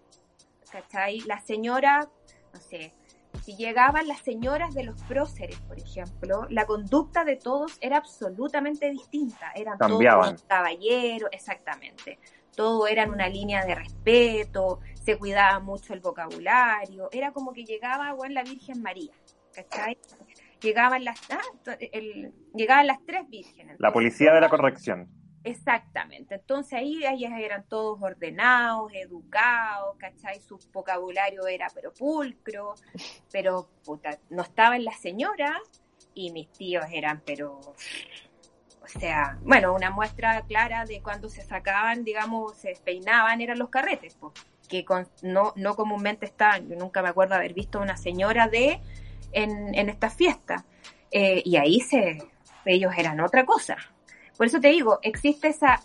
¿Cachai? 0.71 1.21
La 1.21 1.41
señora, 1.41 2.09
no 2.53 2.61
sé, 2.61 2.93
si 3.43 3.57
llegaban 3.57 4.07
las 4.07 4.21
señoras 4.21 4.75
de 4.75 4.85
los 4.85 5.01
próceres, 5.03 5.57
por 5.61 5.79
ejemplo, 5.79 6.47
la 6.51 6.67
conducta 6.67 7.25
de 7.25 7.37
todos 7.37 7.79
era 7.81 7.97
absolutamente 7.97 8.91
distinta. 8.91 9.53
Eran 9.55 9.79
todos 9.79 10.43
caballeros, 10.47 11.31
exactamente. 11.33 12.19
Todo 12.55 12.87
era 12.87 13.05
en 13.05 13.11
una 13.11 13.29
línea 13.29 13.65
de 13.65 13.75
respeto, 13.75 14.81
se 15.01 15.19
cuidaba 15.19 15.59
mucho 15.61 15.95
el 15.95 16.01
vocabulario. 16.01 17.09
Era 17.13 17.33
como 17.33 17.53
que 17.53 17.65
llegaba, 17.65 18.13
bueno, 18.13 18.35
la 18.35 18.43
Virgen 18.43 18.83
María, 18.83 19.13
¿cachai? 19.55 19.99
Llegaban 20.61 21.05
las, 21.05 21.19
ah, 21.31 21.77
llegaban 22.55 22.87
las 22.87 23.05
tres 23.07 23.29
vírgenes. 23.29 23.77
La 23.79 23.93
policía 23.93 24.33
de 24.35 24.41
la 24.41 24.49
corrección. 24.49 25.09
Exactamente, 25.43 26.35
entonces 26.35 26.75
ahí 26.75 27.03
ellas 27.03 27.33
eran 27.39 27.67
todos 27.67 27.99
ordenados, 28.03 28.93
educados, 28.93 29.97
¿cachai? 29.97 30.39
Su 30.39 30.59
vocabulario 30.71 31.47
era 31.47 31.69
pero 31.75 31.95
pulcro, 31.95 32.75
pero 33.33 33.71
puta, 33.83 34.19
no 34.29 34.43
estaban 34.43 34.85
las 34.85 35.01
señoras 35.01 35.59
y 36.13 36.31
mis 36.31 36.53
tíos 36.53 36.85
eran 36.93 37.23
pero, 37.25 37.59
o 37.59 38.87
sea, 38.87 39.39
bueno, 39.41 39.73
una 39.73 39.91
muestra 39.91 40.43
clara 40.43 40.85
de 40.85 41.01
cuando 41.01 41.31
se 41.31 41.41
sacaban, 41.41 42.05
digamos, 42.05 42.59
se 42.59 42.75
peinaban 42.85 43.41
eran 43.41 43.59
los 43.59 43.71
carretes, 43.71 44.19
pues, 44.21 44.35
que 44.71 44.87
no, 45.23 45.53
no 45.57 45.75
comúnmente 45.75 46.25
estaban, 46.25 46.69
yo 46.69 46.77
nunca 46.77 47.03
me 47.03 47.09
acuerdo 47.09 47.35
haber 47.35 47.53
visto 47.53 47.81
una 47.81 47.97
señora 47.97 48.49
de 48.49 48.81
en, 49.33 49.75
en 49.75 49.89
esta 49.91 50.09
fiesta, 50.09 50.65
eh, 51.11 51.43
y 51.45 51.57
ahí 51.57 51.81
se, 51.81 52.19
ellos 52.65 52.93
eran 52.97 53.21
otra 53.21 53.45
cosa, 53.45 53.77
por 54.39 54.47
eso 54.47 54.61
te 54.61 54.69
digo, 54.69 55.01
existe 55.03 55.49
esa 55.49 55.83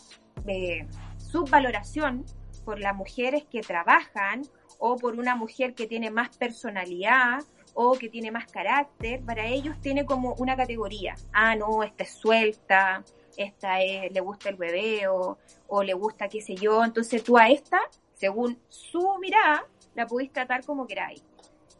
eh, 0.48 0.88
subvaloración 1.18 2.24
por 2.64 2.80
las 2.80 2.96
mujeres 2.96 3.44
que 3.52 3.62
trabajan 3.62 4.44
o 4.80 4.96
por 4.98 5.20
una 5.20 5.36
mujer 5.36 5.74
que 5.74 5.88
tiene 5.88 6.12
más 6.12 6.36
personalidad 6.38 7.44
o 7.74 7.98
que 7.98 8.08
tiene 8.08 8.32
más 8.32 8.46
carácter, 8.46 9.22
para 9.22 9.46
ellos 9.46 9.76
tiene 9.82 10.06
como 10.06 10.34
una 10.36 10.56
categoría. 10.56 11.16
Ah, 11.34 11.56
no, 11.56 11.84
esta 11.84 12.04
es 12.04 12.12
suelta, 12.12 13.04
esta 13.36 13.80
le 13.80 14.20
gusta 14.22 14.50
el 14.50 14.56
hueveo 14.56 15.38
o 15.68 15.84
le 15.84 15.94
gusta 15.94 16.30
qué 16.30 16.42
sé 16.42 16.56
yo. 16.56 16.84
Entonces 16.84 17.24
tú 17.24 17.38
a 17.38 17.50
esta, 17.50 17.82
según 18.16 18.60
su 18.68 19.18
mirada, 19.20 19.68
la 19.94 20.08
pudiste 20.08 20.34
tratar 20.34 20.66
como 20.66 20.88
queráis. 20.88 21.24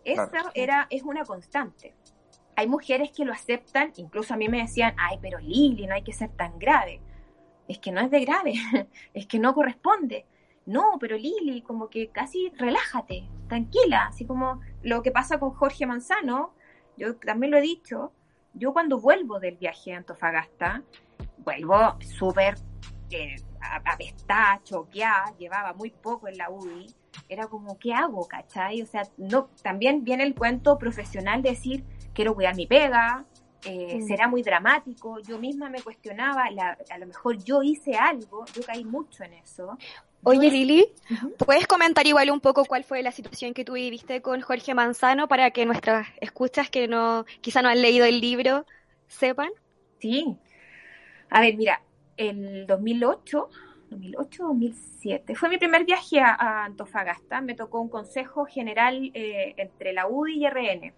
Esa 0.04 0.52
era, 0.54 0.86
es 0.92 1.02
una 1.02 1.26
constante 1.26 1.96
hay 2.56 2.68
mujeres 2.68 3.12
que 3.12 3.26
lo 3.26 3.34
aceptan, 3.34 3.92
incluso 3.98 4.34
a 4.34 4.38
mí 4.38 4.48
me 4.48 4.62
decían, 4.62 4.96
ay, 4.98 5.18
pero 5.22 5.40
Lili, 5.40 5.88
no 5.88 5.94
hay 5.94 6.04
que 6.04 6.14
ser 6.14 6.30
tan 6.30 6.58
grave. 6.58 7.02
Es 7.68 7.80
que 7.80 7.92
no 7.92 8.02
es 8.02 8.12
de 8.12 8.24
grave, 8.24 8.54
es 9.14 9.28
que 9.28 9.40
no 9.40 9.54
corresponde. 9.54 10.26
No, 10.66 10.98
pero 11.00 11.18
Lili, 11.18 11.62
como 11.62 11.90
que 11.90 12.10
casi 12.10 12.50
relájate, 12.56 13.28
tranquila, 13.48 14.08
así 14.08 14.26
como 14.26 14.62
lo 14.82 15.04
que 15.04 15.12
pasa 15.12 15.40
con 15.40 15.52
Jorge 15.52 15.86
Manzano, 15.86 16.54
yo 16.98 17.18
también 17.18 17.52
lo 17.52 17.58
he 17.58 17.62
dicho, 17.62 18.14
yo 18.54 18.74
cuando 18.74 19.00
vuelvo 19.00 19.40
del 19.40 19.58
viaje 19.58 19.94
a 19.94 19.98
Antofagasta, 19.98 20.82
vuelvo 21.40 21.98
súper 22.00 22.56
eh, 23.12 23.36
apestada, 23.86 24.62
choqueada, 24.64 25.36
llevaba 25.38 25.74
muy 25.74 25.90
poco 25.90 26.28
en 26.28 26.38
la 26.38 26.50
UDI, 26.50 26.88
era 27.30 27.48
como, 27.48 27.78
¿qué 27.80 27.94
hago, 27.94 28.28
cachai? 28.28 28.82
O 28.82 28.86
sea, 28.86 29.04
no, 29.18 29.50
también 29.62 30.04
viene 30.04 30.24
el 30.24 30.36
cuento 30.36 30.78
profesional 30.78 31.42
de 31.42 31.52
decir, 31.52 31.84
quiero 32.14 32.36
cuidar 32.36 32.56
mi 32.56 32.68
pega, 32.68 33.26
eh, 33.66 34.00
será 34.08 34.28
muy 34.28 34.44
dramático. 34.44 35.20
Yo 35.20 35.40
misma 35.40 35.70
me 35.70 35.82
cuestionaba, 35.82 36.46
a 36.90 36.98
lo 36.98 37.08
mejor 37.08 37.44
yo 37.44 37.64
hice 37.64 37.96
algo, 37.96 38.46
yo 38.54 38.62
caí 38.64 38.86
mucho 38.86 39.24
en 39.24 39.34
eso. 39.34 39.78
Oye, 40.24 40.50
Lili, 40.50 40.88
¿puedes 41.38 41.68
comentar 41.68 42.08
igual 42.08 42.32
un 42.32 42.40
poco 42.40 42.66
cuál 42.66 42.84
fue 42.84 43.04
la 43.04 43.12
situación 43.12 43.54
que 43.54 43.64
tú 43.64 43.74
viviste 43.74 44.22
con 44.22 44.42
Jorge 44.42 44.74
Manzano 44.74 45.28
para 45.28 45.52
que 45.52 45.66
nuestras 45.66 46.08
escuchas 46.20 46.70
que 46.70 46.88
no 46.88 47.26
quizá 47.42 47.62
no 47.62 47.70
han 47.70 47.82
leído 47.82 48.06
el 48.06 48.22
libro 48.22 48.66
sepan? 49.08 49.50
Sí. 50.00 50.36
A 51.30 51.42
ver, 51.42 51.56
mira, 51.58 51.82
el 52.18 52.66
2008, 52.68 53.50
2008, 53.90 54.44
2007, 54.44 55.36
fue 55.36 55.50
mi 55.50 55.58
primer 55.58 55.86
viaje 55.86 56.20
a, 56.20 56.66
Antofagasta. 56.66 57.42
Me 57.42 57.56
tocó 57.56 57.82
un 57.82 57.90
consejo 57.90 58.46
general 58.46 59.12
eh, 59.14 59.54
entre 59.58 59.94
la 59.94 60.08
UDI 60.08 60.46
y 60.46 60.50
RN 60.50 60.94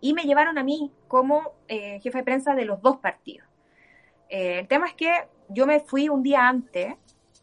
y 0.00 0.14
me 0.14 0.22
llevaron 0.24 0.58
a 0.58 0.64
mí 0.64 0.90
como 1.08 1.54
eh, 1.68 2.00
jefe 2.00 2.18
de 2.18 2.24
prensa 2.24 2.54
de 2.54 2.64
los 2.64 2.80
dos 2.80 2.98
partidos. 2.98 3.46
Eh, 4.28 4.60
el 4.60 4.68
tema 4.68 4.86
es 4.86 4.94
que 4.94 5.10
yo 5.48 5.66
me 5.66 5.80
fui 5.80 6.08
un 6.08 6.22
día 6.22 6.48
antes, 6.48 6.94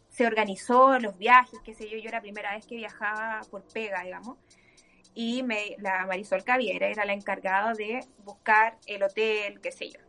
se 0.09 0.25
organizó 0.25 0.97
los 0.99 1.17
viajes, 1.17 1.59
qué 1.63 1.73
sé 1.73 1.89
yo, 1.89 1.97
yo 1.97 2.07
era 2.07 2.17
la 2.17 2.21
primera 2.21 2.55
vez 2.55 2.65
que 2.65 2.75
viajaba 2.75 3.41
por 3.51 3.61
pega, 3.63 4.03
digamos, 4.03 4.37
y 5.13 5.43
me, 5.43 5.75
la 5.79 6.05
Marisol 6.05 6.43
Caviera 6.43 6.87
era 6.87 7.05
la 7.05 7.13
encargada 7.13 7.73
de 7.73 7.99
buscar 8.23 8.77
el 8.85 9.03
hotel, 9.03 9.59
qué 9.61 9.71
sé 9.71 9.89
yo. 9.89 10.06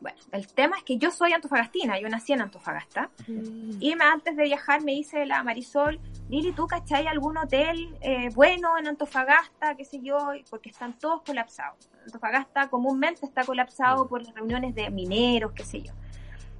Bueno, 0.00 0.18
el 0.32 0.46
tema 0.46 0.78
es 0.78 0.84
que 0.84 0.96
yo 0.96 1.10
soy 1.10 1.32
antofagastina, 1.32 2.00
yo 2.00 2.08
nací 2.08 2.32
en 2.32 2.40
Antofagasta, 2.40 3.10
mm. 3.28 3.72
y 3.80 3.94
me, 3.96 4.04
antes 4.04 4.34
de 4.34 4.44
viajar 4.44 4.82
me 4.82 4.92
dice 4.92 5.26
la 5.26 5.42
Marisol, 5.42 6.00
Lili, 6.30 6.52
¿tú 6.52 6.66
cachai 6.66 7.06
algún 7.06 7.36
hotel 7.36 7.94
eh, 8.00 8.30
bueno 8.34 8.78
en 8.78 8.88
Antofagasta, 8.88 9.74
qué 9.74 9.84
sé 9.84 10.00
yo? 10.00 10.16
Porque 10.48 10.70
están 10.70 10.98
todos 10.98 11.22
colapsados. 11.22 11.90
Antofagasta 12.06 12.68
comúnmente 12.68 13.26
está 13.26 13.44
colapsado 13.44 14.08
por 14.08 14.22
las 14.22 14.34
reuniones 14.34 14.74
de 14.74 14.90
mineros, 14.90 15.52
qué 15.52 15.64
sé 15.64 15.82
yo. 15.82 15.92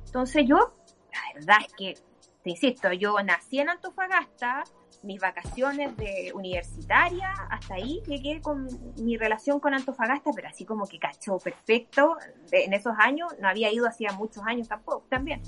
Entonces 0.05 0.45
yo, 0.47 0.59
la 1.13 1.35
verdad 1.35 1.59
es 1.67 1.73
que, 1.73 1.95
te 2.43 2.51
insisto, 2.51 2.93
yo 2.93 3.17
nací 3.23 3.59
en 3.59 3.71
Antofagasta, 3.71 4.65
mis 5.03 5.21
vacaciones 5.21 5.97
de 5.97 6.33
universitaria, 6.35 7.33
hasta 7.51 7.75
ahí 7.75 8.03
llegué 8.07 8.41
con 8.41 8.69
mi 8.97 9.17
relación 9.17 9.61
con 9.61 9.75
Antofagasta, 9.75 10.31
pero 10.35 10.49
así 10.49 10.65
como 10.65 10.87
que 10.87 10.99
cachó 10.99 11.39
perfecto. 11.39 12.17
En 12.53 12.73
esos 12.73 12.95
años, 12.99 13.29
no 13.41 13.49
había 13.49 13.73
ido 13.73 13.87
hacía 13.87 14.13
muchos 14.13 14.45
años 14.45 14.69
tampoco, 14.69 15.07
también. 15.09 15.41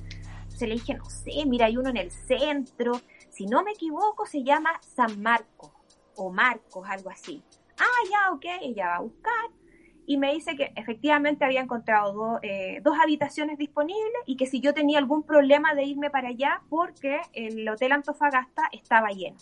Entonces 0.43 0.69
le 0.69 0.75
dije, 0.75 0.95
no 0.95 1.05
sé, 1.05 1.45
mira, 1.47 1.67
hay 1.67 1.77
uno 1.77 1.91
en 1.91 1.97
el 1.97 2.11
centro, 2.11 3.01
si 3.31 3.47
no 3.47 3.63
me 3.63 3.73
equivoco, 3.73 4.27
se 4.27 4.43
llama 4.43 4.71
San 4.83 5.23
Marcos 5.23 5.71
o 6.17 6.31
Marcos, 6.31 6.87
algo 6.89 7.11
así. 7.11 7.43
Ah, 7.79 8.09
ya, 8.11 8.33
ok, 8.33 8.45
ella 8.63 8.89
va 8.89 8.97
a 8.97 9.01
buscar 9.01 9.62
y 10.07 10.17
me 10.17 10.33
dice 10.33 10.57
que 10.57 10.73
efectivamente 10.77 11.45
había 11.45 11.61
encontrado 11.61 12.39
eh, 12.43 12.81
dos 12.83 12.97
habitaciones 13.01 13.59
disponibles 13.59 14.23
y 14.27 14.37
que 14.37 14.47
si 14.47 14.61
yo 14.61 14.75
tenía 14.75 14.99
algún 14.99 15.23
problema 15.23 15.75
de 15.75 15.85
irme 15.85 16.11
para 16.11 16.29
allá 16.29 16.63
porque 16.69 17.21
el 17.33 17.69
Hotel 17.69 17.93
Antofagasta 17.93 18.63
estaba 18.73 19.11
lleno. 19.11 19.37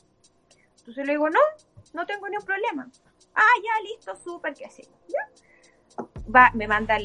Entonces 0.79 1.07
le 1.07 1.13
digo, 1.13 1.31
no, 1.31 1.41
no 1.95 2.07
tengo 2.07 2.29
ningún 2.29 2.45
problema. 2.45 2.89
Ah, 3.35 3.55
ya, 3.63 3.91
listo, 3.91 4.17
súper, 4.17 4.55
¿qué 4.55 4.67
así? 4.67 4.83
Va, 6.35 6.51
me 6.55 6.69
manda 6.69 6.97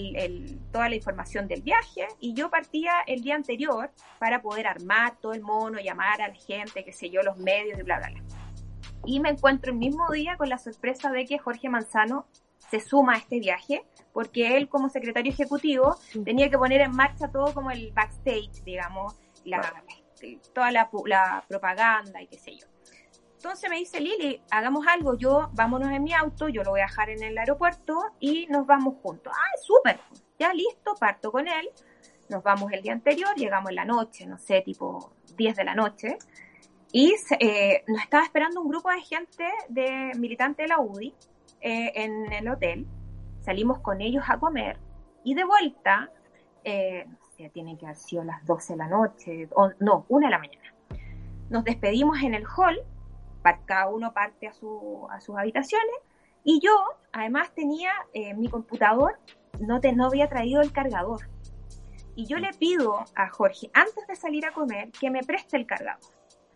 toda 0.71 0.89
la 0.89 0.95
información 0.95 1.47
del 1.47 1.61
viaje 1.61 2.07
y 2.19 2.33
yo 2.33 2.49
partía 2.49 3.01
el 3.07 3.21
día 3.21 3.35
anterior 3.35 3.89
para 4.19 4.41
poder 4.41 4.67
armar 4.67 5.17
todo 5.19 5.33
el 5.33 5.41
mono, 5.41 5.79
llamar 5.79 6.21
a 6.21 6.27
la 6.27 6.35
gente, 6.35 6.83
qué 6.83 6.91
sé 6.91 7.09
yo, 7.09 7.21
los 7.23 7.37
medios 7.37 7.79
y 7.79 7.83
bla, 7.83 7.97
bla, 7.97 8.09
bla. 8.09 8.23
Y 9.05 9.19
me 9.19 9.29
encuentro 9.29 9.71
el 9.71 9.77
mismo 9.77 10.09
día 10.11 10.35
con 10.37 10.49
la 10.49 10.57
sorpresa 10.57 11.11
de 11.11 11.25
que 11.25 11.37
Jorge 11.37 11.69
Manzano 11.69 12.25
se 12.69 12.79
suma 12.79 13.13
a 13.13 13.17
este 13.17 13.39
viaje, 13.39 13.85
porque 14.13 14.57
él 14.57 14.69
como 14.69 14.89
secretario 14.89 15.31
ejecutivo 15.31 15.97
tenía 16.23 16.49
que 16.49 16.57
poner 16.57 16.81
en 16.81 16.91
marcha 16.91 17.29
todo 17.29 17.53
como 17.53 17.71
el 17.71 17.91
backstage, 17.91 18.63
digamos, 18.63 19.15
la, 19.43 19.83
toda 20.53 20.71
la, 20.71 20.89
la, 21.05 21.43
propaganda 21.47 22.21
y 22.21 22.27
qué 22.27 22.37
sé 22.37 22.55
yo. 22.55 22.67
Entonces 23.35 23.69
me 23.69 23.77
dice 23.77 23.99
Lili, 23.99 24.41
hagamos 24.49 24.87
algo, 24.87 25.15
yo 25.17 25.49
vámonos 25.53 25.91
en 25.91 26.03
mi 26.03 26.13
auto, 26.13 26.49
yo 26.49 26.63
lo 26.63 26.71
voy 26.71 26.81
a 26.81 26.85
dejar 26.85 27.09
en 27.11 27.21
el 27.21 27.37
aeropuerto 27.37 27.99
y 28.19 28.47
nos 28.47 28.65
vamos 28.65 28.95
juntos. 29.03 29.31
Ah, 29.35 29.57
súper, 29.61 29.99
ya 30.39 30.51
listo, 30.53 30.95
parto 30.99 31.31
con 31.31 31.47
él. 31.47 31.69
nos 32.29 32.41
vamos 32.41 32.71
el 32.71 32.81
día 32.81 32.93
anterior, 32.93 33.35
llegamos 33.35 33.69
en 33.69 33.75
la 33.75 33.85
noche, 33.85 34.25
no 34.25 34.39
sé, 34.39 34.61
tipo 34.61 35.11
10 35.37 35.57
de 35.57 35.63
la 35.63 35.75
noche, 35.75 36.17
y 36.91 37.13
eh, 37.39 37.83
nos 37.87 38.01
estaba 38.01 38.23
esperando 38.23 38.61
un 38.61 38.69
grupo 38.69 38.89
de 38.89 39.01
gente 39.01 39.47
de 39.69 40.13
militante 40.15 40.63
de 40.63 40.69
la 40.69 40.79
UDI 40.79 41.13
eh, 41.61 41.91
en 41.95 42.31
el 42.31 42.47
hotel. 42.49 42.87
Salimos 43.41 43.79
con 43.79 44.01
ellos 44.01 44.23
a 44.27 44.39
comer 44.39 44.77
y 45.23 45.33
de 45.33 45.43
vuelta, 45.43 46.11
eh, 46.63 47.05
tienen 47.53 47.77
que 47.77 47.85
haber 47.85 47.97
sido 47.97 48.23
las 48.23 48.45
12 48.45 48.73
de 48.73 48.77
la 48.77 48.87
noche, 48.87 49.49
o 49.55 49.71
no, 49.79 50.05
una 50.09 50.27
de 50.27 50.31
la 50.31 50.39
mañana. 50.39 50.73
Nos 51.49 51.63
despedimos 51.63 52.21
en 52.23 52.33
el 52.33 52.43
hall, 52.45 52.79
cada 53.65 53.87
uno 53.89 54.11
parte 54.13 54.47
a, 54.47 54.53
su, 54.53 55.07
a 55.11 55.19
sus 55.21 55.37
habitaciones, 55.37 55.95
y 56.43 56.59
yo 56.59 56.71
además 57.11 57.53
tenía 57.53 57.91
mi 58.35 58.49
computador, 58.49 59.19
no, 59.59 59.79
te, 59.79 59.93
no 59.93 60.07
había 60.07 60.27
traído 60.27 60.61
el 60.61 60.71
cargador. 60.71 61.29
Y 62.15 62.25
yo 62.25 62.37
le 62.37 62.51
pido 62.53 63.03
a 63.15 63.29
Jorge, 63.29 63.69
antes 63.73 64.07
de 64.07 64.15
salir 64.15 64.45
a 64.45 64.53
comer, 64.53 64.91
que 64.91 65.11
me 65.11 65.21
preste 65.21 65.57
el 65.57 65.67
cargador. 65.67 65.99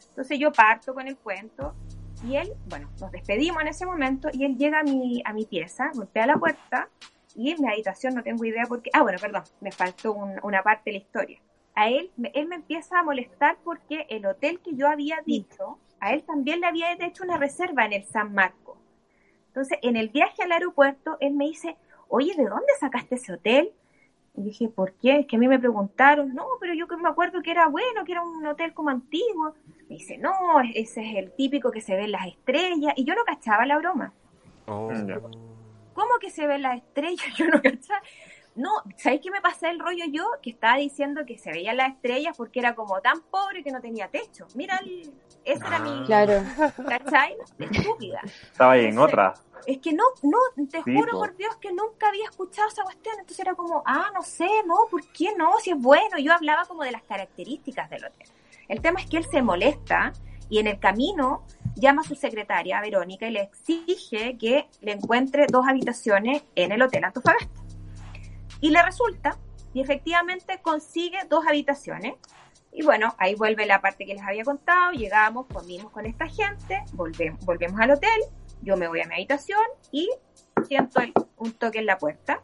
Entonces 0.10 0.40
yo 0.40 0.52
parto 0.52 0.94
con 0.94 1.08
el 1.08 1.18
cuento 1.18 1.76
y 2.24 2.36
él, 2.36 2.54
bueno, 2.68 2.90
nos 3.00 3.12
despedimos 3.12 3.62
en 3.62 3.70
ese 3.70 3.86
momento 3.86 4.30
y 4.32 4.46
él 4.46 4.58
llega 4.58 4.80
a 4.80 4.84
mi, 4.84 5.22
a 5.26 5.34
mi 5.34 5.46
pieza, 5.46 5.92
golpea 5.94 6.28
la 6.28 6.38
puerta 6.38 6.90
y 7.36 7.52
en 7.52 7.62
mi 7.62 7.70
habitación 7.70 8.16
no 8.16 8.24
tengo 8.24 8.44
idea 8.46 8.66
por 8.66 8.82
qué. 8.82 8.90
Ah, 8.94 9.02
bueno, 9.02 9.18
perdón, 9.20 9.44
me 9.62 9.72
faltó 9.72 10.14
una 10.44 10.62
parte 10.62 10.92
de 10.92 10.92
la 10.94 11.04
historia. 11.04 11.40
A 11.76 11.88
él, 11.90 12.12
él 12.34 12.48
me 12.48 12.56
empieza 12.56 13.00
a 13.00 13.04
molestar 13.04 13.58
porque 13.64 14.06
el 14.10 14.26
hotel 14.26 14.60
que 14.60 14.76
yo 14.76 14.88
había 14.88 15.22
dicho, 15.26 15.80
a 16.00 16.14
él 16.14 16.24
también 16.24 16.60
le 16.60 16.68
había 16.68 16.92
hecho 16.94 17.24
una 17.24 17.38
reserva 17.38 17.86
en 17.86 17.94
el 17.94 18.04
San 18.06 18.34
Marco. 18.34 18.78
Entonces, 19.48 19.80
en 19.82 19.96
el 19.96 20.10
viaje 20.10 20.44
al 20.44 20.52
aeropuerto, 20.52 21.18
él 21.22 21.34
me 21.34 21.46
dice, 21.46 21.78
oye, 22.08 22.34
¿de 22.36 22.46
dónde 22.46 22.74
sacaste 22.80 23.16
ese 23.16 23.34
hotel? 23.34 23.72
Y 24.40 24.44
dije, 24.44 24.70
¿por 24.70 24.94
qué? 24.94 25.20
Es 25.20 25.28
que 25.28 25.36
a 25.36 25.40
mí 25.40 25.50
me 25.50 25.60
preguntaron, 25.60 26.34
no, 26.34 26.46
pero 26.62 26.74
yo 26.74 26.88
que 26.88 26.96
me 26.96 27.10
acuerdo 27.10 27.42
que 27.42 27.52
era 27.52 27.68
bueno, 27.68 28.06
que 28.06 28.14
era 28.14 28.24
un 28.24 28.46
hotel 28.46 28.74
como 28.74 28.90
antiguo. 28.90 29.54
Me 29.90 29.98
dice, 29.98 30.18
no, 30.18 30.32
ese 30.74 31.02
es 31.02 31.18
el 31.18 31.34
típico 31.34 31.72
que 31.72 31.82
se 31.82 31.98
ven 31.98 32.14
las 32.14 32.26
estrellas. 32.26 32.94
Y 32.96 33.04
yo 33.04 33.16
no 33.16 33.26
cachaba 33.26 33.66
la 33.66 33.78
broma. 33.78 34.14
Oh. 34.66 34.90
¿Cómo 35.94 36.20
que 36.22 36.30
se 36.30 36.48
ven 36.48 36.62
las 36.62 36.78
estrellas? 36.78 37.26
Yo 37.38 37.48
no 37.48 37.62
cachaba. 37.62 38.02
No, 38.56 38.70
¿sabéis 38.98 39.22
qué 39.22 39.32
me 39.32 39.42
pasé 39.42 39.70
el 39.70 39.80
rollo 39.80 40.04
yo? 40.12 40.26
Que 40.42 40.50
estaba 40.50 40.76
diciendo 40.78 41.22
que 41.26 41.38
se 41.38 41.52
veían 41.52 41.78
las 41.78 41.94
estrellas 41.94 42.36
porque 42.36 42.60
era 42.60 42.76
como 42.76 43.00
tan 43.00 43.22
pobre 43.22 43.64
que 43.64 43.72
no 43.72 43.80
tenía 43.80 44.10
techo. 44.10 44.48
Mira, 44.56 44.78
el, 44.84 45.14
esa 45.46 45.68
era 45.68 45.80
mi... 45.80 46.06
Claro. 46.06 46.44
¿Cachai? 46.90 47.38
Estúpida. 47.58 48.22
Estaba 48.52 48.74
ahí 48.74 48.86
en 48.86 49.00
otra. 49.00 49.34
Es 49.66 49.80
que 49.80 49.94
no, 49.94 50.04
no, 50.24 50.38
te 50.68 50.82
juro 50.82 51.20
por 51.20 51.36
Dios 51.36 51.56
que 51.58 51.72
nunca 51.72 52.10
había 52.10 52.26
escuchado 52.26 52.68
esa 52.68 52.84
cuestión. 52.84 53.16
Entonces 53.20 53.40
era 53.40 53.56
como, 53.56 53.84
ah, 53.86 54.10
no 54.14 54.22
sé, 54.22 54.50
no, 54.66 54.76
¿por 54.90 55.06
qué 55.12 55.34
no? 55.38 55.54
Si 55.62 55.72
es 55.72 55.78
bueno. 55.78 56.18
Yo 56.18 56.34
hablaba 56.34 56.66
como 56.66 56.84
de 56.84 56.92
las 56.92 57.04
características 57.04 57.90
del 57.90 58.06
hotel. 58.06 58.28
El 58.68 58.82
tema 58.82 59.00
es 59.00 59.10
que 59.10 59.18
él 59.18 59.26
se 59.26 59.42
molesta 59.42 60.14
y 60.50 60.60
en 60.60 60.68
el 60.68 60.80
camino 60.80 61.44
llama 61.76 62.02
a 62.02 62.06
su 62.06 62.16
secretaria, 62.16 62.82
Verónica, 62.82 63.28
y 63.28 63.32
le 63.32 63.42
exige 63.42 64.38
que 64.38 64.68
le 64.82 64.94
encuentre 64.94 65.46
dos 65.48 65.68
habitaciones 65.68 66.44
en 66.56 66.72
el 66.72 66.82
Hotel 66.82 67.04
Antofagasta. 67.04 67.62
Y 68.60 68.72
le 68.72 68.82
resulta, 68.82 69.38
y 69.74 69.82
efectivamente 69.82 70.60
consigue 70.62 71.18
dos 71.30 71.46
habitaciones. 71.48 72.16
Y 72.72 72.84
bueno, 72.84 73.16
ahí 73.18 73.36
vuelve 73.36 73.66
la 73.66 73.82
parte 73.82 74.06
que 74.06 74.14
les 74.14 74.24
había 74.24 74.44
contado, 74.44 74.92
llegamos, 74.92 75.48
comimos 75.48 75.92
con 75.92 76.06
esta 76.06 76.28
gente, 76.28 76.84
volvemos, 76.94 77.44
volvemos 77.46 77.80
al 77.80 77.92
hotel, 77.92 78.22
yo 78.62 78.78
me 78.78 78.88
voy 78.88 79.02
a 79.02 79.08
mi 79.08 79.16
habitación 79.16 79.62
y 79.92 80.10
siento 80.68 81.02
un 81.38 81.54
toque 81.54 81.80
en 81.80 81.86
la 81.86 81.98
puerta. 81.98 82.42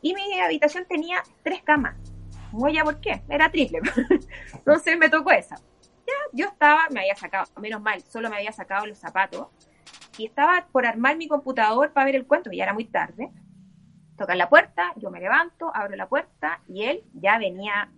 Y 0.00 0.14
mi 0.14 0.38
habitación 0.40 0.86
tenía 0.88 1.22
tres 1.42 1.62
camas. 1.62 1.96
ya 2.72 2.84
por 2.84 3.00
qué, 3.00 3.22
era 3.28 3.50
triple. 3.50 3.80
Entonces 4.54 4.98
me 4.98 5.08
tocó 5.08 5.30
esa. 5.30 5.56
Ya, 6.06 6.14
yo 6.32 6.46
estaba, 6.46 6.88
me 6.90 7.00
había 7.00 7.16
sacado, 7.16 7.46
menos 7.60 7.82
mal, 7.82 8.00
solo 8.02 8.30
me 8.30 8.36
había 8.36 8.52
sacado 8.52 8.86
los 8.86 8.98
zapatos. 8.98 9.48
Y 10.16 10.26
estaba 10.26 10.66
por 10.72 10.86
armar 10.86 11.16
mi 11.16 11.28
computador 11.28 11.92
para 11.92 12.06
ver 12.06 12.16
el 12.16 12.26
cuento, 12.26 12.50
y 12.50 12.56
ya 12.56 12.64
era 12.64 12.74
muy 12.74 12.84
tarde. 12.84 13.30
Tocan 14.16 14.38
la 14.38 14.48
puerta, 14.48 14.92
yo 14.96 15.10
me 15.10 15.20
levanto, 15.20 15.70
abro 15.74 15.94
la 15.94 16.08
puerta 16.08 16.60
y 16.66 16.84
él 16.84 17.04
ya 17.12 17.38
venía 17.38 17.88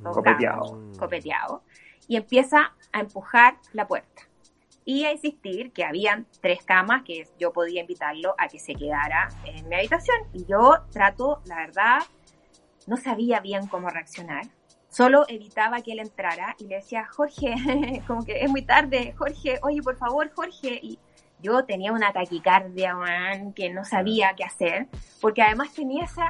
copeteado. 0.00 0.92
copeteado 0.96 1.64
y 2.06 2.14
empieza 2.14 2.74
a 2.92 3.00
empujar 3.00 3.56
la 3.72 3.88
puerta 3.88 4.25
y 4.88 5.04
a 5.04 5.12
insistir 5.12 5.72
que 5.72 5.84
habían 5.84 6.26
tres 6.40 6.62
camas 6.64 7.02
que 7.02 7.26
yo 7.40 7.52
podía 7.52 7.80
invitarlo 7.80 8.36
a 8.38 8.46
que 8.46 8.60
se 8.60 8.72
quedara 8.74 9.28
en 9.44 9.68
mi 9.68 9.74
habitación 9.74 10.16
y 10.32 10.46
yo 10.46 10.76
trato, 10.92 11.42
la 11.44 11.56
verdad, 11.56 11.98
no 12.86 12.96
sabía 12.96 13.40
bien 13.40 13.66
cómo 13.66 13.90
reaccionar. 13.90 14.44
Solo 14.88 15.24
evitaba 15.28 15.82
que 15.82 15.92
él 15.92 15.98
entrara 15.98 16.54
y 16.60 16.68
le 16.68 16.76
decía, 16.76 17.04
Jorge, 17.04 17.56
como 18.06 18.24
que 18.24 18.40
es 18.44 18.48
muy 18.48 18.62
tarde, 18.62 19.12
Jorge, 19.18 19.58
oye, 19.62 19.82
por 19.82 19.96
favor, 19.96 20.30
Jorge. 20.32 20.78
Y 20.80 21.00
yo 21.42 21.64
tenía 21.64 21.92
una 21.92 22.12
taquicardia, 22.12 22.94
man, 22.94 23.52
que 23.54 23.70
no 23.70 23.84
sabía 23.84 24.34
qué 24.36 24.44
hacer, 24.44 24.86
porque 25.20 25.42
además 25.42 25.74
tenía 25.74 26.04
esa, 26.04 26.28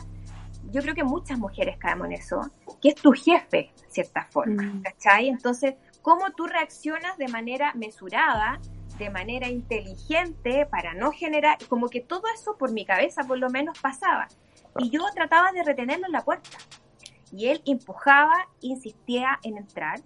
yo 0.70 0.80
creo 0.80 0.94
que 0.94 1.04
muchas 1.04 1.38
mujeres 1.38 1.76
caemos 1.76 2.06
en 2.06 2.14
eso, 2.14 2.40
que 2.80 2.88
es 2.88 2.94
tu 2.94 3.12
jefe, 3.12 3.70
de 3.82 3.90
cierta 3.90 4.26
forma, 4.30 4.62
mm. 4.62 4.82
¿cachai? 4.82 5.28
Entonces, 5.28 5.74
¿cómo 6.06 6.30
tú 6.30 6.46
reaccionas 6.46 7.18
de 7.18 7.26
manera 7.26 7.72
mesurada, 7.74 8.60
de 8.96 9.10
manera 9.10 9.48
inteligente, 9.48 10.64
para 10.64 10.94
no 10.94 11.10
generar, 11.10 11.58
como 11.68 11.88
que 11.88 12.00
todo 12.00 12.22
eso 12.32 12.56
por 12.56 12.70
mi 12.70 12.84
cabeza 12.84 13.24
por 13.24 13.38
lo 13.38 13.50
menos 13.50 13.76
pasaba. 13.80 14.28
Y 14.78 14.90
yo 14.90 15.00
trataba 15.16 15.50
de 15.50 15.64
retenerlo 15.64 16.06
en 16.06 16.12
la 16.12 16.20
puerta. 16.20 16.58
Y 17.32 17.48
él 17.48 17.60
empujaba, 17.66 18.36
insistía 18.60 19.40
en 19.42 19.58
entrar 19.58 19.98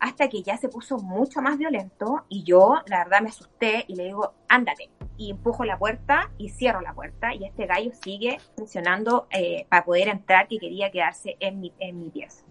hasta 0.00 0.28
que 0.28 0.42
ya 0.42 0.56
se 0.56 0.68
puso 0.68 0.98
mucho 0.98 1.40
más 1.40 1.58
violento 1.58 2.24
y 2.28 2.42
yo, 2.42 2.82
la 2.86 3.04
verdad, 3.04 3.20
me 3.20 3.28
asusté 3.28 3.84
y 3.86 3.94
le 3.94 4.06
digo, 4.06 4.34
ándate. 4.48 4.90
Y 5.16 5.30
empujo 5.30 5.64
la 5.64 5.78
puerta 5.78 6.28
y 6.38 6.48
cierro 6.48 6.80
la 6.80 6.92
puerta 6.92 7.32
y 7.32 7.44
este 7.44 7.66
gallo 7.66 7.92
sigue 8.02 8.38
presionando 8.56 9.28
eh, 9.30 9.64
para 9.68 9.84
poder 9.84 10.08
entrar 10.08 10.48
que 10.48 10.58
quería 10.58 10.90
quedarse 10.90 11.36
en 11.38 11.60
mi, 11.60 11.72
en 11.78 12.00
mi 12.00 12.10
pieza. 12.10 12.44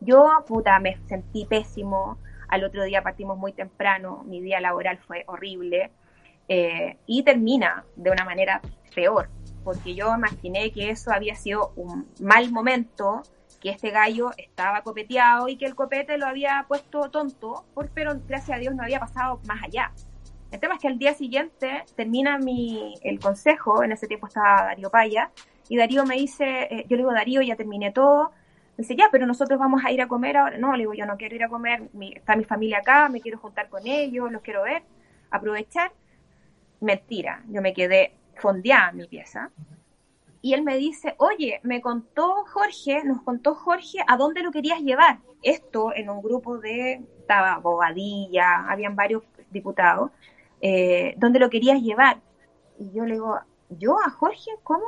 Yo, 0.00 0.44
puta, 0.46 0.78
me 0.78 0.98
sentí 1.08 1.46
pésimo. 1.46 2.18
Al 2.48 2.64
otro 2.64 2.84
día 2.84 3.02
partimos 3.02 3.38
muy 3.38 3.52
temprano, 3.52 4.22
mi 4.26 4.40
día 4.40 4.60
laboral 4.60 4.98
fue 4.98 5.24
horrible 5.26 5.90
eh, 6.48 6.96
y 7.06 7.22
termina 7.22 7.84
de 7.96 8.10
una 8.10 8.24
manera 8.24 8.60
peor, 8.94 9.28
porque 9.64 9.94
yo 9.94 10.14
imaginé 10.14 10.70
que 10.70 10.90
eso 10.90 11.12
había 11.12 11.34
sido 11.34 11.72
un 11.76 12.06
mal 12.20 12.50
momento 12.52 13.22
que 13.60 13.70
este 13.70 13.90
gallo 13.90 14.30
estaba 14.36 14.82
copeteado 14.82 15.48
y 15.48 15.56
que 15.56 15.66
el 15.66 15.74
copete 15.74 16.18
lo 16.18 16.26
había 16.26 16.64
puesto 16.68 17.10
tonto, 17.10 17.64
pero 17.94 18.12
gracias 18.26 18.56
a 18.56 18.60
Dios 18.60 18.74
no 18.74 18.82
había 18.82 19.00
pasado 19.00 19.40
más 19.46 19.62
allá. 19.62 19.92
El 20.52 20.60
tema 20.60 20.74
es 20.74 20.80
que 20.80 20.88
al 20.88 20.98
día 20.98 21.14
siguiente 21.14 21.84
termina 21.96 22.38
mi, 22.38 22.94
el 23.02 23.18
consejo, 23.18 23.82
en 23.82 23.92
ese 23.92 24.06
tiempo 24.06 24.28
estaba 24.28 24.66
Darío 24.66 24.90
Paya, 24.90 25.30
y 25.68 25.76
Darío 25.76 26.04
me 26.04 26.14
dice, 26.14 26.68
eh, 26.70 26.86
yo 26.88 26.96
le 26.96 27.02
digo, 27.02 27.12
Darío, 27.12 27.42
ya 27.42 27.56
terminé 27.56 27.90
todo, 27.90 28.30
me 28.76 28.82
dice, 28.82 28.96
ya, 28.96 29.08
pero 29.10 29.26
nosotros 29.26 29.58
vamos 29.58 29.82
a 29.84 29.90
ir 29.90 30.02
a 30.02 30.08
comer 30.08 30.36
ahora. 30.36 30.58
No, 30.58 30.72
le 30.72 30.80
digo, 30.80 30.94
yo 30.94 31.06
no 31.06 31.16
quiero 31.16 31.34
ir 31.34 31.44
a 31.44 31.48
comer, 31.48 31.88
está 32.14 32.36
mi 32.36 32.44
familia 32.44 32.78
acá, 32.78 33.08
me 33.08 33.20
quiero 33.20 33.38
juntar 33.38 33.68
con 33.68 33.86
ellos, 33.86 34.30
los 34.30 34.42
quiero 34.42 34.62
ver, 34.62 34.82
aprovechar. 35.30 35.92
Mentira, 36.80 37.42
yo 37.48 37.62
me 37.62 37.72
quedé 37.72 38.12
fondeada 38.36 38.90
en 38.90 38.96
mi 38.98 39.06
pieza 39.06 39.50
y 40.46 40.54
él 40.54 40.62
me 40.62 40.76
dice, 40.76 41.16
oye, 41.18 41.58
me 41.64 41.80
contó 41.80 42.44
Jorge, 42.46 43.02
nos 43.02 43.20
contó 43.22 43.56
Jorge 43.56 43.98
a 44.06 44.16
dónde 44.16 44.44
lo 44.44 44.52
querías 44.52 44.80
llevar. 44.80 45.18
Esto 45.42 45.92
en 45.92 46.08
un 46.08 46.22
grupo 46.22 46.58
de, 46.58 47.02
estaba 47.18 47.58
Bogadilla, 47.58 48.70
habían 48.70 48.94
varios 48.94 49.24
diputados, 49.50 50.12
eh, 50.60 51.14
¿dónde 51.16 51.40
lo 51.40 51.50
querías 51.50 51.82
llevar? 51.82 52.20
Y 52.78 52.92
yo 52.92 53.04
le 53.06 53.14
digo, 53.14 53.40
¿yo 53.70 53.98
a 53.98 54.08
Jorge? 54.10 54.52
¿Cómo? 54.62 54.84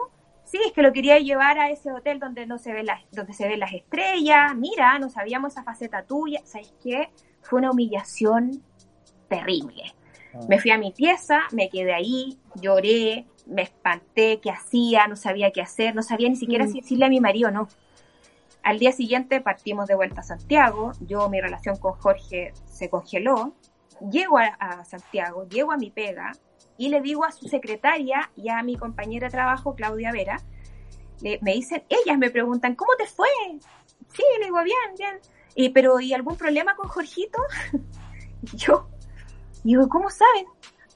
Sí, 0.49 0.59
es 0.65 0.73
que 0.73 0.81
lo 0.81 0.95
quería 0.95 1.19
llevar 1.19 1.59
a 1.59 1.71
ese 1.71 1.93
hotel 1.93 2.19
donde 2.19 2.47
no 2.47 2.57
se 2.57 2.73
ven 2.73 2.87
las, 2.87 3.03
donde 3.13 3.35
se 3.35 3.47
ven 3.47 3.61
las 3.61 3.75
estrellas. 3.75 4.55
Mira, 4.57 4.99
no 4.99 5.11
sabíamos 5.11 5.53
esa 5.53 5.63
faceta 5.63 6.05
tuya. 6.05 6.41
¿Sabes 6.45 6.73
qué? 6.83 7.11
Fue 7.43 7.59
una 7.59 7.71
humillación 7.71 8.63
terrible. 9.29 9.95
Ah. 10.33 10.41
Me 10.49 10.59
fui 10.59 10.71
a 10.71 10.79
mi 10.79 10.91
pieza, 10.93 11.43
me 11.53 11.69
quedé 11.69 11.93
ahí, 11.93 12.39
lloré, 12.63 13.27
me 13.47 13.63
espanté, 13.63 14.41
qué 14.41 14.51
hacía, 14.51 15.07
no 15.07 15.17
sabía 15.17 15.51
qué 15.51 15.61
hacer, 15.61 15.95
no 15.95 16.03
sabía 16.03 16.31
ni 16.31 16.37
siquiera 16.37 16.65
mm. 16.65 16.69
si 16.69 16.81
decirle 16.81 17.05
a 17.05 17.11
mi 17.11 17.21
marido 17.21 17.51
no. 17.51 17.69
Al 18.63 18.79
día 18.79 18.93
siguiente 18.93 19.43
partimos 19.43 19.87
de 19.87 19.95
vuelta 19.97 20.23
a 20.23 20.25
Santiago, 20.25 20.93
yo 21.01 21.29
mi 21.29 21.41
relación 21.41 21.77
con 21.77 21.93
Jorge 21.93 22.53
se 22.67 22.89
congeló, 22.91 23.55
llego 24.11 24.39
a, 24.39 24.85
Santiago, 24.85 25.47
llego 25.49 25.73
a 25.73 25.77
mi 25.77 25.91
pega 25.91 26.33
y 26.79 26.89
le 26.89 27.03
digo 27.03 27.25
a 27.25 27.33
su 27.33 27.47
secretaria 27.47 28.31
y 28.37 28.49
a 28.49 28.63
mi 28.63 28.77
compañera 28.77 29.27
de 29.27 29.33
trabajo, 29.33 29.75
Claudia 29.75 30.13
Vera, 30.13 30.41
me 31.21 31.53
dicen, 31.53 31.83
ellas 31.89 32.17
me 32.17 32.31
preguntan, 32.31 32.75
¿cómo 32.75 32.93
te 32.97 33.07
fue? 33.07 33.29
Sí, 34.15 34.23
le 34.39 34.47
digo, 34.47 34.63
bien, 34.63 34.95
bien. 34.97 35.19
Y, 35.55 35.69
pero, 35.71 36.01
¿y 36.01 36.15
algún 36.15 36.37
problema 36.37 36.75
con 36.77 36.89
Jorgito? 36.89 37.39
y 38.53 38.57
yo, 38.57 38.89
digo, 39.65 39.89
¿cómo 39.89 40.09
saben? 40.09 40.47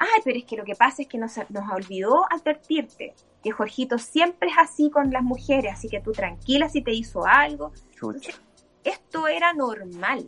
ay, 0.02 0.20
pero 0.24 0.38
es 0.38 0.44
que 0.44 0.56
lo 0.56 0.64
que 0.64 0.74
pasa 0.74 1.02
es 1.02 1.08
que 1.08 1.18
nos, 1.18 1.36
nos 1.48 1.70
olvidó 1.70 2.24
advertirte 2.30 3.14
que 3.42 3.50
Jorgito 3.50 3.98
siempre 3.98 4.50
es 4.50 4.56
así 4.58 4.90
con 4.90 5.10
las 5.10 5.22
mujeres, 5.22 5.72
así 5.74 5.88
que 5.88 6.00
tú 6.00 6.12
tranquila 6.12 6.68
si 6.68 6.82
te 6.82 6.92
hizo 6.92 7.24
algo. 7.24 7.72
Entonces, 7.92 8.40
esto 8.84 9.28
era 9.28 9.52
normal, 9.52 10.26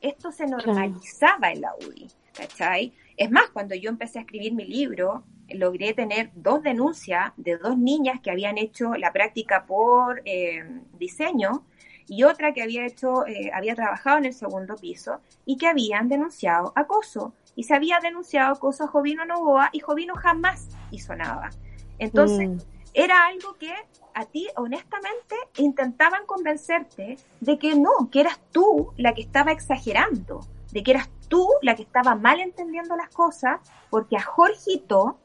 esto 0.00 0.32
se 0.32 0.46
normalizaba 0.46 1.50
en 1.50 1.60
la 1.60 1.74
UDI, 1.76 2.08
¿cachai? 2.32 2.92
Es 3.16 3.30
más, 3.30 3.50
cuando 3.50 3.74
yo 3.74 3.90
empecé 3.90 4.18
a 4.18 4.22
escribir 4.22 4.54
mi 4.54 4.64
libro, 4.64 5.24
logré 5.48 5.94
tener 5.94 6.30
dos 6.34 6.62
denuncias 6.62 7.32
de 7.36 7.58
dos 7.58 7.76
niñas 7.76 8.20
que 8.20 8.30
habían 8.30 8.58
hecho 8.58 8.94
la 8.94 9.12
práctica 9.12 9.66
por 9.66 10.22
eh, 10.24 10.64
diseño 10.98 11.64
y 12.06 12.24
otra 12.24 12.52
que 12.52 12.62
había 12.62 12.86
hecho, 12.86 13.26
eh, 13.26 13.50
había 13.54 13.74
trabajado 13.74 14.18
en 14.18 14.26
el 14.26 14.34
segundo 14.34 14.76
piso 14.76 15.20
y 15.44 15.56
que 15.56 15.68
habían 15.68 16.08
denunciado 16.08 16.72
acoso. 16.74 17.34
Y 17.54 17.64
se 17.64 17.74
había 17.74 18.00
denunciado 18.00 18.54
acoso 18.54 18.84
a 18.84 18.88
Jovino 18.88 19.24
Novoa 19.24 19.70
y 19.72 19.80
Jovino 19.80 20.14
jamás 20.14 20.68
hizo 20.90 21.14
nada. 21.14 21.50
Entonces, 21.98 22.48
mm. 22.48 22.58
era 22.94 23.26
algo 23.26 23.54
que 23.54 23.72
a 24.14 24.24
ti, 24.26 24.48
honestamente, 24.56 25.36
intentaban 25.58 26.26
convencerte 26.26 27.16
de 27.40 27.58
que 27.58 27.74
no, 27.76 28.10
que 28.10 28.20
eras 28.20 28.40
tú 28.52 28.92
la 28.96 29.14
que 29.14 29.22
estaba 29.22 29.52
exagerando, 29.52 30.40
de 30.72 30.82
que 30.82 30.90
eras 30.90 31.08
tú 31.28 31.48
la 31.62 31.76
que 31.76 31.82
estaba 31.82 32.14
mal 32.14 32.40
entendiendo 32.40 32.96
las 32.96 33.08
cosas, 33.10 33.60
porque 33.90 34.16
a 34.16 34.22
Jorgito 34.22 35.20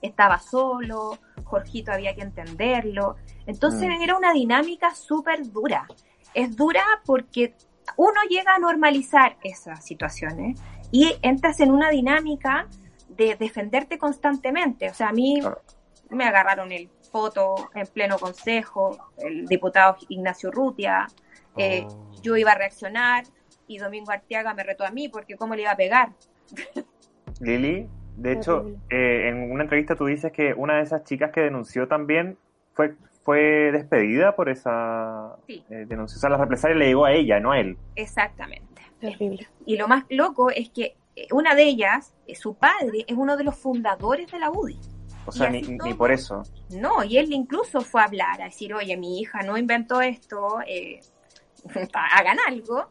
estaba 0.00 0.38
solo, 0.38 1.18
Jorgito 1.44 1.92
había 1.92 2.14
que 2.14 2.22
entenderlo. 2.22 3.16
Entonces 3.46 3.88
mm. 3.88 4.02
era 4.02 4.16
una 4.16 4.32
dinámica 4.32 4.94
súper 4.94 5.50
dura. 5.50 5.86
Es 6.34 6.56
dura 6.56 6.84
porque 7.04 7.54
uno 7.96 8.20
llega 8.28 8.54
a 8.54 8.58
normalizar 8.58 9.38
esas 9.42 9.84
situaciones 9.84 10.60
y 10.92 11.16
entras 11.22 11.60
en 11.60 11.70
una 11.70 11.90
dinámica 11.90 12.68
de 13.08 13.34
defenderte 13.36 13.98
constantemente. 13.98 14.90
O 14.90 14.94
sea, 14.94 15.08
a 15.08 15.12
mí 15.12 15.40
me 16.10 16.24
agarraron 16.24 16.72
el 16.72 16.90
foto 17.10 17.70
en 17.74 17.86
pleno 17.86 18.18
consejo, 18.18 18.96
el 19.18 19.46
diputado 19.46 19.96
Ignacio 20.08 20.50
Rutia, 20.50 21.06
eh, 21.56 21.86
oh. 21.88 22.12
yo 22.22 22.36
iba 22.36 22.52
a 22.52 22.54
reaccionar 22.54 23.24
y 23.68 23.78
Domingo 23.78 24.10
Arteaga 24.10 24.54
me 24.54 24.64
retó 24.64 24.84
a 24.84 24.90
mí 24.90 25.08
porque 25.08 25.36
cómo 25.36 25.54
le 25.54 25.62
iba 25.62 25.70
a 25.70 25.76
pegar. 25.76 26.10
Lili, 27.40 27.86
de 28.16 28.32
hecho, 28.32 28.66
eh, 28.90 29.28
en 29.28 29.52
una 29.52 29.62
entrevista 29.62 29.94
tú 29.94 30.06
dices 30.06 30.32
que 30.32 30.52
una 30.54 30.76
de 30.76 30.82
esas 30.82 31.04
chicas 31.04 31.30
que 31.30 31.42
denunció 31.42 31.86
también 31.86 32.36
fue, 32.72 32.96
fue 33.22 33.70
despedida 33.70 34.34
por 34.34 34.48
esa 34.48 35.36
sí. 35.46 35.64
eh, 35.70 35.84
denuncia. 35.86 36.16
O 36.16 36.20
sea, 36.20 36.30
la 36.30 36.38
represalia 36.38 36.76
le 36.76 36.86
llegó 36.86 37.04
a 37.04 37.12
ella, 37.12 37.38
no 37.38 37.52
a 37.52 37.60
él. 37.60 37.76
Exactamente. 37.94 38.82
Y 39.66 39.76
lo 39.76 39.86
más 39.86 40.04
loco 40.08 40.50
es 40.50 40.70
que 40.70 40.96
eh, 41.14 41.28
una 41.30 41.54
de 41.54 41.62
ellas, 41.62 42.14
su 42.34 42.54
padre, 42.54 43.04
es 43.06 43.16
uno 43.16 43.36
de 43.36 43.44
los 43.44 43.56
fundadores 43.56 44.30
de 44.30 44.38
la 44.38 44.50
UDI. 44.50 44.78
O 45.26 45.32
sea, 45.32 45.50
ni, 45.50 45.60
ni, 45.60 45.92
por 45.92 46.10
eso. 46.10 46.42
No, 46.70 47.04
y 47.04 47.18
él 47.18 47.32
incluso 47.32 47.82
fue 47.82 48.00
a 48.00 48.04
hablar, 48.04 48.40
a 48.40 48.46
decir, 48.46 48.72
oye, 48.72 48.96
mi 48.96 49.20
hija 49.20 49.42
no 49.42 49.58
inventó 49.58 50.00
esto, 50.00 50.60
eh, 50.66 51.00
hagan 51.92 52.38
algo. 52.46 52.88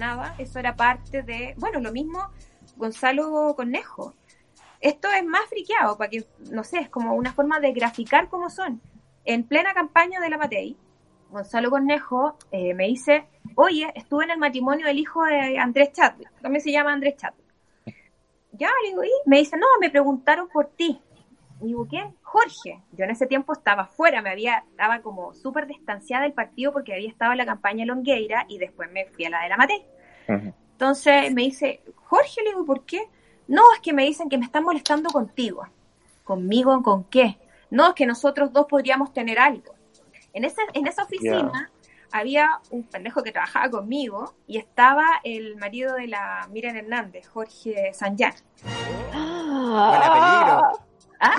Nada, 0.00 0.34
eso 0.38 0.58
era 0.58 0.74
parte 0.74 1.22
de, 1.22 1.54
bueno, 1.58 1.78
lo 1.78 1.92
mismo 1.92 2.30
Gonzalo 2.76 3.54
Cornejo 3.54 4.14
esto 4.80 5.08
es 5.10 5.24
más 5.24 5.42
friqueado, 5.48 5.98
para 5.98 6.08
que, 6.08 6.24
no 6.50 6.64
sé, 6.64 6.78
es 6.78 6.88
como 6.88 7.14
una 7.14 7.34
forma 7.34 7.60
de 7.60 7.72
graficar 7.72 8.28
cómo 8.28 8.48
son. 8.48 8.80
En 9.26 9.44
plena 9.44 9.74
campaña 9.74 10.20
de 10.20 10.30
la 10.30 10.38
Matei, 10.38 10.76
Gonzalo 11.30 11.70
Cornejo 11.70 12.38
eh, 12.50 12.72
me 12.72 12.86
dice, 12.86 13.26
oye, 13.56 13.92
estuve 13.94 14.24
en 14.24 14.30
el 14.30 14.38
matrimonio 14.38 14.86
del 14.86 14.98
hijo 14.98 15.22
de 15.24 15.58
Andrés 15.58 15.92
Chadwick, 15.92 16.30
también 16.40 16.62
se 16.62 16.72
llama 16.72 16.92
Andrés 16.92 17.16
Chadwick. 17.16 17.44
Ya, 18.52 18.70
le 18.82 18.88
digo, 18.88 19.04
y 19.04 19.10
me 19.26 19.38
dice, 19.38 19.56
no, 19.56 19.66
me 19.80 19.90
preguntaron 19.90 20.48
por 20.48 20.68
ti. 20.68 21.00
Y. 21.62 21.74
Jorge. 22.22 22.80
Yo 22.92 23.04
en 23.04 23.10
ese 23.10 23.26
tiempo 23.26 23.52
estaba 23.52 23.86
fuera, 23.86 24.22
me 24.22 24.30
había, 24.30 24.64
estaba 24.70 25.00
como 25.00 25.34
súper 25.34 25.66
distanciada 25.66 26.24
del 26.24 26.32
partido 26.32 26.72
porque 26.72 26.94
había 26.94 27.08
estado 27.08 27.32
en 27.32 27.38
la 27.38 27.46
campaña 27.46 27.84
Longueira 27.84 28.46
y 28.48 28.58
después 28.58 28.90
me 28.90 29.06
fui 29.06 29.24
a 29.24 29.30
la 29.30 29.42
de 29.42 29.48
la 29.48 29.56
Matei. 29.56 29.84
Entonces 30.72 31.32
me 31.34 31.42
dice, 31.42 31.82
Jorge, 32.04 32.42
le 32.42 32.50
digo, 32.50 32.64
¿por 32.64 32.84
qué? 32.84 33.02
No, 33.48 33.62
es 33.74 33.80
que 33.80 33.92
me 33.92 34.04
dicen 34.04 34.28
que 34.28 34.38
me 34.38 34.44
están 34.44 34.64
molestando 34.64 35.10
contigo. 35.10 35.66
¿Conmigo 36.24 36.80
con 36.82 37.04
qué? 37.04 37.38
No, 37.70 37.88
es 37.88 37.94
que 37.94 38.06
nosotros 38.06 38.52
dos 38.52 38.66
podríamos 38.66 39.12
tener 39.12 39.38
algo. 39.38 39.74
En, 40.32 40.44
ese, 40.44 40.62
en 40.72 40.86
esa 40.86 41.02
oficina 41.02 41.70
había 42.12 42.48
un 42.70 42.84
pendejo 42.84 43.22
que 43.22 43.32
trabajaba 43.32 43.70
conmigo 43.70 44.34
y 44.46 44.58
estaba 44.58 45.04
el 45.24 45.56
marido 45.56 45.94
de 45.94 46.06
la 46.06 46.48
Miren 46.50 46.76
Hernández, 46.76 47.28
Jorge 47.28 47.92
Sanjar. 47.92 48.34
¡Ah! 49.12 50.72
¿Ah? 51.20 51.36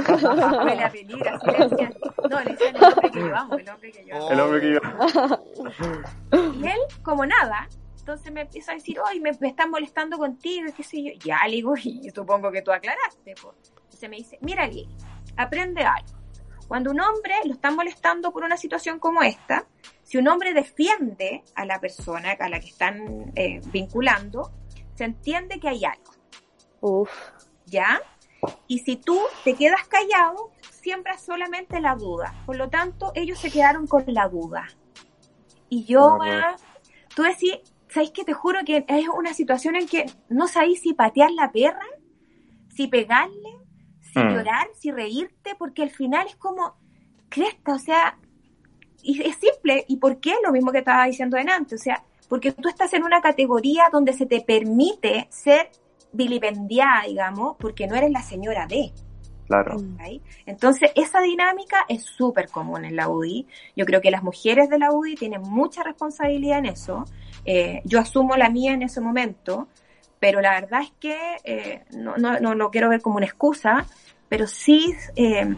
Huele 0.64 0.84
a 0.84 0.92
peligro, 0.92 1.36
así 1.36 1.48
le 1.48 1.68
decían. 1.68 1.94
No, 2.30 2.40
le 2.42 2.52
decían 2.52 2.76
el 2.76 2.84
hombre 2.84 3.12
que 3.12 3.20
yo 3.20 3.36
amo, 3.36 3.56
el 3.56 3.70
hombre 3.70 3.92
que 3.92 4.14
amo. 4.14 4.30
El 4.30 4.40
hombre 4.40 4.62
que 4.62 4.74
yo 4.74 4.80
Y 6.54 6.68
él, 6.68 6.80
como 7.02 7.26
nada, 7.26 7.68
entonces 7.98 8.32
me 8.32 8.42
empieza 8.42 8.72
a 8.72 8.76
decir, 8.76 9.00
hoy 9.00 9.20
me, 9.20 9.32
me, 9.40 9.48
están 9.48 9.72
molestando 9.72 10.18
contigo, 10.18 10.72
qué 10.76 10.84
sé 10.84 11.04
yo. 11.04 11.12
Ya, 11.24 11.40
le 11.48 11.56
digo, 11.56 11.74
y 11.84 12.10
supongo 12.12 12.52
que 12.52 12.62
tú 12.62 12.72
aclaraste. 12.72 13.34
Pues. 13.42 13.56
Entonces 13.84 14.10
me 14.10 14.18
dice, 14.18 14.38
mira, 14.42 14.68
Lili, 14.68 14.88
aprende 15.36 15.84
algo. 15.84 16.22
Cuando 16.68 16.92
un 16.92 17.02
hombre 17.02 17.36
lo 17.46 17.54
está 17.54 17.70
molestando 17.70 18.32
por 18.32 18.44
una 18.44 18.56
situación 18.56 18.98
como 19.00 19.22
esta, 19.24 19.68
si 20.04 20.18
un 20.18 20.28
hombre 20.28 20.54
defiende 20.54 21.44
a 21.56 21.66
la 21.66 21.80
persona 21.80 22.32
a 22.40 22.50
la 22.50 22.60
que 22.60 22.68
están 22.68 23.32
eh, 23.36 23.60
vinculando, 23.66 24.52
se 24.94 25.04
entiende 25.04 25.60
que 25.60 25.68
hay 25.68 25.84
algo. 25.84 26.14
Uf. 26.80 27.12
¿Ya? 27.66 28.02
Y 28.68 28.80
si 28.80 28.96
tú 28.96 29.20
te 29.44 29.56
quedas 29.56 29.88
callado, 29.88 30.52
siembras 30.70 31.22
solamente 31.22 31.80
la 31.80 31.96
duda. 31.96 32.34
Por 32.46 32.56
lo 32.56 32.70
tanto, 32.70 33.12
ellos 33.16 33.40
se 33.40 33.52
quedaron 33.52 33.88
con 33.88 34.04
la 34.08 34.28
duda. 34.28 34.68
Y 35.70 35.86
yo, 35.86 36.18
ah, 36.22 36.56
tú 37.16 37.24
decís, 37.24 37.60
¿sabéis 37.90 38.12
que 38.12 38.24
te 38.24 38.34
juro 38.34 38.60
que 38.66 38.86
es 38.88 39.08
una 39.08 39.34
situación 39.34 39.76
en 39.76 39.88
que 39.88 40.06
no 40.30 40.48
sabéis 40.48 40.82
si 40.82 40.94
patear 40.94 41.32
la 41.32 41.52
perra, 41.52 41.86
si 42.70 42.88
pegarle, 42.88 43.58
si 44.02 44.20
mm. 44.20 44.34
llorar, 44.34 44.68
si 44.78 44.92
reírte, 44.92 45.56
porque 45.58 45.84
al 45.84 45.92
final 45.92 46.28
es 46.28 46.36
como, 46.36 46.76
cresta, 47.30 47.74
o 47.74 47.80
sea, 47.80 48.18
y 49.02 49.22
es 49.22 49.38
simple, 49.38 49.86
¿y 49.88 49.98
por 49.98 50.20
qué? 50.20 50.36
Lo 50.44 50.52
mismo 50.52 50.72
que 50.72 50.80
estaba 50.80 51.06
diciendo 51.06 51.38
antes, 51.38 51.80
o 51.80 51.84
sea, 51.84 52.04
porque 52.28 52.52
tú 52.52 52.70
estás 52.70 52.94
en 52.94 53.04
una 53.04 53.22
categoría 53.22 53.86
donde 53.92 54.14
se 54.14 54.26
te 54.26 54.42
permite 54.42 55.28
ser 55.30 55.70
vilipendiada, 56.12 57.04
digamos, 57.08 57.56
porque 57.60 57.88
no 57.88 57.96
eres 57.96 58.12
la 58.12 58.22
señora 58.22 58.68
D. 58.68 58.92
Claro. 59.48 59.76
Entonces, 60.46 60.92
esa 60.96 61.20
dinámica 61.20 61.86
es 61.90 62.04
súper 62.04 62.48
común 62.48 62.86
en 62.86 62.96
la 62.96 63.10
UDI. 63.10 63.48
Yo 63.76 63.86
creo 63.86 64.00
que 64.00 64.10
las 64.10 64.24
mujeres 64.24 64.70
de 64.70 64.80
la 64.80 64.94
UDI 64.94 65.16
tienen 65.16 65.42
mucha 65.42 65.84
responsabilidad 65.84 66.60
en 66.60 66.68
eso. 66.68 67.04
Eh, 67.44 67.82
yo 67.84 68.00
asumo 68.00 68.38
la 68.38 68.50
mía 68.50 68.72
en 68.72 68.84
ese 68.84 69.02
momento, 69.02 69.68
pero 70.22 70.40
la 70.40 70.52
verdad 70.52 70.84
es 70.84 70.94
que 71.00 71.18
eh, 71.44 71.84
no, 71.92 72.16
no, 72.16 72.40
no, 72.40 72.56
lo 72.56 72.72
quiero 72.72 72.88
ver 72.88 73.02
como 73.02 73.18
una 73.18 73.26
excusa, 73.26 73.86
pero 74.30 74.48
sí 74.48 74.96
eh, 75.18 75.54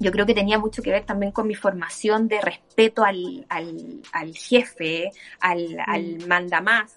yo 0.00 0.12
creo 0.12 0.24
que 0.24 0.34
tenía 0.34 0.58
mucho 0.58 0.82
que 0.82 0.90
ver 0.90 1.04
también 1.04 1.32
con 1.32 1.46
mi 1.46 1.54
formación 1.54 2.28
de 2.28 2.40
respeto 2.40 3.04
al, 3.04 3.44
al, 3.48 4.00
al 4.12 4.34
jefe, 4.34 5.10
al, 5.40 5.74
mm. 5.74 5.90
al 5.90 6.26
mandamás, 6.26 6.94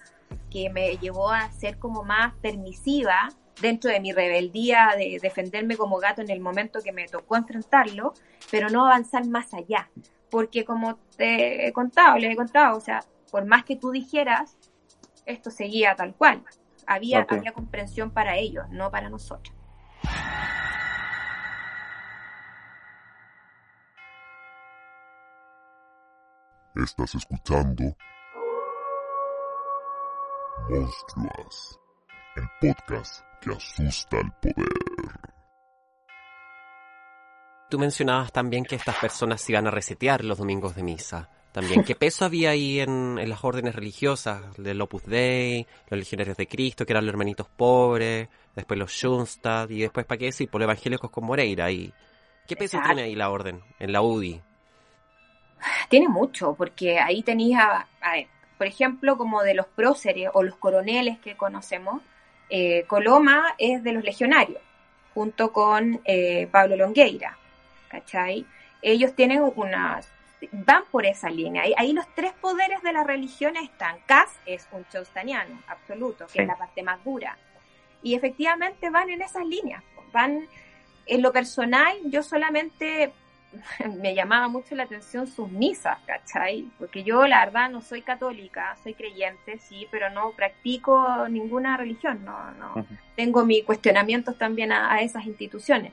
que 0.50 0.70
me 0.70 0.96
llevó 0.98 1.30
a 1.30 1.50
ser 1.52 1.78
como 1.78 2.04
más 2.04 2.34
permisiva 2.42 3.28
dentro 3.60 3.90
de 3.90 4.00
mi 4.00 4.12
rebeldía 4.12 4.90
de 4.96 5.18
defenderme 5.20 5.76
como 5.76 5.98
gato 5.98 6.20
en 6.22 6.30
el 6.30 6.40
momento 6.40 6.80
que 6.82 6.92
me 6.92 7.06
tocó 7.06 7.36
enfrentarlo, 7.36 8.14
pero 8.50 8.68
no 8.68 8.86
avanzar 8.86 9.26
más 9.26 9.54
allá. 9.54 9.88
Porque 10.30 10.64
como 10.64 10.96
te 11.16 11.66
he 11.66 11.72
contado, 11.72 12.16
les 12.18 12.32
he 12.32 12.36
contado, 12.36 12.76
o 12.76 12.80
sea, 12.80 13.04
por 13.30 13.44
más 13.44 13.64
que 13.64 13.76
tú 13.76 13.90
dijeras, 13.90 14.56
esto 15.26 15.50
seguía 15.50 15.94
tal 15.94 16.14
cual. 16.14 16.42
Había, 16.86 17.20
okay. 17.20 17.38
había 17.38 17.52
comprensión 17.52 18.10
para 18.10 18.36
ellos, 18.36 18.68
no 18.70 18.90
para 18.90 19.08
nosotros. 19.08 19.54
Estás 26.74 27.14
escuchando 27.14 27.94
Monstruas, 30.70 31.80
el 32.36 32.44
podcast 32.60 33.24
que 33.40 33.50
asusta 33.50 34.18
al 34.18 34.32
poder. 34.40 34.68
Tú 37.68 37.78
mencionabas 37.78 38.32
también 38.32 38.64
que 38.64 38.76
estas 38.76 38.96
personas 38.96 39.40
se 39.40 39.52
iban 39.52 39.66
a 39.66 39.70
resetear 39.70 40.24
los 40.24 40.38
domingos 40.38 40.76
de 40.76 40.84
misa. 40.84 41.28
También, 41.52 41.84
¿qué 41.84 41.94
peso 41.96 42.24
había 42.24 42.50
ahí 42.50 42.80
en, 42.80 43.18
en, 43.18 43.28
las 43.28 43.44
órdenes 43.44 43.74
religiosas? 43.74 44.56
Del 44.56 44.80
Opus 44.80 45.04
Dei, 45.04 45.66
los 45.90 45.98
legionarios 45.98 46.36
de 46.36 46.46
Cristo, 46.46 46.86
que 46.86 46.92
eran 46.92 47.04
los 47.04 47.12
hermanitos 47.12 47.48
pobres, 47.48 48.28
después 48.54 48.78
los 48.78 48.92
Schoenstatt, 48.92 49.70
y 49.70 49.80
después, 49.80 50.06
¿para 50.06 50.18
qué 50.18 50.26
decir? 50.26 50.48
Por 50.48 50.60
los 50.60 50.66
evangélicos 50.66 51.10
con 51.10 51.24
Moreira. 51.24 51.70
Y, 51.70 51.92
¿Qué 52.46 52.56
peso 52.56 52.76
Exacto. 52.76 52.94
tiene 52.94 53.02
ahí 53.08 53.14
la 53.14 53.30
orden, 53.30 53.62
en 53.78 53.92
la 53.92 54.00
UDI? 54.00 54.40
Tiene 55.88 56.08
mucho, 56.08 56.54
porque 56.54 56.98
ahí 56.98 57.22
tenía, 57.22 57.86
a 58.00 58.12
ver, 58.12 58.28
por 58.62 58.68
ejemplo, 58.68 59.18
como 59.18 59.42
de 59.42 59.54
los 59.54 59.66
próceres 59.66 60.30
o 60.34 60.44
los 60.44 60.54
coroneles 60.54 61.18
que 61.18 61.36
conocemos, 61.36 62.00
eh, 62.48 62.84
Coloma 62.86 63.56
es 63.58 63.82
de 63.82 63.90
los 63.92 64.04
legionarios. 64.04 64.62
junto 65.14 65.52
con 65.52 66.00
eh, 66.04 66.46
Pablo 66.52 66.76
Longueira, 66.76 67.36
¿cachai? 67.88 68.46
Ellos 68.80 69.16
tienen 69.16 69.42
unas, 69.56 70.08
van 70.52 70.84
por 70.92 71.04
esa 71.06 71.28
línea. 71.28 71.64
Ahí, 71.64 71.74
ahí 71.76 71.92
los 71.92 72.06
tres 72.14 72.32
poderes 72.40 72.80
de 72.82 72.92
la 72.92 73.02
religión 73.02 73.56
están. 73.56 73.96
Cas 74.06 74.30
es 74.46 74.68
un 74.70 74.86
chostaniano 74.92 75.60
absoluto, 75.66 76.26
que 76.28 76.32
Sí. 76.34 76.38
es 76.42 76.46
la 76.46 76.56
parte 76.56 76.84
más 76.84 77.02
dura. 77.02 77.36
Y 78.00 78.14
efectivamente 78.14 78.90
van 78.90 79.10
en 79.10 79.22
esas 79.22 79.44
líneas. 79.44 79.82
Van 80.12 80.46
en 81.06 81.20
lo 81.20 81.32
personal, 81.32 81.94
yo 82.04 82.22
solamente 82.22 83.12
me 84.00 84.14
llamaba 84.14 84.48
mucho 84.48 84.74
la 84.74 84.84
atención 84.84 85.26
sus 85.26 85.50
misas, 85.50 85.98
¿cachai? 86.06 86.68
Porque 86.78 87.04
yo 87.04 87.26
la 87.26 87.44
verdad 87.44 87.70
no 87.70 87.82
soy 87.82 88.02
católica, 88.02 88.76
soy 88.82 88.94
creyente, 88.94 89.58
sí, 89.58 89.86
pero 89.90 90.10
no 90.10 90.32
practico 90.32 91.28
ninguna 91.28 91.76
religión, 91.76 92.24
no, 92.24 92.50
no. 92.52 92.86
Tengo 93.16 93.44
mis 93.44 93.64
cuestionamientos 93.64 94.36
también 94.38 94.72
a, 94.72 94.92
a 94.92 95.02
esas 95.02 95.26
instituciones. 95.26 95.92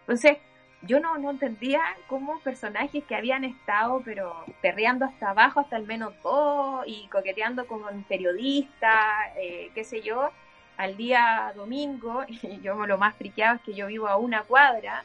Entonces, 0.00 0.38
yo 0.82 0.98
no, 0.98 1.18
no 1.18 1.30
entendía 1.30 1.80
cómo 2.06 2.40
personajes 2.40 3.04
que 3.04 3.14
habían 3.14 3.44
estado, 3.44 4.00
pero 4.04 4.44
perreando 4.62 5.04
hasta 5.04 5.30
abajo, 5.30 5.60
hasta 5.60 5.76
el 5.76 5.86
menos 5.86 6.14
dos, 6.22 6.84
y 6.86 7.06
coqueteando 7.08 7.66
con 7.66 7.84
un 7.84 8.02
periodista, 8.04 8.90
eh, 9.36 9.70
qué 9.74 9.84
sé 9.84 10.00
yo, 10.00 10.30
al 10.76 10.96
día 10.96 11.52
domingo, 11.54 12.24
y 12.28 12.60
yo 12.60 12.86
lo 12.86 12.98
más 12.98 13.14
friqueado 13.16 13.56
es 13.56 13.62
que 13.62 13.74
yo 13.74 13.88
vivo 13.88 14.08
a 14.08 14.16
una 14.16 14.42
cuadra 14.42 15.04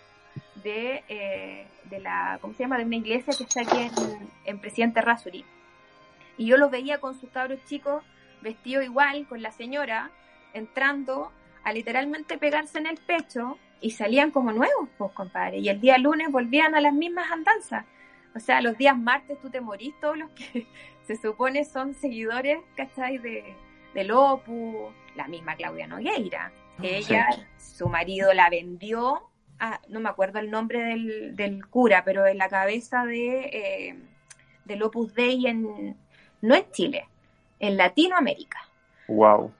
de, 0.65 1.03
eh, 1.07 1.67
de 1.85 1.99
la, 1.99 2.39
¿cómo 2.41 2.53
se 2.53 2.63
llama?, 2.63 2.77
de 2.79 2.85
una 2.85 2.95
iglesia 2.95 3.33
que 3.37 3.43
está 3.43 3.61
aquí 3.61 3.77
en, 3.77 4.29
en 4.45 4.59
Presidente 4.59 4.99
Rasuri. 4.99 5.45
Y 6.37 6.47
yo 6.47 6.57
los 6.57 6.71
veía 6.71 6.99
con 6.99 7.17
sus 7.17 7.29
cabros 7.29 7.63
chicos 7.65 8.03
vestidos 8.41 8.83
igual, 8.83 9.27
con 9.27 9.41
la 9.41 9.51
señora, 9.51 10.09
entrando 10.53 11.31
a 11.63 11.71
literalmente 11.71 12.37
pegarse 12.37 12.79
en 12.79 12.87
el 12.87 12.97
pecho 12.97 13.57
y 13.79 13.91
salían 13.91 14.31
como 14.31 14.51
nuevos, 14.51 14.89
pues, 14.97 15.11
compadre. 15.11 15.59
Y 15.59 15.69
el 15.69 15.79
día 15.79 15.97
lunes 15.99 16.31
volvían 16.31 16.73
a 16.73 16.81
las 16.81 16.93
mismas 16.93 17.31
andanzas. 17.31 17.85
O 18.33 18.39
sea, 18.39 18.59
los 18.61 18.75
días 18.77 18.97
martes 18.97 19.39
tú 19.41 19.49
te 19.51 19.61
morís, 19.61 19.93
todos 20.01 20.17
los 20.17 20.31
que 20.31 20.67
se 21.07 21.15
supone 21.15 21.63
son 21.63 21.93
seguidores, 21.93 22.59
¿cachai? 22.75 23.19
De, 23.19 23.55
del 23.93 24.11
Opus, 24.11 24.93
la 25.15 25.27
misma 25.27 25.55
Claudia 25.55 25.85
Nogueira. 25.85 26.51
que 26.81 26.97
Ella, 26.97 27.27
su 27.57 27.87
marido 27.87 28.33
la 28.33 28.49
vendió, 28.49 29.29
a, 29.59 29.79
no 29.89 29.99
me 29.99 30.09
acuerdo 30.09 30.39
el 30.39 30.51
nombre 30.51 30.79
del, 30.83 31.35
del 31.35 31.65
cura, 31.67 32.03
pero 32.03 32.25
en 32.27 32.37
la 32.37 32.49
cabeza 32.49 33.05
de, 33.05 33.39
eh, 33.45 33.95
del 34.65 34.83
Opus 34.83 35.13
Dei 35.13 35.47
en, 35.47 35.95
no 36.41 36.55
en 36.55 36.71
Chile, 36.71 37.07
en 37.59 37.77
Latinoamérica. 37.77 38.59
Wow. 39.07 39.51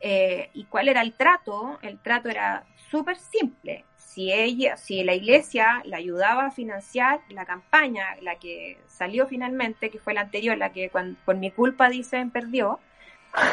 Eh, 0.00 0.50
¿Y 0.54 0.64
cuál 0.64 0.88
era 0.88 1.02
el 1.02 1.12
trato? 1.14 1.78
El 1.82 1.98
trato 1.98 2.28
era 2.28 2.64
súper 2.90 3.16
simple. 3.16 3.84
Si 3.96 4.32
ella, 4.32 4.76
si 4.76 5.02
la 5.04 5.14
iglesia 5.14 5.80
la 5.84 5.96
ayudaba 5.96 6.46
a 6.46 6.50
financiar 6.50 7.20
la 7.30 7.46
campaña, 7.46 8.16
la 8.20 8.36
que 8.36 8.78
salió 8.86 9.26
finalmente, 9.26 9.90
que 9.90 9.98
fue 9.98 10.12
la 10.12 10.22
anterior, 10.22 10.56
la 10.58 10.72
que 10.72 10.90
cuan- 10.90 11.16
por 11.24 11.36
mi 11.36 11.50
culpa 11.50 11.88
dicen 11.88 12.30
perdió, 12.30 12.78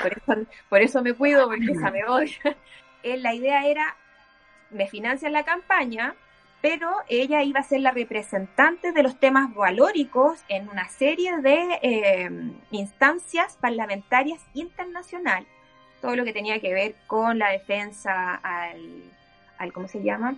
por 0.02 0.12
eso, 0.12 0.48
por 0.70 0.82
eso 0.82 1.02
me 1.02 1.14
cuido, 1.14 1.48
porque 1.48 1.72
esa 1.72 1.92
me 1.92 2.04
odia. 2.06 2.36
Eh, 3.02 3.16
la 3.16 3.34
idea 3.34 3.66
era, 3.66 3.96
me 4.72 4.88
financian 4.88 5.34
la 5.34 5.44
campaña, 5.44 6.16
pero 6.62 6.92
ella 7.08 7.42
iba 7.44 7.60
a 7.62 7.64
ser 7.64 7.82
la 7.82 7.92
representante 7.92 8.92
de 8.92 9.04
los 9.04 9.20
temas 9.20 9.54
valóricos 9.54 10.44
en 10.50 10.68
una 10.70 10.90
serie 10.90 11.38
de 11.38 11.80
eh, 11.82 12.30
instancias 12.72 13.58
parlamentarias 13.62 14.42
internacionales 14.54 15.48
todo 16.02 16.16
lo 16.16 16.24
que 16.24 16.34
tenía 16.34 16.60
que 16.60 16.74
ver 16.74 16.96
con 17.08 17.40
la 17.40 17.50
defensa 17.50 18.36
al, 18.36 19.04
al 19.58 19.74
¿cómo 19.74 19.88
se 19.88 20.02
llama? 20.02 20.36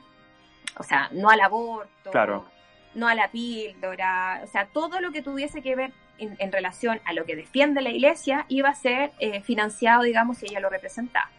O 0.78 0.84
sea, 0.84 1.10
no 1.12 1.30
al 1.30 1.40
aborto, 1.42 2.12
Claro. 2.12 2.46
no 2.96 3.08
a 3.08 3.16
la 3.16 3.30
píldora, 3.30 4.42
o 4.44 4.48
sea, 4.48 4.68
todo 4.68 5.00
lo 5.02 5.12
que 5.12 5.22
tuviese 5.22 5.62
que 5.62 5.76
ver 5.76 5.92
en, 6.18 6.36
en 6.40 6.52
relación 6.52 7.00
a 7.06 7.14
lo 7.14 7.26
que 7.26 7.36
defiende 7.36 7.82
la 7.82 7.90
iglesia 7.90 8.46
iba 8.48 8.70
a 8.70 8.76
ser 8.76 9.12
eh, 9.20 9.42
financiado, 9.42 10.04
digamos, 10.04 10.38
si 10.40 10.48
ella 10.48 10.60
lo 10.60 10.70
representaba. 10.70 11.30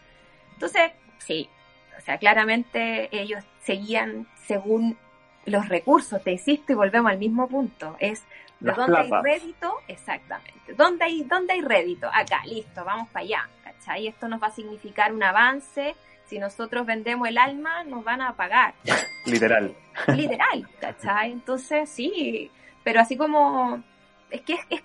Entonces, 0.52 0.92
sí, 1.18 1.48
o 1.98 2.00
sea, 2.00 2.18
claramente 2.18 3.08
ellos 3.16 3.42
seguían 3.62 4.26
según 4.46 4.96
los 5.44 5.68
recursos, 5.68 6.22
te 6.22 6.32
insisto, 6.32 6.72
y 6.72 6.76
volvemos 6.76 7.10
al 7.10 7.18
mismo 7.18 7.48
punto, 7.48 7.96
es 7.98 8.22
de 8.60 8.72
dónde 8.72 8.98
hay 8.98 9.10
rédito, 9.22 9.74
exactamente, 9.88 10.74
¿dónde 10.76 11.04
hay, 11.04 11.24
dónde 11.24 11.54
hay 11.54 11.60
rédito? 11.62 12.08
Acá, 12.12 12.42
listo, 12.46 12.84
vamos 12.84 13.08
para 13.08 13.24
allá, 13.24 13.48
¿cachai? 13.64 14.06
Esto 14.06 14.28
nos 14.28 14.40
va 14.40 14.46
a 14.48 14.52
significar 14.52 15.12
un 15.12 15.22
avance, 15.22 15.96
si 16.26 16.38
nosotros 16.38 16.86
vendemos 16.86 17.26
el 17.28 17.38
alma, 17.38 17.82
nos 17.84 18.04
van 18.04 18.20
a 18.22 18.34
pagar, 18.36 18.74
Literal. 19.26 19.74
literal, 20.08 20.68
¿cachai? 20.80 21.32
Entonces, 21.32 21.88
sí, 21.90 22.50
pero 22.84 23.00
así 23.00 23.16
como, 23.16 23.82
es 24.30 24.42
que 24.42 24.54
es, 24.54 24.60
es- 24.70 24.82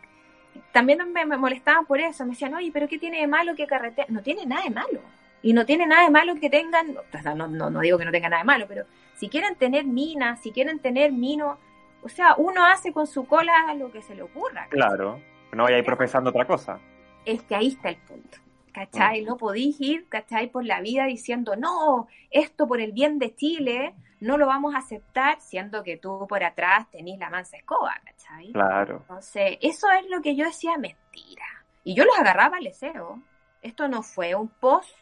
también 0.72 1.00
me, 1.14 1.26
me 1.26 1.38
molestaban 1.38 1.86
por 1.86 2.00
eso, 2.00 2.24
me 2.26 2.32
decían, 2.32 2.54
oye, 2.56 2.72
pero 2.74 2.88
¿qué 2.88 2.98
tiene 2.98 3.22
de 3.22 3.28
malo 3.28 3.56
que 3.56 3.68
carretera? 3.68 4.08
No 4.10 4.22
tiene 4.24 4.46
nada 4.46 4.64
de 4.64 4.70
malo, 4.72 5.02
y 5.42 5.54
no 5.54 5.66
tiene 5.66 5.86
nada 5.86 6.04
de 6.04 6.12
malo 6.12 6.36
que 6.36 6.50
tengan, 6.50 6.98
o 6.98 7.18
sea, 7.22 7.36
no, 7.36 7.48
no, 7.48 7.70
no 7.70 7.80
digo 7.82 7.98
que 7.98 8.06
no 8.06 8.12
tenga 8.12 8.30
nada 8.30 8.42
de 8.42 8.48
malo, 8.48 8.66
pero 8.68 8.86
si 9.16 9.30
quieren 9.30 9.56
tener 9.56 9.86
minas, 9.86 10.42
si 10.42 10.52
quieren 10.52 10.80
tener 10.80 11.12
minos, 11.12 11.58
o 12.04 12.10
sea, 12.10 12.36
uno 12.38 12.66
hace 12.66 12.94
con 12.94 13.08
su 13.08 13.26
cola 13.28 13.74
lo 13.76 13.92
que 13.92 14.02
se 14.02 14.16
le 14.16 14.22
ocurra, 14.24 14.68
¿cachai? 14.70 14.90
Claro. 14.98 15.20
No 15.54 15.64
vaya 15.64 15.78
a 15.78 15.80
ir 15.80 15.86
profesando 15.86 16.30
otra 16.30 16.46
cosa. 16.46 16.80
es 17.26 17.42
que 17.44 17.56
ahí 17.56 17.68
está 17.68 17.90
el 17.90 17.98
punto. 17.98 18.38
¿Cachai? 18.74 19.24
No 19.24 19.38
podéis 19.38 19.82
ir, 19.82 20.08
¿cachai? 20.08 20.52
Por 20.52 20.64
la 20.64 20.82
vida 20.82 21.06
diciendo, 21.06 21.56
no, 21.56 22.08
esto 22.30 22.68
por 22.68 22.80
el 22.80 22.92
bien 22.92 23.18
de 23.18 23.34
Chile, 23.34 23.96
no 24.20 24.38
lo 24.38 24.46
vamos 24.46 24.76
a 24.76 24.80
aceptar, 24.80 25.42
siendo 25.42 25.82
que 25.82 25.98
tú 25.98 26.28
por 26.30 26.44
atrás 26.44 26.88
tenés 26.92 27.18
la 27.18 27.32
mansa 27.32 27.58
escoba, 27.58 27.96
¿cachai? 28.06 28.52
Claro. 28.52 28.98
Entonces, 29.02 29.58
eso 29.62 29.88
es 30.00 30.08
lo 30.10 30.22
que 30.22 30.36
yo 30.36 30.46
decía, 30.46 30.78
mentira. 30.78 31.46
Y 31.84 31.96
yo 31.96 32.06
los 32.06 32.20
agarraba 32.20 32.58
al 32.58 32.66
deseo. 32.66 33.20
Esto 33.64 33.88
no 33.88 34.04
fue 34.04 34.36
un 34.36 34.48
post. 34.48 34.96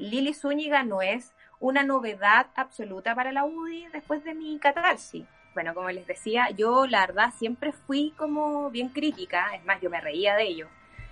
Lili 0.00 0.32
Zúñiga 0.34 0.82
no 0.82 1.02
es 1.02 1.32
una 1.58 1.82
novedad 1.82 2.46
absoluta 2.54 3.14
para 3.14 3.32
la 3.32 3.44
UDI 3.44 3.88
después 3.92 4.24
de 4.24 4.34
mi 4.34 4.58
catarsis. 4.58 5.26
Bueno, 5.52 5.74
como 5.74 5.90
les 5.90 6.06
decía, 6.06 6.48
yo 6.50 6.86
la 6.86 7.00
verdad 7.06 7.32
siempre 7.36 7.72
fui 7.72 8.14
como 8.16 8.70
bien 8.70 8.88
crítica, 8.88 9.54
es 9.54 9.64
más, 9.64 9.80
yo 9.80 9.90
me 9.90 10.00
reía 10.00 10.36
de 10.36 10.44
ello, 10.44 10.68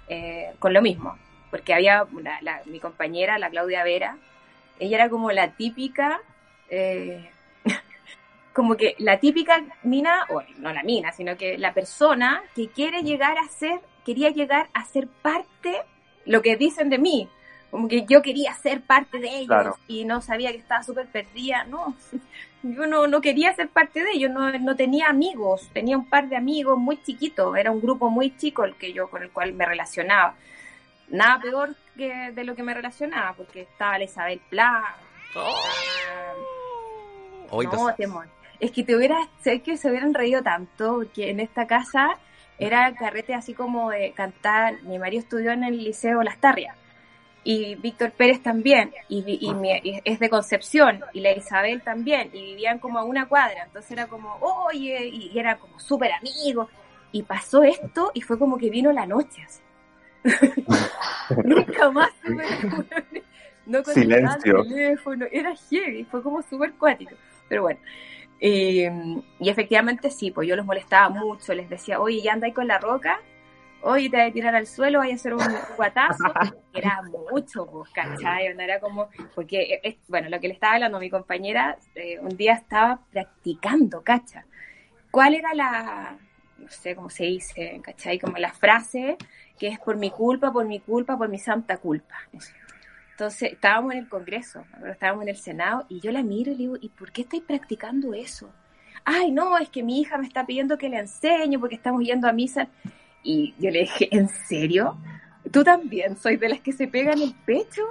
eh, 0.08 0.54
con 0.58 0.72
lo 0.72 0.80
mismo, 0.80 1.18
porque 1.50 1.74
había 1.74 2.06
la- 2.40 2.62
mi 2.66 2.80
compañera, 2.80 3.38
la 3.38 3.50
Claudia 3.50 3.82
Vera, 3.84 4.16
ella 4.78 4.96
era 4.96 5.08
como 5.10 5.32
la 5.32 5.50
típica, 5.52 6.20
eh, 6.70 7.28
como 8.54 8.76
que 8.76 8.94
la 8.98 9.18
típica 9.18 9.62
mina, 9.82 10.24
o 10.30 10.40
no 10.58 10.72
la 10.72 10.82
mina, 10.82 11.12
sino 11.12 11.36
que 11.36 11.58
la 11.58 11.74
persona 11.74 12.42
que 12.54 12.68
quiere 12.68 13.02
llegar 13.02 13.36
a 13.38 13.48
ser, 13.48 13.80
quería 14.04 14.30
llegar 14.30 14.68
a 14.72 14.84
ser 14.84 15.08
parte, 15.08 15.82
lo 16.24 16.42
que 16.42 16.56
dicen 16.56 16.90
de 16.90 16.98
mí, 16.98 17.28
como 17.70 17.88
que 17.88 18.04
yo 18.06 18.22
quería 18.22 18.54
ser 18.54 18.80
parte 18.80 19.18
de 19.18 19.28
ellos 19.28 19.46
Claro. 19.48 19.76
y 19.86 20.04
no 20.04 20.20
sabía 20.20 20.52
que 20.52 20.58
estaba 20.58 20.82
súper 20.82 21.06
perdida, 21.06 21.64
no, 21.64 21.94
yo 22.62 22.86
no, 22.86 23.06
no 23.06 23.20
quería 23.20 23.54
ser 23.54 23.68
parte 23.68 24.02
de 24.02 24.12
ellos, 24.12 24.30
no, 24.30 24.50
no 24.58 24.76
tenía 24.76 25.08
amigos, 25.08 25.68
tenía 25.72 25.96
un 25.96 26.08
par 26.08 26.28
de 26.28 26.36
amigos 26.36 26.78
muy 26.78 27.02
chiquitos, 27.02 27.56
era 27.56 27.70
un 27.70 27.80
grupo 27.80 28.10
muy 28.10 28.36
chico 28.36 28.64
el 28.64 28.74
que 28.74 28.92
yo 28.92 29.08
con 29.08 29.22
el 29.22 29.30
cual 29.30 29.52
me 29.52 29.66
relacionaba. 29.66 30.34
Nada 31.08 31.40
peor 31.40 31.74
que 31.96 32.32
de 32.32 32.44
lo 32.44 32.54
que 32.54 32.62
me 32.62 32.74
relacionaba, 32.74 33.32
porque 33.34 33.62
estaba 33.62 33.98
la 33.98 34.04
Isabel 34.04 34.40
Pla, 34.50 34.96
Hoy 37.50 37.66
no, 37.66 37.94
temor. 37.94 38.28
Es 38.60 38.72
que 38.72 38.82
te 38.82 38.94
hubieras, 38.96 39.26
sé 39.42 39.60
que 39.60 39.76
se 39.76 39.88
hubieran 39.88 40.12
reído 40.12 40.42
tanto, 40.42 40.96
porque 40.96 41.30
en 41.30 41.40
esta 41.40 41.66
casa 41.66 42.18
era 42.58 42.92
carrete 42.94 43.34
así 43.34 43.54
como 43.54 43.90
de 43.90 44.12
cantar. 44.12 44.82
Mi 44.82 44.98
marido 44.98 45.22
estudió 45.22 45.52
en 45.52 45.64
el 45.64 45.82
Liceo 45.82 46.22
Las 46.22 46.38
Tarrias 46.38 46.76
y 47.50 47.76
Víctor 47.76 48.10
Pérez 48.10 48.42
también, 48.42 48.92
y, 49.08 49.22
vi- 49.22 49.38
y 49.40 50.02
es 50.04 50.18
de 50.18 50.28
Concepción, 50.28 51.00
y 51.14 51.20
la 51.20 51.32
Isabel 51.32 51.80
también, 51.80 52.28
y 52.34 52.42
vivían 52.42 52.78
como 52.78 52.98
a 52.98 53.04
una 53.04 53.26
cuadra, 53.26 53.64
entonces 53.64 53.90
era 53.92 54.06
como, 54.06 54.34
oye, 54.42 55.06
y, 55.06 55.30
y 55.32 55.38
eran 55.38 55.56
como 55.56 55.80
súper 55.80 56.12
amigos, 56.12 56.68
y 57.10 57.22
pasó 57.22 57.62
esto, 57.62 58.10
y 58.12 58.20
fue 58.20 58.38
como 58.38 58.58
que 58.58 58.68
vino 58.68 58.92
la 58.92 59.06
noche, 59.06 59.40
así. 59.46 59.62
Nunca 61.44 61.90
más 61.90 62.10
me 62.26 62.44
no 63.66 63.82
Silencio. 63.82 64.62
teléfono, 64.64 65.24
era 65.32 65.54
heavy, 65.70 66.04
fue 66.04 66.22
como 66.22 66.42
súper 66.42 66.74
cuático, 66.74 67.14
pero 67.48 67.62
bueno. 67.62 67.80
Eh, 68.40 68.90
y 69.40 69.48
efectivamente 69.48 70.10
sí, 70.10 70.32
pues 70.32 70.46
yo 70.46 70.54
los 70.54 70.66
molestaba 70.66 71.08
mucho, 71.08 71.54
les 71.54 71.70
decía, 71.70 71.98
oye, 71.98 72.20
ya 72.20 72.34
andáis 72.34 72.54
con 72.54 72.68
la 72.68 72.76
roca, 72.78 73.22
oye, 73.82 74.10
te 74.10 74.16
voy 74.16 74.26
a 74.26 74.32
tirar 74.32 74.54
al 74.54 74.66
suelo, 74.66 75.00
voy 75.00 75.10
a 75.10 75.14
hacer 75.14 75.34
un 75.34 75.40
guatazo, 75.76 76.24
era 76.72 77.02
mucho, 77.30 77.66
pues, 77.66 77.90
¿cachai? 77.90 78.54
No 78.54 78.62
era 78.62 78.80
como, 78.80 79.08
porque, 79.34 79.80
es, 79.82 79.96
bueno, 80.08 80.28
lo 80.28 80.40
que 80.40 80.48
le 80.48 80.54
estaba 80.54 80.74
hablando 80.74 80.98
a 80.98 81.00
mi 81.00 81.10
compañera, 81.10 81.78
eh, 81.94 82.18
un 82.20 82.36
día 82.36 82.54
estaba 82.54 83.00
practicando, 83.10 84.02
¿cacha? 84.02 84.44
¿Cuál 85.10 85.34
era 85.34 85.54
la, 85.54 86.18
no 86.58 86.68
sé 86.68 86.94
cómo 86.94 87.10
se 87.10 87.24
dice, 87.24 87.80
¿cachai? 87.82 88.18
Como 88.18 88.36
la 88.38 88.52
frase 88.52 89.16
que 89.58 89.68
es 89.68 89.78
por 89.78 89.96
mi 89.96 90.10
culpa, 90.10 90.52
por 90.52 90.66
mi 90.66 90.80
culpa, 90.80 91.18
por 91.18 91.28
mi 91.28 91.38
santa 91.38 91.78
culpa. 91.78 92.14
Entonces, 93.10 93.52
estábamos 93.52 93.92
en 93.92 93.98
el 93.98 94.08
Congreso, 94.08 94.64
estábamos 94.88 95.24
en 95.24 95.30
el 95.30 95.36
Senado, 95.36 95.84
y 95.88 96.00
yo 96.00 96.12
la 96.12 96.22
miro 96.22 96.52
y 96.52 96.54
le 96.54 96.58
digo, 96.58 96.76
¿y 96.80 96.88
por 96.90 97.10
qué 97.10 97.22
estáis 97.22 97.42
practicando 97.42 98.14
eso? 98.14 98.48
Ay, 99.04 99.32
no, 99.32 99.58
es 99.58 99.68
que 99.70 99.82
mi 99.82 100.00
hija 100.00 100.18
me 100.18 100.26
está 100.26 100.46
pidiendo 100.46 100.78
que 100.78 100.88
le 100.88 100.98
enseñe 100.98 101.58
porque 101.58 101.74
estamos 101.74 102.02
yendo 102.04 102.28
a 102.28 102.32
misa. 102.32 102.68
Y 103.22 103.54
yo 103.58 103.70
le 103.70 103.80
dije, 103.80 104.08
¿en 104.10 104.28
serio? 104.28 104.96
¿Tú 105.52 105.64
también 105.64 106.16
soy 106.18 106.36
de 106.36 106.48
las 106.50 106.60
que 106.60 106.72
se 106.72 106.88
pegan 106.88 107.20
el 107.22 107.34
pecho? 107.46 107.82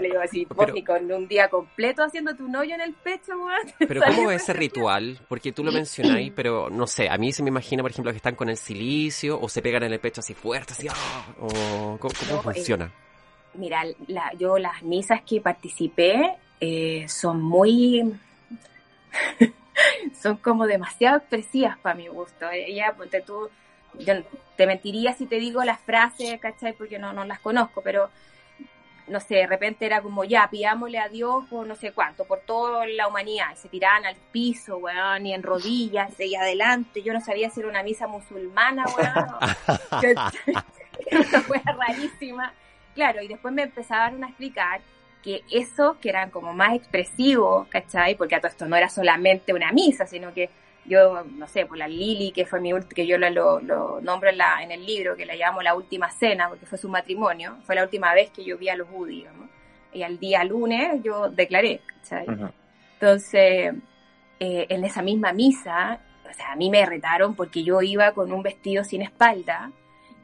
Le 0.00 0.08
digo 0.08 0.20
así, 0.20 0.46
ni 0.74 0.84
con 0.84 1.10
un 1.10 1.26
día 1.26 1.48
completo 1.48 2.04
haciéndote 2.04 2.42
un 2.42 2.54
hoyo 2.54 2.74
en 2.74 2.80
el 2.80 2.92
pecho, 2.94 3.32
weón. 3.36 3.72
Pero 3.88 4.02
¿cómo 4.02 4.30
es 4.30 4.42
ese 4.42 4.52
ritual? 4.52 5.18
Porque 5.28 5.50
tú 5.52 5.64
lo 5.64 5.72
mencionáis, 5.72 6.32
pero 6.32 6.70
no 6.70 6.86
sé, 6.86 7.08
a 7.08 7.18
mí 7.18 7.32
se 7.32 7.42
me 7.42 7.48
imagina, 7.48 7.82
por 7.82 7.90
ejemplo, 7.90 8.12
que 8.12 8.16
están 8.18 8.34
con 8.36 8.48
el 8.48 8.56
silicio 8.56 9.40
o 9.40 9.48
se 9.48 9.62
pegan 9.62 9.82
en 9.82 9.92
el 9.92 10.00
pecho 10.00 10.20
así 10.20 10.34
fuerte, 10.34 10.72
así, 10.74 10.86
¡ah! 10.88 11.26
o 11.40 11.48
¿cómo, 11.98 11.98
cómo 11.98 12.32
No, 12.34 12.38
eh, 12.40 12.54
funciona? 12.54 12.92
Mira, 13.54 13.82
la- 14.06 14.32
yo 14.38 14.58
las 14.58 14.82
misas 14.82 15.22
que 15.22 15.40
participé 15.40 16.36
eh, 16.60 17.06
son 17.08 17.42
muy... 17.42 18.12
son 20.20 20.36
como 20.36 20.66
demasiado 20.66 21.18
expresivas 21.18 21.78
para 21.78 21.94
mi 21.96 22.06
gusto. 22.08 22.48
Ella, 22.50 22.94
ponte 22.96 23.20
tú, 23.22 23.48
yo 23.98 24.14
te 24.56 24.66
mentiría 24.66 25.12
si 25.14 25.26
te 25.26 25.36
digo 25.36 25.62
las 25.64 25.80
frases, 25.80 26.38
¿cachai? 26.40 26.72
Porque 26.72 26.98
no, 26.98 27.12
no 27.12 27.24
las 27.24 27.40
conozco, 27.40 27.82
pero 27.82 28.10
no 29.08 29.20
sé, 29.20 29.36
de 29.36 29.46
repente 29.46 29.84
era 29.86 30.00
como 30.00 30.24
ya, 30.24 30.48
pidámosle 30.50 30.98
a 30.98 31.08
Dios 31.08 31.44
por 31.50 31.66
no 31.66 31.74
sé 31.74 31.92
cuánto, 31.92 32.24
por 32.24 32.40
toda 32.40 32.86
la 32.86 33.08
humanidad, 33.08 33.46
y 33.52 33.56
se 33.56 33.68
tiraban 33.68 34.06
al 34.06 34.16
piso, 34.30 34.78
weón, 34.78 35.26
y 35.26 35.34
en 35.34 35.42
rodillas, 35.42 36.18
y 36.18 36.34
adelante, 36.34 37.02
yo 37.02 37.12
no 37.12 37.20
sabía 37.20 37.50
si 37.50 37.60
era 37.60 37.68
una 37.68 37.82
misa 37.82 38.06
musulmana, 38.06 38.84
weón, 38.96 39.26
una 41.12 41.44
wea 41.48 41.76
rarísima. 41.76 42.52
Claro, 42.94 43.22
y 43.22 43.28
después 43.28 43.52
me 43.52 43.62
empezaron 43.62 44.22
a 44.24 44.28
explicar 44.28 44.80
que 45.22 45.42
eso, 45.50 45.96
que 46.00 46.08
eran 46.08 46.30
como 46.30 46.52
más 46.52 46.74
expresivos, 46.74 47.68
¿cachai? 47.68 48.16
Porque 48.16 48.34
a 48.34 48.40
todo 48.40 48.50
esto 48.50 48.66
no 48.66 48.76
era 48.76 48.88
solamente 48.88 49.54
una 49.54 49.72
misa, 49.72 50.06
sino 50.06 50.32
que 50.34 50.50
yo, 50.84 51.24
no 51.24 51.46
sé, 51.46 51.66
por 51.66 51.78
la 51.78 51.88
Lili, 51.88 52.32
que 52.32 52.44
fue 52.44 52.60
mi 52.60 52.72
que 52.94 53.06
yo 53.06 53.18
lo, 53.18 53.30
lo, 53.30 53.60
lo 53.60 54.00
nombro 54.00 54.30
en, 54.30 54.38
la, 54.38 54.62
en 54.62 54.70
el 54.70 54.84
libro, 54.84 55.16
que 55.16 55.26
la 55.26 55.34
llamo 55.34 55.62
la 55.62 55.74
última 55.74 56.10
cena, 56.10 56.48
porque 56.48 56.66
fue 56.66 56.78
su 56.78 56.88
matrimonio, 56.88 57.56
fue 57.64 57.74
la 57.74 57.84
última 57.84 58.12
vez 58.14 58.30
que 58.30 58.44
yo 58.44 58.58
vi 58.58 58.68
a 58.68 58.76
los 58.76 58.90
Woody, 58.90 59.16
digamos. 59.16 59.48
Y 59.92 60.02
al 60.02 60.18
día 60.18 60.42
lunes 60.44 61.02
yo 61.02 61.28
declaré, 61.30 61.80
¿cachai? 61.86 62.28
Ujú. 62.28 62.48
Entonces, 62.94 63.74
eh, 64.40 64.66
en 64.68 64.84
esa 64.84 65.02
misma 65.02 65.32
misa, 65.32 66.00
o 66.28 66.32
sea, 66.32 66.52
a 66.52 66.56
mí 66.56 66.70
me 66.70 66.84
retaron 66.86 67.34
porque 67.34 67.62
yo 67.62 67.82
iba 67.82 68.12
con 68.12 68.32
un 68.32 68.42
vestido 68.42 68.84
sin 68.84 69.02
espalda 69.02 69.70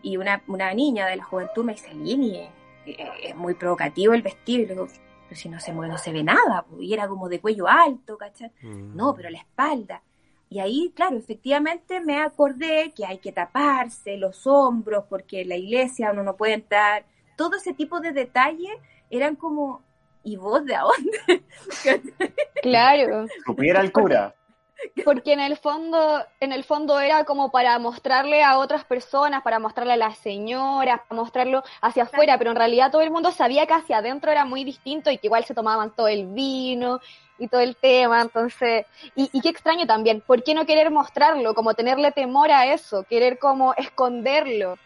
y 0.02 0.16
una, 0.16 0.42
una 0.46 0.72
niña 0.72 1.06
de 1.06 1.16
la 1.16 1.24
juventud 1.24 1.64
me 1.64 1.72
dice, 1.74 1.92
Lini, 1.94 2.48
eh, 2.86 2.96
es 3.22 3.36
muy 3.36 3.54
provocativo 3.54 4.14
el 4.14 4.22
vestido. 4.22 4.62
Y 4.62 4.66
le 4.66 4.74
digo, 4.74 4.88
pero 5.28 5.40
si 5.40 5.48
no 5.48 5.60
se 5.60 5.72
mueve, 5.72 5.92
no 5.92 5.98
se 5.98 6.12
ve 6.12 6.22
nada. 6.22 6.62
po". 6.62 6.80
Y 6.80 6.94
era 6.94 7.06
como 7.08 7.28
de 7.28 7.40
cuello 7.40 7.68
alto, 7.68 8.16
¿cachai? 8.16 8.50
Mm. 8.62 8.96
No, 8.96 9.14
pero 9.14 9.28
la 9.30 9.38
espalda. 9.38 10.02
Y 10.50 10.60
ahí, 10.60 10.92
claro, 10.94 11.16
efectivamente 11.16 12.00
me 12.00 12.20
acordé 12.20 12.92
que 12.96 13.04
hay 13.04 13.18
que 13.18 13.32
taparse 13.32 14.16
los 14.16 14.46
hombros 14.46 15.04
porque 15.08 15.42
en 15.42 15.50
la 15.50 15.56
iglesia 15.56 16.10
uno 16.12 16.22
no 16.22 16.36
puede 16.36 16.54
entrar. 16.54 17.04
Todo 17.36 17.56
ese 17.56 17.74
tipo 17.74 18.00
de 18.00 18.12
detalles 18.12 18.72
eran 19.10 19.36
como, 19.36 19.82
¿y 20.24 20.36
vos 20.36 20.64
de 20.64 20.74
a 20.74 20.82
dónde? 20.82 21.42
Claro, 22.62 23.26
Supiera 23.46 23.80
el 23.80 23.92
cura. 23.92 24.34
porque 25.04 25.32
en 25.32 25.40
el 25.40 25.56
fondo, 25.56 26.24
en 26.40 26.52
el 26.52 26.64
fondo 26.64 27.00
era 27.00 27.24
como 27.24 27.50
para 27.50 27.78
mostrarle 27.78 28.42
a 28.44 28.58
otras 28.58 28.84
personas, 28.84 29.42
para 29.42 29.58
mostrarle 29.58 29.94
a 29.94 29.96
las 29.96 30.18
señoras, 30.18 31.00
para 31.08 31.20
mostrarlo 31.20 31.62
hacia 31.80 32.04
afuera, 32.04 32.38
pero 32.38 32.50
en 32.50 32.56
realidad 32.56 32.90
todo 32.90 33.02
el 33.02 33.10
mundo 33.10 33.32
sabía 33.32 33.66
que 33.66 33.74
hacia 33.74 33.98
adentro 33.98 34.30
era 34.30 34.44
muy 34.44 34.64
distinto 34.64 35.10
y 35.10 35.18
que 35.18 35.28
igual 35.28 35.44
se 35.44 35.54
tomaban 35.54 35.94
todo 35.94 36.08
el 36.08 36.26
vino 36.26 37.00
y 37.38 37.48
todo 37.48 37.60
el 37.60 37.76
tema, 37.76 38.20
entonces, 38.22 38.84
y, 39.14 39.30
y 39.32 39.40
qué 39.40 39.48
extraño 39.48 39.86
también, 39.86 40.20
¿por 40.20 40.42
qué 40.42 40.54
no 40.54 40.66
querer 40.66 40.90
mostrarlo? 40.90 41.54
Como 41.54 41.74
tenerle 41.74 42.10
temor 42.12 42.50
a 42.50 42.72
eso, 42.72 43.04
querer 43.04 43.38
como 43.38 43.74
esconderlo. 43.74 44.76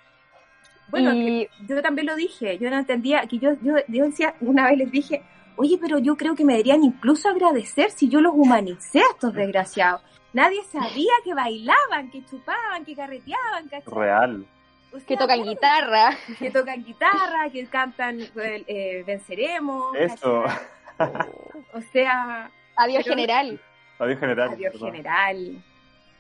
Bueno, 0.89 1.13
Y- 1.15 1.49
yo 1.67 1.81
también 1.83 2.07
lo 2.07 2.17
dije, 2.17 2.59
yo 2.59 2.71
no 2.71 2.79
entendía, 2.79 3.27
que 3.27 3.39
yo, 3.39 3.55
yo, 3.63 3.77
yo 3.89 4.05
decía, 4.05 4.35
una 4.41 4.67
vez 4.69 4.79
les 4.79 4.91
dije, 4.91 5.23
oye, 5.63 5.79
pero 5.81 5.99
yo 5.99 6.17
creo 6.17 6.35
que 6.35 6.45
me 6.45 6.53
deberían 6.55 6.85
incluso 6.85 7.29
agradecer 7.29 7.91
si 7.91 8.09
yo 8.09 8.21
los 8.21 8.33
humanicé 8.35 9.01
a 9.01 9.11
estos 9.13 9.33
desgraciados. 9.35 10.03
Nadie 10.33 10.63
sabía 10.65 11.13
que 11.25 11.35
bailaban, 11.35 12.11
que 12.11 12.25
chupaban, 12.25 12.85
que 12.85 12.95
carreteaban, 12.95 13.69
¿cachai? 13.69 13.95
Real. 13.95 14.47
O 14.93 14.99
sea, 14.99 15.07
que 15.07 15.17
tocan 15.17 15.39
bueno, 15.39 15.53
guitarra. 15.53 16.17
Que 16.39 16.51
tocan 16.51 16.85
guitarra, 16.85 17.51
que 17.51 17.67
cantan 17.67 18.19
eh, 18.37 19.03
Venceremos. 19.07 19.95
Eso. 19.97 20.45
¿cachai? 20.99 21.31
O 21.75 21.81
sea, 21.93 22.51
Adiós 22.77 23.03
Pero- 23.05 23.17
general. 23.17 23.61
Adiós 23.99 24.21
general. 24.21 24.49
Adiós 24.53 24.73
perdón. 24.73 24.93
General. 24.93 25.65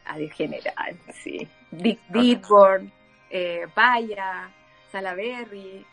Adiós 0.04 0.32
General, 0.32 0.96
sí. 1.22 1.48
Dick 1.70 2.00
Dearborn, 2.08 2.92
eh, 3.30 3.66
Paya, 3.74 4.50
Salaberry. 4.90 5.84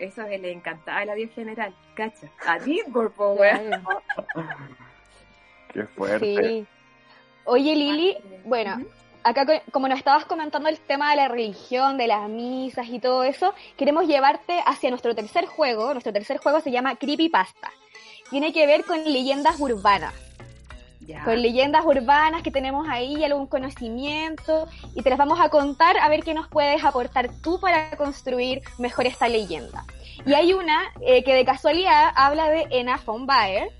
Eso 0.00 0.22
le 0.22 0.50
encantaba 0.52 1.02
el 1.02 1.10
Adiós 1.10 1.30
General, 1.34 1.74
cacha. 1.94 2.26
A 2.46 2.58
Dearborn, 2.58 3.12
po, 3.12 3.32
weón. 3.34 3.84
Qué 5.72 5.84
fuerte. 5.84 6.36
Sí. 6.48 6.66
Oye, 7.44 7.76
Lili, 7.76 8.16
bueno, 8.44 8.76
Ujú. 8.76 8.88
acá 9.24 9.44
co- 9.44 9.62
como 9.72 9.88
nos 9.88 9.98
estabas 9.98 10.24
comentando 10.24 10.68
el 10.68 10.78
tema 10.80 11.10
de 11.10 11.16
la 11.16 11.28
religión, 11.28 11.98
de 11.98 12.06
las 12.06 12.28
misas 12.28 12.88
y 12.88 12.98
todo 12.98 13.24
eso, 13.24 13.54
queremos 13.76 14.06
llevarte 14.06 14.60
hacia 14.66 14.90
nuestro 14.90 15.14
tercer 15.14 15.46
juego. 15.46 15.92
Nuestro 15.92 16.12
tercer 16.12 16.38
juego 16.38 16.60
se 16.60 16.70
llama 16.70 16.96
Creepypasta. 16.96 17.70
Tiene 18.30 18.52
que 18.52 18.66
ver 18.66 18.84
con 18.84 19.04
leyendas 19.04 19.60
urbanas. 19.60 20.14
Ya. 21.00 21.24
Con 21.24 21.40
leyendas 21.40 21.84
urbanas 21.84 22.42
que 22.42 22.50
tenemos 22.50 22.86
ahí, 22.88 23.24
algún 23.24 23.46
conocimiento, 23.46 24.68
y 24.94 25.02
te 25.02 25.10
las 25.10 25.18
vamos 25.18 25.40
a 25.40 25.48
contar 25.48 25.96
a 25.98 26.08
ver 26.08 26.22
qué 26.22 26.34
nos 26.34 26.46
puedes 26.48 26.84
aportar 26.84 27.30
tú 27.42 27.58
para 27.58 27.96
construir 27.96 28.62
mejor 28.78 29.06
esta 29.06 29.26
leyenda. 29.28 29.84
Y 30.26 30.34
hay 30.34 30.52
una 30.52 30.78
eh, 31.00 31.24
que 31.24 31.34
de 31.34 31.44
casualidad 31.44 32.12
habla 32.14 32.50
de 32.50 32.66
Enna 32.70 33.00
von 33.04 33.26
Baer, 33.26 33.70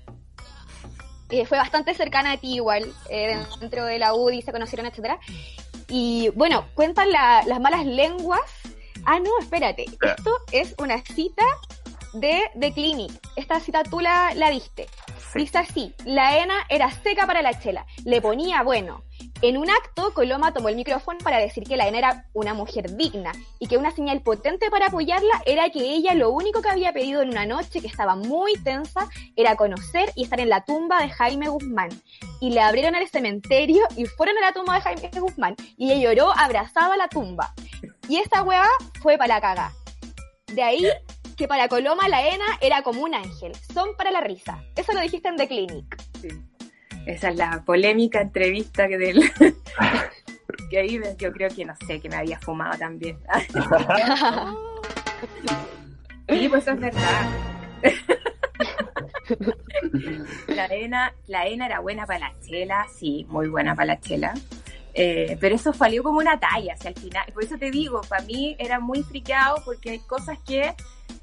eh, 1.29 1.45
fue 1.45 1.57
bastante 1.57 1.93
cercana 1.93 2.33
a 2.33 2.37
ti 2.37 2.55
igual, 2.55 2.91
eh, 3.09 3.37
dentro 3.59 3.85
de 3.85 3.99
la 3.99 4.13
UDI 4.13 4.41
se 4.41 4.51
conocieron, 4.51 4.85
etcétera. 4.87 5.19
Y 5.87 6.29
bueno, 6.35 6.65
cuentan 6.73 7.11
la- 7.11 7.43
las 7.45 7.59
malas 7.61 7.85
lenguas. 7.85 8.41
Ah, 9.05 9.19
no, 9.19 9.29
espérate. 9.39 9.85
Esto 9.85 10.31
es 10.51 10.75
una 10.79 11.01
cita 11.01 11.43
de 12.13 12.41
The 12.59 12.73
Clinic. 12.73 13.11
Esta 13.35 13.59
cita 13.59 13.83
tú 13.83 13.99
la, 13.99 14.33
la 14.35 14.49
viste. 14.49 14.87
Sí. 15.33 15.39
Dice 15.39 15.57
así, 15.57 15.95
la 16.05 16.37
ENA 16.37 16.65
era 16.69 16.91
seca 16.91 17.25
para 17.25 17.41
la 17.41 17.57
chela, 17.57 17.85
le 18.03 18.21
ponía 18.21 18.63
bueno. 18.63 19.03
En 19.41 19.57
un 19.57 19.69
acto, 19.69 20.13
Coloma 20.13 20.53
tomó 20.53 20.69
el 20.69 20.75
micrófono 20.75 21.19
para 21.19 21.37
decir 21.37 21.63
que 21.63 21.77
la 21.77 21.87
ENA 21.87 21.97
era 21.97 22.25
una 22.33 22.53
mujer 22.53 22.95
digna 22.95 23.31
y 23.59 23.67
que 23.67 23.77
una 23.77 23.91
señal 23.91 24.21
potente 24.21 24.69
para 24.69 24.87
apoyarla 24.87 25.41
era 25.45 25.69
que 25.69 25.79
ella 25.79 26.13
lo 26.13 26.31
único 26.31 26.61
que 26.61 26.69
había 26.69 26.91
pedido 26.91 27.21
en 27.21 27.29
una 27.29 27.45
noche 27.45 27.81
que 27.81 27.87
estaba 27.87 28.15
muy 28.15 28.53
tensa 28.63 29.07
era 29.35 29.55
conocer 29.55 30.11
y 30.15 30.23
estar 30.23 30.39
en 30.39 30.49
la 30.49 30.65
tumba 30.65 31.01
de 31.01 31.09
Jaime 31.09 31.49
Guzmán. 31.49 31.89
Y 32.39 32.51
le 32.51 32.61
abrieron 32.61 32.95
el 32.95 33.07
cementerio 33.07 33.83
y 33.95 34.05
fueron 34.05 34.37
a 34.37 34.41
la 34.41 34.53
tumba 34.53 34.75
de 34.75 34.81
Jaime 34.81 35.09
Guzmán 35.19 35.55
y 35.77 35.91
ella 35.91 36.13
lloró 36.13 36.37
abrazada 36.37 36.93
a 36.93 36.97
la 36.97 37.07
tumba. 37.07 37.53
Y 38.09 38.17
esa 38.17 38.43
hueá 38.43 38.67
fue 39.01 39.17
para 39.17 39.35
la 39.35 39.41
caga. 39.41 39.71
De 40.47 40.61
ahí 40.61 40.85
que 41.41 41.47
para 41.47 41.67
Coloma 41.67 42.07
la 42.07 42.27
ENA 42.27 42.59
era 42.61 42.83
como 42.83 43.01
un 43.01 43.15
ángel, 43.15 43.53
son 43.73 43.95
para 43.97 44.11
la 44.11 44.21
risa. 44.21 44.63
Eso 44.75 44.93
lo 44.93 45.01
dijiste 45.01 45.27
en 45.27 45.37
The 45.37 45.47
Clinic. 45.47 45.97
Sí. 46.21 46.27
Esa 47.07 47.29
es 47.29 47.35
la 47.35 47.63
polémica 47.65 48.21
entrevista 48.21 48.87
que 48.87 48.99
del. 48.99 49.23
que 50.69 50.77
ahí 50.77 51.01
yo 51.17 51.31
creo 51.31 51.49
que 51.49 51.65
no 51.65 51.73
sé, 51.87 51.99
que 51.99 52.09
me 52.09 52.17
había 52.17 52.39
fumado 52.39 52.77
también. 52.77 53.17
Sí, 56.29 56.47
pues 56.47 56.63
eso 56.63 56.71
es 56.71 56.79
verdad. 56.79 57.29
la 60.47 60.65
ENA, 60.67 61.13
la 61.27 61.45
ENA 61.45 61.65
era 61.65 61.81
buena 61.81 62.05
para 62.05 62.19
la 62.19 62.33
chela, 62.39 62.87
sí, 62.97 63.25
muy 63.27 63.49
buena 63.49 63.75
para 63.75 63.87
la 63.87 63.99
chela. 63.99 64.33
Eh, 64.93 65.37
pero 65.39 65.55
eso 65.55 65.73
salió 65.73 66.03
como 66.03 66.19
una 66.19 66.39
talla, 66.39 66.73
hacia 66.73 66.89
al 66.89 66.95
final. 66.95 67.25
Por 67.33 67.43
eso 67.43 67.57
te 67.57 67.69
digo, 67.69 67.99
para 68.07 68.23
mí 68.23 68.55
era 68.59 68.79
muy 68.79 69.03
friqueado 69.03 69.57
porque 69.65 69.91
hay 69.91 69.99
cosas 69.99 70.37
que 70.45 70.73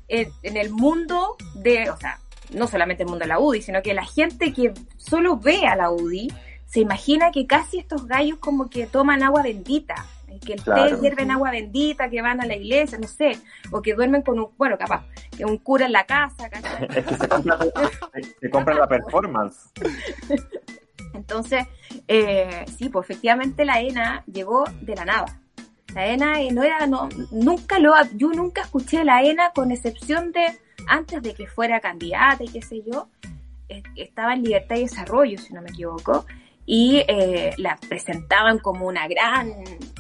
en, 0.09 0.30
en 0.43 0.56
el 0.56 0.70
mundo 0.70 1.36
de, 1.55 1.90
o 1.90 1.97
sea, 1.97 2.18
no 2.51 2.66
solamente 2.66 3.02
el 3.02 3.09
mundo 3.09 3.24
de 3.24 3.28
la 3.28 3.39
UDI, 3.39 3.62
sino 3.62 3.82
que 3.82 3.93
la 3.94 4.05
gente 4.06 4.52
que 4.52 4.72
solo 4.97 5.36
ve 5.36 5.66
a 5.66 5.76
la 5.76 5.90
UDI 5.90 6.32
se 6.66 6.80
imagina 6.80 7.30
que 7.30 7.47
casi 7.47 7.78
estos 7.78 8.06
gallos 8.06 8.39
como 8.39 8.68
que 8.68 8.86
toman 8.86 9.22
agua 9.22 9.43
bendita, 9.43 9.94
que 10.44 10.52
el 10.55 10.62
Claro. 10.62 10.97
té 10.97 11.02
hierven 11.02 11.30
agua 11.30 11.51
bendita, 11.51 12.09
que 12.10 12.20
van 12.22 12.40
a 12.40 12.47
la 12.47 12.55
iglesia, 12.55 12.98
no 12.98 13.09
sé, 13.09 13.39
o 13.72 13.80
que 13.82 13.94
duermen 13.94 14.22
con 14.22 14.39
un, 14.39 14.48
bueno, 14.56 14.76
capaz, 14.78 15.05
que 15.36 15.44
un 15.44 15.56
cura 15.59 15.86
en 15.86 15.93
la 15.93 16.05
casa, 16.05 16.48
¿cachai? 16.48 16.86
Es 16.97 17.05
que 17.06 17.16
se 17.16 17.28
compra, 17.28 17.59
se- 17.59 18.22
se 18.40 18.51
compra 18.51 18.74
la 18.74 18.86
performance. 18.86 19.70
Entonces, 21.14 21.66
eh, 22.06 22.64
sí, 22.76 22.89
pues 22.90 23.09
efectivamente 23.09 23.64
la 23.64 23.80
ENA 23.80 24.22
llegó 24.26 24.64
de 24.82 24.94
la 24.94 25.05
nada. 25.05 25.40
La 25.94 26.06
ENA 26.06 26.43
eh, 26.43 26.51
no 26.52 26.62
era, 26.62 26.86
no, 26.86 27.09
nunca 27.31 27.78
lo, 27.78 27.94
yo 28.15 28.28
nunca 28.28 28.62
escuché 28.62 29.05
la 29.05 29.23
ENA 29.23 29.52
con 29.52 29.70
excepción 29.70 30.32
de 30.32 30.59
antes 30.86 31.23
de 31.23 31.35
que 31.35 31.47
fuera 31.47 31.81
candidata 31.81 32.44
y 32.44 32.48
qué 32.48 32.62
sé 32.62 32.82
yo, 32.82 33.09
eh, 33.69 33.82
estaba 33.97 34.35
en 34.35 34.43
Libertad 34.43 34.77
y 34.77 34.82
Desarrollo, 34.82 35.39
si 35.39 35.52
no 35.52 35.62
me 35.62 35.70
equivoco, 35.70 36.27
y 36.65 37.02
eh, 37.09 37.55
la 37.59 37.78
presentaban 37.89 38.59
como 38.59 38.86
una 38.86 39.09
gran 39.09 39.52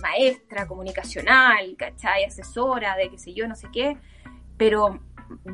maestra 0.02 0.66
comunicacional, 0.66 1.74
¿cachai? 1.78 2.24
Asesora 2.24 2.96
de 2.96 3.10
qué 3.10 3.18
sé 3.18 3.32
yo, 3.32 3.48
no 3.48 3.54
sé 3.54 3.68
qué, 3.72 3.96
pero 4.56 5.00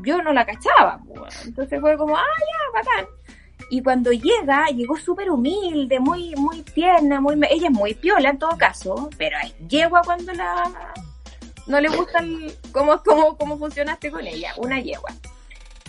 yo 0.02 0.22
no 0.22 0.32
la 0.32 0.44
cachaba, 0.44 1.00
pues. 1.06 1.46
entonces 1.46 1.80
fue 1.80 1.96
como, 1.96 2.16
ah, 2.16 2.22
ya, 2.22 2.80
bacán. 2.80 3.06
Y 3.70 3.82
cuando 3.82 4.12
llega, 4.12 4.66
llegó 4.66 4.96
súper 4.96 5.30
humilde, 5.30 5.98
muy, 5.98 6.34
muy 6.36 6.62
tierna, 6.62 7.20
muy, 7.20 7.34
ella 7.50 7.68
es 7.68 7.72
muy 7.72 7.94
piola 7.94 8.30
en 8.30 8.38
todo 8.38 8.56
caso, 8.58 9.08
pero 9.16 9.36
yegua 9.68 10.02
cuando 10.04 10.32
la, 10.32 10.92
no 11.66 11.80
le 11.80 11.88
gusta 11.88 12.18
el, 12.18 12.54
cómo, 12.72 13.02
cómo, 13.02 13.36
cómo 13.36 13.58
funcionaste 13.58 14.10
con 14.10 14.26
ella, 14.26 14.52
una 14.58 14.80
yegua. 14.80 15.10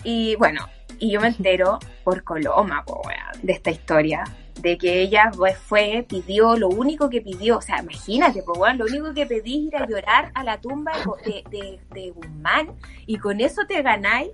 Y 0.04 0.36
bueno, 0.36 0.66
y 0.98 1.10
yo 1.10 1.20
me 1.20 1.28
entero 1.28 1.78
por 2.02 2.22
Coloma, 2.24 2.84
po, 2.84 3.02
de 3.42 3.52
esta 3.52 3.70
historia 3.70 4.24
de 4.66 4.76
que 4.76 5.00
ella 5.00 5.30
pues, 5.36 5.56
fue, 5.56 6.04
pidió, 6.08 6.56
lo 6.56 6.68
único 6.68 7.08
que 7.08 7.20
pidió, 7.20 7.58
o 7.58 7.62
sea, 7.62 7.78
imagínate, 7.78 8.42
pues, 8.42 8.58
bueno, 8.58 8.84
lo 8.84 8.90
único 8.90 9.14
que 9.14 9.24
pedí 9.24 9.70
era 9.72 9.86
llorar 9.86 10.32
a 10.34 10.42
la 10.42 10.60
tumba 10.60 10.90
de, 11.24 11.44
de, 11.50 11.78
de 11.94 12.10
Guzmán 12.10 12.74
y 13.06 13.16
con 13.16 13.40
eso 13.40 13.62
te 13.68 13.80
ganáis 13.82 14.30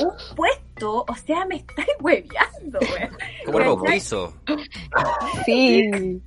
un 0.00 0.10
puesto, 0.34 1.04
o 1.06 1.14
sea, 1.16 1.44
me 1.44 1.56
estáis 1.56 1.90
hueveando, 2.00 2.78
Como 3.44 3.58
el 3.60 3.66
bautizo. 3.66 4.32
Sí. 5.44 6.22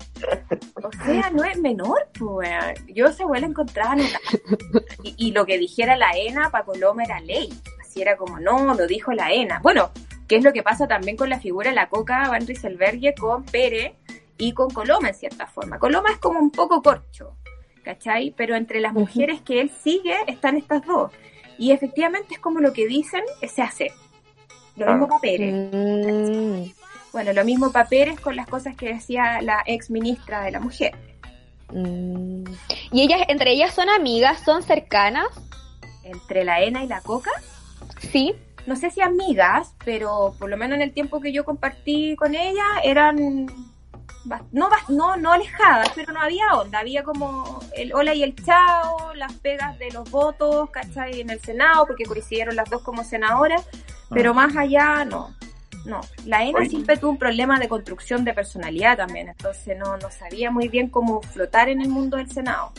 O 0.76 0.92
sea, 1.04 1.32
no 1.32 1.44
es 1.44 1.58
menor, 1.58 2.08
pues, 2.20 2.80
yo 2.94 3.12
se 3.12 3.26
vuelve 3.26 3.48
a 3.48 3.50
encontrar 3.50 3.98
y, 5.04 5.16
y 5.18 5.32
lo 5.32 5.48
que 5.48 5.58
dijera 5.58 5.98
la 5.98 6.12
ENA 6.16 6.52
para 6.52 6.64
Coloma 6.64 7.06
era 7.06 7.20
ley, 7.22 7.50
así 7.82 8.04
era 8.04 8.18
como, 8.18 8.40
no, 8.40 8.76
lo 8.76 8.86
dijo 8.86 9.14
la 9.14 9.32
ENA. 9.32 9.62
Bueno, 9.64 9.90
que 10.28 10.36
es 10.36 10.44
lo 10.44 10.54
que 10.54 10.64
pasa 10.64 10.88
también 10.88 11.18
con 11.18 11.30
la 11.30 11.40
figura 11.40 11.70
de 11.70 11.76
la 11.76 11.90
Coca 11.90 12.28
Van 12.30 12.46
Rieselberghe 12.46 13.16
con 13.16 13.44
Pere 13.44 13.96
y 14.38 14.54
con 14.54 14.70
Coloma 14.70 15.10
en 15.10 15.16
cierta 15.16 15.48
forma. 15.48 15.80
Coloma 15.80 16.10
es 16.12 16.18
como 16.18 16.40
un 16.40 16.52
poco 16.52 16.82
corcho, 16.82 17.38
¿cachai? 17.84 18.34
Pero 18.36 18.56
entre 18.56 18.80
las 18.80 18.94
mujeres 18.94 19.42
que 19.42 19.62
él 19.62 19.72
sigue 19.84 20.16
están 20.28 20.58
estas 20.58 20.86
dos. 20.86 21.12
Y 21.58 21.72
efectivamente 21.72 22.36
es 22.36 22.40
como 22.40 22.60
lo 22.60 22.74
que 22.74 22.88
dicen, 22.88 23.24
se 23.48 23.62
hace. 23.62 23.92
Lo 24.76 24.92
mismo 24.92 25.08
para 25.08 25.22
Pérez. 25.22 25.54
Mm. 25.54 26.72
Bueno, 27.12 27.34
lo 27.34 27.44
mismo 27.44 27.72
para 27.72 27.90
Pérez 27.90 28.20
con 28.20 28.36
las 28.36 28.48
cosas 28.48 28.76
que 28.76 28.94
decía 28.94 29.42
la 29.42 29.64
ex 29.66 29.90
ministra 29.90 30.44
de 30.44 30.52
la 30.52 30.60
mujer. 30.60 30.96
Mm. 31.74 32.44
¿Y 32.92 33.02
ellas, 33.02 33.22
entre 33.28 33.54
ellas 33.54 33.74
son 33.74 33.90
amigas, 33.90 34.42
son 34.46 34.62
cercanas? 34.62 35.28
Entre 36.04 36.44
la 36.46 36.62
ENA 36.62 36.84
y 36.84 36.88
la 36.88 37.02
Coca, 37.02 37.32
Sí. 38.12 38.36
No 38.68 38.76
sé 38.76 38.92
si 38.92 39.02
amigas, 39.02 39.74
pero 39.84 40.36
por 40.38 40.50
lo 40.50 40.58
menos 40.58 40.76
en 40.76 40.82
el 40.84 40.94
tiempo 40.94 41.22
que 41.22 41.32
yo 41.32 41.46
compartí 41.46 42.16
con 42.18 42.36
ella 42.36 42.66
eran 42.84 43.48
no, 44.52 44.70
no, 44.90 45.16
no 45.16 45.32
alejadas, 45.32 45.90
pero 45.96 46.12
no 46.12 46.22
había 46.22 46.54
onda, 46.54 46.80
había 46.80 47.02
como 47.02 47.60
el 47.76 47.94
hola 47.94 48.14
y 48.14 48.24
el 48.24 48.36
chao, 48.36 49.14
las 49.16 49.32
pegas 49.34 49.80
de 49.80 49.90
los 49.92 50.12
votos, 50.12 50.70
¿cachai? 50.70 51.22
En 51.22 51.30
el 51.30 51.40
Senado, 51.40 51.88
porque 51.88 52.04
coincidieron 52.04 52.58
las 52.58 52.70
dos 52.70 52.82
como 52.82 53.06
senadoras, 53.06 53.66
pero 54.10 54.34
más 54.34 54.56
allá 54.56 55.06
no. 55.06 55.34
No, 55.86 56.02
la 56.26 56.44
ENA 56.44 56.60
Oye. 56.60 56.70
siempre 56.70 56.98
tuvo 56.98 57.12
un 57.12 57.18
problema 57.18 57.58
de 57.60 57.70
construcción 57.70 58.26
de 58.26 58.34
personalidad 58.34 58.98
también, 58.98 59.30
entonces 59.30 59.78
no, 59.78 59.96
no 59.96 60.12
sabía 60.12 60.52
muy 60.52 60.68
bien 60.68 60.90
cómo 60.90 61.22
flotar 61.22 61.70
en 61.70 61.82
el 61.82 61.88
mundo 61.88 62.18
del 62.18 62.30
Senado. 62.30 62.74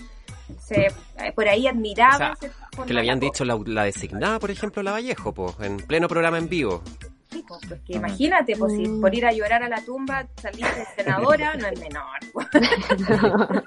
Se, 0.69 0.87
eh, 0.87 1.33
por 1.35 1.49
ahí 1.49 1.67
admiraba. 1.67 2.33
O 2.33 2.37
sea, 2.77 2.85
Que 2.87 2.93
le 2.95 3.01
habían 3.01 3.19
dicho 3.21 3.45
la, 3.45 3.59
la 3.67 3.85
designada, 3.85 4.39
por 4.39 4.51
ejemplo, 4.51 4.83
la 4.83 4.93
Vallejo, 4.93 5.33
pues, 5.33 5.55
en 5.61 5.79
pleno 5.79 6.09
programa 6.09 6.39
en 6.39 6.49
vivo. 6.49 6.83
Sí, 7.31 7.45
pues, 7.47 7.61
pues, 7.69 7.81
que 7.83 7.95
imagínate, 7.95 8.57
pues, 8.57 8.73
si 8.75 8.87
por 9.01 9.15
ir 9.15 9.27
a 9.27 9.33
llorar 9.33 9.63
a 9.63 9.69
la 9.69 9.83
tumba 9.85 10.27
saliste 10.41 10.85
senadora, 10.97 11.55
no 11.57 11.67
es 11.69 11.79
menor. 11.81 12.19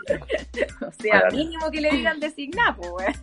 o 0.87 0.91
sea, 0.99 1.23
mínimo 1.31 1.69
que 1.71 1.81
le 1.81 1.91
digan 1.91 2.19
designar, 2.19 2.75
pues. 2.75 3.21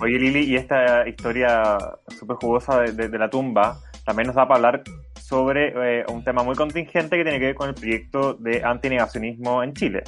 Oye, 0.00 0.18
Lili, 0.18 0.44
y 0.44 0.56
esta 0.56 1.06
historia 1.08 1.76
súper 2.18 2.36
jugosa 2.36 2.80
de, 2.80 2.92
de- 2.92 3.08
de 3.08 3.18
la 3.18 3.28
tumba 3.30 3.78
también 4.04 4.26
nos 4.28 4.36
da 4.36 4.46
para 4.48 4.56
hablar 4.56 4.82
sobre 5.20 6.00
eh, 6.00 6.04
un 6.08 6.24
tema 6.24 6.42
muy 6.42 6.56
contingente 6.56 7.16
que 7.16 7.22
tiene 7.22 7.38
que 7.38 7.46
ver 7.46 7.54
con 7.54 7.68
el 7.68 7.74
proyecto 7.74 8.34
de 8.34 8.62
antinegacionismo 8.64 9.62
en 9.62 9.74
Chile. 9.74 10.02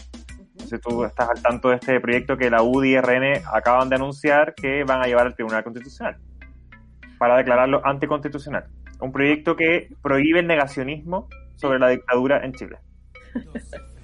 No 0.64 0.70
sé 0.70 0.76
si 0.76 0.82
tú 0.82 1.04
estás 1.04 1.28
al 1.28 1.42
tanto 1.42 1.68
de 1.68 1.76
este 1.76 2.00
proyecto 2.00 2.38
que 2.38 2.48
la 2.48 2.62
UDI 2.62 2.94
y 2.94 2.98
RN 2.98 3.42
acaban 3.52 3.90
de 3.90 3.96
anunciar 3.96 4.54
que 4.54 4.82
van 4.84 5.02
a 5.02 5.06
llevar 5.06 5.26
al 5.26 5.34
Tribunal 5.34 5.62
Constitucional 5.62 6.16
para 7.18 7.36
declararlo 7.36 7.84
anticonstitucional. 7.84 8.64
Un 8.98 9.12
proyecto 9.12 9.56
que 9.56 9.90
prohíbe 10.02 10.40
el 10.40 10.46
negacionismo 10.46 11.28
sobre 11.56 11.78
la 11.78 11.88
dictadura 11.88 12.44
en 12.44 12.52
Chile. 12.52 12.78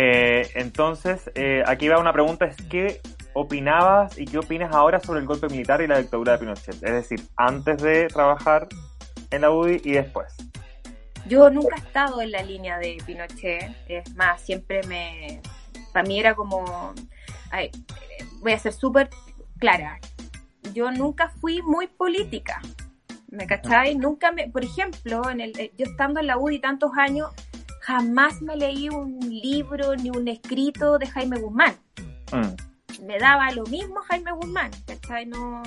Eh, 0.00 0.48
entonces, 0.54 1.28
eh, 1.34 1.64
aquí 1.66 1.88
va 1.88 1.98
una 1.98 2.12
pregunta, 2.12 2.44
es 2.44 2.54
¿qué 2.68 3.00
opinabas 3.32 4.16
y 4.16 4.26
qué 4.26 4.38
opinas 4.38 4.72
ahora 4.72 5.00
sobre 5.00 5.18
el 5.18 5.26
golpe 5.26 5.48
militar 5.48 5.82
y 5.82 5.88
la 5.88 5.98
dictadura 5.98 6.34
de 6.34 6.38
Pinochet? 6.38 6.74
Es 6.74 6.92
decir, 6.92 7.20
antes 7.36 7.82
de 7.82 8.06
trabajar 8.06 8.68
en 9.32 9.40
la 9.40 9.50
UDI 9.50 9.80
y 9.82 9.92
después. 9.94 10.36
Yo 11.28 11.50
nunca 11.50 11.76
he 11.76 11.78
estado 11.78 12.22
en 12.22 12.30
la 12.30 12.42
línea 12.42 12.78
de 12.78 12.98
Pinochet, 13.04 13.76
es 13.88 14.14
más, 14.16 14.40
siempre 14.40 14.82
me... 14.84 15.40
Para 15.92 16.06
mí 16.06 16.18
era 16.18 16.34
como... 16.34 16.94
ay, 17.50 17.70
voy 18.40 18.52
a 18.52 18.58
ser 18.58 18.72
súper 18.72 19.10
clara. 19.58 20.00
Yo 20.72 20.90
nunca 20.90 21.28
fui 21.28 21.60
muy 21.62 21.86
política. 21.86 22.60
¿Me 23.30 23.46
cachai? 23.46 23.94
Nunca 23.94 24.32
me... 24.32 24.48
Por 24.48 24.64
ejemplo, 24.64 25.28
en 25.30 25.40
el, 25.40 25.58
eh, 25.58 25.72
yo 25.76 25.84
estando 25.84 26.20
en 26.20 26.28
la 26.28 26.38
UDI 26.38 26.60
tantos 26.60 26.92
años, 26.96 27.28
jamás 27.80 28.40
me 28.40 28.56
leí 28.56 28.88
un 28.88 29.18
libro 29.20 29.96
ni 29.96 30.10
un 30.10 30.28
escrito 30.28 30.98
de 30.98 31.06
Jaime 31.06 31.38
Guzmán. 31.38 31.74
Mm, 32.32 33.04
me 33.06 33.18
daba 33.18 33.50
lo 33.52 33.64
mismo 33.64 34.00
Jaime 34.08 34.32
Guzmán, 34.32 34.70
¿cachai? 34.86 35.26
No, 35.26 35.62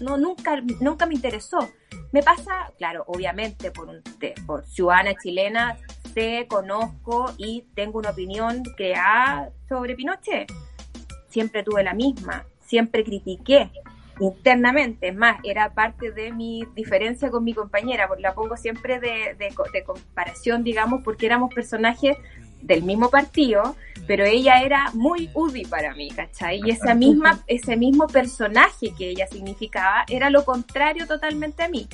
no 0.00 0.16
nunca, 0.16 0.60
nunca 0.80 1.06
me 1.06 1.14
interesó. 1.14 1.70
Me 2.12 2.22
pasa, 2.22 2.72
claro, 2.76 3.04
obviamente 3.06 3.70
por, 3.70 3.88
un, 3.88 4.02
por 4.46 4.64
ciudadana 4.66 5.14
chilena, 5.14 5.76
sé, 6.12 6.46
conozco 6.48 7.32
y 7.38 7.66
tengo 7.74 7.98
una 7.98 8.10
opinión 8.10 8.62
creada 8.76 9.50
sobre 9.68 9.94
Pinochet. 9.94 10.52
Siempre 11.28 11.62
tuve 11.62 11.84
la 11.84 11.94
misma, 11.94 12.44
siempre 12.60 13.04
critiqué 13.04 13.70
internamente, 14.20 15.08
es 15.08 15.16
más, 15.16 15.38
era 15.44 15.72
parte 15.72 16.12
de 16.12 16.30
mi 16.30 16.66
diferencia 16.74 17.30
con 17.30 17.42
mi 17.42 17.54
compañera, 17.54 18.06
porque 18.06 18.22
la 18.22 18.34
pongo 18.34 18.56
siempre 18.56 19.00
de, 19.00 19.34
de 19.38 19.54
de 19.72 19.84
comparación, 19.84 20.62
digamos, 20.62 21.02
porque 21.02 21.26
éramos 21.26 21.54
personajes 21.54 22.18
del 22.62 22.82
mismo 22.82 23.10
partido, 23.10 23.76
pero 24.06 24.24
ella 24.24 24.62
era 24.62 24.90
muy 24.94 25.30
UDI 25.34 25.64
para 25.66 25.94
mí, 25.94 26.10
¿cachai? 26.10 26.60
Y 26.64 26.70
esa 26.70 26.94
misma, 26.94 27.42
ese 27.46 27.76
mismo 27.76 28.06
personaje 28.06 28.92
que 28.96 29.10
ella 29.10 29.26
significaba 29.26 30.04
era 30.08 30.30
lo 30.30 30.44
contrario 30.44 31.06
totalmente 31.06 31.62
a 31.62 31.68
mí. 31.68 31.88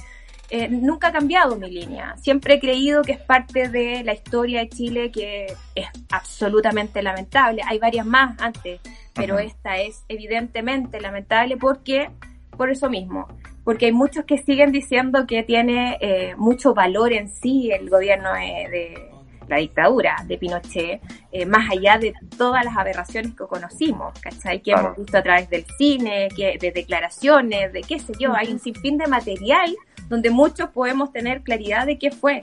Eh, 0.49 0.69
nunca 0.69 1.09
ha 1.09 1.13
cambiado 1.13 1.57
mi 1.57 1.69
línea. 1.69 2.17
Siempre 2.19 2.55
he 2.55 2.61
creído 2.61 3.03
que 3.03 3.13
es 3.13 3.21
parte 3.21 3.69
de 3.69 4.05
la 4.05 4.15
historia 4.15 4.61
de 4.61 4.69
Chile 4.69 5.11
que 5.11 5.47
es 5.75 5.87
absolutamente 6.11 7.03
lamentable. 7.03 7.63
Hay 7.67 7.79
varias 7.79 8.07
más 8.07 8.41
antes, 8.41 8.81
pero 9.13 9.35
Ajá. 9.35 9.45
esta 9.45 9.79
es 9.79 10.05
evidentemente 10.09 11.01
lamentable 11.01 11.57
porque, 11.57 12.11
por 12.57 12.71
eso 12.71 12.89
mismo, 12.89 13.27
porque 13.65 13.87
hay 13.87 13.93
muchos 13.93 14.25
que 14.25 14.39
siguen 14.39 14.71
diciendo 14.71 15.27
que 15.27 15.43
tiene 15.43 15.99
eh, 16.01 16.37
mucho 16.37 16.73
valor 16.73 17.13
en 17.13 17.29
sí 17.29 17.73
el 17.73 17.91
gobierno 17.91 18.37
eh, 18.37 18.69
de 18.71 19.16
la 19.49 19.57
dictadura 19.59 20.17
de 20.27 20.39
Pinochet, 20.39 21.01
eh, 21.33 21.47
más 21.47 21.71
allá 21.71 21.99
de 21.99 22.13
todas 22.37 22.65
las 22.65 22.77
aberraciones 22.77 23.33
que 23.33 23.45
conocimos, 23.45 24.19
¿cachai? 24.21 24.61
Que 24.61 24.73
Claro. 24.73 24.87
hemos 24.89 24.97
visto 24.99 25.19
a 25.19 25.23
través 25.23 25.49
del 25.51 25.65
cine, 25.79 26.29
que, 26.35 26.59
de 26.59 26.73
declaraciones, 26.73 27.73
de 27.73 27.83
qué 27.83 27.99
sé 27.99 28.13
yo, 28.19 28.35
hay 28.35 28.51
un 28.53 28.59
sinfín 28.59 28.99
de 28.99 29.07
material 29.07 29.75
donde 30.09 30.31
muchos 30.31 30.71
podemos 30.71 31.13
tener 31.13 31.43
claridad 31.43 31.87
de 31.87 31.99
qué 31.99 32.11
fue 32.11 32.41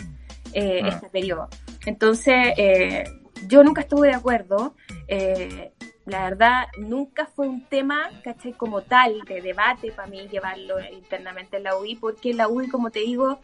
eh, 0.53 0.81
Ah. 0.83 0.89
este 0.89 1.09
periodo. 1.09 1.49
Entonces, 1.85 2.53
eh, 2.57 3.03
yo 3.47 3.63
nunca 3.63 3.81
estuve 3.81 4.09
de 4.09 4.13
acuerdo. 4.15 4.75
eh, 5.07 5.71
la 6.05 6.23
verdad, 6.25 6.65
nunca 6.77 7.25
fue 7.27 7.47
un 7.47 7.65
tema, 7.69 8.09
¿cachai? 8.25 8.51
Como 8.53 8.81
tal, 8.81 9.21
de 9.25 9.41
debate 9.41 9.91
para 9.93 10.07
mí 10.07 10.27
llevarlo 10.29 10.75
internamente 10.91 11.57
en 11.57 11.63
la 11.63 11.77
UI, 11.77 11.95
porque 11.95 12.31
en 12.31 12.37
la 12.37 12.47
UI, 12.49 12.67
como 12.67 12.89
te 12.91 12.99
digo, 12.99 13.39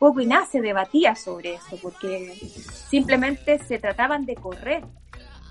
poco 0.00 0.20
y 0.22 0.26
nada 0.26 0.46
se 0.46 0.62
debatía 0.62 1.14
sobre 1.14 1.54
eso, 1.56 1.78
porque 1.82 2.34
simplemente 2.88 3.58
se 3.58 3.78
trataban 3.78 4.24
de 4.24 4.34
correr. 4.34 4.82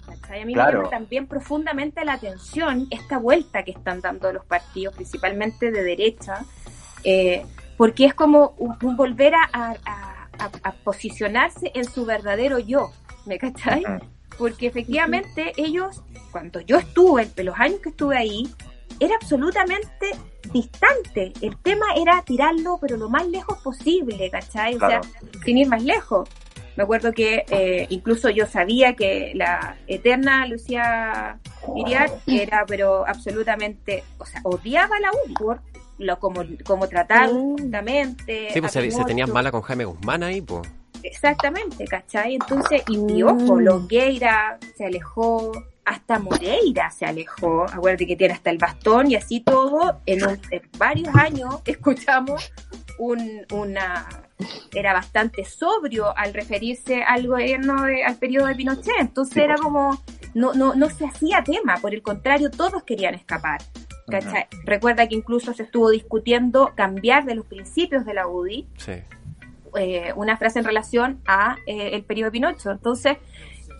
¿cachai? 0.07 0.41
A 0.41 0.45
mí 0.45 0.53
Claro. 0.55 0.71
me 0.71 0.77
llama 0.85 0.89
también 0.89 1.27
profundamente 1.27 2.03
la 2.03 2.13
atención 2.13 2.87
esta 2.89 3.19
vuelta 3.19 3.61
que 3.63 3.69
están 3.71 4.01
dando 4.01 4.33
los 4.33 4.43
partidos, 4.43 4.95
principalmente 4.95 5.69
de 5.71 5.83
derecha, 5.83 6.45
eh, 7.03 7.45
porque 7.77 8.05
es 8.05 8.15
como 8.15 8.55
un, 8.57 8.75
un 8.81 8.97
volver 8.97 9.35
a, 9.35 9.47
a- 9.53 9.75
a- 9.85 10.51
a 10.63 10.71
posicionarse 10.83 11.71
en 11.75 11.85
su 11.85 12.05
verdadero 12.07 12.57
yo, 12.57 12.91
¿me 13.27 13.37
cachai? 13.37 13.83
Porque 14.39 14.65
efectivamente 14.65 15.53
ellos, 15.57 16.01
cuando 16.31 16.59
yo 16.61 16.77
estuve, 16.79 17.29
los 17.43 17.59
años 17.59 17.81
que 17.81 17.89
estuve 17.89 18.17
ahí, 18.17 18.49
era 18.99 19.15
absolutamente 19.21 20.11
distante. 20.53 21.33
El 21.41 21.57
tema 21.57 21.85
era 21.95 22.21
tirarlo, 22.23 22.77
pero 22.81 22.97
lo 22.97 23.09
más 23.09 23.27
lejos 23.27 23.57
posible, 23.63 24.29
¿cachai? 24.29 24.75
O 24.75 24.79
Claro. 24.79 25.03
sea, 25.03 25.21
sin 25.45 25.57
ir 25.57 25.67
más 25.67 25.83
lejos. 25.83 26.27
Me 26.75 26.83
acuerdo 26.83 27.11
que 27.11 27.43
eh, 27.49 27.87
incluso 27.89 28.29
yo 28.29 28.45
sabía 28.45 28.95
que 28.95 29.33
la 29.35 29.75
eterna 29.87 30.45
Lucía 30.47 31.37
Iriar 31.75 32.09
era, 32.25 32.63
pero 32.65 33.05
absolutamente, 33.05 34.03
o 34.17 34.25
sea, 34.25 34.39
odiaba 34.43 34.97
la 34.99 35.09
UDI 35.25 35.33
por 35.33 35.59
lo 35.97 36.17
como, 36.19 36.41
como 36.63 36.87
trataba 36.87 37.27
Mm. 37.33 37.57
justamente. 37.57 38.49
Sí, 38.53 38.61
pues 38.61 38.71
se, 38.71 38.89
se 38.91 39.03
tenían 39.03 39.31
mala 39.31 39.51
con 39.51 39.61
Jaime 39.61 39.83
Guzmán 39.85 40.23
ahí, 40.23 40.39
pues. 40.41 40.69
Exactamente, 41.03 41.85
¿cachai? 41.85 42.35
Entonces, 42.35 42.83
y, 42.87 42.97
Mm. 42.97 43.27
ojo, 43.27 43.59
Longueira 43.59 44.57
se 44.77 44.85
alejó, 44.85 45.51
hasta 45.89 46.19
Moreira 46.19 46.89
se 46.91 47.05
alejó, 47.05 47.63
acuérdate 47.63 48.05
que 48.07 48.15
tiene 48.15 48.33
hasta 48.33 48.49
el 48.49 48.57
bastón 48.57 49.11
y 49.11 49.15
así 49.15 49.39
todo, 49.41 50.01
en, 50.05 50.23
un- 50.27 50.39
en 50.51 50.61
varios 50.77 51.13
años 51.15 51.61
escuchamos 51.65 52.51
un, 52.97 53.45
una... 53.51 54.07
Era 54.73 54.93
bastante 54.93 55.43
sobrio 55.43 56.17
al 56.17 56.33
referirse 56.33 57.03
al 57.03 57.27
gobierno, 57.27 57.83
de- 57.83 58.03
al 58.05 58.15
periodo 58.15 58.45
de 58.47 58.55
Pinochet, 58.55 58.95
entonces 58.99 59.33
Sí, 59.33 59.41
era 59.41 59.55
pues. 59.55 59.63
como, 59.63 60.01
no, 60.33 60.53
no, 60.53 60.75
no 60.75 60.89
se 60.89 61.05
hacía 61.05 61.43
tema, 61.43 61.75
por 61.77 61.93
el 61.93 62.01
contrario, 62.01 62.49
todos 62.49 62.83
querían 62.83 63.15
escapar. 63.15 63.61
¿cachai? 64.09 64.47
Recuerda 64.65 65.07
que 65.07 65.13
incluso 65.15 65.53
se 65.53 65.61
estuvo 65.63 65.91
discutiendo 65.91 66.71
cambiar 66.75 67.25
de 67.25 67.35
los 67.35 67.45
principios 67.45 68.05
de 68.05 68.15
la 68.15 68.27
UDI 68.27 68.67
Sí. 68.77 68.93
eh, 69.77 70.13
una 70.15 70.35
frase 70.35 70.57
en 70.57 70.65
relación 70.65 71.21
a 71.27 71.57
eh, 71.67 71.91
el 71.93 72.03
periodo 72.03 72.27
de 72.27 72.31
Pinocho. 72.31 72.71
Entonces, 72.71 73.17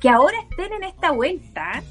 que 0.01 0.07
ahora 0.07 0.37
estén 0.51 0.71
en 0.73 0.83
esta 0.83 1.09
vuelta, 1.11 1.81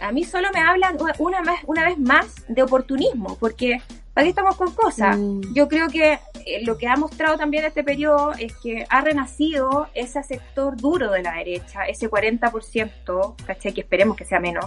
a 0.00 0.12
mí 0.12 0.24
solo 0.24 0.48
me 0.52 0.60
hablan 0.60 0.96
una- 1.18 1.42
más, 1.42 1.60
una 1.66 1.84
vez 1.84 1.98
más 1.98 2.26
de 2.48 2.62
oportunismo, 2.62 3.36
porque 3.38 3.80
¿para 4.14 4.24
qué 4.24 4.30
estamos 4.30 4.56
con 4.56 4.72
cosas? 4.72 5.16
Mm. 5.18 5.54
Yo 5.54 5.68
creo 5.68 5.88
que 5.88 6.18
eh, 6.46 6.64
lo 6.64 6.78
que 6.78 6.86
ha 6.88 6.96
mostrado 6.96 7.36
también 7.36 7.64
este 7.64 7.82
periodo 7.84 8.32
es 8.38 8.54
que 8.56 8.86
ha 8.88 9.00
renacido 9.00 9.88
ese 9.94 10.22
sector 10.22 10.76
duro 10.76 11.10
de 11.10 11.22
la 11.22 11.34
derecha, 11.34 11.84
ese 11.86 12.08
40%, 12.08 13.34
¿cachai? 13.46 13.72
Que 13.72 13.80
esperemos 13.80 14.16
que 14.16 14.24
sea 14.24 14.40
menos, 14.40 14.66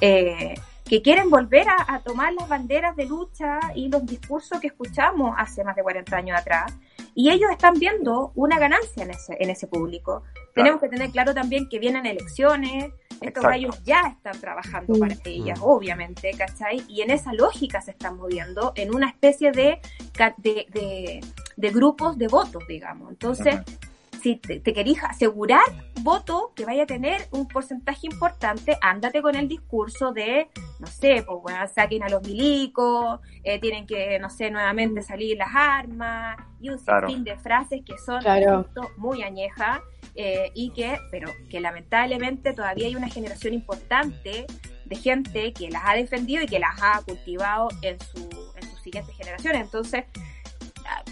eh, 0.00 0.54
que 0.84 1.02
quieren 1.02 1.28
volver 1.28 1.68
a, 1.68 1.94
a 1.94 2.00
tomar 2.00 2.32
las 2.32 2.48
banderas 2.48 2.96
de 2.96 3.04
lucha 3.04 3.58
y 3.74 3.88
los 3.90 4.06
discursos 4.06 4.58
que 4.60 4.68
escuchamos 4.68 5.34
hace 5.36 5.62
más 5.64 5.76
de 5.76 5.82
40 5.82 6.16
años 6.16 6.38
atrás. 6.38 6.72
Y 7.14 7.30
ellos 7.30 7.50
están 7.50 7.74
viendo 7.74 8.32
una 8.36 8.58
ganancia 8.58 9.02
en 9.04 9.10
ese, 9.10 9.36
en 9.38 9.50
ese 9.50 9.66
público. 9.66 10.22
Tenemos 10.54 10.80
que 10.80 10.88
tener 10.88 11.10
claro 11.10 11.34
también 11.34 11.68
que 11.68 11.78
vienen 11.78 12.06
elecciones, 12.06 12.92
estos 13.20 13.42
gallos 13.42 13.82
ya 13.84 14.00
están 14.08 14.40
trabajando 14.40 14.98
para 14.98 15.16
ellas, 15.24 15.58
Mm. 15.58 15.62
obviamente, 15.64 16.30
¿cachai? 16.36 16.82
Y 16.88 17.02
en 17.02 17.10
esa 17.10 17.32
lógica 17.32 17.80
se 17.80 17.90
están 17.92 18.16
moviendo, 18.16 18.72
en 18.76 18.94
una 18.94 19.08
especie 19.08 19.52
de, 19.52 19.80
de, 20.38 20.66
de, 20.72 21.20
de 21.56 21.70
grupos 21.70 22.16
de 22.18 22.28
votos, 22.28 22.62
digamos. 22.68 23.10
Entonces. 23.10 23.60
Si 24.20 24.36
te, 24.36 24.60
te 24.60 24.72
querís 24.72 25.02
asegurar 25.02 25.62
voto 26.02 26.52
que 26.54 26.64
vaya 26.64 26.84
a 26.84 26.86
tener 26.86 27.26
un 27.32 27.46
porcentaje 27.48 28.06
importante, 28.06 28.76
ándate 28.80 29.20
con 29.22 29.34
el 29.34 29.48
discurso 29.48 30.12
de, 30.12 30.48
no 30.78 30.86
sé, 30.86 31.22
pues 31.26 31.38
bueno, 31.42 31.58
saquen 31.74 32.02
a 32.02 32.08
los 32.08 32.22
milicos, 32.22 33.20
eh, 33.42 33.58
tienen 33.60 33.86
que, 33.86 34.18
no 34.18 34.30
sé, 34.30 34.50
nuevamente 34.50 35.02
salir 35.02 35.36
las 35.36 35.50
armas, 35.54 36.36
y 36.60 36.70
un 36.70 36.78
Claro. 36.78 37.08
sinfín 37.08 37.24
de 37.24 37.36
frases 37.38 37.80
que 37.84 37.96
son 37.98 38.20
Claro. 38.20 38.66
muy 38.96 39.22
añejas, 39.22 39.80
eh, 40.14 40.50
y 40.54 40.70
que, 40.70 40.98
pero 41.10 41.30
que 41.50 41.60
lamentablemente 41.60 42.52
todavía 42.52 42.86
hay 42.86 42.96
una 42.96 43.08
generación 43.08 43.54
importante 43.54 44.46
de 44.84 44.96
gente 44.96 45.52
que 45.52 45.68
las 45.70 45.82
ha 45.84 45.94
defendido 45.94 46.42
y 46.42 46.46
que 46.46 46.58
las 46.58 46.80
ha 46.82 47.02
cultivado 47.02 47.68
en, 47.82 47.98
su, 48.00 48.28
en 48.56 48.62
sus 48.70 48.80
siguientes 48.80 49.14
generaciones. 49.16 49.60
Entonces, 49.62 50.04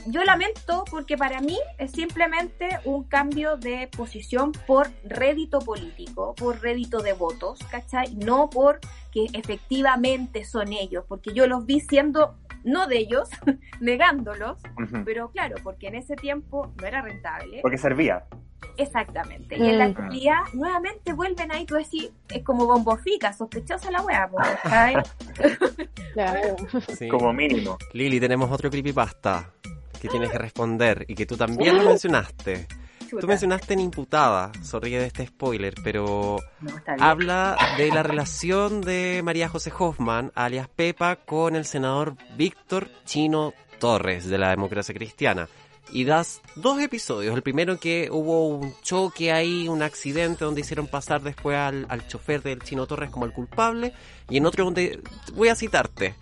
yo 0.06 0.24
lamento 0.24 0.84
porque 0.90 1.16
para 1.16 1.40
mí 1.40 1.58
es 1.78 1.92
simplemente 1.92 2.68
un 2.84 3.04
cambio 3.04 3.56
de 3.56 3.88
posición 3.88 4.52
por 4.66 4.88
rédito 5.04 5.58
político, 5.60 6.34
por 6.34 6.60
rédito 6.60 7.00
de 7.02 7.12
votos, 7.12 7.58
¿cachai? 7.70 8.14
No 8.14 8.48
por 8.50 8.80
que 9.12 9.26
efectivamente 9.32 10.44
son 10.44 10.72
ellos, 10.72 11.04
porque 11.08 11.32
yo 11.32 11.46
los 11.46 11.66
vi 11.66 11.80
siendo 11.80 12.36
no 12.64 12.86
de 12.86 12.98
ellos, 12.98 13.30
negándolos, 13.80 14.58
pero 15.04 15.30
claro, 15.30 15.56
porque 15.62 15.86
en 15.88 15.94
ese 15.94 16.16
tiempo 16.16 16.72
no 16.80 16.86
era 16.86 17.00
rentable. 17.00 17.60
Porque 17.62 17.78
servía. 17.78 18.24
Exactamente. 18.76 19.56
Y 19.58 19.62
en 19.68 19.78
la 19.78 19.86
Mm. 19.86 19.90
actualidad 19.90 20.38
nuevamente 20.52 21.12
vuelven 21.12 21.50
ahí, 21.52 21.64
tú 21.64 21.74
decís, 21.76 22.10
es 22.28 22.42
como 22.44 22.66
bombofica, 22.66 23.32
sospechosa 23.32 23.90
la 23.90 24.04
¿cachai? 24.62 24.96
Claro. 26.14 26.56
sí. 26.96 27.08
Como 27.08 27.32
mínimo. 27.32 27.76
Lili, 27.92 28.18
tenemos 28.20 28.50
otro 28.50 28.70
creepypasta 28.70 29.50
que 30.00 30.08
tienes 30.08 30.30
que 30.30 30.38
responder 30.38 31.04
y 31.08 31.14
que 31.14 31.26
tú 31.26 31.36
también 31.36 31.76
lo 31.76 31.84
mencionaste. 31.84 32.66
Tú 33.00 33.10
Chuta. 33.10 33.26
mencionaste 33.28 33.74
en 33.74 33.80
imputada, 33.80 34.50
sorríe 34.64 34.98
de 34.98 35.06
este 35.06 35.26
spoiler, 35.26 35.74
pero 35.84 36.38
No, 36.60 36.72
habla 36.98 37.56
de 37.78 37.88
la 37.90 38.02
relación 38.02 38.80
de 38.80 39.20
María 39.22 39.48
José 39.48 39.72
Hoffman, 39.78 40.32
alias 40.34 40.68
Pepa, 40.68 41.14
con 41.16 41.54
el 41.54 41.64
senador 41.66 42.16
Víctor 42.36 42.88
Chino 43.04 43.54
Torres 43.78 44.28
de 44.28 44.38
la 44.38 44.50
democracia 44.50 44.92
cristiana. 44.94 45.48
Y 45.92 46.04
das 46.04 46.40
dos 46.56 46.80
episodios. 46.80 47.34
El 47.34 47.42
primero 47.42 47.78
que 47.78 48.08
hubo 48.10 48.48
un 48.48 48.74
choque 48.82 49.32
ahí, 49.32 49.68
un 49.68 49.82
accidente 49.82 50.44
donde 50.44 50.62
hicieron 50.62 50.88
pasar 50.88 51.22
después 51.22 51.56
al, 51.56 51.86
al 51.88 52.06
chofer 52.08 52.42
del 52.42 52.60
Chino 52.60 52.86
Torres 52.86 53.10
como 53.10 53.24
el 53.24 53.32
culpable. 53.32 53.92
Y 54.28 54.38
en 54.38 54.46
otro 54.46 54.64
donde, 54.64 55.00
voy 55.34 55.48
a 55.48 55.54
citarte, 55.54 56.14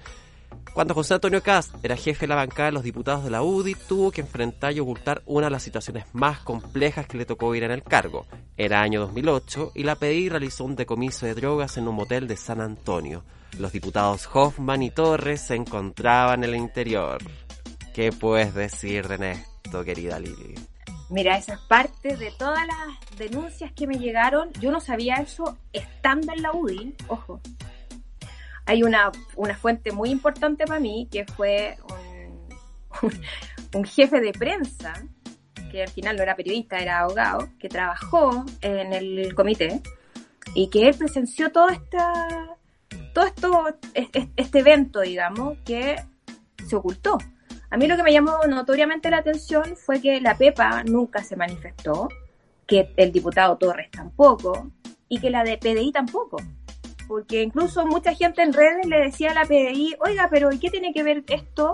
cuando 0.75 0.93
José 0.93 1.15
Antonio 1.15 1.41
Cast 1.41 1.73
era 1.85 1.97
jefe 1.97 2.23
de 2.23 2.31
la 2.31 2.35
bancada 2.35 2.67
de 2.67 2.73
los 2.73 2.83
diputados 2.83 3.23
de 3.23 3.31
la 3.31 3.45
UDI, 3.45 3.77
tuvo 3.77 4.11
que 4.11 4.23
enfrentar 4.23 4.73
y 4.73 4.81
ocultar 4.81 5.23
una 5.25 5.47
de 5.47 5.53
las 5.53 5.63
situaciones 5.63 6.05
más 6.13 6.41
complejas 6.41 7.07
que 7.07 7.17
le 7.17 7.25
tocó 7.25 7.51
vivir 7.51 7.63
en 7.63 7.71
el 7.71 7.85
cargo. 7.85 8.27
Era 8.57 8.83
año 8.83 9.01
2008 9.03 9.71
y 9.77 9.85
la 9.85 9.95
PDI 9.95 10.31
realizó 10.31 10.65
un 10.65 10.75
decomiso 10.75 11.27
de 11.27 11.35
drogas 11.35 11.77
en 11.77 11.87
un 11.87 11.95
motel 11.95 12.27
de 12.27 12.37
San 12.37 12.61
Antonio. 12.61 13.23
Los 13.61 13.71
diputados 13.71 14.29
Hoffman 14.33 14.83
y 14.83 14.91
Torres 14.91 15.43
se 15.43 15.55
encontraban 15.55 16.43
en 16.43 16.51
el 16.51 16.57
interior. 16.57 17.23
¿Qué 17.95 18.11
puedes 18.11 18.53
decir 18.53 19.07
de 19.07 19.19
querida 19.83 20.19
Lili? 20.21 20.55
Mira, 21.11 21.37
esa 21.39 21.55
es 21.55 21.61
parte 21.61 22.17
de 22.17 22.31
todas 22.39 22.67
las 22.67 23.19
denuncias 23.19 23.73
que 23.73 23.87
me 23.87 23.99
llegaron. 23.99 24.53
Yo 24.61 24.71
no 24.71 24.81
sabía 24.81 25.17
eso 25.17 25.57
estando 25.73 26.33
en 26.33 26.43
la 26.43 26.53
UDI, 26.53 26.95
ojo. 27.09 27.41
Hay 28.67 28.83
una, 28.83 29.11
una 29.37 29.57
fuente 29.57 29.93
muy 29.93 30.11
importante 30.11 30.65
para 30.67 30.81
mí 30.81 31.09
que 31.11 31.25
fue 31.27 31.77
un, 33.03 33.11
un 33.75 33.85
jefe 33.85 34.21
de 34.21 34.33
prensa, 34.33 34.95
que 35.71 35.83
al 35.83 35.89
final 35.89 36.17
no 36.17 36.23
era 36.23 36.35
periodista, 36.37 36.79
era 36.79 37.01
abogado, 37.01 37.49
que 37.59 37.69
trabajó 37.69 38.45
en 38.63 38.93
el 38.93 39.35
comité 39.35 39.83
y 40.55 40.69
que 40.71 40.89
él 40.89 40.95
presenció 40.97 41.51
todo, 41.53 41.69
esta, 41.69 42.57
todo 43.13 43.27
esto, 43.27 43.77
es- 43.93 44.09
es- 44.13 44.29
este 44.37 44.61
evento, 44.61 45.01
digamos, 45.01 45.59
que 45.65 45.97
se 46.67 46.77
ocultó. 46.77 47.19
A 47.75 47.77
mí 47.77 47.89
lo 47.89 47.97
que 47.97 48.05
me 48.05 48.13
llamó 48.13 48.39
notoriamente 48.49 49.11
la 49.11 49.17
atención 49.17 49.75
fue 49.75 50.01
que 50.01 50.21
la 50.21 50.39
Pepa 50.39 50.85
nunca 50.85 51.25
se 51.25 51.35
manifestó, 51.35 52.09
que 52.69 52.95
el 52.97 53.11
diputado 53.11 53.59
Torres 53.59 53.91
tampoco, 53.91 54.71
y 55.09 55.19
que 55.19 55.29
la 55.29 55.43
de 55.43 55.59
PDI 55.59 55.91
tampoco. 55.91 56.37
Porque 57.09 57.43
incluso 57.43 57.85
mucha 57.85 58.15
gente 58.15 58.43
en 58.43 58.53
redes 58.53 58.87
le 58.87 59.01
decía 59.01 59.33
a 59.33 59.35
la 59.35 59.45
PDI, 59.45 59.97
oiga, 59.99 60.29
pero 60.31 60.53
¿y 60.53 60.61
qué 60.61 60.71
tiene 60.71 60.93
que 60.93 61.03
ver 61.03 61.25
esto? 61.27 61.73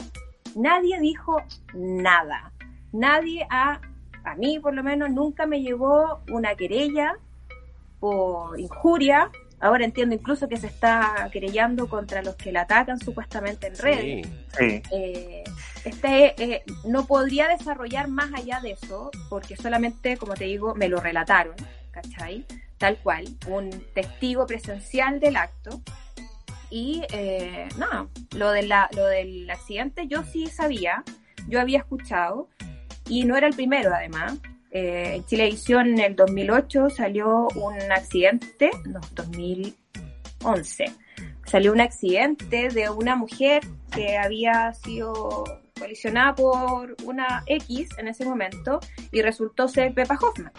Nadie 0.57 0.99
dijo 1.01 1.37
nada. 1.75 2.51
Nadie 2.93 3.47
a, 3.51 3.83
a 4.25 4.35
mí 4.37 4.59
por 4.59 4.73
lo 4.73 4.83
menos 4.83 5.11
nunca 5.11 5.45
me 5.45 5.61
llegó 5.61 6.23
una 6.33 6.55
querella 6.55 7.19
por 7.99 8.59
injuria. 8.59 9.31
Ahora 9.61 9.85
entiendo 9.85 10.15
incluso 10.15 10.49
que 10.49 10.57
se 10.57 10.67
está 10.67 11.29
querellando 11.31 11.89
contra 11.89 12.23
los 12.23 12.35
que 12.35 12.51
la 12.51 12.63
atacan 12.63 12.99
supuestamente 12.99 13.67
en 13.67 13.77
redes 13.77 14.27
Sí, 14.27 14.33
Sí. 14.59 14.83
eh, 14.91 15.45
este 15.85 16.35
eh, 16.43 16.63
no 16.85 17.07
podría 17.07 17.47
desarrollar 17.49 18.09
más 18.09 18.33
allá 18.35 18.61
de 18.61 18.73
eso, 18.73 19.11
porque 19.29 19.57
solamente, 19.57 20.17
como 20.17 20.35
te 20.35 20.45
digo, 20.45 20.75
me 20.75 20.89
lo 20.89 20.99
relataron, 21.01 21.55
¿cachai? 21.91 22.47
Tal 22.79 22.97
cual, 22.99 23.27
un 23.49 23.71
testigo 23.95 24.47
presencial 24.47 25.21
del 25.21 25.37
acto. 25.37 25.81
Y 26.71 27.03
eh, 27.13 27.69
nada, 27.79 28.07
lo, 28.37 28.53
de 28.53 28.63
la, 28.63 28.89
lo 28.97 29.07
del 29.07 29.51
accidente 29.51 30.07
yo 30.07 30.23
sí 30.23 30.47
sabía, 30.47 31.03
yo 31.49 31.61
había 31.61 31.79
escuchado, 31.79 32.49
y 33.09 33.25
no 33.25 33.37
era 33.37 33.47
el 33.49 33.55
primero 33.55 33.93
además. 33.93 34.39
Eh, 34.71 35.15
en 35.17 35.25
Chilevisión 35.27 35.89
en 35.89 36.01
el 36.01 36.17
2008 36.17 36.91
salió 36.91 37.49
un 37.55 37.93
accidente, 37.93 38.71
no, 38.87 39.01
2011 39.15 40.85
salió 41.51 41.73
un 41.73 41.81
accidente 41.81 42.69
de 42.69 42.89
una 42.91 43.17
mujer 43.17 43.63
que 43.93 44.17
había 44.17 44.73
sido 44.73 45.45
colisionada 45.77 46.35
por 46.35 46.95
una 47.05 47.43
X 47.47 47.89
en 47.99 48.07
ese 48.07 48.25
momento 48.25 48.79
y 49.11 49.21
resultó 49.23 49.67
ser 49.67 49.93
Pepa 49.93 50.17
Hoffman. 50.21 50.53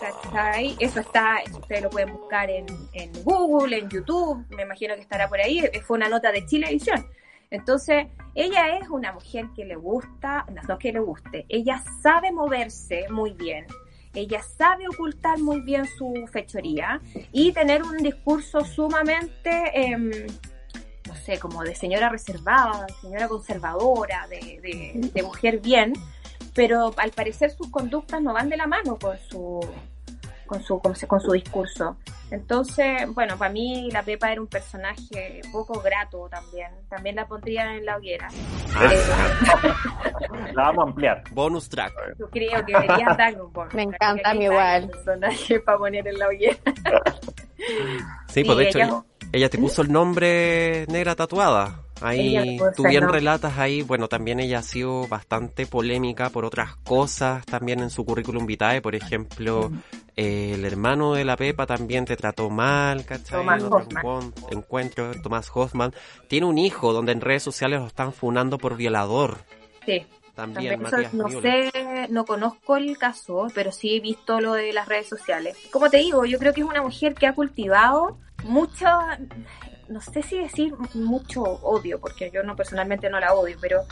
¿cachai? 0.00 0.76
Eso 0.80 1.00
está, 1.00 1.36
ustedes 1.52 1.82
lo 1.82 1.90
pueden 1.90 2.12
buscar 2.12 2.50
en, 2.50 2.66
en 2.94 3.12
Google, 3.22 3.78
en 3.78 3.88
YouTube, 3.88 4.44
me 4.50 4.62
imagino 4.62 4.94
que 4.96 5.02
estará 5.02 5.28
por 5.28 5.40
ahí, 5.40 5.62
fue 5.86 5.96
una 5.96 6.08
nota 6.08 6.32
de 6.32 6.44
Chilevisión. 6.46 7.06
Entonces, 7.54 8.06
ella 8.34 8.78
es 8.78 8.88
una 8.88 9.12
mujer 9.12 9.46
que 9.54 9.64
le 9.64 9.76
gusta, 9.76 10.44
no 10.68 10.78
que 10.78 10.92
le 10.92 11.00
guste, 11.00 11.46
ella 11.48 11.82
sabe 12.02 12.32
moverse 12.32 13.06
muy 13.10 13.32
bien, 13.32 13.66
ella 14.12 14.42
sabe 14.42 14.88
ocultar 14.88 15.38
muy 15.38 15.60
bien 15.60 15.86
su 15.86 16.28
fechoría 16.32 17.00
y 17.32 17.52
tener 17.52 17.82
un 17.82 17.98
discurso 17.98 18.64
sumamente, 18.64 19.70
em, 19.72 20.10
no 21.06 21.14
sé, 21.14 21.38
como 21.38 21.62
de 21.62 21.74
señora 21.74 22.08
reservada, 22.08 22.86
señora 23.00 23.28
conservadora, 23.28 24.26
de, 24.28 25.10
de 25.12 25.22
mujer 25.22 25.60
bien, 25.60 25.92
pero 26.54 26.92
al 26.96 27.10
parecer 27.10 27.50
sus 27.50 27.70
conductas 27.70 28.20
no 28.20 28.32
van 28.32 28.48
de 28.48 28.56
la 28.56 28.66
mano 28.66 28.98
con 28.98 29.16
su 29.18 29.60
con 30.46 30.62
su, 30.62 30.78
con, 30.80 31.20
su 31.20 31.32
discurso. 31.32 31.96
Entonces, 32.30 33.06
bueno, 33.14 33.36
para 33.36 33.52
mí 33.52 33.90
la 33.90 34.02
Pepa 34.02 34.32
era 34.32 34.40
un 34.40 34.46
personaje 34.46 35.40
poco 35.52 35.80
grato 35.80 36.28
también. 36.30 36.70
También 36.88 37.16
la 37.16 37.26
pondría 37.26 37.76
en 37.76 37.84
la 37.84 37.96
hoguera. 37.96 38.28
Eh, 38.82 40.52
la 40.54 40.62
vamos 40.64 40.84
a 40.84 40.88
ampliar. 40.88 41.22
Bonus 41.32 41.68
track. 41.68 41.92
Yo 42.18 42.28
creo 42.30 42.64
que 42.64 42.72
debería 42.72 43.16
un 43.40 43.52
bonus 43.52 43.74
Me 43.74 43.82
encanta 43.82 44.30
a 44.30 44.34
mí 44.34 44.44
igual. 44.44 44.88
personaje 44.88 45.60
para 45.60 45.78
poner 45.78 46.06
en 46.08 46.18
la 46.18 46.28
hoguera. 46.28 46.58
Sí, 48.28 48.42
pues 48.44 48.58
de 48.58 48.68
hecho 48.68 48.78
ella, 48.78 49.04
ella 49.32 49.48
te 49.48 49.58
puso 49.58 49.82
el 49.82 49.92
nombre 49.92 50.86
negra 50.88 51.14
tatuada. 51.14 51.83
Ahí 52.00 52.58
tú 52.76 52.82
bien 52.82 53.08
relatas 53.08 53.58
ahí, 53.58 53.82
bueno, 53.82 54.08
también 54.08 54.40
ella 54.40 54.58
ha 54.58 54.62
sido 54.62 55.06
bastante 55.06 55.66
polémica 55.66 56.30
por 56.30 56.44
otras 56.44 56.76
cosas 56.76 57.44
también 57.46 57.80
en 57.80 57.90
su 57.90 58.04
currículum 58.04 58.46
vitae, 58.46 58.82
por 58.82 58.94
ejemplo, 58.94 59.70
eh, 60.16 60.52
el 60.54 60.64
hermano 60.64 61.14
de 61.14 61.24
la 61.24 61.36
Pepa 61.36 61.66
también 61.66 62.04
te 62.04 62.16
trató 62.16 62.50
mal, 62.50 63.04
¿cachai? 63.04 63.38
Tomás 63.38 63.62
en 63.62 63.72
otro 63.72 64.32
encuentro, 64.50 65.12
Tomás 65.22 65.50
Hoffman. 65.52 65.92
Tiene 66.28 66.46
un 66.46 66.58
hijo 66.58 66.92
donde 66.92 67.12
en 67.12 67.20
redes 67.20 67.42
sociales 67.42 67.80
lo 67.80 67.86
están 67.86 68.12
funando 68.12 68.58
por 68.58 68.76
violador. 68.76 69.38
Sí. 69.84 70.06
También, 70.34 70.82
También 70.82 71.10
no 71.12 71.28
sé, 71.28 71.70
no 72.10 72.24
conozco 72.24 72.76
el 72.76 72.98
caso, 72.98 73.46
pero 73.54 73.70
sí 73.70 73.94
he 73.94 74.00
visto 74.00 74.40
lo 74.40 74.54
de 74.54 74.72
las 74.72 74.88
redes 74.88 75.08
sociales. 75.08 75.56
Como 75.70 75.90
te 75.90 75.98
digo, 75.98 76.24
yo 76.24 76.40
creo 76.40 76.52
que 76.52 76.62
es 76.62 76.66
una 76.66 76.82
mujer 76.82 77.14
que 77.14 77.28
ha 77.28 77.34
cultivado 77.34 78.18
mucho, 78.42 78.84
no 79.94 80.00
sé 80.00 80.24
si 80.24 80.40
decir 80.40 80.74
mucho 80.94 81.40
odio, 81.40 82.00
porque 82.00 82.28
yo 82.34 82.42
no 82.42 82.56
personalmente 82.56 83.08
no 83.08 83.20
la 83.20 83.32
odio, 83.32 83.56
pero 83.60 83.82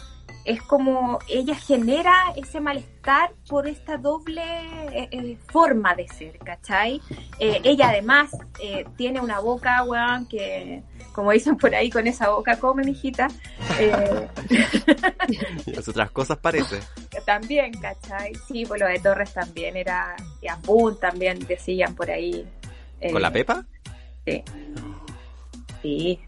es 0.44 0.60
como 0.62 1.20
ella 1.28 1.54
genera 1.54 2.12
ese 2.34 2.60
malestar 2.60 3.30
por 3.48 3.68
esta 3.68 3.98
doble 3.98 4.42
eh, 4.92 5.08
eh, 5.12 5.38
forma 5.52 5.94
de 5.94 6.08
ser, 6.08 6.38
¿cachai? 6.38 7.00
Eh, 7.38 7.60
ella 7.62 7.90
además 7.90 8.32
tiene 8.96 9.20
una 9.20 9.38
boca, 9.38 9.84
weón, 9.84 10.26
que 10.26 10.82
como 11.12 11.30
dicen 11.30 11.56
por 11.56 11.72
ahí, 11.72 11.88
con 11.88 12.04
esa 12.08 12.30
boca 12.30 12.58
come, 12.58 12.82
mijita. 12.82 13.28
Eh, 13.78 14.28
Y 15.66 15.70
las 15.70 15.86
otras 15.86 16.10
cosas 16.10 16.38
parece. 16.38 16.80
también, 17.24 17.72
¿cachai? 17.74 18.32
Sí, 18.48 18.66
pues 18.66 18.80
lo 18.80 18.88
de 18.88 18.98
Torres 18.98 19.32
también 19.32 19.76
era, 19.76 20.16
y 20.40 20.48
Abun 20.48 20.98
también 20.98 21.38
decían 21.46 21.94
por 21.94 22.10
ahí. 22.10 22.44
¿Con 23.12 23.22
la 23.22 23.30
Pepa? 23.30 23.64
Sí. 24.26 24.42
Sí. 25.82 26.20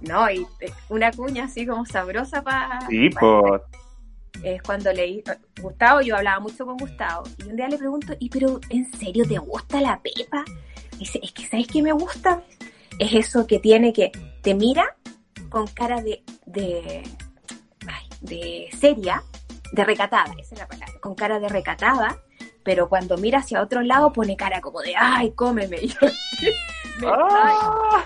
No, 0.00 0.30
y 0.30 0.46
eh, 0.60 0.72
una 0.88 1.10
cuña 1.12 1.44
así 1.44 1.66
como 1.66 1.86
sabrosa 1.86 2.42
para... 2.42 2.80
Sí, 2.88 3.08
pues. 3.10 3.62
Es 4.42 4.62
cuando 4.62 4.92
leí... 4.92 5.22
Gustavo, 5.60 6.00
yo 6.00 6.16
hablaba 6.16 6.40
mucho 6.40 6.66
con 6.66 6.76
Gustavo, 6.76 7.24
y 7.38 7.48
un 7.48 7.56
día 7.56 7.68
le 7.68 7.78
pregunto, 7.78 8.14
¿y 8.18 8.28
pero 8.28 8.60
en 8.68 8.90
serio 8.92 9.24
te 9.26 9.38
gusta 9.38 9.80
la 9.80 10.00
Pepa? 10.00 10.44
Y 10.94 10.98
dice, 10.98 11.20
es 11.22 11.32
que 11.32 11.46
¿sabes 11.46 11.66
qué 11.66 11.82
me 11.82 11.92
gusta? 11.92 12.42
Es 12.98 13.12
eso 13.12 13.46
que 13.46 13.58
tiene 13.58 13.92
que 13.92 14.10
te 14.42 14.54
mira 14.54 14.96
con 15.48 15.66
cara 15.68 16.02
de... 16.02 16.22
de 16.46 17.02
ay, 17.86 18.08
de 18.20 18.68
seria, 18.78 19.22
de 19.72 19.84
recatada, 19.84 20.32
esa 20.38 20.54
es 20.54 20.60
la 20.60 20.68
palabra, 20.68 21.00
con 21.00 21.14
cara 21.14 21.40
de 21.40 21.48
recatada, 21.48 22.18
pero 22.66 22.88
cuando 22.90 23.16
mira 23.16 23.38
hacia 23.38 23.62
otro 23.62 23.80
lado 23.80 24.12
pone 24.12 24.36
cara 24.36 24.60
como 24.60 24.82
de, 24.82 24.94
ay, 24.98 25.30
cómeme. 25.32 25.78
Y 25.80 25.88
yo, 25.88 25.98
me- 27.00 27.06
¡Ah! 27.06 28.02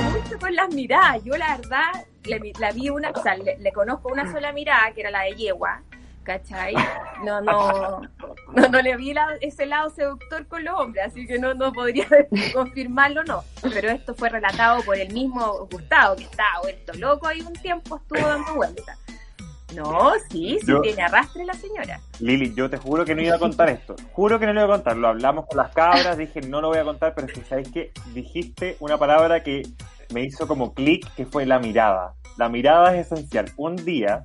y 0.00 0.02
mucho 0.12 0.38
con 0.38 0.54
las 0.54 0.72
miradas. 0.74 1.22
Yo 1.24 1.36
la 1.36 1.56
verdad 1.56 2.06
le 2.24 2.52
la 2.58 2.72
vi 2.72 2.90
una, 2.90 3.10
o 3.10 3.22
sea, 3.22 3.36
le, 3.36 3.58
le 3.58 3.72
conozco 3.72 4.08
una 4.10 4.30
sola 4.30 4.52
mirada, 4.52 4.92
que 4.92 5.00
era 5.00 5.10
la 5.10 5.22
de 5.22 5.34
yegua, 5.34 5.82
¿cachai? 6.22 6.74
No, 7.24 7.40
no, 7.40 8.02
no, 8.54 8.68
no 8.68 8.82
le 8.82 8.96
vi 8.96 9.12
la- 9.14 9.36
ese 9.40 9.66
lado 9.66 9.90
seductor 9.90 10.46
con 10.46 10.64
los 10.64 10.78
hombres, 10.78 11.06
así 11.06 11.26
que 11.26 11.38
no, 11.38 11.54
no 11.54 11.72
podría 11.72 12.06
confirmarlo, 12.54 13.24
no. 13.24 13.42
Pero 13.72 13.90
esto 13.90 14.14
fue 14.14 14.28
relatado 14.28 14.82
por 14.82 14.96
el 14.96 15.12
mismo 15.12 15.66
Gustavo, 15.70 16.16
que 16.16 16.24
estaba 16.24 16.60
vuelto 16.62 16.92
loco 16.94 17.26
ahí 17.26 17.40
un 17.40 17.52
tiempo, 17.54 17.96
estuvo 17.96 18.26
dando 18.28 18.54
vueltas. 18.54 18.98
No, 19.74 20.10
sí, 20.30 20.58
sí, 20.60 20.66
Yo- 20.66 20.80
tiene 20.80 21.02
arrastre 21.02 21.44
la 21.44 21.54
señora. 21.54 22.00
Lili, 22.18 22.52
yo 22.54 22.68
te 22.68 22.76
juro 22.76 23.04
que 23.04 23.14
no 23.14 23.22
iba 23.22 23.36
a 23.36 23.38
contar 23.38 23.68
esto. 23.68 23.94
Juro 24.12 24.38
que 24.38 24.46
no 24.46 24.52
lo 24.52 24.60
iba 24.64 24.74
a 24.74 24.78
contar. 24.78 24.96
Lo 24.96 25.08
hablamos 25.08 25.46
con 25.46 25.56
las 25.58 25.72
cabras, 25.72 26.16
dije 26.18 26.40
no 26.42 26.60
lo 26.60 26.68
voy 26.68 26.78
a 26.78 26.84
contar, 26.84 27.14
pero 27.14 27.26
es 27.28 27.32
que 27.32 27.40
sabéis 27.42 27.70
que 27.70 27.92
dijiste 28.12 28.76
una 28.80 28.98
palabra 28.98 29.42
que 29.42 29.62
me 30.12 30.22
hizo 30.24 30.46
como 30.48 30.74
clic, 30.74 31.06
que 31.14 31.24
fue 31.26 31.46
la 31.46 31.58
mirada. 31.58 32.14
La 32.36 32.48
mirada 32.48 32.96
es 32.96 33.10
esencial. 33.12 33.46
Un 33.56 33.76
día, 33.76 34.24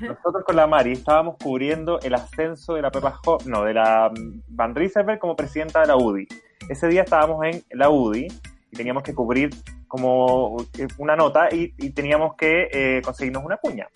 nosotros 0.00 0.42
con 0.44 0.56
la 0.56 0.66
Mari 0.66 0.92
estábamos 0.92 1.36
cubriendo 1.42 2.00
el 2.00 2.14
ascenso 2.14 2.74
de 2.74 2.82
la 2.82 2.90
Pepa 2.90 3.20
Ho- 3.26 3.38
no, 3.44 3.62
de 3.64 3.74
la 3.74 4.10
mm, 4.10 4.42
Van 4.48 4.74
Rieselberg 4.74 5.18
como 5.18 5.36
presidenta 5.36 5.80
de 5.80 5.86
la 5.86 5.96
UDI. 5.96 6.26
Ese 6.68 6.88
día 6.88 7.02
estábamos 7.02 7.44
en 7.46 7.62
la 7.70 7.88
UDI 7.90 8.26
y 8.72 8.76
teníamos 8.76 9.02
que 9.02 9.14
cubrir 9.14 9.50
como 9.86 10.56
eh, 10.78 10.86
una 10.98 11.16
nota 11.16 11.48
y, 11.50 11.72
y 11.78 11.90
teníamos 11.90 12.34
que 12.36 12.68
eh, 12.72 13.02
conseguirnos 13.04 13.42
una 13.44 13.56
cuña. 13.56 13.88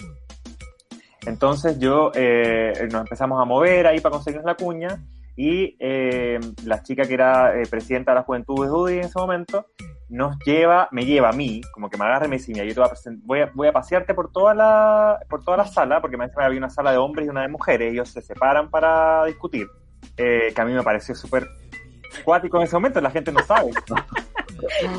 Entonces 1.26 1.78
yo 1.78 2.10
eh, 2.14 2.88
nos 2.90 3.02
empezamos 3.02 3.40
a 3.40 3.44
mover 3.44 3.86
ahí 3.86 4.00
para 4.00 4.14
conseguirnos 4.14 4.46
la 4.46 4.56
cuña 4.56 5.04
y 5.36 5.76
eh, 5.80 6.38
la 6.64 6.82
chica 6.82 7.04
que 7.04 7.14
era 7.14 7.58
eh, 7.58 7.64
presidenta 7.70 8.12
de 8.12 8.16
la 8.16 8.22
Juventud 8.22 8.64
de 8.64 8.70
UDI 8.70 8.98
en 8.98 9.04
ese 9.04 9.18
momento 9.18 9.66
nos 10.12 10.38
lleva, 10.44 10.88
me 10.92 11.06
lleva 11.06 11.30
a 11.30 11.32
mí, 11.32 11.62
como 11.72 11.88
que 11.88 11.96
me 11.96 12.04
agarra 12.04 12.26
y 12.26 12.28
me 12.28 12.36
dice, 12.36 12.52
yo 12.52 12.74
te 12.74 12.80
voy 12.80 12.88
a, 12.90 13.16
voy 13.24 13.40
a, 13.40 13.50
voy 13.54 13.68
a 13.68 13.72
pasearte 13.72 14.12
por 14.12 14.30
toda 14.30 14.52
la, 14.52 15.18
por 15.28 15.42
toda 15.42 15.56
la 15.56 15.66
sala, 15.66 16.02
porque 16.02 16.18
me 16.18 16.28
había 16.36 16.58
una 16.58 16.68
sala 16.68 16.92
de 16.92 16.98
hombres 16.98 17.26
y 17.26 17.30
una 17.30 17.40
de 17.40 17.48
mujeres, 17.48 17.92
ellos 17.92 18.10
se 18.10 18.20
separan 18.20 18.68
para 18.68 19.24
discutir, 19.24 19.66
eh, 20.18 20.52
que 20.54 20.60
a 20.60 20.66
mí 20.66 20.74
me 20.74 20.82
pareció 20.82 21.14
súper 21.14 21.48
cuático 22.24 22.58
en 22.58 22.64
ese 22.64 22.76
momento, 22.76 23.00
la 23.00 23.10
gente 23.10 23.32
no 23.32 23.40
sabe. 23.40 23.70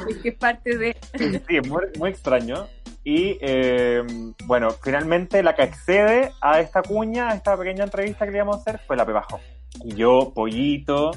Es 0.09 0.17
que 0.17 0.29
es 0.29 0.35
parte 0.35 0.77
de... 0.77 0.95
Sí, 1.17 1.57
es 1.57 1.67
muy, 1.67 1.83
muy 1.97 2.09
extraño. 2.09 2.67
Y 3.03 3.37
eh, 3.41 4.01
bueno, 4.45 4.69
finalmente 4.71 5.43
la 5.43 5.55
que 5.55 5.63
accede 5.63 6.31
a 6.41 6.59
esta 6.61 6.81
cuña, 6.81 7.29
a 7.29 7.35
esta 7.35 7.57
pequeña 7.57 7.83
entrevista 7.83 8.25
que 8.25 8.31
le 8.31 8.37
íbamos 8.37 8.57
a 8.57 8.59
hacer, 8.59 8.79
fue 8.87 8.95
la 8.95 9.05
Pepajo. 9.05 9.39
Y 9.83 9.95
yo, 9.95 10.31
pollito, 10.33 11.11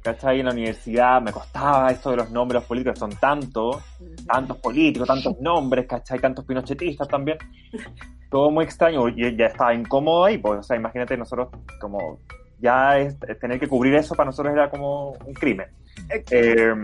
¿cachai? 0.00 0.40
En 0.40 0.46
la 0.46 0.52
universidad 0.52 1.20
me 1.20 1.32
costaba 1.32 1.90
esto 1.90 2.10
de 2.10 2.18
los 2.18 2.30
nombres 2.30 2.62
políticos, 2.64 2.98
son 2.98 3.10
tantos, 3.16 3.82
tantos 4.26 4.58
políticos, 4.58 5.08
tantos 5.08 5.40
nombres, 5.40 5.86
¿cachai? 5.86 6.20
Tantos 6.20 6.44
pinochetistas 6.44 7.08
también. 7.08 7.38
Todo 8.30 8.50
muy 8.50 8.64
extraño. 8.64 9.08
Y 9.08 9.36
ya 9.36 9.46
estaba 9.46 9.74
incómodo 9.74 10.26
ahí, 10.26 10.38
pues, 10.38 10.60
o 10.60 10.62
sea, 10.62 10.76
imagínate 10.76 11.16
nosotros 11.16 11.48
como 11.80 12.20
ya 12.60 12.98
es, 12.98 13.18
tener 13.40 13.58
que 13.58 13.66
cubrir 13.66 13.94
eso 13.94 14.14
para 14.14 14.26
nosotros 14.26 14.54
era 14.54 14.70
como 14.70 15.12
un 15.12 15.34
crimen. 15.34 15.66
Eh, 16.30 16.74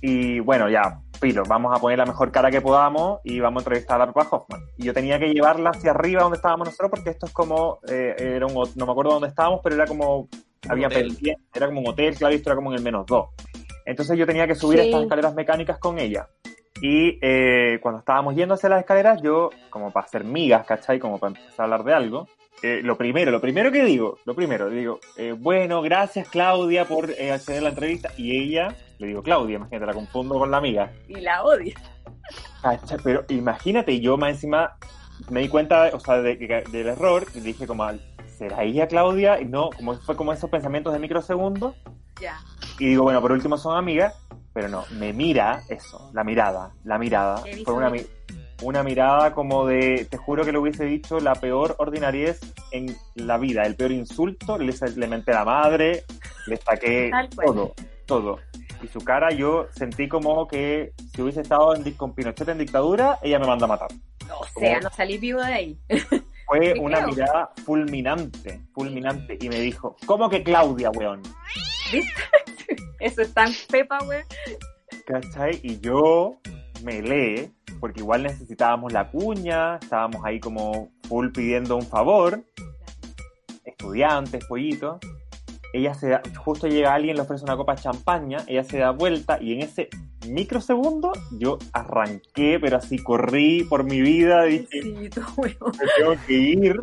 y 0.00 0.40
bueno, 0.40 0.68
ya, 0.68 1.00
pilo, 1.20 1.42
vamos 1.48 1.76
a 1.76 1.80
poner 1.80 1.98
la 1.98 2.06
mejor 2.06 2.30
cara 2.30 2.50
que 2.50 2.60
podamos 2.60 3.20
y 3.24 3.40
vamos 3.40 3.60
a 3.60 3.64
entrevistar 3.64 4.00
a 4.00 4.06
Pepa 4.06 4.26
Hoffman. 4.30 4.60
Y 4.76 4.84
yo 4.84 4.92
tenía 4.94 5.18
que 5.18 5.32
llevarla 5.32 5.70
hacia 5.70 5.90
arriba 5.90 6.22
donde 6.22 6.36
estábamos 6.36 6.68
nosotros 6.68 6.90
porque 6.90 7.10
esto 7.10 7.26
es 7.26 7.32
como, 7.32 7.78
eh, 7.88 8.14
era 8.18 8.46
un, 8.46 8.54
no 8.54 8.86
me 8.86 8.92
acuerdo 8.92 9.12
dónde 9.12 9.28
estábamos, 9.28 9.60
pero 9.62 9.74
era 9.76 9.86
como, 9.86 10.28
había 10.68 10.88
pendiente, 10.88 11.42
era 11.54 11.66
como 11.66 11.80
un 11.80 11.88
hotel, 11.88 12.14
claro, 12.16 12.34
y 12.34 12.36
esto 12.36 12.50
era 12.50 12.56
como 12.56 12.70
en 12.72 12.78
el 12.78 12.82
menos 12.84 13.06
dos. 13.06 13.30
Entonces 13.84 14.18
yo 14.18 14.26
tenía 14.26 14.46
que 14.46 14.54
subir 14.54 14.80
Sí. 14.80 14.86
estas 14.86 15.02
escaleras 15.04 15.34
mecánicas 15.34 15.78
con 15.78 15.98
ella. 15.98 16.28
Y 16.82 17.18
eh, 17.22 17.78
cuando 17.80 18.00
estábamos 18.00 18.34
yendo 18.34 18.54
hacia 18.54 18.68
las 18.68 18.80
escaleras, 18.80 19.22
yo, 19.22 19.48
como 19.70 19.92
para 19.92 20.04
hacer 20.06 20.24
migas, 20.24 20.66
¿cachai? 20.66 20.98
Como 20.98 21.18
para 21.18 21.34
empezar 21.34 21.60
a 21.60 21.64
hablar 21.64 21.84
de 21.84 21.94
algo, 21.94 22.28
eh, 22.62 22.80
lo 22.82 22.96
primero, 22.96 23.30
lo 23.30 23.40
primero 23.40 23.70
que 23.70 23.84
digo, 23.84 24.18
lo 24.24 24.34
primero, 24.34 24.70
digo, 24.70 24.98
eh, 25.16 25.32
bueno, 25.32 25.82
gracias 25.82 26.28
Claudia 26.28 26.86
por 26.86 27.10
eh, 27.10 27.32
acceder 27.32 27.60
a 27.60 27.64
la 27.64 27.68
entrevista. 27.70 28.10
Y 28.16 28.36
ella, 28.36 28.74
le 28.98 29.08
digo, 29.08 29.22
Claudia, 29.22 29.56
imagínate, 29.56 29.86
la 29.86 29.92
confundo 29.92 30.38
con 30.38 30.50
la 30.50 30.56
amiga. 30.56 30.90
Y 31.08 31.20
la 31.20 31.44
odio. 31.44 31.74
Cacha, 32.62 32.96
pero 33.02 33.24
imagínate, 33.28 34.00
yo 34.00 34.16
más 34.16 34.30
encima 34.30 34.76
me 35.30 35.40
di 35.40 35.48
cuenta, 35.48 35.90
o 35.92 36.00
sea, 36.00 36.20
de, 36.22 36.36
del 36.70 36.86
error, 36.86 37.26
y 37.34 37.40
dije 37.40 37.66
como, 37.66 37.86
¿será 38.26 38.62
ella 38.62 38.88
Claudia? 38.88 39.40
Y 39.40 39.44
no, 39.44 39.70
como 39.70 39.94
fue 39.94 40.16
como 40.16 40.32
esos 40.32 40.50
pensamientos 40.50 40.92
de 40.92 40.98
microsegundos. 40.98 41.74
Ya. 42.20 42.38
Y 42.78 42.86
digo, 42.86 43.02
bueno, 43.02 43.20
por 43.20 43.32
último 43.32 43.58
son 43.58 43.76
amigas, 43.76 44.14
pero 44.54 44.68
no, 44.68 44.84
me 44.92 45.12
mira 45.12 45.62
eso, 45.68 46.10
la 46.14 46.24
mirada, 46.24 46.72
la 46.84 46.98
mirada. 46.98 47.42
Fue 47.64 47.74
una 47.74 47.90
una 48.62 48.82
mirada 48.82 49.32
como 49.32 49.66
de, 49.66 50.06
te 50.10 50.16
juro 50.16 50.44
que 50.44 50.52
le 50.52 50.58
hubiese 50.58 50.84
dicho 50.84 51.20
la 51.20 51.34
peor 51.34 51.74
ordinariez 51.78 52.40
en 52.72 52.96
la 53.14 53.38
vida, 53.38 53.62
el 53.62 53.76
peor 53.76 53.92
insulto, 53.92 54.58
le, 54.58 54.74
le 54.96 55.06
menté 55.06 55.32
a 55.32 55.36
la 55.36 55.44
madre, 55.44 56.04
le 56.46 56.56
saqué 56.56 57.10
todo, 57.44 57.74
todo. 58.06 58.38
Y 58.82 58.88
su 58.88 59.00
cara 59.00 59.30
yo 59.30 59.66
sentí 59.72 60.08
como 60.08 60.46
que 60.46 60.92
si 61.14 61.22
hubiese 61.22 61.40
estado 61.42 61.74
en, 61.74 61.90
con 61.92 62.14
Pinochet 62.14 62.48
en 62.48 62.58
dictadura, 62.58 63.18
ella 63.22 63.38
me 63.38 63.46
manda 63.46 63.64
a 63.64 63.68
matar. 63.68 63.88
O 64.38 64.60
sea, 64.60 64.80
no 64.80 64.90
salí 64.90 65.18
vivo 65.18 65.40
de 65.40 65.52
ahí. 65.52 65.78
Fue 66.46 66.74
una 66.78 67.04
mirada 67.06 67.50
fulminante, 67.64 68.60
fulminante. 68.72 69.36
Y 69.40 69.48
me 69.48 69.60
dijo, 69.60 69.96
¿cómo 70.06 70.28
que 70.28 70.44
Claudia, 70.44 70.90
weón? 70.90 71.22
¿Viste? 71.92 72.12
Eso 73.00 73.22
es 73.22 73.34
tan 73.34 73.52
pepa, 73.68 73.98
weón. 74.06 74.24
¿Cachai? 75.06 75.58
Y 75.62 75.80
yo 75.80 76.38
me 76.84 77.02
lee, 77.02 77.52
porque 77.80 78.00
igual 78.00 78.22
necesitábamos 78.22 78.92
la 78.92 79.10
cuña, 79.10 79.76
estábamos 79.76 80.24
ahí 80.24 80.40
como 80.40 80.90
full 81.08 81.30
pidiendo 81.30 81.76
un 81.76 81.86
favor, 81.86 82.44
estudiantes, 83.64 84.44
pollitos. 84.46 84.98
Ella 85.72 85.94
se 85.94 86.08
da, 86.08 86.22
justo 86.38 86.68
llega 86.68 86.94
alguien, 86.94 87.16
le 87.16 87.22
ofrece 87.22 87.44
una 87.44 87.56
copa 87.56 87.74
de 87.74 87.82
champaña, 87.82 88.38
ella 88.46 88.64
se 88.64 88.78
da 88.78 88.90
vuelta 88.90 89.38
y 89.40 89.52
en 89.52 89.62
ese 89.62 89.88
microsegundo 90.26 91.12
yo 91.38 91.58
arranqué, 91.72 92.58
pero 92.60 92.78
así 92.78 92.98
corrí 92.98 93.64
por 93.64 93.84
mi 93.84 94.00
vida, 94.00 94.44
dije, 94.44 94.80
me 94.84 95.10
tengo 95.10 96.16
que 96.26 96.32
ir. 96.32 96.80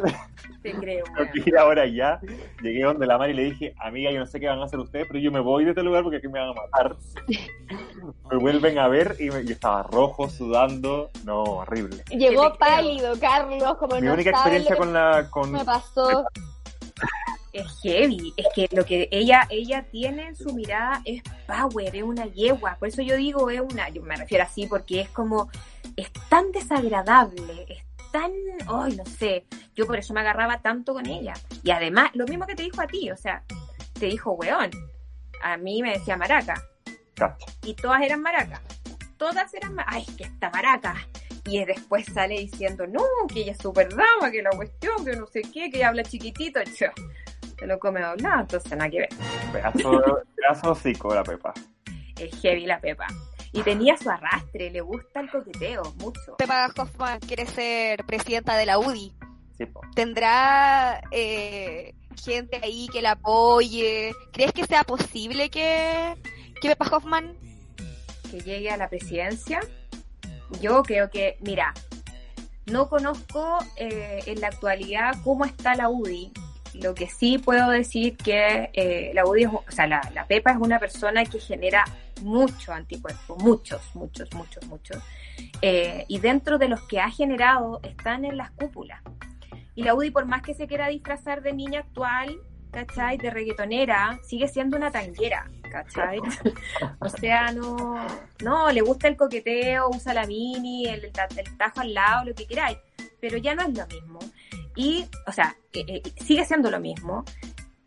Te 0.64 0.72
creo. 0.80 1.04
Ir 1.46 1.58
ahora 1.58 1.86
ya. 1.86 2.20
Llegué 2.62 2.84
donde 2.84 3.06
la 3.06 3.18
madre 3.18 3.34
y 3.34 3.36
le 3.36 3.44
dije, 3.44 3.76
amiga, 3.78 4.12
yo 4.12 4.20
no 4.20 4.26
sé 4.26 4.40
qué 4.40 4.48
van 4.48 4.60
a 4.60 4.64
hacer 4.64 4.80
ustedes, 4.80 5.06
pero 5.08 5.20
yo 5.20 5.32
me 5.32 5.42
voy 5.42 5.66
de 5.66 5.72
este 5.72 5.84
lugar 5.84 6.04
porque 6.04 6.18
aquí 6.18 6.28
me 6.28 6.40
van 6.40 6.50
a 6.50 6.54
matar. 6.54 6.96
me 8.32 8.38
vuelven 8.38 8.80
a 8.80 8.88
ver 8.88 9.18
y 9.20 9.30
me, 9.30 9.44
yo 9.46 9.52
estaba 9.52 9.84
rojo, 9.84 10.30
sudando, 10.30 11.12
no, 11.26 11.44
horrible. 11.44 12.04
Llegó 12.10 12.56
pálido, 12.56 13.14
Carlos, 13.20 13.76
como 13.78 13.96
Mi 13.98 14.08
no 14.08 14.14
única 14.14 14.32
sabe 14.32 14.58
experiencia 14.58 14.78
con 14.78 14.94
la... 14.94 15.30
Con... 15.30 15.52
me 15.52 15.66
pasó. 15.66 16.26
Es 17.52 17.68
heavy, 17.84 18.34
es 18.36 18.48
que 18.56 18.68
lo 18.76 18.84
que 18.84 19.08
ella 19.12 19.46
ella 19.48 19.86
tiene 19.92 20.30
en 20.30 20.36
su 20.36 20.56
mirada 20.56 21.04
es 21.06 21.22
power, 21.46 21.96
es 21.96 22.02
una 22.02 22.26
yegua, 22.26 22.78
por 22.80 22.88
eso 22.88 23.04
yo 23.04 23.16
digo 23.16 23.48
es 23.52 23.62
una, 23.62 23.90
yo 23.90 24.02
me 24.02 24.16
refiero 24.16 24.44
así 24.44 24.66
porque 24.66 25.02
es 25.02 25.10
como, 25.10 25.50
es 25.96 26.12
tan 26.30 26.52
desagradable, 26.52 27.68
es 27.70 27.84
tan, 28.14 28.32
ay, 28.68 28.96
no 28.96 29.06
sé, 29.06 29.46
yo 29.76 29.86
por 29.86 29.98
eso 29.98 30.14
me 30.14 30.22
agarraba 30.22 30.62
tanto 30.62 30.94
con 30.94 31.06
ella. 31.08 31.34
Y 31.64 31.72
además, 31.72 32.12
lo 32.14 32.26
mismo 32.26 32.46
que 32.48 32.56
te 32.56 32.64
dijo 32.64 32.80
a 32.82 32.88
ti, 32.88 33.12
o 33.12 33.18
sea, 33.18 33.44
te 34.00 34.06
dijo 34.06 34.32
weón, 34.34 34.70
a 35.42 35.58
mí 35.58 35.82
me 35.82 35.92
decía 35.98 36.16
maraca, 36.16 36.54
Cacha. 37.16 37.46
y 37.64 37.74
todas 37.74 38.02
eran 38.02 38.22
maracas. 38.22 38.62
Todas 39.18 39.54
eran, 39.54 39.74
ma- 39.76 39.86
ay, 39.88 40.06
que 40.18 40.24
esta 40.26 40.50
maraca. 40.52 40.96
Y 41.46 41.64
después 41.66 42.06
sale 42.06 42.36
diciendo, 42.40 42.86
no, 42.88 43.02
que 43.34 43.42
ella 43.42 43.52
es 43.54 43.58
súper 43.58 43.90
dama, 43.90 44.32
que 44.32 44.42
la 44.42 44.52
cuestión, 44.52 45.04
que 45.04 45.16
no 45.16 45.28
sé 45.28 45.42
qué, 45.42 45.70
que 45.70 45.78
ella 45.78 45.90
habla 45.90 46.04
chiquitito, 46.04 46.62
yo, 46.80 46.88
se 47.60 47.66
lo 47.68 47.80
come 47.80 48.00
doblado, 48.02 48.42
entonces 48.42 48.72
nada 48.78 48.90
que 48.90 49.00
ver. 49.00 49.10
Pedazo, 49.52 50.02
pedazo 50.36 50.72
hocico 50.72 51.14
la 51.16 51.24
pepa. 51.24 51.54
Es 52.18 52.34
heavy 52.42 52.66
la 52.68 52.80
Pepa. 52.80 53.08
Y 53.54 53.62
tenía 53.62 53.96
su 53.98 54.10
arrastre, 54.10 54.72
le 54.72 54.82
gusta 54.82 55.20
el 55.20 55.30
coqueteo, 55.30 55.94
mucho. 56.00 56.36
Pepa 56.38 56.72
Hoffman 56.76 57.20
quiere 57.20 57.46
ser 57.46 58.04
presidenta 58.04 58.58
de 58.58 58.66
la 58.66 58.80
UDI. 58.80 59.14
Sí. 59.58 59.66
¿Tendrá 59.94 61.00
eh, 61.12 61.94
gente 62.24 62.60
ahí 62.64 62.88
que 62.92 63.04
la 63.04 63.12
apoye? 63.12 64.14
¿Crees 64.32 64.54
que 64.54 64.66
sea 64.66 64.84
posible 64.84 65.52
que, 65.52 66.16
que 66.60 66.70
Pepa 66.70 66.96
Hoffman 66.96 67.38
Que 68.32 68.42
llegue 68.42 68.72
a 68.72 68.78
la 68.78 68.90
presidencia. 68.90 69.60
Yo 70.60 70.82
creo 70.82 71.12
que, 71.12 71.38
mira, 71.42 71.74
no 72.66 72.90
conozco 72.90 73.60
eh, 73.76 74.22
en 74.26 74.42
la 74.42 74.48
actualidad 74.48 75.16
cómo 75.24 75.46
está 75.46 75.76
la 75.76 75.90
UDI. 75.90 76.32
Lo 76.76 76.96
que 76.96 77.08
sí 77.08 77.38
puedo 77.38 77.70
decir 77.70 78.18
que 78.18 78.70
eh, 78.74 79.12
la 79.14 79.26
UDI, 79.26 79.44
es, 79.44 79.50
o 79.50 79.64
sea, 79.70 79.88
la, 79.88 80.02
la 80.14 80.26
Pepa 80.26 80.52
es 80.52 80.58
una 80.58 80.80
persona 80.80 81.24
que 81.26 81.40
genera 81.40 81.86
mucho 82.22 82.74
anticuerpo, 82.74 83.36
muchos, 83.38 83.82
muchos, 83.94 84.34
muchos, 84.34 84.66
muchos. 84.68 84.98
Eh, 85.62 86.06
y 86.08 86.20
dentro 86.20 86.58
de 86.58 86.68
los 86.68 86.82
que 86.88 87.00
ha 87.00 87.10
generado 87.10 87.80
están 87.84 88.26
en 88.26 88.38
las 88.38 88.52
cúpulas. 88.52 89.02
Y 89.76 89.84
la 89.84 89.96
UDI, 89.96 90.12
por 90.12 90.26
más 90.26 90.42
que 90.42 90.54
se 90.54 90.68
quiera 90.68 90.88
disfrazar 90.88 91.42
de 91.42 91.54
niña 91.54 91.80
actual, 91.80 92.40
¿cachai? 92.72 93.18
De 93.18 93.30
reggaetonera, 93.30 94.20
sigue 94.24 94.48
siendo 94.48 94.78
una 94.78 94.92
tanguera, 94.92 95.50
¿cachai? 95.72 96.20
o 97.00 97.10
sea, 97.10 97.52
no, 97.52 97.96
no, 98.44 98.72
le 98.72 98.82
gusta 98.82 99.08
el 99.08 99.16
coqueteo, 99.16 99.90
usa 99.90 100.14
la 100.14 100.28
mini, 100.28 100.88
el, 100.88 101.06
el 101.06 101.58
tajo 101.58 101.82
al 101.82 101.94
lado, 101.94 102.26
lo 102.26 102.36
que 102.36 102.46
queráis, 102.46 102.78
pero 103.24 103.38
ya 103.38 103.56
no 103.56 103.62
es 103.62 103.78
lo 103.78 103.88
mismo. 103.88 104.20
Y, 104.76 105.06
o 105.26 105.32
sea, 105.32 105.56
eh, 105.72 105.86
eh, 105.88 106.02
sigue 106.22 106.44
siendo 106.44 106.70
lo 106.70 106.82
mismo, 106.82 107.24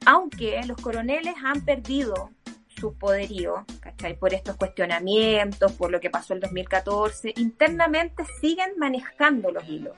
aunque 0.07 0.59
los 0.67 0.81
coroneles 0.81 1.35
han 1.45 1.63
perdido 1.63 2.31
su 2.69 2.95
poderío, 2.95 3.67
¿cachai? 3.81 4.19
Por 4.19 4.33
estos 4.33 4.57
cuestionamientos, 4.57 5.73
por 5.73 5.91
lo 5.91 6.01
que 6.01 6.09
pasó 6.09 6.33
el 6.33 6.41
2014, 6.41 7.35
internamente 7.37 8.25
siguen 8.41 8.79
manejando 8.79 9.51
los 9.51 9.69
hilos. 9.69 9.95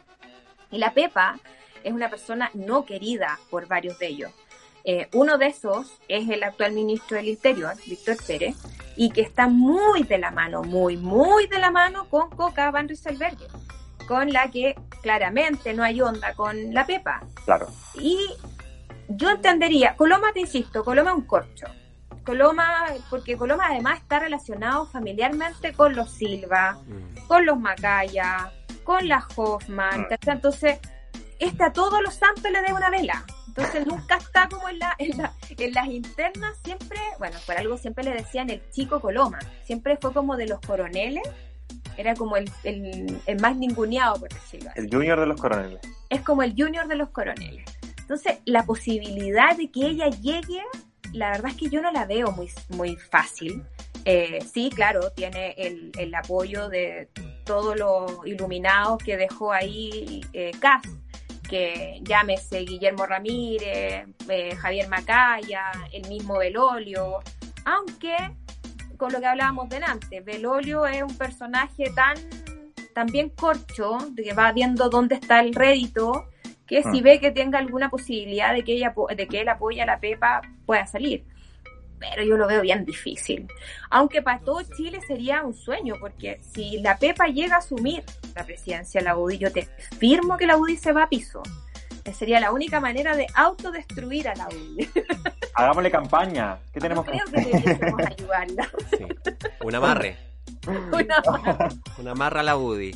Y 0.73 0.79
la 0.79 0.93
Pepa 0.93 1.39
es 1.85 1.93
una 1.93 2.11
persona 2.11 2.51
no 2.55 2.85
querida 2.85 3.39
por 3.49 3.69
varios 3.69 3.97
de 4.01 4.09
ellos. 4.09 4.33
Eh, 4.83 5.07
uno 5.13 5.39
de 5.39 5.47
esos 5.47 6.01
es 6.09 6.29
el 6.29 6.43
actual 6.43 6.73
ministro 6.73 7.17
del 7.17 7.29
Interior, 7.29 7.77
Víctor 7.87 8.17
Pérez, 8.27 8.57
y 8.97 9.11
que 9.11 9.21
está 9.21 9.47
muy 9.47 10.03
de 10.03 10.19
la 10.19 10.33
mano, 10.33 10.65
muy, 10.65 10.97
muy 10.97 11.47
de 11.47 11.61
la 11.61 11.71
mano 11.71 12.09
con 12.09 12.29
Coca 12.29 12.73
Van 12.73 12.89
Rysselberghe, 12.89 13.47
con 14.09 14.33
la 14.33 14.51
que 14.51 14.75
claramente 15.03 15.75
no 15.75 15.85
hay 15.85 16.01
onda 16.01 16.35
con 16.35 16.73
la 16.75 16.85
Pepa. 16.87 17.21
Claro. 17.45 17.69
Y 17.95 18.19
yo 19.09 19.31
entendería, 19.31 19.95
Coloma, 19.97 20.33
te 20.33 20.41
insisto, 20.41 20.83
Coloma 20.85 21.11
es 21.11 21.17
un 21.17 21.27
corcho. 21.27 21.67
Coloma, 22.25 22.87
porque 23.09 23.37
Coloma 23.37 23.67
además 23.69 24.01
está 24.01 24.19
relacionado 24.19 24.87
familiarmente 24.87 25.73
con 25.73 25.95
los 25.95 26.11
Silva, 26.11 26.79
con 27.27 27.47
los 27.47 27.59
Macaya, 27.59 28.53
con 28.85 29.07
las 29.09 29.25
Hoffman, 29.37 30.03
Mm. 30.03 30.29
Entonces, 30.31 30.79
este 31.39 31.65
a 31.65 31.73
todos 31.73 32.03
los 32.03 32.15
santos 32.15 32.51
le 32.51 32.61
dé 32.63 32.73
una 32.73 32.91
vela. 32.91 33.25
Entonces 33.47 33.87
nunca 33.87 34.17
está 34.17 34.49
como 34.49 34.69
en, 34.69 34.79
la, 34.79 34.95
en, 34.99 35.17
la- 35.19 35.33
en 35.49 35.73
las 35.73 35.87
internas, 35.87 36.57
siempre, 36.63 36.99
bueno, 37.19 37.37
por 37.47 37.57
algo 37.57 37.77
siempre 37.79 38.05
le 38.05 38.13
decían 38.13 38.51
el 38.51 38.63
chico 38.71 39.01
Coloma. 39.01 39.39
Siempre 39.65 39.97
fue 40.01 40.13
como 40.13 40.37
de 40.37 40.47
los 40.47 40.61
coroneles, 40.61 41.25
era 41.99 42.15
como 42.15 42.37
el, 42.37 42.51
el, 42.65 43.21
el 43.27 43.41
más 43.41 43.57
ninguneado, 43.57 44.21
por 44.21 44.29
decirlo 44.33 44.71
así 44.71 44.81
El 44.81 44.89
junior 44.91 45.19
de 45.21 45.27
los 45.27 45.41
coroneles. 45.41 45.81
es 46.09 46.21
como 46.23 46.43
el 46.43 46.55
junior 46.57 46.87
de 46.89 46.97
los 46.97 47.11
coroneles. 47.11 47.65
Entonces, 47.99 48.39
la 48.47 48.65
posibilidad 48.65 49.55
de 49.57 49.71
que 49.71 49.87
ella 49.87 50.09
llegue, 50.09 50.63
la 51.13 51.31
verdad 51.33 51.51
es 51.51 51.57
que 51.59 51.69
yo 51.69 51.83
no 51.83 51.91
la 51.93 52.07
veo 52.07 52.31
muy, 52.33 52.49
muy 52.71 52.97
fácil. 52.97 53.63
Eh, 54.07 54.39
sí, 54.51 54.71
claro, 54.75 55.11
tiene 55.11 55.51
el, 55.59 55.93
el 55.99 56.15
apoyo 56.15 56.69
de 56.71 57.11
todos 57.45 57.77
los 57.79 58.27
iluminados 58.27 58.99
que 59.03 59.17
dejó 59.19 59.53
ahí 59.53 60.23
eh, 60.33 60.53
Cas, 60.59 60.83
que 61.49 62.01
llámese 62.03 62.61
Guillermo 62.61 63.05
Ramírez, 63.07 64.07
eh, 64.29 64.55
Javier 64.57 64.89
Macaya, 64.89 65.71
el 65.93 66.09
mismo 66.09 66.39
Belolio, 66.39 67.19
aunque 67.65 68.15
con 68.99 69.13
lo 69.13 69.21
que 69.21 69.27
hablábamos 69.27 69.69
delante, 69.71 70.21
Belolio 70.21 70.87
es 70.87 71.03
un 71.03 71.17
personaje 71.17 71.91
tan 71.95 72.17
también 72.95 73.31
corcho, 73.31 73.99
de 74.11 74.25
que 74.25 74.33
va 74.33 74.51
viendo 74.53 74.89
dónde 74.91 75.15
está 75.15 75.41
el 75.41 75.55
rédito, 75.55 76.29
que 76.67 76.83
si 76.83 76.99
Ah. 76.99 77.03
ve 77.03 77.21
que 77.21 77.31
tenga 77.31 77.59
alguna 77.59 77.89
posibilidad 77.89 78.53
de 78.53 78.65
que 78.65 78.73
ella 78.73 78.93
de 79.17 79.29
que 79.29 79.41
él 79.41 79.49
apoye 79.49 79.81
a 79.81 79.87
la 79.87 80.01
Pepa, 80.01 80.43
pueda 80.67 80.85
salir. 80.87 81.25
Pero 82.01 82.23
yo 82.25 82.37
lo 82.37 82.47
veo 82.47 82.61
bien 82.61 82.85
difícil. 82.85 83.49
Aunque 83.91 84.21
para 84.21 84.41
todo 84.41 84.63
Chile 84.77 85.01
sería 85.07 85.43
un 85.43 85.55
sueño, 85.55 85.95
porque 86.01 86.41
si 86.53 86.81
la 86.81 86.97
Pepa 86.99 87.27
llega 87.27 87.55
a 87.55 87.59
asumir 87.59 88.03
la 88.35 88.45
presidencia 88.45 89.01
de 89.01 89.05
la 89.05 89.17
UDI, 89.17 89.39
yo 89.39 89.53
te 89.53 89.63
firmo 89.99 90.37
que 90.37 90.47
la 90.47 90.57
UDI 90.57 90.77
se 90.77 90.93
va 90.93 91.05
a 91.05 91.09
piso. 91.09 91.43
Sería 92.13 92.41
la 92.41 92.53
única 92.53 92.81
manera 92.81 93.17
de 93.17 93.27
autodestruir 93.35 94.29
a 94.29 94.35
la 94.35 94.49
UDI. 94.49 94.89
Hagámosle 95.55 95.91
campaña. 95.91 96.59
¿Qué 96.73 96.81
tenemos 96.81 97.05
que 97.05 97.13
Creo 97.13 97.25
que 97.27 97.59
deberíamos 97.59 98.07
ayudarla. 98.07 98.69
Sí. 98.91 99.07
Un 99.65 99.75
amarre. 99.75 100.17
Una 100.67 101.23
más. 101.27 101.75
Un 101.99 102.09
amarre 102.09 102.41
a 102.41 102.43
la 102.43 102.57
UDI. 102.57 102.93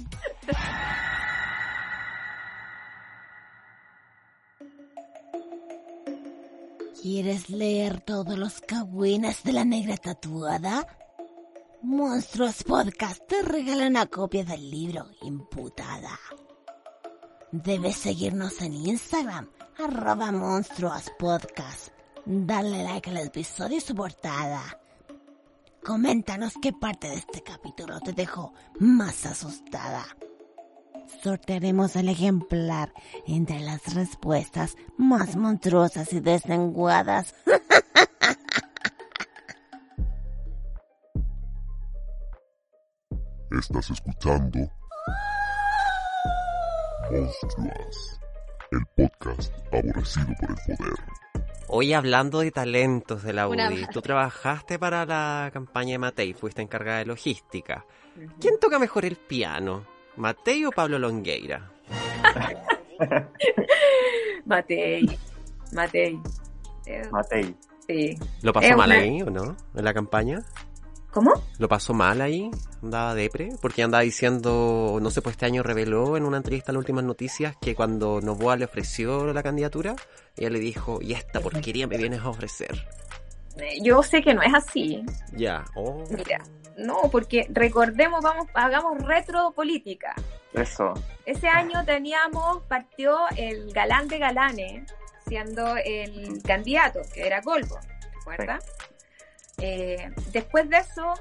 ¿Quieres 7.02 7.50
leer 7.50 8.00
todos 8.00 8.38
los 8.38 8.60
cagüines 8.60 9.42
de 9.42 9.52
la 9.52 9.64
negra 9.64 9.96
tatuada? 9.96 10.86
Monstruos 11.82 12.62
Podcast 12.62 13.26
te 13.26 13.42
regala 13.42 13.88
una 13.88 14.06
copia 14.06 14.44
del 14.44 14.70
libro 14.70 15.08
imputada. 15.22 16.16
Debes 17.52 17.96
seguirnos 17.96 18.60
en 18.62 18.72
Instagram, 18.72 19.46
arroba 19.78 20.32
monstruos 20.32 21.12
podcast. 21.18 21.88
Dale 22.24 22.82
like 22.82 23.10
al 23.10 23.18
episodio 23.18 23.76
y 23.76 23.80
su 23.82 23.94
portada. 23.94 24.62
Coméntanos 25.84 26.54
qué 26.62 26.72
parte 26.72 27.10
de 27.10 27.16
este 27.16 27.42
capítulo 27.42 28.00
te 28.00 28.14
dejó 28.14 28.54
más 28.80 29.26
asustada. 29.26 30.06
sortearemos 31.22 31.94
el 31.96 32.08
ejemplar 32.08 32.94
entre 33.26 33.60
las 33.60 33.94
respuestas 33.94 34.74
más 34.96 35.36
monstruosas 35.36 36.10
y 36.14 36.20
deslenguadas. 36.20 37.34
Estás 43.50 43.90
escuchando 43.90 44.70
Monstruas, 47.12 48.20
el 48.70 48.80
podcast 48.96 49.52
aborrecido 49.70 50.26
por 50.40 50.50
el 50.50 50.56
poder. 50.56 50.94
Hoy 51.68 51.92
hablando 51.92 52.40
de 52.40 52.50
talentos 52.50 53.22
de 53.22 53.34
la 53.34 53.48
UDI, 53.48 53.86
tú 53.92 54.00
trabajaste 54.00 54.78
para 54.78 55.04
la 55.04 55.50
campaña 55.52 55.92
de 55.92 55.98
Matei, 55.98 56.32
fuiste 56.32 56.62
encargada 56.62 56.98
de 57.00 57.04
logística. 57.04 57.84
¿Quién 58.40 58.58
toca 58.58 58.78
mejor 58.78 59.04
el 59.04 59.16
piano? 59.16 59.84
¿Matei 60.16 60.64
o 60.64 60.70
Pablo 60.70 60.98
Longueira? 60.98 61.70
Matei, 64.46 65.06
Matei. 65.72 66.18
Matei. 67.10 67.54
sí. 67.86 68.18
¿Lo 68.40 68.54
pasó 68.54 68.68
Es 68.68 68.76
mal 68.76 68.90
una- 68.90 68.98
ahí 69.00 69.20
o 69.20 69.30
no? 69.30 69.54
¿En 69.74 69.84
la 69.84 69.92
campaña? 69.92 70.42
¿Cómo? 71.12 71.32
¿Lo 71.58 71.68
pasó 71.68 71.92
mal 71.92 72.22
ahí? 72.22 72.50
¿Andaba 72.82 73.14
depre? 73.14 73.50
Porque 73.60 73.82
andaba 73.82 74.02
diciendo, 74.02 74.98
no 75.00 75.10
sé, 75.10 75.20
pues 75.20 75.34
este 75.34 75.44
año 75.44 75.62
reveló 75.62 76.16
en 76.16 76.24
una 76.24 76.38
entrevista 76.38 76.72
en 76.72 76.76
las 76.76 76.80
últimas 76.80 77.04
noticias 77.04 77.54
que 77.60 77.74
cuando 77.74 78.22
Novoa 78.22 78.56
le 78.56 78.64
ofreció 78.64 79.30
la 79.32 79.42
candidatura, 79.42 79.94
ella 80.36 80.48
le 80.48 80.58
dijo, 80.58 81.00
y 81.02 81.12
esta 81.12 81.40
porquería 81.40 81.86
me 81.86 81.98
vienes 81.98 82.20
a 82.22 82.30
ofrecer. 82.30 82.86
Eh, 83.58 83.76
Yo 83.82 84.02
sé 84.02 84.22
que 84.22 84.32
no 84.32 84.40
es 84.40 84.54
así. 84.54 85.04
Ya, 85.36 85.66
oh. 85.74 86.02
Mira, 86.10 86.42
no, 86.78 87.02
porque 87.10 87.46
recordemos, 87.50 88.22
vamos, 88.22 88.46
hagamos 88.54 88.98
retropolítica. 89.02 90.14
Eso. 90.54 90.94
Ese 91.26 91.46
año 91.46 91.84
teníamos, 91.84 92.62
partió 92.62 93.18
el 93.36 93.70
galán 93.72 94.08
de 94.08 94.18
galanes, 94.18 94.90
siendo 95.26 95.76
el 95.76 96.42
candidato, 96.42 97.00
que 97.12 97.26
era 97.26 97.42
Golbo, 97.42 97.78
¿te 98.00 98.18
acuerdas? 98.22 98.64
Eh, 99.64 100.10
después 100.32 100.68
de 100.68 100.78
eso, 100.78 101.14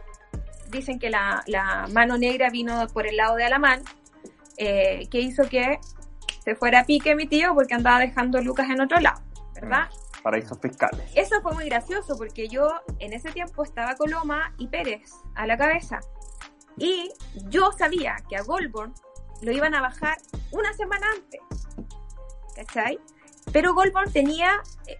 dicen 0.71 0.97
que 0.97 1.11
la, 1.11 1.43
la 1.45 1.87
mano 1.93 2.17
negra 2.17 2.49
vino 2.49 2.87
por 2.87 3.05
el 3.05 3.15
lado 3.15 3.35
de 3.35 3.43
Alamán, 3.43 3.83
eh, 4.57 5.07
que 5.11 5.19
hizo 5.19 5.47
que 5.47 5.79
se 6.43 6.55
fuera 6.55 6.79
a 6.79 6.85
pique 6.85 7.13
mi 7.15 7.27
tío 7.27 7.53
porque 7.53 7.75
andaba 7.75 7.99
dejando 7.99 8.41
lucas 8.41 8.67
en 8.71 8.81
otro 8.81 8.99
lado, 8.99 9.21
¿verdad? 9.53 9.89
Paraísos 10.23 10.57
fiscales. 10.59 11.01
Eso 11.13 11.39
fue 11.43 11.53
muy 11.53 11.65
gracioso 11.65 12.17
porque 12.17 12.47
yo 12.47 12.67
en 12.97 13.13
ese 13.13 13.31
tiempo 13.31 13.63
estaba 13.63 13.95
Coloma 13.95 14.55
y 14.57 14.67
Pérez 14.67 15.11
a 15.35 15.45
la 15.45 15.55
cabeza. 15.55 15.99
Y 16.77 17.11
yo 17.49 17.71
sabía 17.73 18.15
que 18.27 18.37
a 18.37 18.41
Goldborn 18.41 18.93
lo 19.43 19.51
iban 19.51 19.75
a 19.75 19.81
bajar 19.81 20.17
una 20.51 20.73
semana 20.73 21.05
antes. 21.13 21.41
¿Cachai? 22.55 22.99
Pero 23.51 23.75
Goldborn 23.75 24.11
tenía 24.11 24.61
eh, 24.87 24.97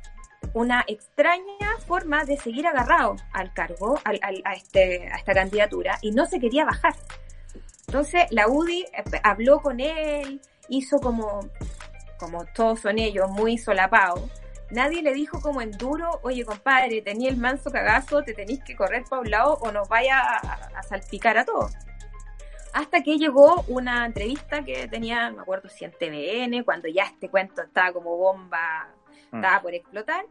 una 0.54 0.84
extraña 0.88 1.78
forma 1.88 2.26
de 2.26 2.38
seguir 2.38 2.68
agarrado 2.68 3.16
al 3.34 3.54
cargo, 3.54 4.00
al- 4.04 4.20
este, 4.56 5.08
a 5.12 5.18
esta 5.18 5.34
candidatura, 5.34 5.98
y 6.02 6.12
no 6.12 6.26
se 6.26 6.40
quería 6.40 6.66
bajar. 6.66 6.94
Entonces 7.88 8.26
la 8.32 8.48
UDI 8.48 8.82
eh, 8.94 9.04
habló 9.24 9.62
con 9.62 9.80
él, 9.80 10.42
hizo 10.70 11.00
como, 11.00 11.50
como 12.18 12.46
todos 12.54 12.80
son 12.82 13.00
ellos, 13.00 13.30
muy 13.30 13.58
solapados. 13.58 14.22
Nadie 14.70 15.02
le 15.02 15.14
dijo 15.14 15.42
como 15.42 15.62
en 15.62 15.72
duro, 15.72 16.22
oye 16.24 16.46
compadre, 16.46 17.02
tenía 17.02 17.30
el 17.30 17.36
manso 17.36 17.70
cagazo, 17.72 18.24
te 18.24 18.34
tenéis 18.34 18.64
que 18.64 18.76
correr 18.76 19.04
para 19.10 19.22
un 19.22 19.30
lado 19.30 19.58
o 19.62 19.72
nos 19.74 19.90
vaya 19.90 20.20
a, 20.22 20.38
a 20.78 20.84
salpicar 20.84 21.38
a 21.38 21.44
todos. 21.44 21.74
Hasta 22.74 23.04
que 23.04 23.18
llegó 23.18 23.66
una 23.68 24.06
entrevista 24.06 24.64
que 24.64 24.88
tenía, 24.88 25.30
me 25.32 25.42
acuerdo 25.42 25.68
si 25.68 25.84
en 25.84 25.92
TVN, 25.92 26.64
cuando 26.64 26.88
ya 26.88 27.04
este 27.04 27.28
cuento 27.30 27.62
estaba 27.62 27.92
como 27.92 28.16
bomba, 28.16 28.88
Mm. 29.32 29.38
estaba 29.38 29.62
por 29.62 29.74
explotar. 29.74 30.26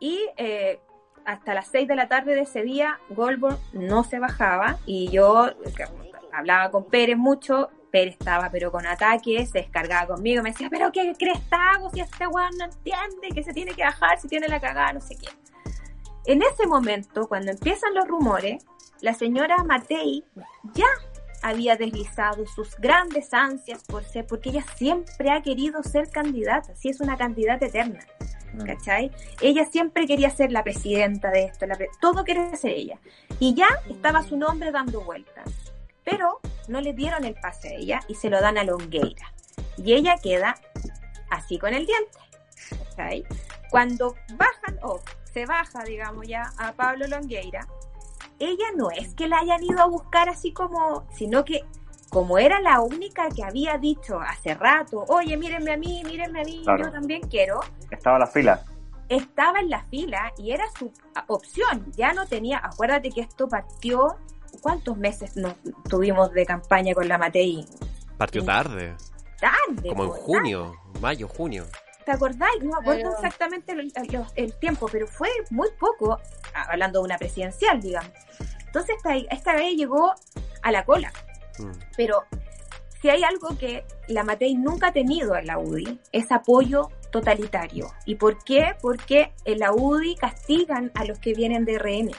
Y 0.00 0.20
eh, 0.36 0.80
hasta 1.24 1.54
las 1.54 1.68
6 1.68 1.88
de 1.88 1.96
la 1.96 2.08
tarde 2.08 2.34
de 2.34 2.42
ese 2.42 2.62
día, 2.62 3.00
Goldberg 3.10 3.58
no 3.72 4.04
se 4.04 4.18
bajaba 4.18 4.78
y 4.86 5.10
yo 5.10 5.50
que, 5.76 5.84
hablaba 6.32 6.70
con 6.70 6.84
Pérez 6.84 7.16
mucho. 7.16 7.70
Pérez 7.90 8.16
estaba 8.18 8.50
pero 8.50 8.70
con 8.70 8.86
ataques, 8.86 9.50
se 9.50 9.58
descargaba 9.58 10.14
conmigo, 10.14 10.42
me 10.42 10.50
decía, 10.50 10.68
pero 10.70 10.92
¿qué 10.92 11.14
crees 11.18 11.40
hago 11.50 11.90
si 11.90 12.00
este 12.00 12.26
weón 12.26 12.50
no 12.58 12.64
entiende 12.64 13.28
que 13.34 13.42
se 13.42 13.52
tiene 13.52 13.72
que 13.72 13.82
bajar, 13.82 14.18
si 14.20 14.28
tiene 14.28 14.48
la 14.48 14.60
cagada, 14.60 14.92
no 14.92 15.00
sé 15.00 15.16
qué. 15.16 15.28
En 16.26 16.42
ese 16.42 16.66
momento, 16.66 17.26
cuando 17.28 17.52
empiezan 17.52 17.94
los 17.94 18.06
rumores, 18.06 18.64
la 19.00 19.14
señora 19.14 19.62
Matei 19.64 20.24
ya 20.74 20.86
había 21.42 21.76
deslizado 21.76 22.46
sus 22.46 22.76
grandes 22.78 23.32
ansias 23.32 23.82
por 23.84 24.04
ser, 24.04 24.26
porque 24.26 24.50
ella 24.50 24.64
siempre 24.76 25.30
ha 25.30 25.42
querido 25.42 25.82
ser 25.82 26.10
candidata, 26.10 26.74
si 26.76 26.88
es 26.88 27.00
una 27.00 27.16
candidata 27.16 27.66
eterna, 27.66 28.00
Mm. 28.52 28.64
¿cachai? 28.64 29.10
Ella 29.42 29.66
siempre 29.70 30.06
quería 30.06 30.30
ser 30.30 30.50
la 30.52 30.62
presidenta 30.62 31.30
de 31.30 31.44
esto, 31.44 31.66
la 31.66 31.74
pre- 31.74 31.90
todo 32.00 32.24
quería 32.24 32.54
ser 32.56 32.70
ella. 32.72 32.98
Y 33.38 33.54
ya 33.54 33.68
estaba 33.90 34.22
su 34.22 34.36
nombre 34.36 34.70
dando 34.70 35.02
vueltas, 35.02 35.44
pero 36.04 36.40
no 36.68 36.80
le 36.80 36.92
dieron 36.94 37.24
el 37.24 37.34
pase 37.34 37.68
a 37.68 37.72
ella 37.74 38.00
y 38.08 38.14
se 38.14 38.30
lo 38.30 38.40
dan 38.40 38.56
a 38.56 38.64
Longueira. 38.64 39.32
Y 39.76 39.92
ella 39.94 40.16
queda 40.22 40.54
así 41.30 41.58
con 41.58 41.74
el 41.74 41.86
diente, 41.86 42.18
¿cachai? 42.90 43.24
Cuando 43.70 44.14
bajan, 44.36 44.78
o 44.82 45.00
se 45.32 45.44
baja, 45.44 45.82
digamos 45.84 46.26
ya, 46.26 46.50
a 46.56 46.72
Pablo 46.72 47.06
Longueira, 47.08 47.66
ella 48.38 48.66
no 48.76 48.90
es 48.90 49.14
que 49.14 49.28
la 49.28 49.38
hayan 49.38 49.62
ido 49.62 49.80
a 49.80 49.86
buscar 49.86 50.28
así 50.28 50.52
como, 50.52 51.06
sino 51.14 51.44
que 51.44 51.64
como 52.10 52.38
era 52.38 52.60
la 52.60 52.80
única 52.80 53.28
que 53.30 53.42
había 53.44 53.78
dicho 53.78 54.20
hace 54.20 54.54
rato, 54.54 55.04
oye, 55.08 55.36
mírenme 55.36 55.72
a 55.72 55.76
mí, 55.76 56.02
mírenme 56.04 56.40
a 56.42 56.44
mí, 56.44 56.62
Claro. 56.64 56.84
yo 56.84 56.92
también 56.92 57.20
quiero, 57.22 57.60
Estaba 57.90 58.16
a 58.16 58.20
la 58.20 58.26
fila. 58.26 58.62
estaba 59.08 59.58
en 59.60 59.70
la 59.70 59.82
fila 59.84 60.32
y 60.38 60.52
era 60.52 60.64
su 60.78 60.92
opción, 61.28 61.92
ya 61.96 62.12
no 62.12 62.26
tenía, 62.26 62.60
acuérdate 62.62 63.10
que 63.10 63.22
esto 63.22 63.48
partió, 63.48 64.16
¿cuántos 64.62 64.96
meses 64.96 65.36
nos 65.36 65.54
tuvimos 65.88 66.32
de 66.32 66.46
campaña 66.46 66.94
con 66.94 67.08
la 67.08 67.18
Matei? 67.18 67.66
Partió 68.16 68.40
Sí. 68.42 68.46
tarde, 68.46 68.94
Tarde. 69.40 69.88
como 69.88 70.04
en 70.04 70.10
po, 70.10 70.14
junio, 70.16 70.74
mayo, 71.00 71.28
junio. 71.28 71.64
¿Te 72.06 72.12
acordáis? 72.12 72.62
No 72.62 72.70
me 72.70 72.76
acuerdo 72.80 73.02
Claro. 73.10 73.16
exactamente 73.16 73.72
el, 73.72 73.80
el- 73.94 74.24
el 74.36 74.58
tiempo, 74.60 74.88
pero 74.90 75.06
fue 75.08 75.28
muy 75.50 75.68
poco, 75.78 76.18
hablando 76.62 77.00
de 77.00 77.04
una 77.04 77.18
presidencial, 77.18 77.80
digamos. 77.80 78.10
Entonces 78.66 78.96
esta, 78.96 79.16
esta 79.16 79.54
vez 79.54 79.74
llegó 79.76 80.12
a 80.62 80.72
la 80.72 80.84
cola, 80.84 81.12
Mm. 81.58 81.70
pero 81.96 82.24
si 83.00 83.08
hay 83.08 83.22
algo 83.22 83.56
que 83.56 83.84
la 84.08 84.24
Matei 84.24 84.54
nunca 84.56 84.88
ha 84.88 84.92
tenido 84.92 85.36
en 85.36 85.46
la 85.46 85.58
UDI, 85.58 85.98
es 86.12 86.30
apoyo 86.32 86.90
totalitario. 87.10 87.88
¿Y 88.04 88.16
por 88.16 88.42
qué? 88.44 88.74
Porque 88.82 89.32
en 89.44 89.60
la 89.60 89.72
UDI 89.72 90.16
castigan 90.16 90.90
a 90.94 91.04
los 91.04 91.18
que 91.18 91.32
vienen 91.32 91.64
de 91.64 91.78
RN. 91.78 92.10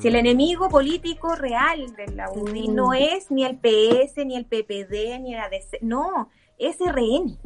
Si 0.00 0.08
el 0.08 0.14
Mm. 0.14 0.18
enemigo 0.18 0.68
político 0.68 1.34
real 1.36 1.94
de 1.94 2.08
la 2.08 2.30
UDI 2.30 2.68
Mm. 2.68 2.74
no 2.74 2.92
es 2.92 3.30
ni 3.30 3.44
el 3.44 3.56
PS, 3.58 4.24
ni 4.24 4.36
el 4.36 4.44
PPD, 4.44 5.18
ni 5.20 5.34
la 5.34 5.48
DC, 5.48 5.78
no, 5.80 6.28
es 6.58 6.76
RN. 6.80 7.38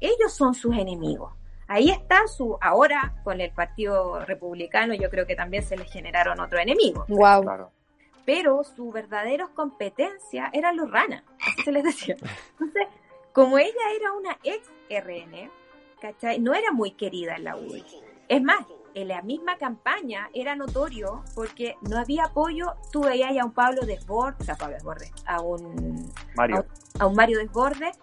Ellos 0.00 0.32
son 0.32 0.54
sus 0.54 0.76
enemigos. 0.76 1.32
Ahí 1.68 1.90
está 1.90 2.26
su, 2.26 2.58
ahora 2.60 3.14
con 3.24 3.40
el 3.40 3.50
Partido 3.52 4.24
Republicano 4.24 4.94
yo 4.94 5.08
creo 5.10 5.26
que 5.26 5.36
también 5.36 5.62
se 5.62 5.76
les 5.76 5.90
generaron 5.90 6.40
otros 6.40 6.60
enemigos, 6.60 7.06
Wow. 7.08 7.42
Claro. 7.42 7.70
pero 8.24 8.62
su 8.64 8.90
verdadera 8.90 9.48
competencia 9.54 10.50
eran 10.52 10.76
los 10.76 10.90
ranas, 10.90 11.22
así 11.40 11.62
se 11.62 11.72
les 11.72 11.84
decía. 11.84 12.16
Entonces, 12.52 12.86
como 13.32 13.58
ella 13.58 13.72
era 13.96 14.12
una 14.12 14.38
ex 14.42 14.68
RN, 14.90 15.50
¿cachai? 16.00 16.38
No 16.40 16.54
era 16.54 16.72
muy 16.72 16.92
querida 16.92 17.36
en 17.36 17.44
la 17.44 17.56
UDI. 17.56 17.84
Es 18.28 18.42
más, 18.42 18.66
en 18.94 19.08
la 19.08 19.22
misma 19.22 19.56
campaña 19.56 20.28
era 20.34 20.54
notorio 20.54 21.24
porque 21.34 21.76
no 21.82 21.98
había 21.98 22.24
apoyo. 22.24 22.74
Tú 22.90 23.02
veías 23.02 23.36
a 23.38 23.44
un 23.44 23.52
Pablo 23.52 23.82
Desbordes, 23.86 24.40
o 24.40 24.44
sea, 24.44 24.56
Pablo 24.56 24.74
Desbordes, 24.74 25.12
a 25.26 25.40
un, 25.40 26.12
Mario. 26.34 26.66
a 26.98 27.06
un 27.06 27.14
Mario 27.14 27.38
Desbordes. 27.38 27.98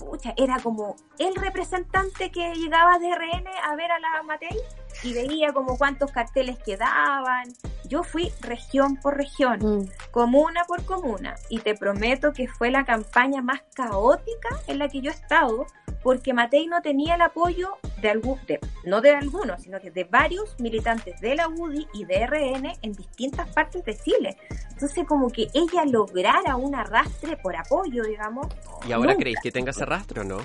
Pucha, 0.00 0.32
era 0.36 0.58
como 0.60 0.96
el 1.18 1.34
representante 1.36 2.30
que 2.32 2.54
llegaba 2.54 2.98
de 2.98 3.14
RN 3.14 3.46
a 3.64 3.76
ver 3.76 3.92
a 3.92 4.00
la 4.00 4.22
Matei 4.22 4.58
y 5.02 5.12
veía 5.12 5.52
como 5.52 5.76
cuántos 5.76 6.10
carteles 6.10 6.58
quedaban. 6.58 7.52
Yo 7.84 8.02
fui 8.02 8.32
región 8.40 8.96
por 8.96 9.16
región 9.16 9.58
Mm. 9.60 9.88
comuna 10.10 10.64
por 10.66 10.84
comuna 10.86 11.34
y 11.50 11.58
te 11.58 11.74
prometo 11.76 12.32
que 12.32 12.48
fue 12.48 12.70
la 12.70 12.84
campaña 12.84 13.42
más 13.42 13.60
caótica 13.74 14.48
en 14.66 14.78
la 14.78 14.88
que 14.88 15.02
yo 15.02 15.10
he 15.10 15.14
estado 15.14 15.66
porque 16.02 16.32
Matei 16.32 16.66
no 16.66 16.80
tenía 16.82 17.14
el 17.16 17.22
apoyo 17.22 17.76
de 18.00 18.10
algún, 18.10 18.38
de- 18.46 18.60
no 18.84 19.00
de 19.00 19.10
algunos, 19.10 19.62
sino 19.62 19.80
que 19.80 19.90
de 19.90 20.04
varios 20.04 20.58
militantes 20.58 21.20
de 21.20 21.34
la 21.34 21.48
UDI 21.48 21.86
y 21.92 22.04
de 22.04 22.26
RN 22.26 22.78
en 22.82 22.92
distintas 22.92 23.48
partes 23.50 23.84
de 23.84 23.96
Chile. 23.98 24.36
Entonces 24.70 25.06
como 25.06 25.28
que 25.30 25.48
ella 25.52 25.84
lograra 25.84 26.56
un 26.56 26.74
arrastre 26.74 27.36
por 27.36 27.54
apoyo, 27.56 28.02
digamos. 28.04 28.46
¿Y 28.88 28.92
ahora 28.92 29.08
nunca. 29.12 29.20
creéis 29.20 29.38
que 29.42 29.52
tenga 29.52 29.70
ese 29.72 29.84
rastro 29.84 30.22
o 30.22 30.24
no? 30.24 30.38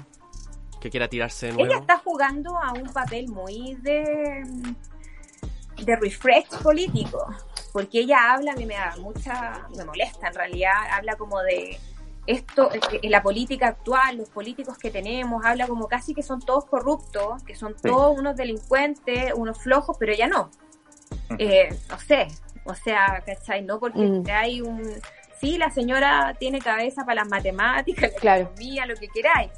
¿Que 0.81 0.89
quiera 0.89 1.07
tirarse 1.07 1.47
de 1.47 1.53
nuevo? 1.53 1.67
Ella 1.71 1.79
está 1.79 1.97
jugando 1.97 2.57
a 2.61 2.73
un 2.73 2.91
papel 2.91 3.27
muy 3.29 3.75
de, 3.81 4.43
de 5.83 5.95
refresh 5.95 6.49
político, 6.61 7.25
porque 7.73 7.99
ella 8.01 8.33
habla, 8.33 8.51
a 8.51 8.55
mí 8.55 8.65
me 8.65 8.75
da 8.75 8.95
mucha, 8.97 9.67
me 9.75 9.83
molesta 9.85 10.27
en 10.27 10.33
realidad, 10.35 10.73
habla 10.91 11.15
como 11.15 11.41
de 11.41 11.79
esto, 12.27 12.69
en 13.01 13.11
la 13.11 13.21
política 13.21 13.67
actual, 13.67 14.17
los 14.17 14.29
políticos 14.29 14.77
que 14.77 14.89
tenemos, 14.91 15.45
habla 15.45 15.67
como 15.67 15.87
casi 15.87 16.13
que 16.13 16.23
son 16.23 16.39
todos 16.41 16.65
corruptos, 16.65 17.43
que 17.43 17.55
son 17.55 17.75
todos 17.75 18.17
unos 18.17 18.35
delincuentes, 18.35 19.33
unos 19.35 19.59
flojos, 19.59 19.97
pero 19.99 20.13
ya 20.13 20.27
no. 20.27 20.49
Eh, 21.37 21.69
no 21.89 21.99
sé, 21.99 22.27
o 22.63 22.73
sea, 22.73 23.23
¿cachai? 23.25 23.63
No 23.63 23.79
porque 23.79 23.99
mm. 23.99 24.23
hay 24.31 24.61
un... 24.61 24.81
Sí, 25.39 25.57
la 25.57 25.69
señora 25.69 26.35
tiene 26.39 26.59
cabeza 26.59 27.05
para 27.05 27.21
las 27.21 27.29
matemáticas, 27.29 28.11
la 28.23 28.39
economía, 28.39 28.85
lo 28.85 28.95
que 28.95 29.07
queráis, 29.09 29.51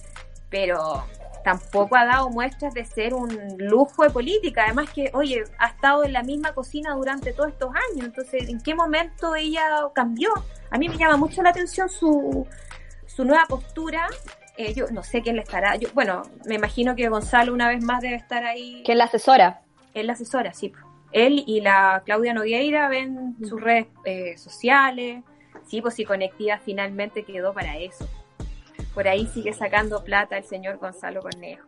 pero 0.50 1.04
tampoco 1.48 1.96
ha 1.96 2.04
dado 2.04 2.30
muestras 2.30 2.74
de 2.74 2.84
ser 2.84 3.14
un 3.14 3.30
lujo 3.58 4.04
de 4.04 4.10
política. 4.10 4.66
Además 4.66 4.90
que, 4.90 5.10
oye, 5.14 5.46
ha 5.58 5.68
estado 5.68 6.04
en 6.04 6.12
la 6.12 6.22
misma 6.22 6.54
cocina 6.54 6.94
durante 6.94 7.32
todos 7.32 7.52
estos 7.52 7.70
años. 7.70 8.06
Entonces, 8.06 8.50
¿en 8.50 8.60
qué 8.60 8.76
momento 8.76 9.34
ella 9.34 9.64
cambió? 9.96 10.30
A 10.72 10.78
mí 10.78 10.90
me 10.90 10.98
llama 10.98 11.16
mucho 11.16 11.42
la 11.42 11.52
atención 11.52 11.88
su, 11.88 12.46
su 13.06 13.24
nueva 13.24 13.46
postura. 13.48 14.10
Eh, 14.58 14.74
yo 14.74 14.88
no 14.92 15.04
sé 15.04 15.22
quién 15.22 15.38
le 15.38 15.44
estará. 15.44 15.78
Yo, 15.78 15.88
bueno, 15.94 16.24
me 16.46 16.56
imagino 16.56 16.98
que 16.98 17.08
Gonzalo 17.08 17.54
una 17.54 17.70
vez 17.70 17.82
más 17.82 18.02
debe 18.02 18.16
estar 18.16 18.44
ahí. 18.44 18.82
¿Quién 18.84 18.98
la 18.98 19.06
asesora? 19.06 19.62
Él 19.94 20.08
la 20.08 20.14
asesora, 20.14 20.54
sí. 20.54 20.74
Él 21.14 21.46
y 21.48 21.62
la 21.62 22.04
Claudia 22.06 22.34
Nogueira 22.34 22.90
ven 22.90 23.38
sus 23.48 23.62
redes 23.62 23.88
eh, 24.04 24.38
sociales. 24.38 25.24
Sí, 25.66 25.82
pues 25.82 25.94
si 25.94 26.04
Conectiva 26.04 26.60
finalmente 26.60 27.24
quedó 27.24 27.54
para 27.54 27.78
eso 27.78 28.06
por 28.98 29.08
ahí 29.08 29.28
sigue 29.28 29.54
sacando 29.54 30.04
plata 30.04 30.40
el 30.40 30.44
señor 30.44 30.80
Gonzalo 30.80 31.22
Cornejo. 31.22 31.68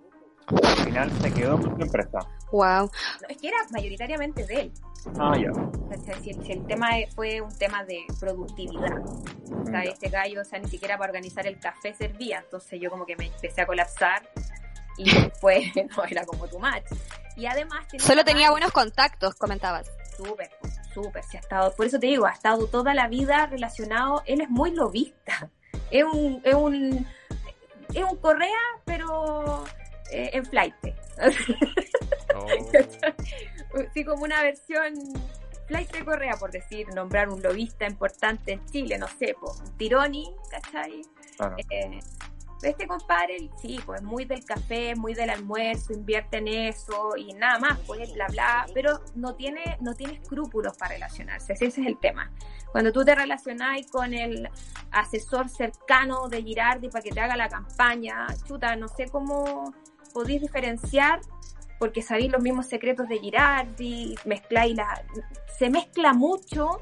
Al 0.63 0.77
final 0.77 1.11
se 1.21 1.31
quedó 1.31 1.61
con 1.61 1.75
su 1.75 1.83
empresa. 1.83 2.17
Wow. 2.51 2.89
es 3.29 3.37
que 3.37 3.49
era 3.49 3.57
mayoritariamente 3.69 4.47
de 4.47 4.61
él. 4.61 4.71
Ah, 5.19 5.37
ya. 5.37 5.51
si, 6.23 6.31
el 6.51 6.65
tema 6.65 6.87
fue 7.13 7.39
un 7.39 7.55
tema 7.55 7.83
de 7.83 7.99
productividad. 8.19 8.97
O 9.61 9.63
sea, 9.63 9.83
este 9.83 10.09
gallo, 10.09 10.41
o 10.41 10.43
sea, 10.43 10.57
ni 10.57 10.67
siquiera 10.69 10.97
para 10.97 11.11
organizar 11.11 11.45
el 11.45 11.59
café 11.59 11.93
servía. 11.93 12.39
Entonces 12.39 12.81
yo 12.81 12.89
como 12.89 13.05
que 13.05 13.15
me 13.15 13.27
empecé 13.27 13.61
a 13.61 13.67
colapsar 13.67 14.27
y 14.97 15.03
después 15.21 15.65
no 15.95 16.03
era 16.05 16.25
como 16.25 16.47
tu 16.47 16.57
match. 16.57 16.87
Y 17.35 17.45
además... 17.45 17.85
Solo 17.99 18.25
tenía 18.25 18.49
buenos 18.49 18.71
contactos, 18.71 19.35
comentabas. 19.35 19.91
Súper, 20.17 20.49
súper. 20.95 21.23
Si 21.25 21.37
ha 21.37 21.41
estado, 21.41 21.75
por 21.75 21.85
eso 21.85 21.99
te 21.99 22.07
digo, 22.07 22.25
ha 22.25 22.31
estado 22.31 22.65
toda 22.65 22.95
la 22.95 23.07
vida 23.07 23.45
relacionado. 23.45 24.23
Él 24.25 24.41
es 24.41 24.49
muy 24.49 24.71
lobista. 24.71 25.51
Es 25.91 26.03
un, 26.03 26.41
es 26.43 26.55
un 26.55 27.07
es 27.93 28.03
un 28.03 28.17
Correa, 28.17 28.59
pero 28.85 29.63
eh, 30.11 30.31
en 30.33 30.45
flight. 30.45 30.75
Oh. 32.35 32.47
sí, 33.93 34.03
como 34.03 34.23
una 34.23 34.41
versión 34.43 34.93
flight 35.67 35.91
de 35.91 36.05
Correa, 36.05 36.35
por 36.37 36.51
decir, 36.51 36.87
nombrar 36.93 37.29
un 37.29 37.41
lobista 37.41 37.85
importante 37.85 38.53
en 38.53 38.65
Chile, 38.67 38.97
no 38.97 39.07
sé, 39.07 39.35
pues, 39.39 39.61
Tironi, 39.77 40.33
¿cachai? 40.49 41.01
Eh, 41.69 41.99
este 42.61 42.87
compadre, 42.87 43.49
sí, 43.61 43.79
pues 43.85 44.01
muy 44.01 44.25
del 44.25 44.43
café, 44.43 44.95
muy 44.95 45.13
del 45.13 45.29
almuerzo, 45.29 45.93
invierte 45.93 46.37
en 46.37 46.47
eso 46.47 47.15
y 47.17 47.33
nada 47.33 47.59
más, 47.59 47.79
pues 47.87 48.13
bla 48.13 48.27
bla, 48.27 48.65
pero 48.73 48.99
no 49.15 49.35
tiene, 49.35 49.77
no 49.81 49.93
tiene 49.93 50.15
escrúpulos 50.15 50.77
para 50.77 50.93
relacionarse, 50.93 51.53
ese 51.53 51.67
es 51.67 51.77
el 51.77 51.97
tema. 51.97 52.31
Cuando 52.71 52.91
tú 52.91 53.03
te 53.05 53.15
relacionas 53.15 53.85
con 53.87 54.13
el 54.13 54.49
asesor 54.91 55.49
cercano 55.49 56.27
de 56.27 56.43
Girardi 56.43 56.89
para 56.89 57.01
que 57.01 57.11
te 57.11 57.19
haga 57.19 57.35
la 57.37 57.49
campaña, 57.49 58.27
chuta, 58.45 58.75
no 58.75 58.87
sé 58.87 59.07
cómo 59.09 59.73
podéis 60.13 60.41
diferenciar, 60.41 61.21
porque 61.79 62.01
sabéis 62.01 62.31
los 62.31 62.41
mismos 62.41 62.67
secretos 62.67 63.07
de 63.07 63.19
Girardi, 63.19 64.15
mezcláis 64.25 64.75
la... 64.75 65.03
Se 65.57 65.69
mezcla 65.69 66.13
mucho 66.13 66.81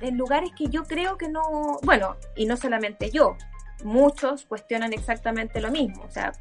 en 0.00 0.18
lugares 0.18 0.50
que 0.56 0.68
yo 0.68 0.84
creo 0.84 1.16
que 1.16 1.28
no, 1.28 1.78
bueno, 1.82 2.16
y 2.36 2.46
no 2.46 2.56
solamente 2.56 3.10
yo, 3.10 3.36
muchos 3.84 4.44
cuestionan 4.44 4.92
exactamente 4.92 5.60
lo 5.60 5.70
mismo. 5.70 6.02
O 6.02 6.10
sea, 6.10 6.32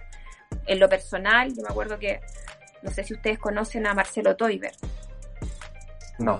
en 0.66 0.80
lo 0.80 0.90
personal, 0.90 1.54
yo 1.54 1.62
me 1.62 1.70
acuerdo 1.70 2.00
que, 2.00 2.22
no 2.82 2.92
sé 2.92 3.04
si 3.04 3.14
ustedes 3.14 3.40
conocen 3.40 3.88
a 3.88 3.94
Marcelo 3.94 4.36
Toiber. 4.36 4.74
No. 6.20 6.40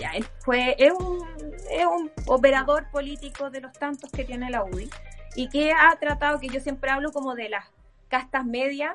Ya, 0.00 0.10
él 0.10 0.26
fue, 0.40 0.76
es 0.78 0.92
un, 0.92 1.26
es 1.70 1.86
un 1.86 2.10
operador 2.26 2.90
político 2.90 3.50
de 3.50 3.60
los 3.60 3.72
tantos 3.72 4.10
que 4.10 4.24
tiene 4.24 4.50
la 4.50 4.64
UDI 4.64 4.90
y 5.34 5.48
que 5.48 5.72
ha 5.72 5.96
tratado, 5.98 6.40
que 6.40 6.48
yo 6.48 6.60
siempre 6.60 6.90
hablo 6.90 7.10
como 7.12 7.34
de 7.34 7.48
las 7.48 7.64
castas 8.08 8.44
medias, 8.44 8.94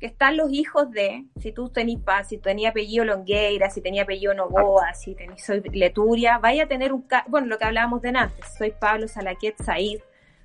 que 0.00 0.06
están 0.06 0.36
los 0.36 0.52
hijos 0.52 0.90
de, 0.90 1.24
si 1.40 1.52
tú 1.52 1.68
tenés 1.68 1.98
paz, 2.00 2.28
si 2.28 2.38
tenía 2.38 2.70
apellido 2.70 3.04
Longueira, 3.04 3.70
si 3.70 3.80
tenía 3.80 4.02
apellido 4.02 4.34
Novoa, 4.34 4.92
si 4.94 5.14
tenés, 5.14 5.44
soy 5.44 5.60
Leturia, 5.72 6.38
vaya 6.38 6.64
a 6.64 6.68
tener 6.68 6.92
un, 6.92 7.06
bueno, 7.28 7.46
lo 7.46 7.58
que 7.58 7.64
hablábamos 7.64 8.02
de 8.02 8.10
antes, 8.10 8.44
soy 8.58 8.72
Pablo 8.72 9.08
Salaquet 9.08 9.56
Said, 9.62 10.00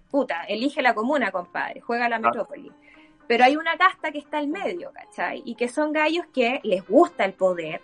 puta, 0.10 0.44
elige 0.44 0.82
la 0.82 0.94
comuna, 0.94 1.32
compadre, 1.32 1.82
juega 1.82 2.10
la 2.10 2.18
ah. 2.18 2.20
metrópoli. 2.20 2.72
Pero 3.28 3.44
hay 3.44 3.56
una 3.56 3.78
casta 3.78 4.12
que 4.12 4.18
está 4.18 4.40
al 4.40 4.48
medio, 4.48 4.92
¿cachai? 4.92 5.44
Y 5.46 5.56
que 5.56 5.68
son 5.68 5.94
gallos 5.94 6.26
que 6.34 6.60
les 6.64 6.86
gusta 6.88 7.26
el 7.26 7.34
poder, 7.34 7.82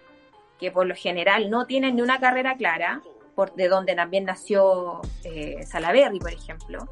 que 0.59 0.71
por 0.71 0.87
lo 0.87 0.95
general 0.95 1.51
no 1.51 1.67
tienen 1.67 1.95
ni 1.95 2.01
una 2.01 2.19
carrera 2.19 2.55
clara, 2.55 3.01
por, 3.35 3.53
de 3.53 3.67
donde 3.67 3.93
también 3.93 4.23
nació 4.23 5.01
eh, 5.23 5.63
Salaberry, 5.63 6.19
por 6.19 6.33
ejemplo. 6.33 6.89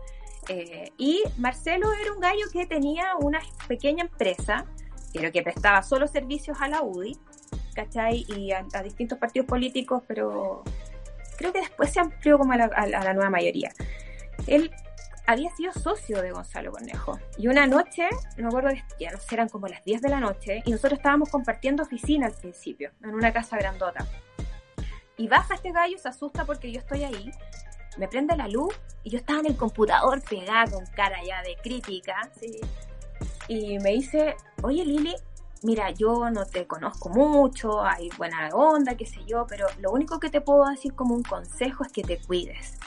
Eh, 0.49 0.91
y 0.97 1.23
Marcelo 1.37 1.91
era 1.93 2.13
un 2.13 2.19
gallo 2.19 2.45
que 2.51 2.67
tenía 2.67 3.15
una 3.19 3.41
pequeña 3.67 4.03
empresa, 4.03 4.65
pero 5.13 5.31
que 5.31 5.41
prestaba 5.41 5.81
solo 5.81 6.07
servicios 6.07 6.57
a 6.61 6.67
la 6.67 6.83
UDI, 6.83 7.17
¿cachai? 7.73 8.25
Y 8.37 8.51
a, 8.51 8.63
distintos 8.83 9.17
partidos 9.17 9.47
políticos, 9.47 10.03
pero 10.07 10.63
creo 11.37 11.51
que 11.53 11.61
después 11.61 11.91
se 11.91 12.01
amplió 12.01 12.37
como 12.37 12.53
a 12.53 12.57
la, 12.57 12.65
a 12.65 12.85
la 12.85 13.13
nueva 13.15 13.31
mayoría. 13.31 13.71
Él 14.45 14.69
había 15.25 15.49
sido 15.55 15.71
socio 15.73 16.21
de 16.21 16.31
Gonzalo 16.31 16.71
Cornejo. 16.71 17.19
Y 17.37 17.47
una 17.47 17.65
noche, 17.67 18.09
no 18.37 18.43
me 18.43 18.47
acuerdo, 18.49 18.69
ya 18.99 19.11
no 19.11 19.19
sé, 19.19 19.35
eran 19.35 19.49
como 19.49 19.67
las 19.67 19.83
10 19.83 20.01
de 20.01 20.09
la 20.09 20.19
noche, 20.19 20.61
y 20.65 20.71
nosotros 20.71 20.99
estábamos 20.99 21.29
compartiendo 21.29 21.83
oficina 21.83 22.27
al 22.27 22.33
principio, 22.33 22.91
en 23.03 23.13
una 23.13 23.31
casa 23.31 23.57
grandota. 23.57 24.05
Y 25.17 25.27
baja 25.27 25.55
este 25.55 25.71
gallo, 25.71 25.97
se 25.97 26.09
asusta 26.09 26.45
porque 26.45 26.71
yo 26.71 26.79
estoy 26.79 27.03
ahí, 27.03 27.31
me 27.97 28.07
prende 28.07 28.35
la 28.35 28.47
luz, 28.47 28.73
y 29.03 29.11
yo 29.11 29.17
estaba 29.17 29.39
en 29.39 29.47
el 29.47 29.57
computador 29.57 30.21
pegada 30.21 30.71
con 30.71 30.85
cara 30.87 31.17
ya 31.25 31.41
de 31.41 31.55
crítica, 31.61 32.29
y 33.47 33.79
me 33.79 33.91
dice, 33.91 34.35
oye 34.61 34.83
Lili, 34.85 35.15
mira, 35.61 35.91
yo 35.91 36.29
no 36.29 36.45
te 36.45 36.67
conozco 36.67 37.09
mucho, 37.09 37.83
hay 37.83 38.09
buena 38.17 38.49
onda, 38.49 38.95
qué 38.95 39.05
sé 39.05 39.23
yo, 39.25 39.45
pero 39.47 39.67
lo 39.79 39.91
único 39.91 40.19
que 40.19 40.29
te 40.29 40.41
puedo 40.41 40.69
decir 40.69 40.93
como 40.93 41.15
un 41.15 41.23
consejo 41.23 41.83
es 41.83 41.91
que 41.91 42.03
te 42.03 42.19
cuides. 42.19 42.77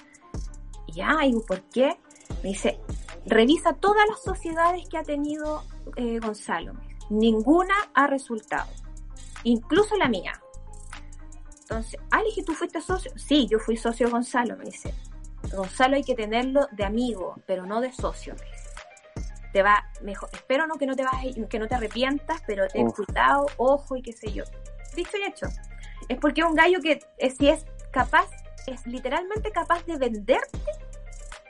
Y 0.87 0.93
ya, 0.95 1.25
y 1.25 1.35
¿por 1.47 1.63
qué? 1.71 1.99
Me 2.43 2.51
dice, 2.51 2.79
revisa 3.27 3.75
todas 3.75 4.07
las 4.09 4.23
sociedades 4.23 4.89
que 4.89 4.99
ha 4.99 5.03
tenido 5.03 5.65
eh, 5.97 6.19
Gonzalo. 6.19 6.75
Ninguna 7.11 7.75
ha 7.95 8.07
resultado, 8.07 8.71
incluso 9.45 9.97
la 9.97 10.09
mía. 10.09 10.41
Entonces, 11.63 11.99
le 12.37 12.45
¿tú 12.45 12.53
fuiste 12.53 12.81
socio? 12.81 13.11
Sí, 13.17 13.49
yo 13.51 13.59
fui 13.59 13.77
socio 13.77 14.07
de 14.07 14.13
Gonzalo, 14.13 14.57
me 14.57 14.65
dice. 14.67 14.95
Gonzalo 15.53 15.97
hay 15.97 16.05
que 16.05 16.15
tenerlo 16.15 16.69
de 16.73 16.85
amigo, 16.85 17.35
pero 17.47 17.67
no 17.67 17.81
de 17.81 17.93
socio, 17.93 18.35
me 18.35 18.45
dice. 18.45 18.71
Te 19.53 19.63
va 19.63 19.85
mejor. 20.03 20.29
Espero 20.33 20.67
no 20.67 20.75
que 20.75 20.87
no 20.87 20.95
te 20.95 21.05
vas, 21.05 21.15
que 21.49 21.59
no 21.59 21.67
te 21.67 21.75
arrepientas, 21.75 22.43
pero 22.47 22.69
ten 22.69 22.91
cuidado, 22.91 23.47
ojo 23.57 23.97
y 23.97 24.03
qué 24.03 24.13
sé 24.13 24.33
yo. 24.33 24.45
Dicho 24.95 25.17
y 25.17 25.29
hecho. 25.29 25.47
Es 26.09 26.19
porque 26.19 26.45
un 26.45 26.55
gallo 26.55 26.81
que 26.81 27.01
eh, 27.19 27.31
si 27.31 27.49
es 27.49 27.65
capaz, 27.91 28.29
es 28.67 28.87
literalmente 28.87 29.51
capaz 29.51 29.85
de 29.87 29.97
venderte 29.97 30.59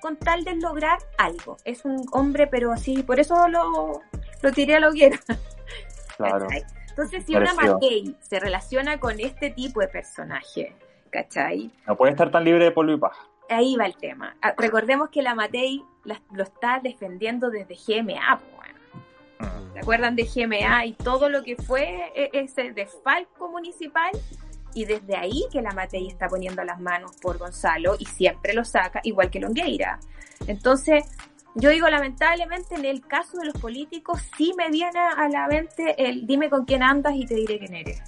con 0.01 0.17
tal 0.17 0.45
de 0.45 0.57
lograr 0.57 0.99
algo. 1.19 1.57
Es 1.65 1.85
un 1.85 2.07
hombre, 2.13 2.47
pero 2.47 2.73
así, 2.73 3.03
por 3.03 3.21
eso 3.21 3.49
lo, 3.49 4.01
lo 4.43 4.53
tiré 4.53 4.77
a 4.77 4.81
la 4.81 4.89
hoguera. 4.89 5.19
Claro. 6.17 6.49
Entonces, 6.89 7.27
si 7.27 7.37
una 7.37 7.53
Matei 7.53 8.17
se 8.23 8.41
relaciona 8.41 8.99
con 8.99 9.21
este 9.21 9.51
tipo 9.51 9.81
de 9.81 9.89
personaje, 9.89 10.75
¿cachai? 11.11 11.71
No 11.87 11.95
puede 11.95 12.13
estar 12.13 12.31
tan 12.31 12.43
libre 12.43 12.65
de 12.65 12.71
polvo 12.71 12.93
y 12.93 12.97
paja. 12.97 13.23
Ahí 13.51 13.77
va 13.77 13.85
el 13.85 13.97
tema. 13.97 14.35
Ah, 14.41 14.55
recordemos 14.57 15.11
que 15.11 15.21
la 15.21 15.35
Matei 15.35 15.85
lo 16.05 16.43
está 16.43 16.81
defendiendo 16.83 17.51
desde 17.51 17.75
GMA, 17.75 18.41
mm. 19.39 19.73
¿Se 19.75 19.79
acuerdan 19.81 20.17
de 20.17 20.25
GMA 20.25 20.87
y 20.87 20.93
todo 20.95 21.29
lo 21.29 21.43
que 21.43 21.57
fue 21.57 22.13
e, 22.15 22.31
ese 22.33 22.73
desfalco 22.73 23.51
municipal? 23.51 24.11
Y 24.77 24.85
desde 24.85 25.17
ahí 25.17 25.43
que 25.51 25.63
la 25.63 25.71
Matei 25.71 26.07
está 26.07 26.29
poniendo 26.29 26.63
las 26.63 26.79
manos 26.79 27.17
por 27.23 27.39
Gonzalo 27.39 27.97
y 27.99 28.05
siempre 28.05 28.53
lo 28.53 28.63
saca, 28.63 29.01
igual 29.05 29.31
que 29.31 29.41
Longueira. 29.41 29.99
Entonces, 30.47 31.03
yo 31.55 31.71
digo, 31.71 31.89
lamentablemente, 31.89 32.75
en 32.75 32.85
el 32.85 33.01
caso 33.07 33.39
de 33.39 33.47
los 33.47 33.59
políticos, 33.59 34.21
sí 34.37 34.53
me 34.55 34.69
viene 34.71 34.99
a 34.99 35.27
la 35.31 35.49
mente 35.49 35.95
el 35.97 36.27
dime 36.27 36.51
con 36.51 36.67
quién 36.67 36.83
andas 36.83 37.15
y 37.17 37.25
te 37.25 37.37
diré 37.37 37.59
quién 37.59 37.75
eres. 37.75 38.03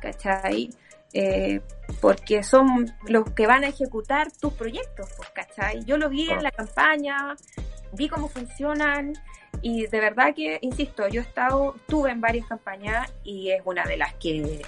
¿Cachai? 0.00 0.70
Eh, 1.12 1.60
porque 2.00 2.42
son 2.42 2.90
los 3.06 3.30
que 3.32 3.46
van 3.46 3.62
a 3.62 3.68
ejecutar 3.68 4.32
tus 4.32 4.54
proyectos, 4.54 5.10
pues, 5.18 5.28
¿cachai? 5.28 5.84
Yo 5.84 5.98
lo 5.98 6.08
vi 6.08 6.30
en 6.30 6.42
la 6.42 6.52
campaña, 6.52 7.36
vi 7.92 8.08
cómo 8.08 8.28
funcionan 8.28 9.12
y 9.60 9.86
de 9.88 10.00
verdad 10.00 10.34
que, 10.34 10.58
insisto, 10.62 11.06
yo 11.06 11.20
he 11.20 11.24
estado, 11.24 11.74
estuve 11.76 12.10
en 12.12 12.22
varias 12.22 12.46
campañas 12.46 13.12
y 13.22 13.50
es 13.50 13.60
una 13.66 13.84
de 13.84 13.98
las 13.98 14.14
que 14.14 14.64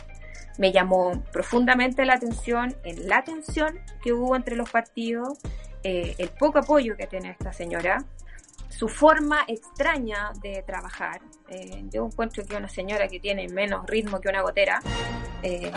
me 0.58 0.72
llamó 0.72 1.22
profundamente 1.32 2.04
la 2.04 2.14
atención 2.14 2.74
en 2.84 3.08
la 3.08 3.24
tensión 3.24 3.78
que 4.02 4.12
hubo 4.12 4.36
entre 4.36 4.56
los 4.56 4.70
partidos, 4.70 5.38
eh, 5.82 6.14
el 6.18 6.30
poco 6.30 6.58
apoyo 6.58 6.96
que 6.96 7.06
tiene 7.06 7.30
esta 7.30 7.52
señora, 7.52 8.04
su 8.76 8.88
forma 8.88 9.44
extraña 9.48 10.32
de 10.42 10.62
trabajar. 10.66 11.20
Eh, 11.48 11.84
yo 11.90 12.06
encuentro 12.06 12.44
que 12.44 12.56
una 12.56 12.68
señora 12.68 13.08
que 13.08 13.20
tiene 13.20 13.48
menos 13.48 13.86
ritmo 13.86 14.20
que 14.20 14.28
una 14.28 14.42
gotera, 14.42 14.80
eh, 15.42 15.72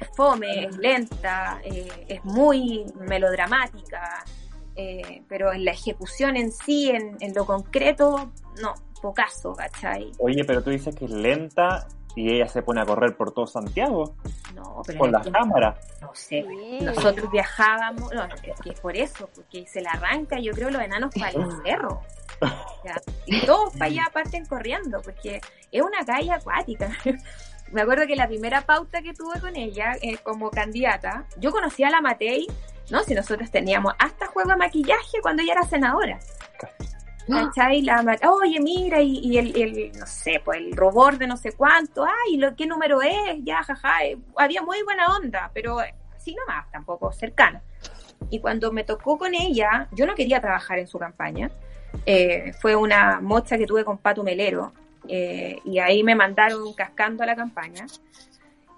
es 0.00 0.08
fome, 0.14 0.64
es 0.64 0.76
lenta, 0.76 1.60
eh, 1.64 1.88
es 2.08 2.24
muy 2.24 2.84
melodramática, 3.00 4.24
pero 5.28 5.52
en 5.52 5.64
la 5.64 5.72
ejecución 5.72 6.36
en 6.36 6.52
sí, 6.52 6.90
en, 6.90 7.16
en 7.18 7.34
lo 7.34 7.44
concreto, 7.44 8.30
no, 8.62 8.74
pocaso, 9.02 9.52
¿cachai? 9.52 10.12
Oye, 10.18 10.44
pero 10.44 10.62
tú 10.62 10.70
dices 10.70 10.94
que 10.94 11.06
es 11.06 11.10
lenta 11.10 11.88
y 12.16 12.32
ella 12.34 12.48
se 12.48 12.62
pone 12.62 12.80
a 12.80 12.84
correr 12.86 13.16
por 13.16 13.32
todo 13.32 13.46
Santiago 13.46 14.14
No, 14.54 14.82
pero 14.86 14.98
con 14.98 15.12
las 15.12 15.28
cámaras. 15.28 15.76
no 16.00 16.10
sé, 16.14 16.44
Sí. 16.48 16.78
nosotros 16.82 17.30
viajábamos, 17.30 18.12
no, 18.12 18.24
es 18.24 18.60
que 18.62 18.70
es 18.70 18.80
por 18.80 18.96
eso, 18.96 19.28
porque 19.34 19.66
se 19.66 19.80
la 19.80 19.92
arranca, 19.92 20.38
yo 20.40 20.52
creo, 20.52 20.70
los 20.70 20.82
enanos 20.82 21.12
para 21.14 21.30
el 21.30 21.46
cerro. 21.64 22.00
Ya, 22.84 23.00
Y 23.26 23.44
todos 23.46 23.72
para 23.74 23.86
allá 23.86 24.10
parten 24.12 24.46
corriendo, 24.46 25.00
porque 25.02 25.40
es 25.72 25.82
una 25.82 26.04
calle 26.04 26.32
acuática. 26.32 26.90
Me 27.72 27.82
acuerdo 27.82 28.06
que 28.06 28.16
la 28.16 28.26
primera 28.26 28.62
pauta 28.62 29.02
que 29.02 29.12
tuve 29.12 29.40
con 29.40 29.54
ella 29.56 29.92
eh, 30.00 30.16
como 30.22 30.50
candidata, 30.50 31.26
yo 31.36 31.50
conocía 31.52 31.88
a 31.88 31.90
la 31.90 32.00
Matei, 32.00 32.46
¿no? 32.90 33.02
Si 33.02 33.14
nosotros 33.14 33.50
teníamos 33.50 33.92
hasta 33.98 34.26
juego 34.28 34.50
de 34.50 34.56
maquillaje 34.56 35.20
cuando 35.20 35.42
ella 35.42 35.52
era 35.52 35.64
senadora. 35.64 36.18
¿Cachai? 37.28 37.82
La, 37.82 38.18
oye, 38.42 38.58
mira, 38.60 39.00
y, 39.00 39.18
y 39.18 39.38
el, 39.38 39.56
el, 39.56 39.92
no 39.98 40.06
sé, 40.06 40.40
pues 40.44 40.58
el 40.58 40.74
rubor 40.74 41.18
de 41.18 41.26
no 41.26 41.36
sé 41.36 41.52
cuánto, 41.52 42.04
ay, 42.04 42.36
lo, 42.36 42.56
¿qué 42.56 42.66
número 42.66 43.02
es? 43.02 43.42
Ya, 43.42 43.62
jaja, 43.62 44.04
eh, 44.04 44.18
había 44.36 44.62
muy 44.62 44.82
buena 44.82 45.14
onda, 45.16 45.50
pero 45.52 45.82
eh, 45.82 45.94
sí 46.18 46.34
nomás, 46.34 46.70
tampoco 46.70 47.12
cercana. 47.12 47.62
Y 48.30 48.40
cuando 48.40 48.72
me 48.72 48.84
tocó 48.84 49.18
con 49.18 49.34
ella, 49.34 49.88
yo 49.92 50.06
no 50.06 50.14
quería 50.14 50.40
trabajar 50.40 50.78
en 50.78 50.86
su 50.86 50.98
campaña, 50.98 51.50
eh, 52.06 52.52
fue 52.60 52.74
una 52.74 53.20
mocha 53.20 53.56
que 53.58 53.66
tuve 53.66 53.84
con 53.84 53.98
Pato 53.98 54.22
Melero, 54.22 54.72
eh, 55.06 55.58
y 55.64 55.78
ahí 55.78 56.02
me 56.02 56.14
mandaron 56.14 56.72
cascando 56.74 57.22
a 57.22 57.26
la 57.26 57.36
campaña, 57.36 57.86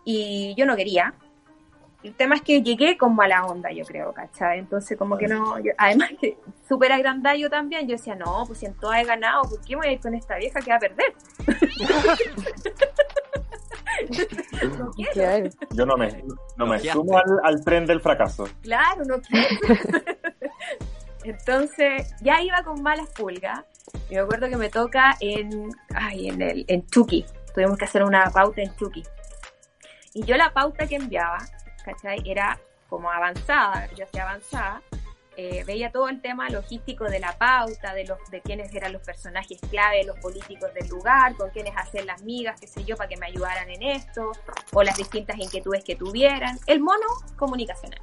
y 0.05 0.55
yo 0.57 0.67
no 0.67 0.77
quería. 0.77 1.15
El 2.03 2.15
tema 2.15 2.37
es 2.37 2.41
que 2.43 2.63
llegué 2.63 2.97
con 2.97 3.15
mala 3.15 3.45
onda, 3.45 3.71
yo 3.73 3.85
creo, 3.85 4.15
¿cachai? 4.15 4.59
Entonces, 4.59 4.97
como 4.97 5.19
que 5.19 5.29
no, 5.29 5.59
yo- 5.59 5.73
además 5.77 6.09
que 6.19 6.39
súper 6.67 6.93
agrandada 6.93 7.37
yo 7.37 7.51
también, 7.51 7.87
yo 7.87 7.97
decía, 7.97 8.15
no, 8.15 8.45
pues 8.47 8.61
si 8.61 8.67
en 8.67 8.75
todas 8.75 9.03
he 9.03 9.05
ganado, 9.05 9.43
¿por 9.43 9.61
qué 9.61 9.77
voy 9.77 9.89
a 9.89 9.93
ir 9.93 10.01
con 10.01 10.15
esta 10.15 10.37
vieja 10.37 10.61
que 10.61 10.71
va 10.71 10.77
a 10.77 10.81
perder? 10.81 11.13
no 14.79 14.91
quiero. 14.93 15.51
Yo 15.73 15.87
no 15.87 15.97
me, 15.97 16.23
no 16.57 16.67
me 16.67 16.79
sumo 16.81 17.19
al, 17.19 17.39
al 17.43 17.65
tren 17.65 17.87
del 17.87 18.01
fracaso. 18.01 18.49
Claro, 18.63 19.05
no 19.05 19.21
quiero. 19.21 19.49
Entonces, 21.25 22.15
ya 22.23 22.41
iba 22.41 22.63
con 22.63 22.83
malas 22.83 23.09
pulgas. 23.11 23.61
Y 24.09 24.15
me 24.15 24.21
acuerdo 24.21 24.49
que 24.49 24.57
me 24.57 24.71
toca 24.71 25.17
en, 25.21 25.71
ay, 25.95 26.29
en, 26.29 26.41
el, 26.43 26.65
en 26.69 26.87
Chucky. 26.87 27.25
Tuvimos 27.55 27.77
que 27.77 27.85
hacer 27.85 28.03
una 28.03 28.31
pauta 28.31 28.63
en 28.63 28.75
Chucky. 28.77 29.03
Y 30.15 30.25
yo 30.25 30.37
la 30.37 30.53
pauta 30.53 30.87
que 30.87 30.97
enviaba, 30.97 31.39
¿cachai? 31.85 32.23
Era 32.25 32.59
como 32.89 33.11
avanzada, 33.11 33.89
ya 33.97 34.07
sea 34.07 34.29
avanzada. 34.29 34.83
Eh, 35.37 35.65
veía 35.65 35.91
todo 35.91 36.09
el 36.09 36.21
tema 36.21 36.51
logístico 36.51 37.05
de 37.05 37.21
la 37.21 37.39
pauta, 37.39 37.95
de 37.95 38.05
los 38.05 38.19
de 38.31 38.43
quiénes 38.43 38.75
eran 38.75 38.93
los 38.93 39.01
personajes 39.01 39.59
clave, 39.71 40.05
los 40.05 40.19
políticos 40.19 40.75
del 40.75 40.89
lugar, 40.89 41.35
con 41.37 41.51
quiénes 41.51 41.75
hacer 41.77 42.05
las 42.05 42.23
migas, 42.23 42.61
qué 42.61 42.67
sé 42.67 42.85
yo, 42.85 42.97
para 42.97 43.09
que 43.09 43.17
me 43.17 43.27
ayudaran 43.27 43.71
en 43.71 43.83
esto, 43.83 44.33
o 44.73 44.83
las 44.83 44.97
distintas 44.99 45.39
inquietudes 45.39 45.85
que 45.85 45.97
tuvieran. 45.97 46.59
El 46.67 46.81
mono 46.81 47.07
comunicacional. 47.37 48.01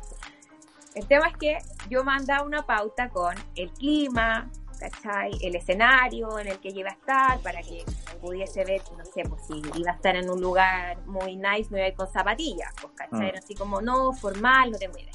El 0.95 1.05
tema 1.05 1.27
es 1.27 1.37
que 1.37 1.57
yo 1.89 2.03
mandaba 2.03 2.43
una 2.43 2.65
pauta 2.65 3.09
con 3.09 3.35
el 3.55 3.69
clima, 3.71 4.49
¿cachai? 4.79 5.31
El 5.41 5.55
escenario 5.55 6.39
en 6.39 6.47
el 6.47 6.59
que 6.59 6.69
iba 6.69 6.89
a 6.89 6.93
estar 6.93 7.39
para 7.39 7.61
que 7.61 7.83
pudiese 8.21 8.63
ver, 8.65 8.81
no 8.97 9.05
sé, 9.05 9.23
pues 9.27 9.41
si 9.47 9.61
iba 9.79 9.91
a 9.91 9.95
estar 9.95 10.15
en 10.15 10.29
un 10.29 10.41
lugar 10.41 10.97
muy 11.05 11.35
nice, 11.35 11.69
no 11.69 11.77
iba 11.77 11.85
a 11.85 11.89
ir 11.89 11.95
con 11.95 12.07
zapatillas, 12.11 12.73
pues, 12.81 12.93
¿cachai? 12.95 13.19
Mm. 13.19 13.29
Era 13.29 13.39
así 13.39 13.55
como, 13.55 13.81
no, 13.81 14.13
formal, 14.13 14.71
no 14.71 14.77
tengo 14.77 14.97
idea. 14.97 15.11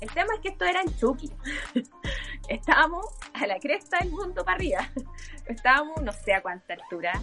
El 0.00 0.10
tema 0.10 0.34
es 0.34 0.40
que 0.40 0.48
esto 0.48 0.64
era 0.64 0.82
en 0.82 0.94
Chucky. 0.98 1.30
Estábamos 2.48 3.06
a 3.32 3.46
la 3.46 3.58
cresta 3.58 3.98
del 4.00 4.10
mundo 4.10 4.44
para 4.44 4.56
arriba. 4.56 4.90
Estábamos 5.46 6.02
no 6.02 6.12
sé 6.12 6.34
a 6.34 6.42
cuánta 6.42 6.74
altura. 6.74 7.22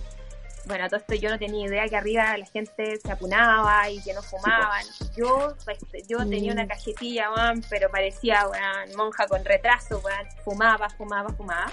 Bueno, 0.68 0.88
todo 0.88 1.00
esto 1.00 1.16
yo 1.16 1.30
no 1.30 1.40
tenía 1.40 1.68
idea 1.68 1.88
que 1.88 1.98
arriba 1.98 2.38
la 2.38 2.46
gente 2.46 3.00
se 3.00 3.12
apunaba 3.12 3.90
y 3.90 4.02
que 4.02 4.14
no 4.14 4.22
fumaban. 4.22 4.86
Yo, 5.18 5.56
pues, 5.66 5.80
yo 6.08 6.20
tenía 6.20 6.54
una 6.54 6.68
cajetilla, 6.68 7.32
weón, 7.34 7.64
pero 7.70 7.90
parecía 7.90 8.48
weón, 8.48 8.96
monja 8.96 9.28
con 9.28 9.44
retraso, 9.44 10.00
weón. 10.00 10.28
fumaba, 10.44 10.90
fumaba, 10.90 11.30
fumaba. 11.30 11.72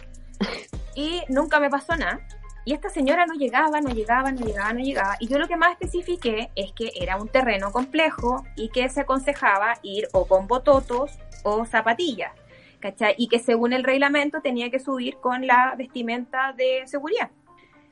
Y 0.94 1.22
nunca 1.28 1.60
me 1.60 1.70
pasó 1.70 1.96
nada. 1.96 2.20
Y 2.64 2.74
esta 2.74 2.90
señora 2.90 3.24
no 3.24 3.34
llegaba, 3.34 3.80
no 3.80 3.90
llegaba, 3.90 4.30
no 4.30 4.44
llegaba, 4.44 4.72
no 4.72 4.80
llegaba. 4.80 5.16
Y 5.20 5.28
yo 5.28 5.38
lo 5.38 5.48
que 5.48 5.56
más 5.56 5.72
especifiqué 5.72 6.50
es 6.54 6.72
que 6.72 6.92
era 7.00 7.16
un 7.16 7.28
terreno 7.28 7.72
complejo 7.72 8.44
y 8.56 8.68
que 8.68 8.88
se 8.90 9.00
aconsejaba 9.00 9.78
ir 9.82 10.08
o 10.12 10.26
con 10.26 10.46
bototos 10.46 11.18
o 11.44 11.64
zapatillas. 11.64 12.32
¿Cachai? 12.80 13.14
Y 13.16 13.28
que 13.28 13.38
según 13.38 13.72
el 13.72 13.84
reglamento 13.84 14.40
tenía 14.40 14.70
que 14.70 14.78
subir 14.78 15.16
con 15.16 15.46
la 15.46 15.74
vestimenta 15.76 16.52
de 16.52 16.82
seguridad. 16.86 17.30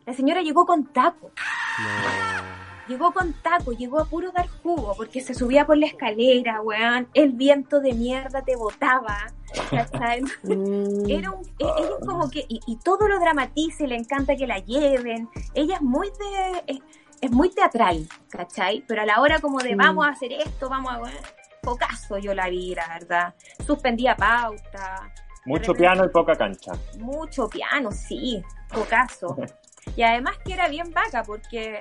La 0.06 0.12
señora 0.14 0.40
llegó 0.40 0.64
con 0.66 0.86
taco. 0.92 1.30
No. 1.82 2.56
Llegó 2.88 3.12
con 3.12 3.32
taco, 3.42 3.72
llegó 3.72 3.98
a 4.00 4.04
puro 4.04 4.30
dar 4.30 4.46
jugo, 4.62 4.94
porque 4.96 5.20
se 5.20 5.34
subía 5.34 5.66
por 5.66 5.76
la 5.76 5.86
escalera, 5.86 6.60
weón. 6.62 7.08
El 7.14 7.32
viento 7.32 7.80
de 7.80 7.92
mierda 7.92 8.42
te 8.42 8.56
botaba. 8.56 9.18
Mm. 10.42 11.08
Era 11.08 11.30
un, 11.30 11.44
e- 11.58 11.64
ella 11.64 11.88
es 11.98 12.06
como 12.06 12.28
que, 12.30 12.44
y, 12.48 12.60
y 12.66 12.76
todo 12.76 13.08
lo 13.08 13.18
dramatiza 13.18 13.84
y 13.84 13.86
le 13.86 13.96
encanta 13.96 14.36
que 14.36 14.46
la 14.46 14.58
lleven. 14.58 15.28
Ella 15.54 15.76
es 15.76 15.82
muy 15.82 16.08
de, 16.10 16.62
es, 16.66 16.78
es 17.20 17.30
muy 17.30 17.48
teatral, 17.50 18.06
¿cachai? 18.28 18.84
Pero 18.86 19.02
a 19.02 19.06
la 19.06 19.20
hora 19.20 19.40
como 19.40 19.58
de 19.58 19.74
Mm. 19.74 19.78
vamos 19.78 20.06
a 20.06 20.10
hacer 20.10 20.32
esto, 20.32 20.68
vamos 20.68 20.92
a, 20.92 21.00
pocaso 21.62 22.18
yo 22.18 22.34
la 22.34 22.48
vi, 22.48 22.74
la 22.74 22.86
verdad. 22.88 23.34
Suspendía 23.66 24.14
pauta, 24.16 25.10
Mucho 25.46 25.72
repente- 25.72 25.78
piano 25.80 26.04
y 26.04 26.08
poca 26.08 26.34
cancha. 26.36 26.72
mucho 26.98 27.48
piano, 27.48 27.90
sí, 27.90 28.42
pocaso. 28.72 29.36
Y 29.94 30.02
además 30.02 30.36
que 30.44 30.54
era 30.54 30.68
bien 30.68 30.90
vaca, 30.92 31.22
porque 31.22 31.80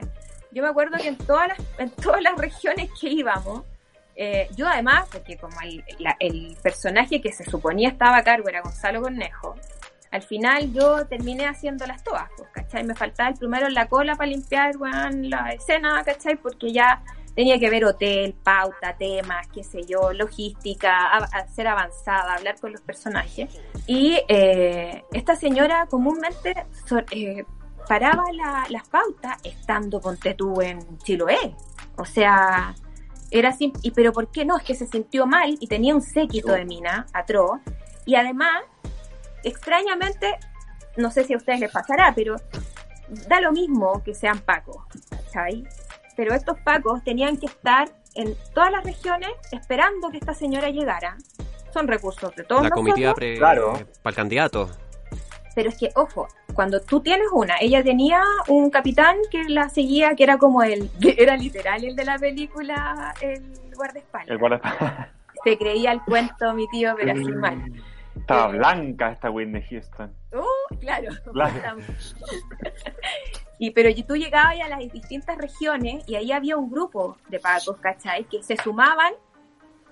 yo 0.51 0.63
me 0.63 0.69
acuerdo 0.69 0.97
que 0.97 1.07
en 1.07 1.17
todas 1.17 1.49
las, 1.49 1.57
en 1.77 1.89
todas 1.89 2.21
las 2.21 2.37
regiones 2.37 2.89
que 2.99 3.09
íbamos, 3.09 3.63
eh, 4.15 4.47
yo 4.55 4.67
además, 4.67 5.07
porque 5.11 5.37
como 5.37 5.55
el, 5.61 6.57
personaje 6.63 7.21
que 7.21 7.33
se 7.33 7.43
suponía 7.43 7.89
estaba 7.89 8.17
a 8.17 8.23
cargo 8.23 8.47
era 8.47 8.61
Gonzalo 8.61 9.01
Cornejo, 9.01 9.55
al 10.11 10.21
final 10.21 10.71
yo 10.71 11.05
terminé 11.07 11.45
haciéndolas 11.45 12.03
todas, 12.03 12.29
pues, 12.37 12.49
¿cachai? 12.53 12.85
Me 12.85 12.95
faltaba 12.95 13.29
el 13.29 13.35
primero 13.35 13.67
en 13.67 13.73
la 13.73 13.87
cola 13.87 14.15
para 14.15 14.29
limpiar, 14.29 14.75
la 14.75 15.49
escena, 15.49 16.01
¿cachai? 16.05 16.37
Porque 16.37 16.71
ya 16.71 17.03
tenía 17.35 17.59
que 17.59 17.69
ver 17.69 17.83
hotel, 17.83 18.33
pauta, 18.33 18.95
temas, 18.97 19.47
qué 19.49 19.61
sé 19.61 19.81
yo, 19.85 20.13
logística, 20.13 21.27
ser 21.53 21.67
avanzada, 21.67 22.35
hablar 22.35 22.55
con 22.61 22.71
los 22.71 22.79
personajes. 22.79 23.49
Y 23.87 24.17
eh, 24.29 25.03
esta 25.11 25.35
señora 25.35 25.85
comúnmente 25.89 26.65
eh, 27.11 27.43
paraba 27.87 28.23
la- 28.33 28.65
las 28.69 28.87
pautas 28.87 29.37
estando, 29.43 29.99
ponte 30.01 30.33
tú, 30.33 30.61
en 30.61 30.97
Chiloé. 30.99 31.55
O 31.97 32.05
sea, 32.05 32.75
era 33.31 33.49
así, 33.49 33.71
y 33.81 33.91
pero 33.91 34.11
¿por 34.13 34.31
qué 34.31 34.45
no? 34.45 34.57
Es 34.57 34.63
que 34.63 34.75
se 34.75 34.85
sintió 34.87 35.25
mal 35.25 35.57
y 35.59 35.67
tenía 35.67 35.93
un 35.95 36.01
séquito 36.01 36.51
de 36.53 36.65
mina, 36.65 37.05
atroz. 37.13 37.59
Y 38.05 38.15
además, 38.15 38.61
extrañamente, 39.43 40.37
no 40.97 41.11
sé 41.11 41.23
si 41.23 41.33
a 41.33 41.37
ustedes 41.37 41.59
les 41.59 41.71
pasará, 41.71 42.13
pero 42.15 42.35
da 43.27 43.39
lo 43.41 43.51
mismo 43.51 44.03
que 44.03 44.13
sean 44.13 44.39
pacos, 44.39 44.77
¿cachai? 45.09 45.63
Pero 46.15 46.33
estos 46.33 46.59
pacos 46.61 47.03
tenían 47.03 47.37
que 47.37 47.45
estar 47.47 47.89
en 48.15 48.35
todas 48.53 48.71
las 48.71 48.83
regiones 48.83 49.29
esperando 49.51 50.09
que 50.09 50.17
esta 50.17 50.33
señora 50.33 50.69
llegara. 50.69 51.17
Son 51.73 51.87
recursos 51.87 52.33
de 52.35 52.43
todos 52.45 52.63
La 52.63 52.69
nosotros. 52.69 52.93
comitiva 52.93 53.13
pre... 53.13 53.37
Claro. 53.37 53.73
para 54.01 54.11
el 54.11 54.15
candidato. 54.15 54.69
Pero 55.55 55.69
es 55.69 55.77
que, 55.77 55.89
ojo, 55.95 56.27
cuando 56.53 56.81
tú 56.81 56.99
tienes 56.99 57.27
una, 57.33 57.55
ella 57.59 57.81
tenía 57.83 58.21
un 58.49 58.69
capitán 58.69 59.15
que 59.31 59.45
la 59.45 59.69
seguía, 59.69 60.15
que 60.15 60.23
era 60.23 60.37
como 60.37 60.61
el, 60.63 60.89
que 61.01 61.15
era 61.17 61.35
literal 61.37 61.83
el 61.83 61.95
de 61.95 62.05
la 62.05 62.19
película, 62.19 63.13
el 63.21 63.41
guardaespaldas. 63.75 64.29
El 64.29 64.37
guarda- 64.37 65.11
Se 65.43 65.57
creía 65.57 65.91
el 65.91 66.01
cuento, 66.01 66.53
mi 66.53 66.67
tío, 66.67 66.93
pero 66.97 67.13
así 67.13 67.31
mal. 67.31 67.71
Estaba 68.15 68.47
blanca 68.47 69.11
esta 69.11 69.29
Whitney 69.29 69.61
Houston. 69.69 70.13
Uh, 70.33 70.75
claro. 70.79 71.11
Claro. 71.31 71.77
y 73.59 73.71
pero 73.71 73.89
tú 74.07 74.15
llegabas 74.15 74.55
a 74.61 74.69
las 74.69 74.79
distintas 74.91 75.37
regiones 75.37 76.03
y 76.07 76.15
ahí 76.15 76.31
había 76.31 76.57
un 76.57 76.69
grupo 76.69 77.17
de 77.29 77.39
pacos, 77.39 77.77
¿cachai? 77.77 78.23
Que 78.25 78.41
se 78.43 78.57
sumaban, 78.57 79.13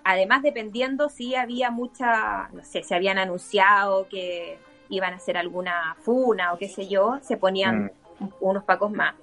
además 0.04 0.42
dependiendo 0.42 1.10
si 1.10 1.36
había 1.36 1.70
mucha, 1.72 2.50
no 2.54 2.64
sé, 2.64 2.84
si 2.84 2.94
habían 2.94 3.18
anunciado 3.18 4.08
que 4.10 4.58
iban 4.90 5.14
a 5.14 5.18
hacer 5.18 5.38
alguna 5.38 5.96
funa 6.02 6.54
o 6.54 6.58
qué 6.58 6.68
sé 6.68 6.88
yo, 6.88 7.20
se 7.22 7.38
ponían 7.38 7.92
unos 8.40 8.64
pacos 8.64 8.92
más. 8.92 9.16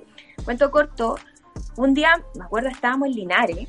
Cuento 0.45 0.71
corto, 0.71 1.17
un 1.77 1.95
día, 1.95 2.23
me 2.35 2.45
acuerdo, 2.45 2.69
estábamos 2.69 3.09
en 3.09 3.15
Linares 3.15 3.69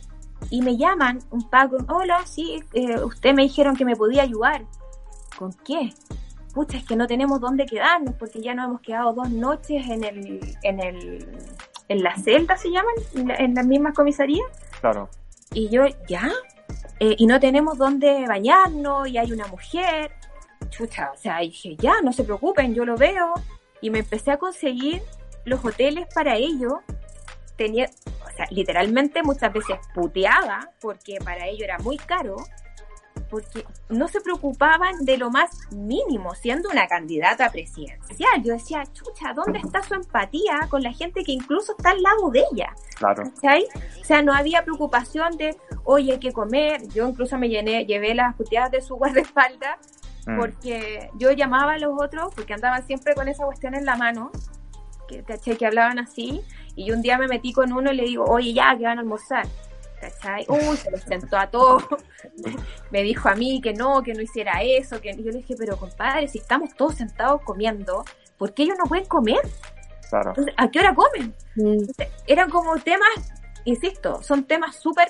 y 0.50 0.62
me 0.62 0.78
llaman 0.78 1.20
un 1.30 1.50
Paco, 1.50 1.78
hola, 1.90 2.26
sí, 2.26 2.64
eh, 2.74 3.00
usted 3.04 3.34
me 3.34 3.44
dijeron 3.44 3.76
que 3.76 3.86
me 3.86 3.96
podía 3.96 4.24
ayudar. 4.24 4.64
¿Con 5.38 5.54
qué? 5.54 5.94
Pucha, 6.54 6.78
es 6.78 6.86
que 6.86 6.96
no 6.96 7.08
tenemos 7.08 7.40
dónde 7.40 7.66
quedarnos 7.66 8.16
porque 8.16 8.42
ya 8.42 8.54
nos 8.54 8.66
hemos 8.66 8.82
quedado 8.82 9.14
dos 9.14 9.30
noches 9.30 9.88
en 9.88 10.04
el, 10.04 10.58
en 10.64 10.80
el, 10.80 11.28
en 11.88 12.04
la 12.04 12.16
celda 12.18 12.58
se 12.58 12.70
llaman, 12.70 12.94
en, 13.16 13.28
la, 13.28 13.36
en 13.36 13.56
las 13.56 13.66
mismas 13.66 13.94
comisarías. 13.94 14.46
Claro. 14.82 15.10
Y 15.54 15.70
yo, 15.70 15.84
¿ya? 16.08 16.30
Eh, 17.00 17.16
y 17.18 17.26
no 17.26 17.40
tenemos 17.40 17.78
dónde 17.78 18.26
bañarnos 18.28 19.08
y 19.08 19.18
hay 19.18 19.32
una 19.32 19.48
mujer. 19.48 20.12
Chucha, 20.72 21.12
o 21.14 21.18
sea, 21.18 21.40
dije, 21.40 21.76
ya, 21.78 22.02
no 22.02 22.12
se 22.14 22.24
preocupen, 22.24 22.74
yo 22.74 22.86
lo 22.86 22.96
veo. 22.98 23.34
Y 23.82 23.90
me 23.90 24.00
empecé 24.00 24.32
a 24.32 24.38
conseguir 24.38 25.02
los 25.46 25.64
hoteles 25.64 26.08
para 26.14 26.36
ellos. 26.36 26.74
Tenía, 27.58 27.90
o 28.26 28.36
sea, 28.36 28.48
literalmente 28.50 29.22
muchas 29.22 29.54
veces 29.54 29.78
puteaba 29.94 30.72
porque 30.80 31.20
para 31.24 31.46
ellos 31.46 31.64
era 31.64 31.78
muy 31.80 31.98
caro. 31.98 32.38
Porque 33.30 33.66
no 33.90 34.08
se 34.08 34.20
preocupaban 34.20 35.06
de 35.06 35.18
lo 35.18 35.30
más 35.30 35.52
mínimo, 35.72 36.36
siendo 36.36 36.70
una 36.70 36.88
candidata 36.88 37.50
presidencial. 37.50 38.44
Yo 38.44 38.54
decía, 38.54 38.84
chucha, 38.92 39.34
¿dónde 39.34 39.60
está 39.60 39.82
su 39.84 39.94
empatía 39.94 40.68
con 40.70 40.84
la 40.84 40.92
gente 40.92 41.24
que 41.24 41.32
incluso 41.32 41.74
está 41.78 41.92
al 41.92 42.02
lado 42.02 42.30
de 42.30 42.44
ella? 42.52 42.74
Claro. 42.98 43.24
¿Cachai? 43.36 43.66
O 44.02 44.04
sea, 44.04 44.22
no 44.22 44.34
había 44.34 44.64
preocupación 44.64 45.38
de, 45.38 45.58
oye, 45.86 46.14
hay 46.14 46.20
que 46.20 46.34
comer. 46.34 46.88
Yo 46.90 47.08
incluso 47.08 47.38
me 47.38 47.48
llené, 47.48 47.86
llevé 47.86 48.16
las 48.16 48.36
puteadas 48.36 48.72
de 48.72 48.82
su 48.82 48.96
guardaespaldas 48.96 49.78
Mm. 50.28 50.38
porque 50.38 51.10
yo 51.16 51.32
llamaba 51.32 51.74
a 51.74 51.78
los 51.80 51.94
otros 52.00 52.34
porque 52.36 52.54
andaban 52.54 52.86
siempre 52.86 53.16
con 53.16 53.28
esa 53.28 53.46
cuestión 53.46 53.74
en 53.74 53.86
la 53.86 53.96
mano, 53.96 54.32
que, 55.08 55.24
¿cachai? 55.24 55.58
Que 55.58 55.66
hablaban 55.66 56.00
así. 56.00 56.42
Y 56.76 56.86
yo 56.86 56.96
un 56.96 57.02
día 57.02 57.18
me 57.18 57.28
metí 57.28 57.54
con 57.54 57.74
uno 57.74 57.92
y 57.92 57.96
le 57.96 58.04
digo, 58.04 58.26
oye, 58.26 58.54
ya, 58.54 58.78
que 58.78 58.84
van 58.84 58.98
a 58.98 59.02
almorzar. 59.02 59.46
¿Cachai? 60.00 60.46
Uy, 60.48 60.78
se 60.78 60.90
los 60.90 61.02
sentó 61.02 61.38
a 61.38 61.48
todos. 61.48 61.84
me 62.92 63.04
dijo 63.04 63.30
a 63.30 63.36
mí 63.36 63.62
que 63.62 63.74
no, 63.74 64.02
que 64.02 64.14
no 64.14 64.22
hiciera 64.22 64.62
eso. 64.64 65.00
Que... 65.02 65.12
Y 65.12 65.24
yo 65.24 65.32
le 65.32 65.40
dije, 65.40 65.56
pero 65.58 65.78
compadre, 65.78 66.28
si 66.28 66.40
estamos 66.40 66.74
todos 66.76 66.96
sentados 66.96 67.42
comiendo, 67.44 68.04
¿por 68.38 68.54
qué 68.54 68.64
ellos 68.64 68.78
no 68.80 68.86
pueden 68.86 69.06
comer? 69.06 69.42
Claro. 70.10 70.30
Entonces, 70.30 70.54
¿a 70.58 70.72
qué 70.72 70.80
hora 70.80 70.96
comen? 70.96 71.36
Mm. 71.56 71.68
Entonces, 71.74 72.08
eran 72.26 72.50
como 72.50 72.76
temas, 72.78 73.10
insisto, 73.66 74.22
son 74.24 74.46
temas 74.46 74.76
súper 74.76 75.10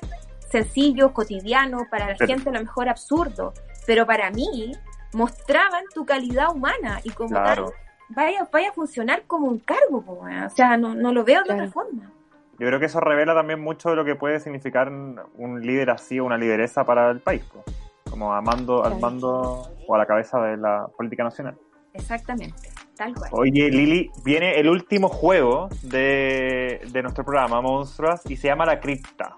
sencillos, 0.52 1.12
cotidianos, 1.12 1.84
para 1.90 2.10
la 2.10 2.16
Pero- 2.16 2.28
gente 2.28 2.50
a 2.50 2.54
lo 2.54 2.60
mejor 2.60 2.90
absurdo, 2.90 3.54
pero 3.86 4.06
para 4.06 4.30
mí 4.32 4.74
mostraban 5.14 5.84
tu 5.94 6.06
calidad 6.06 6.52
humana 6.54 7.00
y 7.04 7.12
como 7.12 7.30
Claro. 7.30 7.66
tal, 7.66 7.74
vaya, 8.10 8.48
vaya 8.52 8.70
a 8.70 8.74
funcionar 8.74 9.24
como 9.28 9.48
un 9.48 9.60
cargo, 9.60 10.02
po, 10.02 10.22
o 10.24 10.50
sea, 10.50 10.78
no, 10.78 10.96
no 10.96 11.12
lo 11.14 11.24
veo 11.24 11.40
de 11.40 11.46
Claro. 11.46 11.62
otra 11.64 11.72
forma. 11.74 12.12
Yo 12.60 12.68
creo 12.68 12.80
que 12.80 12.86
eso 12.86 13.00
revela 13.00 13.34
también 13.34 13.60
mucho 13.60 13.90
de 13.90 13.96
lo 13.96 14.06
que 14.06 14.16
puede 14.16 14.40
significar 14.40 14.90
un 14.90 15.62
líder 15.62 15.90
así 15.90 16.20
o 16.20 16.26
una 16.26 16.38
lideresa 16.38 16.84
para 16.86 17.10
el 17.10 17.20
país, 17.20 17.44
po. 17.46 17.64
como 18.10 18.34
a 18.34 18.42
mando, 18.42 18.84
al 18.84 19.00
mando 19.00 19.64
o 19.88 19.96
a 19.96 19.98
la 19.98 20.06
cabeza 20.06 20.40
de 20.42 20.58
la 20.58 20.88
política 20.96 21.24
nacional. 21.24 21.58
Exactamente, 21.94 22.70
tal 22.96 23.14
cual. 23.16 23.30
Oye, 23.34 23.70
Lili, 23.72 24.12
viene 24.24 24.60
el 24.60 24.70
último 24.70 25.10
juego 25.10 25.70
de, 25.82 26.82
de 26.92 27.02
nuestro 27.02 27.24
programa, 27.24 27.62
Monstruas, 27.62 28.22
y 28.30 28.36
se 28.38 28.48
llama 28.48 28.66
La 28.66 28.80
Cripta. 28.80 29.38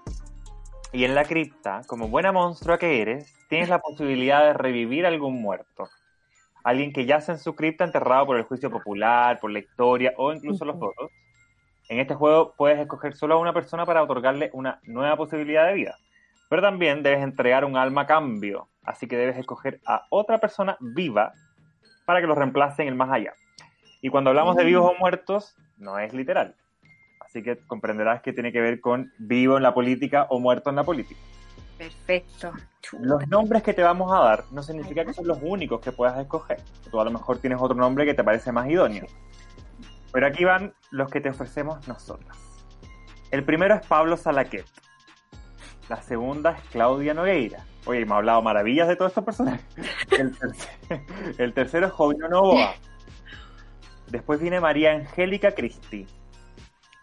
Y 0.94 1.04
en 1.04 1.16
La 1.16 1.24
Cripta, 1.24 1.82
como 1.88 2.06
buena 2.06 2.30
monstrua 2.30 2.78
que 2.78 3.02
eres, 3.02 3.34
tienes 3.48 3.68
la 3.68 3.80
posibilidad 3.80 4.44
de 4.44 4.52
revivir 4.52 5.06
algún 5.06 5.42
muerto. 5.42 5.88
Alguien 6.62 6.92
que 6.92 7.04
yace 7.04 7.32
en 7.32 7.38
su 7.38 7.56
cripta 7.56 7.82
enterrado 7.82 8.26
por 8.26 8.36
el 8.36 8.44
juicio 8.44 8.70
popular, 8.70 9.40
por 9.40 9.50
la 9.50 9.58
historia 9.58 10.14
o 10.16 10.32
incluso 10.32 10.64
los 10.64 10.78
votos. 10.78 11.10
En 11.88 11.98
este 11.98 12.14
juego 12.14 12.54
puedes 12.56 12.78
escoger 12.78 13.16
solo 13.16 13.34
a 13.34 13.38
una 13.38 13.52
persona 13.52 13.84
para 13.84 14.04
otorgarle 14.04 14.50
una 14.52 14.78
nueva 14.84 15.16
posibilidad 15.16 15.66
de 15.66 15.74
vida. 15.74 15.98
Pero 16.48 16.62
también 16.62 17.02
debes 17.02 17.24
entregar 17.24 17.64
un 17.64 17.76
alma 17.76 18.02
a 18.02 18.06
cambio. 18.06 18.68
Así 18.84 19.08
que 19.08 19.16
debes 19.16 19.36
escoger 19.36 19.80
a 19.84 20.06
otra 20.10 20.38
persona 20.38 20.76
viva 20.78 21.32
para 22.06 22.20
que 22.20 22.28
lo 22.28 22.36
reemplace 22.36 22.82
en 22.82 22.88
el 22.88 22.94
más 22.94 23.10
allá. 23.10 23.34
Y 24.00 24.10
cuando 24.10 24.30
hablamos 24.30 24.54
de 24.54 24.62
vivos 24.62 24.92
o 24.94 24.96
muertos, 25.00 25.56
no 25.76 25.98
es 25.98 26.14
literal. 26.14 26.54
Así 27.34 27.42
que 27.42 27.58
comprenderás 27.66 28.22
que 28.22 28.32
tiene 28.32 28.52
que 28.52 28.60
ver 28.60 28.80
con 28.80 29.12
vivo 29.18 29.56
en 29.56 29.64
la 29.64 29.74
política 29.74 30.28
o 30.30 30.38
muerto 30.38 30.70
en 30.70 30.76
la 30.76 30.84
política. 30.84 31.18
Perfecto. 31.76 32.52
Los 33.00 33.26
nombres 33.26 33.64
que 33.64 33.74
te 33.74 33.82
vamos 33.82 34.12
a 34.12 34.20
dar 34.20 34.44
no 34.52 34.62
significa 34.62 35.04
que 35.04 35.12
son 35.12 35.26
los 35.26 35.38
únicos 35.42 35.80
que 35.80 35.90
puedas 35.90 36.16
escoger. 36.20 36.60
Tú 36.92 37.00
a 37.00 37.04
lo 37.04 37.10
mejor 37.10 37.38
tienes 37.38 37.58
otro 37.60 37.76
nombre 37.76 38.04
que 38.06 38.14
te 38.14 38.22
parece 38.22 38.52
más 38.52 38.70
idóneo. 38.70 39.06
Pero 40.12 40.28
aquí 40.28 40.44
van 40.44 40.74
los 40.92 41.10
que 41.10 41.20
te 41.20 41.28
ofrecemos 41.30 41.88
nosotras. 41.88 42.38
El 43.32 43.42
primero 43.42 43.74
es 43.74 43.84
Pablo 43.84 44.16
Salaquet. 44.16 44.64
La 45.88 46.00
segunda 46.02 46.52
es 46.52 46.62
Claudia 46.70 47.14
Nogueira. 47.14 47.64
Oye, 47.86 48.06
me 48.06 48.14
ha 48.14 48.18
hablado 48.18 48.42
maravillas 48.42 48.86
de 48.86 48.94
todos 48.94 49.10
estos 49.10 49.24
personajes. 49.24 49.66
El, 50.16 50.38
tercer- 50.38 51.34
el 51.38 51.52
tercero 51.52 51.86
es 51.88 51.92
Jovino 51.92 52.28
Novoa. 52.28 52.74
Después 54.12 54.40
viene 54.40 54.60
María 54.60 54.92
Angélica 54.92 55.50
Cristi. 55.50 56.06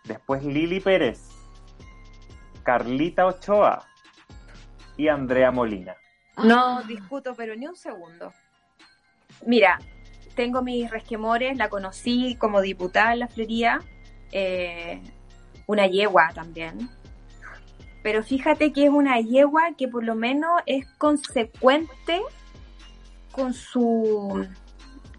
Después 0.03 0.43
Lili 0.43 0.79
Pérez. 0.79 1.29
Carlita 2.63 3.25
Ochoa. 3.25 3.87
Y 4.97 5.07
Andrea 5.07 5.51
Molina. 5.51 5.95
No 6.43 6.83
discuto, 6.83 7.33
pero 7.35 7.55
ni 7.55 7.67
un 7.67 7.75
segundo. 7.75 8.33
Mira, 9.45 9.79
tengo 10.35 10.61
mis 10.61 10.89
resquemores, 10.89 11.57
la 11.57 11.69
conocí 11.69 12.35
como 12.35 12.61
diputada 12.61 13.13
en 13.13 13.19
la 13.19 13.27
Florida, 13.27 13.79
eh, 14.31 15.01
una 15.67 15.87
yegua 15.87 16.29
también. 16.33 16.89
Pero 18.03 18.23
fíjate 18.23 18.73
que 18.73 18.85
es 18.85 18.89
una 18.89 19.19
yegua 19.19 19.73
que 19.77 19.87
por 19.87 20.03
lo 20.03 20.15
menos 20.15 20.61
es 20.65 20.85
consecuente 20.97 22.21
con 23.31 23.53
su, 23.53 24.47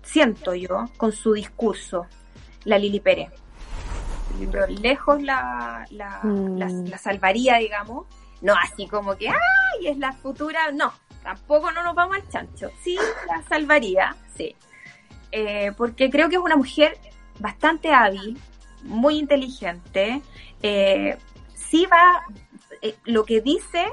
siento 0.02 0.54
yo, 0.54 0.86
con 0.96 1.12
su 1.12 1.32
discurso, 1.32 2.06
la 2.64 2.78
Lili 2.78 3.00
Pérez. 3.00 3.30
Yo 4.40 4.66
lejos 4.68 5.22
la, 5.22 5.86
la, 5.90 6.20
Mm. 6.22 6.56
la, 6.58 6.68
la 6.68 6.98
salvaría, 6.98 7.56
digamos. 7.58 8.06
No 8.40 8.54
así 8.54 8.88
como 8.88 9.16
que, 9.16 9.28
¡ay! 9.28 9.86
Es 9.86 9.98
la 9.98 10.12
futura. 10.12 10.72
No, 10.72 10.92
tampoco 11.22 11.70
no 11.70 11.82
nos 11.82 11.94
vamos 11.94 12.16
al 12.16 12.28
chancho. 12.28 12.70
Sí, 12.82 12.96
la 13.28 13.42
salvaría, 13.48 14.16
sí. 14.36 14.56
Eh, 15.30 15.72
porque 15.76 16.10
creo 16.10 16.28
que 16.28 16.36
es 16.36 16.42
una 16.42 16.56
mujer 16.56 16.98
bastante 17.38 17.92
hábil, 17.92 18.38
muy 18.82 19.18
inteligente. 19.18 20.20
Eh, 20.62 21.16
sí 21.54 21.86
va, 21.86 22.22
eh, 22.82 22.96
lo 23.04 23.24
que 23.24 23.40
dice 23.40 23.86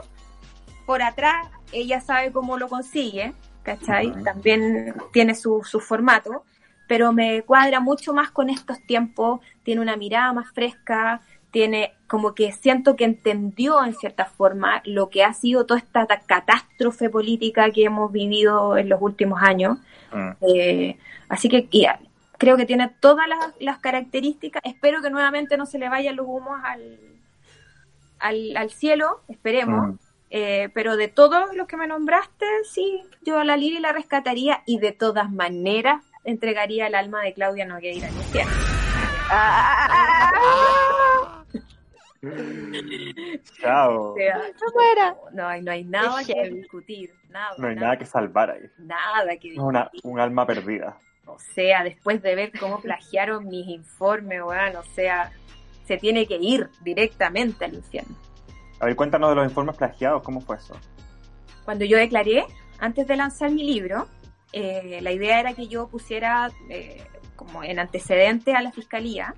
por 0.86 1.02
atrás, 1.04 1.48
ella 1.72 2.02
sabe 2.02 2.32
cómo 2.32 2.58
lo 2.58 2.68
consigue, 2.68 3.34
¿cachai? 3.62 4.12
También 4.24 4.96
tiene 5.14 5.36
su, 5.36 5.64
su 5.64 5.80
formato, 5.80 6.44
pero 6.90 7.14
me 7.14 7.44
cuadra 7.44 7.80
mucho 7.80 8.14
más 8.16 8.32
con 8.32 8.50
estos 8.50 8.82
tiempos, 8.82 9.42
tiene 9.64 9.80
una 9.80 9.96
mirada 9.96 10.34
más 10.34 10.52
fresca, 10.52 11.22
tiene 11.52 11.94
como 12.08 12.34
que 12.34 12.52
siento 12.52 12.96
que 12.96 13.06
entendió 13.06 13.86
en 13.86 13.94
cierta 13.94 14.26
forma 14.26 14.82
lo 14.86 15.10
que 15.10 15.24
ha 15.24 15.34
sido 15.34 15.68
toda 15.68 15.80
esta 15.80 16.08
ta- 16.08 16.22
catástrofe 16.26 17.10
política 17.12 17.70
que 17.70 17.84
hemos 17.84 18.12
vivido 18.12 18.76
en 18.76 18.90
los 18.90 19.00
últimos 19.02 19.40
años. 19.44 19.78
Mm. 20.12 20.30
Eh, 20.52 20.98
así 21.30 21.48
que 21.48 21.68
ah, 21.88 22.00
creo 22.40 22.58
que 22.58 22.66
tiene 22.66 22.90
todas 23.00 23.28
las, 23.28 23.54
las 23.60 23.78
características. 23.78 24.64
Espero 24.66 25.04
que 25.04 25.12
nuevamente 25.12 25.58
no 25.58 25.68
se 25.68 25.78
le 25.78 25.90
vayan 25.90 26.16
los 26.16 26.26
humos 26.28 26.60
al, 26.64 26.98
al, 28.18 28.58
al 28.58 28.72
cielo, 28.72 29.22
esperemos. 29.28 29.90
Mm. 29.90 29.96
Eh, 30.32 30.70
pero 30.74 30.98
de 30.98 31.08
todos 31.08 31.56
los 31.56 31.68
que 31.68 31.78
me 31.78 31.88
nombraste, 31.88 32.46
sí, 32.72 33.02
yo 33.24 33.40
a 33.40 33.44
la 33.44 33.58
Lili 33.58 33.80
la 33.80 33.94
rescataría 33.94 34.62
y 34.66 34.80
de 34.80 34.92
todas 34.92 35.32
maneras 35.32 36.04
entregaría 36.30 36.88
el 36.88 36.96
alma 36.96 37.22
de 37.24 37.34
Claudia 37.34 37.66
Nogueira 37.66 38.08
al 38.08 38.14
infierno. 38.16 38.52
Chao. 43.62 44.12
O 44.14 44.16
sea, 44.16 44.36
No 44.38 44.74
muera. 44.74 45.16
no, 45.32 45.48
hay- 45.48 45.62
no 45.62 45.72
hay 45.72 45.84
nada 45.86 46.22
que 46.26 46.50
discutir, 46.50 47.14
nada, 47.30 47.56
No 47.58 47.68
hay 47.70 47.76
nada 47.76 47.98
que 47.98 48.06
salvar 48.06 48.52
ahí. 48.52 48.64
nada 48.78 49.38
que 49.40 49.54
Es 49.54 49.58
una, 49.58 49.90
un 50.04 50.20
alma 50.20 50.46
perdida. 50.46 50.98
O 51.26 51.38
sea, 51.40 51.82
después 51.84 52.22
de 52.22 52.36
ver 52.36 52.52
cómo 52.60 52.82
plagiaron 52.82 53.48
mis 53.48 53.66
informes, 53.68 54.42
weón, 54.44 54.76
o 54.76 54.84
sea, 54.84 55.32
se 55.86 55.96
tiene 55.98 56.26
que 56.28 56.36
ir 56.36 56.70
directamente 56.82 57.64
al 57.64 57.76
infierno. 57.76 58.16
A 58.82 58.86
ver, 58.88 58.98
cuéntanos 58.98 59.30
de 59.30 59.36
los 59.38 59.46
informes 59.46 59.78
plagiados, 59.78 60.22
¿cómo 60.24 60.42
fue 60.42 60.58
eso? 60.58 60.76
Cuando 61.64 61.86
yo 61.86 61.98
declaré, 61.98 62.46
antes 62.80 63.08
de 63.08 63.16
lanzar 63.16 63.50
mi 63.52 63.64
libro, 63.64 64.08
eh, 64.52 65.00
la 65.02 65.12
idea 65.12 65.40
era 65.40 65.54
que 65.54 65.68
yo 65.68 65.88
pusiera 65.88 66.50
eh, 66.70 67.04
como 67.36 67.64
en 67.64 67.80
antecedente 67.80 68.54
a 68.54 68.62
la 68.62 68.72
fiscalía 68.72 69.36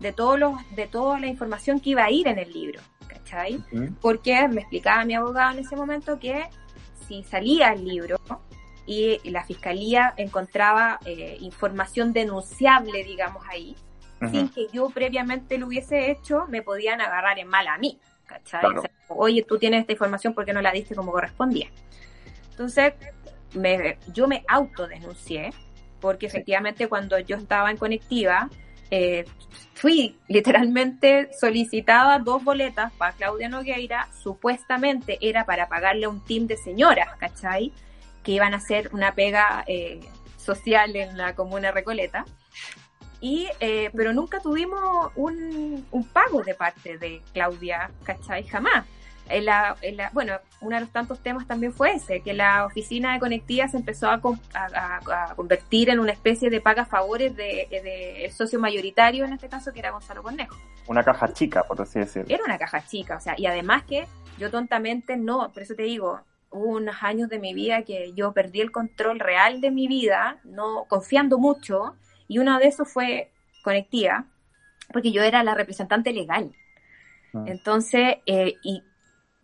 de 0.00 0.12
todos 0.12 0.38
los, 0.38 0.54
de 0.74 0.86
toda 0.86 1.18
la 1.18 1.26
información 1.26 1.80
que 1.80 1.90
iba 1.90 2.04
a 2.04 2.10
ir 2.10 2.28
en 2.28 2.38
el 2.38 2.52
libro, 2.52 2.80
¿cachai? 3.06 3.62
Porque 4.00 4.48
me 4.48 4.60
explicaba 4.60 5.04
mi 5.04 5.14
abogado 5.14 5.52
en 5.52 5.60
ese 5.60 5.76
momento 5.76 6.18
que 6.18 6.44
si 7.06 7.22
salía 7.22 7.72
el 7.72 7.84
libro 7.84 8.18
y 8.84 9.18
la 9.30 9.44
fiscalía 9.44 10.12
encontraba 10.16 10.98
eh, 11.04 11.36
información 11.40 12.12
denunciable, 12.12 13.04
digamos 13.04 13.44
ahí, 13.48 13.76
sin 14.30 14.48
que 14.50 14.68
yo 14.72 14.88
previamente 14.90 15.58
lo 15.58 15.66
hubiese 15.66 16.10
hecho, 16.10 16.46
me 16.48 16.62
podían 16.62 17.00
agarrar 17.00 17.40
en 17.40 17.48
mal 17.48 17.66
a 17.66 17.76
mí, 17.78 17.98
¿cachai? 18.26 18.60
Claro. 18.60 18.78
O 18.78 18.82
sea, 18.82 18.90
Oye, 19.08 19.42
tú 19.42 19.58
tienes 19.58 19.80
esta 19.80 19.92
información, 19.92 20.32
¿por 20.32 20.44
qué 20.44 20.52
no 20.52 20.62
la 20.62 20.70
diste 20.70 20.94
como 20.94 21.10
correspondía? 21.10 21.68
Entonces, 22.50 22.94
me, 23.54 23.98
yo 24.12 24.26
me 24.26 24.44
autodenuncié, 24.48 25.52
porque 26.00 26.26
efectivamente 26.26 26.88
cuando 26.88 27.18
yo 27.18 27.36
estaba 27.36 27.70
en 27.70 27.76
Conectiva, 27.76 28.50
eh, 28.90 29.24
fui 29.74 30.18
literalmente 30.28 31.30
solicitada 31.38 32.18
dos 32.18 32.44
boletas 32.44 32.92
para 32.92 33.12
Claudia 33.12 33.48
Nogueira, 33.48 34.08
supuestamente 34.22 35.18
era 35.20 35.46
para 35.46 35.68
pagarle 35.68 36.04
a 36.04 36.08
un 36.08 36.22
team 36.24 36.46
de 36.46 36.56
señoras, 36.56 37.08
¿cachai? 37.18 37.72
Que 38.22 38.32
iban 38.32 38.52
a 38.52 38.58
hacer 38.58 38.90
una 38.92 39.14
pega 39.14 39.64
eh, 39.66 40.00
social 40.36 40.94
en 40.96 41.16
la 41.16 41.34
comuna 41.34 41.70
Recoleta. 41.70 42.24
Y, 43.20 43.48
eh, 43.60 43.90
pero 43.94 44.12
nunca 44.12 44.40
tuvimos 44.40 45.12
un, 45.14 45.86
un 45.90 46.04
pago 46.08 46.42
de 46.42 46.54
parte 46.54 46.98
de 46.98 47.22
Claudia, 47.32 47.90
¿cachai? 48.04 48.44
Jamás. 48.44 48.84
En 49.32 49.44
la, 49.46 49.76
en 49.82 49.96
la- 49.96 50.10
bueno, 50.12 50.34
uno 50.60 50.76
de 50.76 50.80
los 50.82 50.90
tantos 50.90 51.20
temas 51.20 51.46
también 51.46 51.72
fue 51.72 51.92
ese, 51.94 52.20
que 52.20 52.34
la 52.34 52.66
oficina 52.66 53.14
de 53.14 53.20
conectividad 53.20 53.68
se 53.68 53.76
empezó 53.78 54.08
a, 54.08 54.20
a- 54.54 55.00
a- 55.30 55.34
convertir 55.34 55.88
en 55.90 55.98
una 56.00 56.12
especie 56.12 56.50
de 56.50 56.60
paga 56.60 56.84
favores 56.84 57.34
del 57.34 57.68
de, 57.70 57.80
de 57.82 58.24
el 58.26 58.32
socio 58.32 58.60
mayoritario, 58.60 59.24
en 59.24 59.32
este 59.32 59.48
caso, 59.48 59.72
que 59.72 59.78
era 59.80 59.90
Gonzalo 59.90 60.22
Cornejo. 60.22 60.56
Una 60.86 61.02
caja 61.02 61.32
chica, 61.32 61.62
por 61.64 61.80
así 61.80 61.98
decirlo. 61.98 62.34
Era 62.34 62.44
una 62.44 62.58
caja 62.58 62.84
chica, 62.86 63.16
o 63.16 63.20
sea, 63.20 63.34
y 63.38 63.46
además 63.46 63.84
que 63.84 64.06
yo 64.38 64.50
tontamente 64.50 65.16
no, 65.16 65.50
por 65.52 65.62
eso 65.62 65.74
te 65.74 65.84
digo, 65.84 66.20
hubo 66.50 66.66
unos 66.76 67.02
años 67.02 67.28
de 67.30 67.38
mi 67.38 67.54
vida 67.54 67.82
que 67.82 68.12
yo 68.14 68.32
perdí 68.32 68.60
el 68.60 68.70
control 68.70 69.18
real 69.20 69.60
de 69.60 69.70
mi 69.70 69.88
vida, 69.88 70.38
no 70.44 70.84
confiando 70.88 71.38
mucho, 71.38 71.96
y 72.28 72.38
uno 72.38 72.58
de 72.58 72.66
esos 72.66 72.90
fue 72.92 73.30
conectiva, 73.64 74.26
porque 74.92 75.12
yo 75.12 75.22
era 75.22 75.42
la 75.42 75.54
representante 75.54 76.12
legal. 76.12 76.52
Mm. 77.32 77.48
Entonces, 77.48 78.16
eh, 78.26 78.56
y 78.62 78.82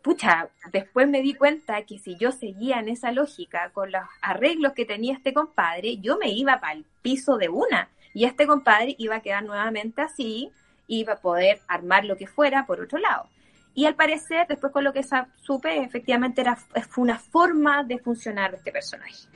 pucha, 0.03 0.49
después 0.73 1.09
me 1.09 1.23
di 1.23 1.35
cuenta 1.35 1.83
que 1.83 1.99
si 1.99 2.17
yo 2.17 2.33
seguía 2.33 2.79
en 2.79 2.89
esa 2.89 3.13
lógica 3.13 3.71
con 3.73 3.93
los 3.93 4.03
arreglos 4.23 4.73
que 4.73 4.85
tenía 4.85 5.15
este 5.15 5.33
compadre, 5.33 5.99
yo 5.99 6.17
me 6.19 6.31
iba 6.31 6.61
para 6.61 6.75
el 6.75 6.85
piso 7.03 7.37
de 7.37 7.49
una. 7.49 7.89
Y 8.15 8.25
este 8.25 8.47
compadre 8.47 8.95
iba 8.99 9.17
a 9.17 9.21
quedar 9.21 9.45
nuevamente 9.45 10.03
así, 10.03 10.51
iba 10.87 11.15
a 11.15 11.21
poder 11.21 11.61
armar 11.69 12.05
lo 12.05 12.17
que 12.17 12.27
fuera 12.27 12.67
por 12.67 12.81
otro 12.81 12.99
lado. 12.99 13.29
Y 13.75 13.85
al 13.87 13.95
parecer, 13.95 14.47
después 14.49 14.73
con 14.73 14.83
lo 14.83 14.93
que 14.93 15.05
supe, 15.43 15.83
efectivamente 15.83 16.41
era, 16.41 16.57
fue 16.57 17.05
una 17.05 17.19
forma 17.19 17.85
de 17.85 17.99
funcionar 17.99 18.55
este 18.55 18.73
personaje. 18.73 19.29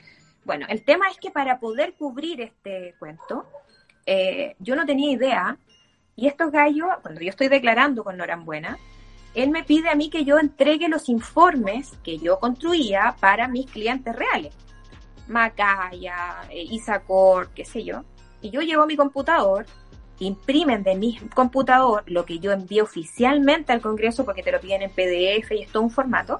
Bueno, 0.43 0.65
el 0.67 0.83
tema 0.83 1.07
es 1.09 1.17
que 1.17 1.31
para 1.31 1.59
poder 1.59 1.93
cubrir 1.93 2.41
este 2.41 2.95
cuento, 2.99 3.45
eh, 4.05 4.55
yo 4.59 4.75
no 4.75 4.85
tenía 4.85 5.11
idea, 5.11 5.57
y 6.15 6.27
estos 6.27 6.51
gallos, 6.51 6.89
cuando 7.01 7.21
yo 7.21 7.29
estoy 7.29 7.47
declarando 7.47 8.03
con 8.03 8.17
Norambuena, 8.17 8.77
él 9.33 9.49
me 9.49 9.63
pide 9.63 9.89
a 9.89 9.95
mí 9.95 10.09
que 10.09 10.25
yo 10.25 10.37
entregue 10.37 10.87
los 10.89 11.09
informes 11.09 11.91
que 12.03 12.17
yo 12.19 12.39
construía 12.39 13.15
para 13.19 13.47
mis 13.47 13.69
clientes 13.69 14.15
reales. 14.15 14.53
Macaya, 15.27 16.41
eh, 16.49 16.63
Isacor, 16.63 17.49
qué 17.49 17.65
sé 17.65 17.83
yo. 17.83 18.03
Y 18.41 18.51
yo 18.51 18.61
llevo 18.61 18.85
mi 18.85 18.95
computador, 18.95 19.65
imprimen 20.19 20.83
de 20.83 20.95
mi 20.95 21.17
computador 21.33 22.03
lo 22.07 22.25
que 22.25 22.39
yo 22.39 22.51
envío 22.51 22.83
oficialmente 22.83 23.73
al 23.73 23.81
Congreso 23.81 24.25
porque 24.25 24.43
te 24.43 24.51
lo 24.51 24.59
piden 24.59 24.83
en 24.83 24.89
PDF 24.89 25.51
y 25.51 25.61
es 25.63 25.71
todo 25.71 25.83
un 25.83 25.89
formato. 25.89 26.39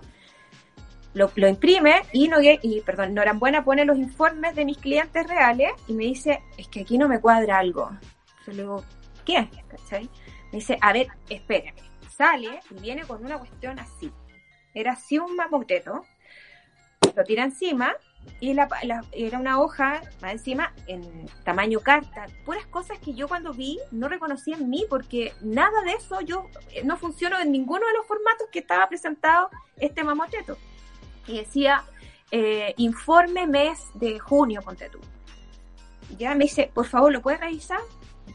Lo, 1.14 1.30
imprime 1.48 2.02
y, 2.11 2.28
no, 2.28 2.38
y 2.41 2.82
perdón, 2.82 3.14
Norambuena 3.14 3.64
pone 3.64 3.86
los 3.86 3.98
informes 3.98 4.56
de 4.56 4.65
mis 4.65 4.78
clientes 4.80 5.28
reales 5.28 5.72
y 5.88 5.94
me 5.94 6.06
dice, 6.06 6.41
es 6.57 6.68
que 6.68 6.82
aquí 6.82 6.98
no 6.98 7.07
me 7.07 7.20
cuadra 7.20 7.60
algo. 7.60 7.91
Yo 8.48 8.53
le 8.53 8.61
digo, 8.64 8.84
¿qué? 9.24 9.48
¿Cachai? 9.68 10.10
Me 10.52 10.57
dice, 10.60 10.78
a 10.82 10.91
ver, 10.91 11.07
espérame. 11.30 11.93
Sale 12.15 12.60
y 12.69 12.73
viene 12.81 13.03
con 13.03 13.26
una 13.26 13.38
cuestión 13.40 13.80
así. 13.80 14.11
Era 14.73 14.94
así 14.94 15.18
un 15.19 15.35
mamotreto. 15.35 16.06
Lo 17.15 17.23
tira 17.23 17.44
encima 17.44 17.94
y 18.40 18.53
la, 18.53 18.68
la- 18.84 19.03
era 19.11 19.38
una 19.40 19.60
hoja 19.60 20.02
más 20.22 20.31
encima 20.31 20.73
en 20.88 21.26
tamaño 21.44 21.80
carta. 21.80 22.26
Puras 22.45 22.65
cosas 22.68 22.98
que 22.99 23.14
yo 23.14 23.27
cuando 23.27 23.53
vi 23.53 23.77
no 23.91 24.07
reconocí 24.07 24.53
en 24.53 24.69
mí 24.69 24.85
porque 24.90 25.34
nada 25.41 25.81
de 25.81 25.94
eso 25.94 26.22
yo 26.22 26.48
eh, 26.72 26.84
no 26.84 26.98
funcionó 26.98 27.40
en 27.40 27.52
ninguno 27.52 27.85
de 27.88 27.94
los 27.94 28.06
formatos 28.07 28.48
que 28.52 28.60
estaba 28.60 28.88
presentado 28.88 29.49
este 29.77 30.03
mamotreto. 30.03 30.57
Y 31.27 31.38
decía, 31.40 31.84
eh, 32.31 32.73
informe 32.77 33.48
mes 33.48 33.80
de 33.95 34.19
junio, 34.19 34.61
ponte 34.61 34.90
tú. 34.90 34.99
Ya 36.18 36.35
me 36.35 36.45
dice, 36.45 36.69
por 36.73 36.85
favor, 36.85 37.11
¿lo 37.11 37.22
puedes 37.22 37.40
revisar? 37.40 37.80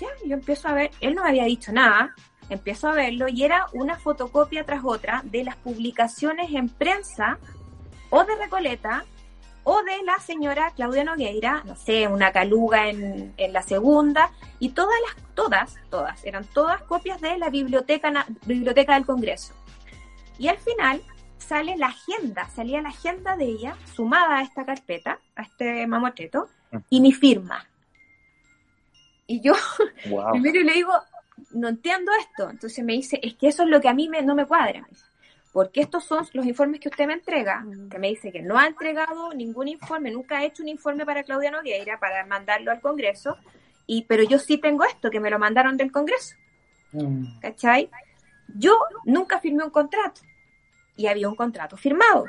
Ya, 0.01 0.09
yo 0.25 0.35
empiezo 0.35 0.69
a 0.69 0.73
ver, 0.75 0.91
él 1.01 1.15
no 1.15 1.23
me 1.23 1.31
había 1.31 1.45
dicho 1.45 1.73
nada, 1.73 2.15
empiezo 2.51 2.89
a 2.89 2.93
verlo 2.93 3.29
y 3.29 3.45
era 3.45 3.67
una 3.73 3.97
fotocopia 3.97 4.65
tras 4.65 4.83
otra 4.85 5.23
de 5.25 5.45
las 5.45 5.57
publicaciones 5.57 6.51
en 6.53 6.69
prensa 6.69 7.39
o 8.11 8.25
de 8.25 8.37
Recoleta 8.37 9.05
o 9.65 9.83
de 9.83 10.03
la 10.05 10.19
señora 10.21 10.73
Claudia 10.75 11.05
Nogueira, 11.05 11.63
no 11.67 11.77
sé, 11.77 12.09
una 12.09 12.33
caluga 12.33 12.89
en, 12.89 13.35
en 13.37 13.53
la 13.53 13.63
segunda, 13.63 14.31
y 14.59 14.71
todas 14.71 14.95
las, 15.07 15.35
todas, 15.35 15.75
todas, 15.91 16.25
eran 16.25 16.45
todas 16.47 16.81
copias 16.85 17.21
de 17.21 17.37
la 17.37 17.51
biblioteca, 17.51 18.11
na- 18.11 18.25
biblioteca 18.47 18.95
del 18.95 19.05
Congreso. 19.05 19.53
Y 20.39 20.49
al 20.49 20.57
final 20.57 21.03
sale 21.37 21.77
la 21.77 21.89
agenda, 21.89 22.49
salía 22.49 22.81
la 22.81 22.89
agenda 22.89 23.37
de 23.37 23.45
ella 23.45 23.77
sumada 23.95 24.39
a 24.39 24.43
esta 24.43 24.65
carpeta, 24.65 25.19
a 25.37 25.43
este 25.43 25.87
mamotreto, 25.87 26.49
y 26.89 27.01
mi 27.03 27.13
firma. 27.13 27.67
Y 29.27 29.43
yo 29.43 29.53
Wow. 30.09 30.33
Primero 30.33 30.63
le 30.63 30.73
digo, 30.73 30.93
no 31.51 31.69
entiendo 31.69 32.13
esto. 32.21 32.51
Entonces 32.51 32.85
me 32.85 32.93
dice, 32.95 33.19
es 33.23 33.35
que 33.35 33.49
eso 33.49 33.63
es 33.63 33.69
lo 33.69 33.81
que 33.81 33.89
a 33.89 33.95
mí 33.95 34.09
me, 34.09 34.23
no 34.23 34.35
me 34.35 34.47
cuadra. 34.47 34.87
Porque 35.53 35.81
estos 35.81 36.05
son 36.05 36.27
los 36.35 36.47
informes 36.47 36.81
que 36.81 36.89
usted 36.89 37.07
me 37.07 37.15
entrega, 37.15 37.65
que 37.91 37.99
me 37.99 38.09
dice 38.09 38.31
que 38.31 38.43
no 38.43 38.59
ha 38.59 38.67
entregado 38.67 39.33
ningún 39.33 39.67
informe, 39.69 40.11
nunca 40.11 40.39
ha 40.39 40.45
hecho 40.45 40.63
un 40.63 40.69
informe 40.69 41.07
para 41.07 41.23
Claudia 41.23 41.51
Nogueira 41.51 41.99
para 41.99 42.25
mandarlo 42.27 42.71
al 42.71 42.81
Congreso, 42.81 43.37
y, 43.87 44.03
pero 44.03 44.23
yo 44.23 44.39
sí 44.39 44.59
tengo 44.59 44.85
esto, 44.85 45.11
que 45.11 45.21
me 45.21 45.31
lo 45.31 45.39
mandaron 45.39 45.77
del 45.77 45.91
Congreso. 45.91 46.37
¿Cachai? 47.41 47.91
Yo 48.57 48.79
nunca 49.05 49.41
firmé 49.41 49.65
un 49.65 49.71
contrato 49.71 50.21
y 50.97 51.07
había 51.07 51.29
un 51.29 51.35
contrato 51.37 51.77
firmado. 51.77 52.27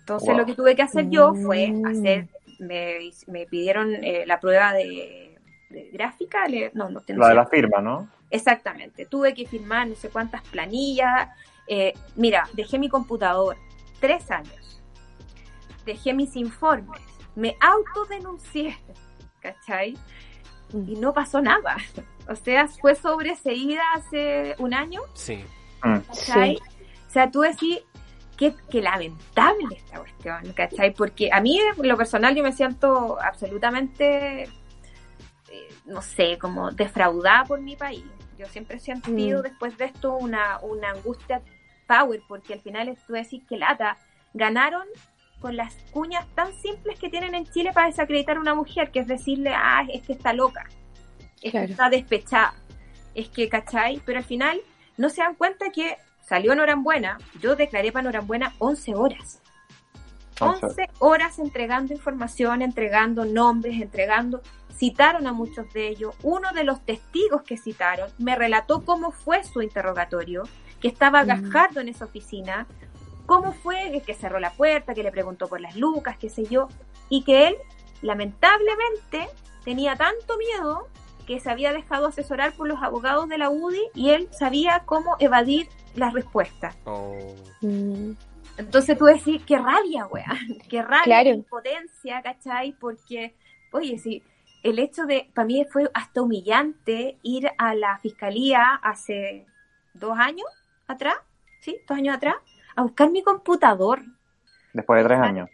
Entonces 0.00 0.30
Wow. 0.30 0.38
lo 0.38 0.46
que 0.46 0.54
tuve 0.54 0.74
que 0.74 0.82
hacer 0.82 1.08
yo 1.10 1.34
fue 1.34 1.72
hacer, 1.84 2.28
me, 2.58 3.10
me 3.26 3.46
pidieron 3.46 3.94
eh, 4.02 4.24
la 4.26 4.40
prueba 4.40 4.72
de, 4.72 5.31
de 5.72 5.90
gráfica, 5.90 6.46
le- 6.46 6.70
no, 6.74 6.88
no, 6.90 7.00
no 7.06 7.16
La 7.18 7.28
de 7.28 7.34
la 7.34 7.46
firma, 7.46 7.80
¿no? 7.80 8.08
Exactamente, 8.30 9.06
tuve 9.06 9.34
que 9.34 9.46
firmar 9.46 9.88
no 9.88 9.94
sé 9.96 10.08
cuántas 10.08 10.42
planillas. 10.42 11.28
Eh, 11.66 11.92
mira, 12.16 12.48
dejé 12.54 12.78
mi 12.78 12.88
computador 12.88 13.56
tres 14.00 14.30
años, 14.30 14.80
dejé 15.84 16.12
mis 16.14 16.36
informes, 16.36 17.00
me 17.34 17.56
autodenuncié, 17.60 18.76
¿cachai? 19.40 19.96
Y 20.72 20.96
no 20.96 21.12
pasó 21.12 21.40
nada. 21.42 21.76
O 22.28 22.36
sea, 22.36 22.68
fue 22.68 22.94
sobreseída 22.94 23.82
hace 23.94 24.54
un 24.58 24.72
año, 24.74 25.02
Sí. 25.14 25.44
Mm. 25.82 25.98
¿cachai? 26.08 26.56
O 27.08 27.10
sea, 27.10 27.30
tú 27.30 27.40
decís, 27.40 27.80
qué, 28.38 28.54
qué 28.70 28.80
lamentable 28.80 29.76
esta 29.76 29.98
cuestión, 29.98 30.52
¿cachai? 30.54 30.94
Porque 30.94 31.30
a 31.32 31.40
mí, 31.40 31.58
en 31.58 31.88
lo 31.88 31.96
personal, 31.96 32.34
yo 32.34 32.42
me 32.42 32.52
siento 32.52 33.18
absolutamente, 33.20 34.48
no 35.84 36.02
sé, 36.02 36.38
como 36.38 36.70
defraudada 36.70 37.44
por 37.44 37.60
mi 37.60 37.76
país. 37.76 38.04
Yo 38.38 38.46
siempre 38.46 38.76
he 38.76 38.80
sentido 38.80 39.40
Mm. 39.40 39.42
después 39.42 39.76
de 39.78 39.86
esto 39.86 40.14
una, 40.16 40.58
una 40.62 40.90
angustia 40.90 41.42
power, 41.86 42.20
porque 42.28 42.54
al 42.54 42.60
final 42.60 42.88
es- 42.88 43.04
tú 43.06 43.12
decís 43.12 43.42
que 43.48 43.56
lata, 43.56 43.98
ganaron 44.34 44.86
con 45.40 45.56
las 45.56 45.74
cuñas 45.90 46.26
tan 46.34 46.52
simples 46.54 46.98
que 46.98 47.08
tienen 47.10 47.34
en 47.34 47.44
Chile 47.46 47.72
para 47.74 47.88
desacreditar 47.88 48.36
a 48.36 48.40
una 48.40 48.54
mujer, 48.54 48.90
que 48.92 49.00
es 49.00 49.06
decirle, 49.08 49.52
ah, 49.54 49.84
es 49.92 50.02
que 50.02 50.12
está 50.12 50.32
loca, 50.32 50.64
es 51.42 51.50
Claro. 51.50 51.66
que 51.66 51.72
está 51.72 51.90
despechada, 51.90 52.54
es 53.14 53.28
que, 53.28 53.48
¿cachai? 53.48 54.00
Pero 54.06 54.18
al 54.18 54.24
final 54.24 54.60
no 54.96 55.08
se 55.10 55.20
dan 55.22 55.34
cuenta 55.34 55.70
que 55.70 55.98
salió 56.20 56.54
Norambuena, 56.54 57.18
yo 57.40 57.56
declaré 57.56 57.90
para 57.90 58.04
Norambuena 58.04 58.54
11 58.58 58.94
horas. 58.94 59.40
11 60.40 60.66
11 60.66 60.88
horas 61.00 61.38
entregando 61.38 61.92
información, 61.92 62.62
entregando 62.62 63.24
nombres, 63.24 63.80
entregando. 63.80 64.42
Citaron 64.72 65.26
a 65.26 65.32
muchos 65.32 65.72
de 65.72 65.88
ellos. 65.88 66.14
Uno 66.22 66.52
de 66.52 66.64
los 66.64 66.80
testigos 66.84 67.42
que 67.42 67.56
citaron 67.56 68.10
me 68.18 68.34
relató 68.36 68.84
cómo 68.84 69.12
fue 69.12 69.44
su 69.44 69.62
interrogatorio, 69.62 70.42
que 70.80 70.88
estaba 70.88 71.22
Mm. 71.24 71.26
Gajardo 71.28 71.80
en 71.80 71.88
esa 71.88 72.04
oficina, 72.06 72.66
cómo 73.26 73.52
fue 73.52 74.02
que 74.04 74.14
cerró 74.14 74.40
la 74.40 74.50
puerta, 74.52 74.94
que 74.94 75.02
le 75.02 75.12
preguntó 75.12 75.46
por 75.48 75.60
las 75.60 75.76
lucas, 75.76 76.16
qué 76.18 76.28
sé 76.28 76.44
yo, 76.46 76.68
y 77.08 77.22
que 77.24 77.48
él, 77.48 77.56
lamentablemente, 78.00 79.28
tenía 79.64 79.96
tanto 79.96 80.36
miedo 80.38 80.88
que 81.26 81.38
se 81.38 81.50
había 81.50 81.72
dejado 81.72 82.08
asesorar 82.08 82.52
por 82.54 82.66
los 82.66 82.82
abogados 82.82 83.28
de 83.28 83.38
la 83.38 83.48
UDI 83.50 83.80
y 83.94 84.10
él 84.10 84.28
sabía 84.32 84.82
cómo 84.84 85.16
evadir 85.20 85.68
las 85.94 86.12
respuestas. 86.12 86.76
Oh. 86.84 87.16
Mm, 87.60 88.12
Entonces 88.58 88.98
tú 88.98 89.04
decís, 89.06 89.40
qué 89.46 89.56
rabia, 89.56 90.06
weá, 90.06 90.26
qué 90.68 90.82
rabia, 90.82 91.04
Claro. 91.04 91.30
qué 91.30 91.36
impotencia, 91.36 92.20
¿cachai? 92.22 92.72
Porque, 92.72 93.34
oye, 93.72 93.98
sí, 93.98 94.22
el 94.62 94.78
hecho 94.78 95.06
de, 95.06 95.30
para 95.34 95.46
mí 95.46 95.64
fue 95.70 95.90
hasta 95.94 96.22
humillante 96.22 97.18
ir 97.22 97.50
a 97.58 97.74
la 97.74 97.98
fiscalía 97.98 98.74
hace 98.82 99.46
dos 99.94 100.16
años 100.18 100.46
atrás 100.86 101.16
¿sí? 101.62 101.80
Dos 101.88 101.96
años 101.96 102.16
atrás, 102.16 102.34
a 102.76 102.82
buscar 102.82 103.10
mi 103.10 103.22
computador. 103.22 104.02
Después 104.74 105.02
de 105.02 105.08
tres 105.08 105.20
años. 105.20 105.48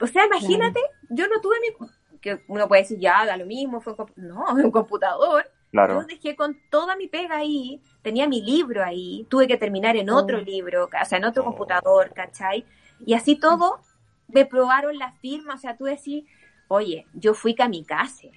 O 0.00 0.06
sea, 0.06 0.26
imagínate, 0.26 0.80
yo 1.08 1.26
no 1.28 1.40
tuve 1.40 1.56
mi... 1.60 1.88
Que 2.20 2.42
uno 2.48 2.66
puede 2.66 2.82
decir, 2.82 2.98
ya, 2.98 3.24
da 3.24 3.36
lo 3.36 3.46
mismo, 3.46 3.80
fue 3.80 3.94
un 3.96 4.06
No, 4.16 4.44
un 4.54 4.70
computador. 4.72 5.48
Claro. 5.70 6.00
Yo 6.00 6.06
dejé 6.06 6.34
con 6.34 6.58
toda 6.70 6.96
mi 6.96 7.06
pega 7.06 7.36
ahí, 7.36 7.80
tenía 8.02 8.26
mi 8.26 8.42
libro 8.42 8.82
ahí, 8.82 9.26
tuve 9.30 9.46
que 9.46 9.56
terminar 9.56 9.96
en 9.96 10.10
otro 10.10 10.40
libro, 10.40 10.86
o 10.86 11.04
sea, 11.04 11.18
en 11.18 11.24
otro 11.24 11.42
Oh. 11.42 11.46
computador, 11.46 12.12
¿cachai? 12.12 12.64
Y 13.06 13.14
así 13.14 13.36
todo, 13.36 13.80
me 14.28 14.46
probaron 14.46 14.98
la 14.98 15.12
firma, 15.12 15.54
o 15.54 15.58
sea, 15.58 15.76
tú 15.76 15.84
decís, 15.84 16.24
oye, 16.68 17.06
yo 17.14 17.34
fui 17.34 17.54
kamikaze, 17.54 18.30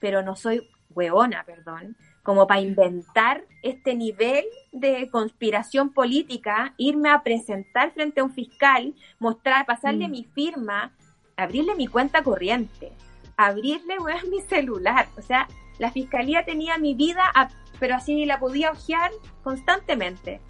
pero 0.00 0.22
no 0.22 0.36
soy 0.36 0.68
hueona, 0.90 1.44
perdón, 1.44 1.96
como 2.22 2.46
para 2.46 2.60
inventar 2.60 3.44
este 3.62 3.94
nivel 3.94 4.44
de 4.72 5.08
conspiración 5.10 5.90
política, 5.92 6.74
irme 6.76 7.08
a 7.10 7.22
presentar 7.22 7.92
frente 7.92 8.20
a 8.20 8.24
un 8.24 8.32
fiscal, 8.32 8.94
mostrar, 9.20 9.64
pasarle 9.66 10.08
Mm. 10.08 10.10
mi 10.10 10.24
firma, 10.24 10.92
abrirle 11.36 11.74
mi 11.76 11.86
cuenta 11.86 12.22
corriente, 12.22 12.92
abrirle 13.36 13.98
weón, 13.98 14.28
mi 14.30 14.40
celular. 14.40 15.06
O 15.16 15.22
sea, 15.22 15.46
la 15.78 15.90
fiscalía 15.92 16.44
tenía 16.44 16.78
mi 16.78 16.94
vida, 16.94 17.22
a- 17.34 17.48
pero 17.78 17.94
así 17.94 18.24
la 18.24 18.40
podía 18.40 18.72
hojear 18.72 19.10
constantemente. 19.44 20.40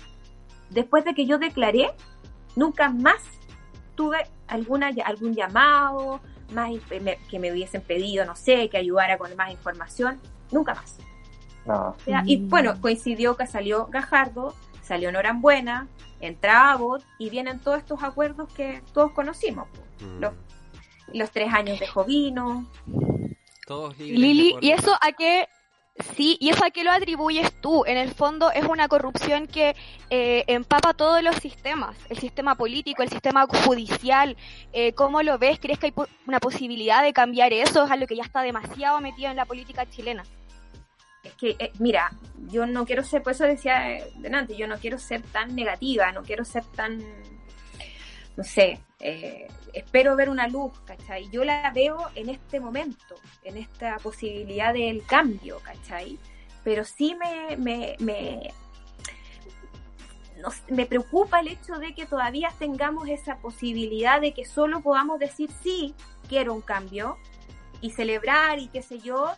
Después 0.70 1.04
de 1.04 1.14
que 1.14 1.26
yo 1.26 1.38
declaré, 1.38 1.90
nunca 2.54 2.88
más 2.90 3.22
tuve 3.96 4.18
alguna, 4.46 4.90
algún 5.04 5.34
llamado, 5.34 6.20
más 6.52 6.70
que 7.30 7.38
me 7.38 7.52
hubiesen 7.52 7.82
pedido, 7.82 8.24
no 8.24 8.36
sé, 8.36 8.68
que 8.68 8.76
ayudara 8.78 9.18
con 9.18 9.34
más 9.36 9.50
información. 9.50 10.20
Nunca 10.52 10.74
más. 10.74 10.96
No. 11.66 11.96
Y 12.26 12.38
Mm. 12.38 12.48
bueno, 12.48 12.80
coincidió 12.80 13.36
que 13.36 13.46
salió 13.46 13.86
Gajardo, 13.86 14.54
salió 14.82 15.10
Norambuena, 15.10 15.88
entra 16.20 16.70
Abbott 16.70 17.02
y 17.18 17.28
vienen 17.30 17.58
todos 17.58 17.78
estos 17.78 18.02
acuerdos 18.02 18.52
que 18.54 18.82
todos 18.92 19.10
conocimos. 19.12 19.66
Mm. 20.00 20.20
Los, 20.20 20.32
los 21.12 21.30
tres 21.32 21.52
años 21.52 21.80
de 21.80 21.86
Jovino. 21.88 22.70
Todos 23.66 23.98
libres 23.98 24.20
de 24.20 24.26
Lili. 24.26 24.56
¿y 24.60 24.70
eso 24.70 24.94
a 25.00 25.12
qué? 25.12 25.48
Sí, 26.14 26.36
¿y 26.40 26.50
eso 26.50 26.64
a 26.64 26.70
qué 26.70 26.84
lo 26.84 26.92
atribuyes 26.92 27.58
tú? 27.60 27.84
En 27.86 27.96
el 27.96 28.12
fondo 28.12 28.50
es 28.52 28.64
una 28.64 28.86
corrupción 28.86 29.46
que 29.46 29.74
eh, 30.10 30.44
empapa 30.46 30.92
todos 30.92 31.22
los 31.22 31.36
sistemas, 31.36 31.96
el 32.10 32.18
sistema 32.18 32.54
político, 32.54 33.02
el 33.02 33.08
sistema 33.08 33.46
judicial. 33.46 34.36
Eh, 34.72 34.92
¿Cómo 34.92 35.22
lo 35.22 35.38
ves? 35.38 35.58
¿Crees 35.58 35.78
que 35.78 35.86
hay 35.86 35.94
una 36.26 36.38
posibilidad 36.38 37.02
de 37.02 37.14
cambiar 37.14 37.54
eso? 37.54 37.84
Es 37.84 37.90
algo 37.90 38.06
que 38.06 38.16
ya 38.16 38.24
está 38.24 38.42
demasiado 38.42 39.00
metido 39.00 39.30
en 39.30 39.36
la 39.36 39.46
política 39.46 39.88
chilena. 39.88 40.22
Es 41.22 41.32
que, 41.34 41.56
eh, 41.58 41.72
mira, 41.78 42.12
yo 42.50 42.66
no 42.66 42.84
quiero 42.84 43.02
ser, 43.02 43.22
por 43.22 43.32
eso 43.32 43.44
decía 43.44 43.90
eh, 43.90 44.04
delante, 44.16 44.56
yo 44.56 44.68
no 44.68 44.76
quiero 44.76 44.98
ser 44.98 45.22
tan 45.22 45.56
negativa, 45.56 46.12
no 46.12 46.22
quiero 46.22 46.44
ser 46.44 46.64
tan, 46.64 46.98
no 48.36 48.44
sé, 48.44 48.80
eh, 49.00 49.48
espero 49.72 50.16
ver 50.16 50.30
una 50.30 50.48
luz, 50.48 50.72
¿cachai? 50.86 51.28
Yo 51.30 51.44
la 51.44 51.70
veo 51.74 51.98
en 52.14 52.30
este 52.30 52.60
momento, 52.60 53.14
en 53.44 53.58
esta 53.58 53.98
posibilidad 53.98 54.72
del 54.72 55.04
cambio, 55.04 55.60
¿cachai? 55.62 56.18
Pero 56.64 56.84
sí 56.84 57.14
me, 57.14 57.56
me, 57.56 57.96
me, 58.00 58.52
me 60.68 60.86
preocupa 60.86 61.40
el 61.40 61.48
hecho 61.48 61.74
de 61.78 61.94
que 61.94 62.06
todavía 62.06 62.52
tengamos 62.58 63.08
esa 63.08 63.36
posibilidad 63.38 64.20
de 64.20 64.32
que 64.32 64.44
solo 64.44 64.80
podamos 64.80 65.18
decir 65.18 65.50
sí, 65.62 65.94
quiero 66.28 66.54
un 66.54 66.62
cambio 66.62 67.18
y 67.80 67.90
celebrar 67.90 68.58
y 68.58 68.68
qué 68.68 68.82
sé 68.82 68.98
yo, 69.00 69.30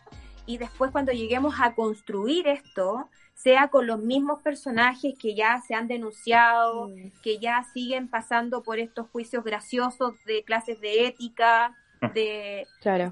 y 0.45 0.57
después 0.57 0.91
cuando 0.91 1.11
lleguemos 1.11 1.55
a 1.59 1.75
construir 1.75 2.47
esto, 2.47 3.09
sea 3.41 3.69
con 3.69 3.87
los 3.87 3.99
mismos 3.99 4.41
personajes 4.41 5.13
que 5.17 5.33
ya 5.33 5.61
se 5.65 5.73
han 5.73 5.87
denunciado, 5.87 6.89
que 7.23 7.39
ya 7.39 7.63
siguen 7.73 8.09
pasando 8.09 8.63
por 8.63 8.79
estos 8.79 9.07
juicios 9.11 9.45
graciosos 9.45 10.13
de 10.25 10.43
clases 10.43 10.81
de 10.81 11.07
ética, 11.07 11.73
de... 12.13 12.67
Claro. 12.81 13.09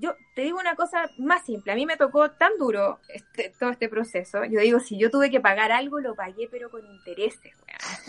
Yo 0.00 0.14
te 0.34 0.42
digo 0.42 0.58
una 0.58 0.74
cosa 0.74 1.08
más 1.18 1.44
simple, 1.44 1.70
a 1.72 1.74
mí 1.76 1.86
me 1.86 1.96
tocó 1.96 2.30
tan 2.32 2.52
duro 2.58 2.98
este, 3.08 3.52
todo 3.58 3.70
este 3.70 3.88
proceso, 3.88 4.44
yo 4.44 4.60
digo, 4.60 4.80
si 4.80 4.98
yo 4.98 5.10
tuve 5.12 5.30
que 5.30 5.40
pagar 5.40 5.70
algo, 5.70 6.00
lo 6.00 6.14
pagué 6.16 6.48
pero 6.50 6.70
con 6.70 6.84
intereses, 6.86 7.52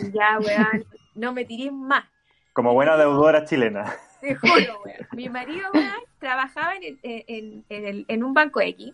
weón. 0.00 0.12
Ya, 0.12 0.38
weón, 0.40 0.84
no 1.14 1.32
me 1.32 1.44
tiré 1.44 1.70
más. 1.70 2.04
Como 2.52 2.74
buena 2.74 2.96
deudora 2.96 3.44
chilena. 3.44 3.92
Te 4.20 4.34
juro, 4.34 4.82
weón. 4.84 5.06
Mi 5.12 5.28
marido, 5.28 5.68
weón, 5.72 6.00
trabajaba 6.18 6.74
en, 6.76 6.82
el- 6.84 6.98
en, 7.02 7.64
en 7.68 7.86
el- 7.86 8.04
en 8.08 8.24
un 8.24 8.34
banco 8.34 8.60
X, 8.60 8.92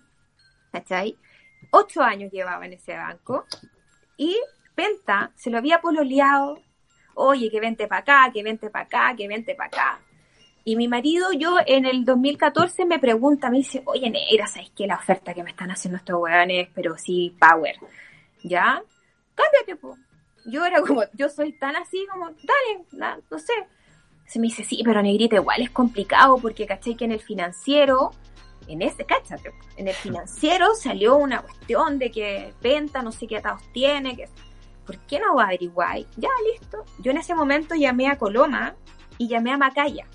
¿cachai? 0.73 1.16
Ocho 1.70 2.02
años 2.02 2.32
llevaba 2.32 2.64
en 2.66 2.74
ese 2.74 2.97
banco 2.97 3.44
y 4.16 4.36
Penta 4.74 5.32
se 5.34 5.51
lo 5.51 5.59
había 5.59 5.80
pololeado. 5.80 6.60
Oye, 7.14 7.51
que 7.51 7.60
vente 7.60 7.88
para 7.88 8.02
acá, 8.02 8.30
que 8.32 8.43
vente 8.43 8.68
para 8.68 8.84
acá, 8.84 9.14
que 9.16 9.26
vente 9.26 9.55
para 9.55 9.68
acá. 9.68 10.01
Y 10.64 10.76
mi 10.76 10.86
marido, 10.86 11.32
yo 11.32 11.56
en 11.64 11.86
el 11.86 12.05
2014 12.05 12.84
me 12.84 12.98
pregunta, 12.98 13.51
me 13.51 13.59
dice, 13.59 13.82
oye, 13.86 14.10
negra, 14.10 14.47
¿sabes 14.47 14.70
qué? 14.76 14.86
La 14.86 14.97
oferta 14.97 15.32
que 15.32 15.43
me 15.43 15.51
están 15.51 15.70
haciendo 15.70 15.97
estos 15.97 16.20
weones, 16.20 16.68
pero 16.74 16.98
sí, 16.98 17.34
power. 17.40 17.76
¿Ya? 18.43 18.82
Cámbiate, 19.34 19.76
po. 19.76 19.97
Yo 20.44 20.64
era 20.64 20.80
como, 20.82 21.05
yo 21.14 21.28
soy 21.28 21.52
tan 21.52 21.76
así 21.76 22.06
como, 22.12 22.26
dale, 22.26 23.20
no 23.30 23.38
sé. 23.38 23.52
Se 24.26 24.38
me 24.38 24.48
dice, 24.48 24.64
sí, 24.64 24.82
pero 24.84 25.01
negrita, 25.02 25.36
igual 25.36 25.62
es 25.62 25.70
complicado 25.70 26.36
porque 26.38 26.66
caché 26.66 26.97
que 26.97 27.05
en 27.05 27.12
el 27.12 27.20
financiero, 27.20 28.10
en 28.68 28.82
ese, 28.82 29.05
cáchate, 29.05 29.52
en 29.76 29.88
el 29.88 29.94
financiero 29.94 30.74
salió 30.74 31.16
una 31.16 31.43
cuestión 31.43 31.98
de 31.98 32.10
que 32.10 32.52
venta, 32.60 33.02
no 33.02 33.12
sé 33.12 33.26
qué 33.26 33.38
atados 33.38 33.62
tiene, 33.72 34.16
que, 34.16 34.28
¿por 34.84 34.98
qué 35.01 35.18
no 35.20 35.34
va 35.36 35.44
a 35.44 35.47
averiguar? 35.47 35.98
Ya, 36.16 36.28
listo. 36.52 36.84
Yo 36.98 37.10
en 37.10 37.18
ese 37.18 37.34
momento 37.34 37.74
llamé 37.74 38.09
a 38.09 38.18
Coloma 38.18 38.74
y 39.18 39.28
llamé 39.28 39.52
a 39.52 39.59
Macaya. 39.59 40.06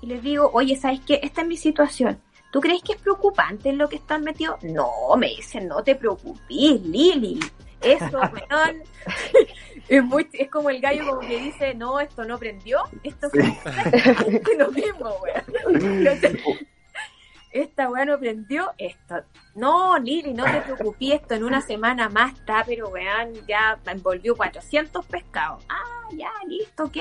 Y 0.00 0.06
les 0.06 0.22
digo, 0.22 0.50
oye, 0.52 0.76
¿sabes 0.76 1.00
qué? 1.06 1.20
Esta 1.22 1.42
es 1.42 1.46
mi 1.46 1.56
situación. 1.56 2.20
¿Tú 2.50 2.60
crees 2.60 2.82
que 2.82 2.92
es 2.92 3.00
preocupante 3.00 3.70
en 3.70 3.78
lo 3.78 3.88
que 3.88 3.96
están 3.96 4.22
metidos? 4.22 4.62
No, 4.62 4.88
me 5.18 5.28
dicen, 5.28 5.66
no 5.66 5.82
te 5.82 5.96
preocupes, 5.96 6.40
Lili. 6.48 7.40
Eso, 7.80 8.18
weón. 8.50 8.82
es, 9.88 10.04
muy, 10.04 10.28
es 10.32 10.50
como 10.50 10.70
el 10.70 10.80
gallo 10.80 11.06
como 11.06 11.20
que 11.20 11.38
dice, 11.38 11.74
no, 11.74 11.98
esto 12.00 12.24
no 12.24 12.38
prendió. 12.38 12.78
Esto 13.02 13.28
fue 13.30 13.48
exactamente 13.48 14.54
lo 14.58 14.70
mismo, 14.70 15.16
weón. 15.22 16.04
Esta 17.54 17.88
weá 17.88 18.04
no 18.04 18.18
prendió 18.18 18.72
esto. 18.78 19.22
No, 19.54 19.96
Lili, 19.96 20.34
no 20.34 20.42
te 20.42 20.60
preocupes, 20.62 21.20
esto 21.22 21.34
en 21.34 21.44
una 21.44 21.60
semana 21.60 22.08
más 22.08 22.32
está, 22.32 22.64
pero 22.66 22.88
weón, 22.88 23.32
ya 23.46 23.78
envolvió 23.86 24.34
400 24.34 25.06
pescados. 25.06 25.64
Ah, 25.68 26.08
ya, 26.16 26.32
listo, 26.48 26.82
ok. 26.86 26.96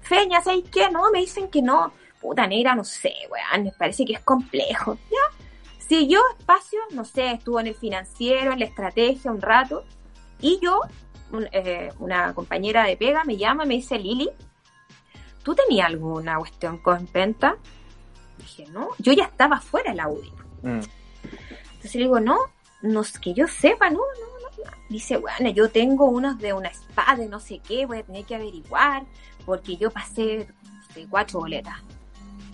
Feña, 0.00 0.40
¿sabes 0.40 0.64
qué? 0.72 0.90
No, 0.90 1.10
me 1.10 1.20
dicen 1.20 1.50
que 1.50 1.60
no. 1.60 1.92
Puta 2.18 2.46
negra, 2.46 2.74
no 2.74 2.82
sé, 2.82 3.12
weón, 3.30 3.64
me 3.64 3.72
parece 3.72 4.06
que 4.06 4.14
es 4.14 4.20
complejo. 4.20 4.96
Ya. 5.10 5.44
Siguió 5.86 6.22
espacio, 6.38 6.78
no 6.92 7.04
sé, 7.04 7.32
estuvo 7.32 7.60
en 7.60 7.66
el 7.66 7.74
financiero, 7.74 8.52
en 8.52 8.60
la 8.60 8.64
estrategia 8.64 9.30
un 9.30 9.42
rato. 9.42 9.84
Y 10.40 10.60
yo, 10.62 10.80
eh, 11.52 11.92
una 11.98 12.32
compañera 12.32 12.84
de 12.84 12.96
pega 12.96 13.22
me 13.24 13.36
llama 13.36 13.64
y 13.64 13.68
me 13.68 13.74
dice, 13.74 13.98
Lili, 13.98 14.30
¿tú 15.42 15.54
tenías 15.54 15.88
alguna 15.88 16.38
cuestión 16.38 16.78
con 16.78 17.06
venta? 17.12 17.58
Dije, 18.44 18.66
no, 18.72 18.90
yo 18.98 19.14
ya 19.14 19.24
estaba 19.24 19.58
fuera 19.60 19.90
de 19.92 19.96
la 19.96 20.08
UDI. 20.08 20.32
Mm. 20.62 20.80
Entonces 21.72 21.94
le 21.94 22.00
digo, 22.02 22.20
no, 22.20 22.38
no 22.82 23.00
es 23.00 23.18
que 23.18 23.32
yo 23.32 23.48
sepa, 23.48 23.88
no, 23.88 23.96
no, 23.96 24.02
no. 24.02 24.64
no. 24.64 24.70
Dice, 24.90 25.16
bueno, 25.16 25.48
yo 25.50 25.70
tengo 25.70 26.04
unos 26.04 26.38
de 26.38 26.52
una 26.52 26.68
espada 26.68 27.16
de 27.16 27.26
no 27.26 27.40
sé 27.40 27.60
qué, 27.66 27.86
voy 27.86 27.98
a 27.98 28.02
tener 28.02 28.24
que 28.26 28.34
averiguar, 28.34 29.04
porque 29.46 29.76
yo 29.76 29.90
pasé 29.90 30.46
de 30.94 31.06
cuatro 31.08 31.40
boletas. 31.40 31.78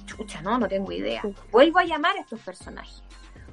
Chucha, 0.06 0.40
no, 0.42 0.58
no 0.58 0.68
tengo 0.68 0.92
idea. 0.92 1.22
Vuelvo 1.50 1.80
a 1.80 1.84
llamar 1.84 2.16
a 2.16 2.20
estos 2.20 2.40
personajes. 2.40 3.02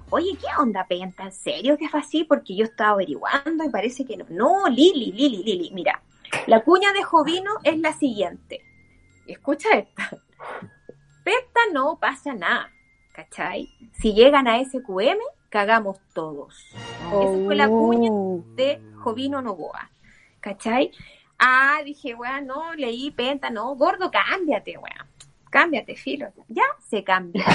Oye, 0.10 0.38
¿qué 0.40 0.48
onda, 0.60 0.86
Penta? 0.88 1.24
¿En 1.24 1.32
serio 1.32 1.78
que 1.78 1.90
fue 1.90 2.00
así? 2.00 2.24
Porque 2.24 2.56
yo 2.56 2.66
estaba 2.66 2.92
averiguando 2.92 3.64
y 3.64 3.70
parece 3.70 4.06
que 4.06 4.16
no. 4.16 4.26
No, 4.30 4.70
Lili, 4.70 5.12
Lili, 5.12 5.44
Lili, 5.44 5.72
mira. 5.74 6.02
La 6.46 6.64
cuña 6.64 6.94
de 6.94 7.04
Jovino 7.04 7.52
es 7.64 7.78
la 7.80 7.94
siguiente. 7.94 8.62
Escucha 9.26 9.70
esta. 9.78 10.18
Penta 11.28 11.60
no 11.74 11.98
pasa 12.00 12.34
nada, 12.34 12.72
¿cachai? 13.12 13.68
Si 13.92 14.14
llegan 14.14 14.48
a 14.48 14.64
SQM, 14.64 15.18
cagamos 15.50 16.00
todos. 16.14 16.56
Esa 16.74 17.44
fue 17.44 17.54
la 17.54 17.68
cuña 17.68 18.10
Oh. 18.10 18.42
de 18.56 18.82
Jovino 18.96 19.42
Novoa, 19.42 19.92
¿cachai? 20.40 20.90
Ah, 21.38 21.80
dije, 21.84 22.16
weón, 22.16 22.48
no, 22.48 22.74
leí 22.76 23.12
Penta, 23.12 23.50
no, 23.50 23.76
gordo, 23.76 24.10
cámbiate, 24.10 24.78
weón. 24.78 25.06
Cámbiate, 25.50 25.98
filo. 25.98 26.28
Ya 26.48 26.64
se 26.88 27.04
cambia. 27.04 27.46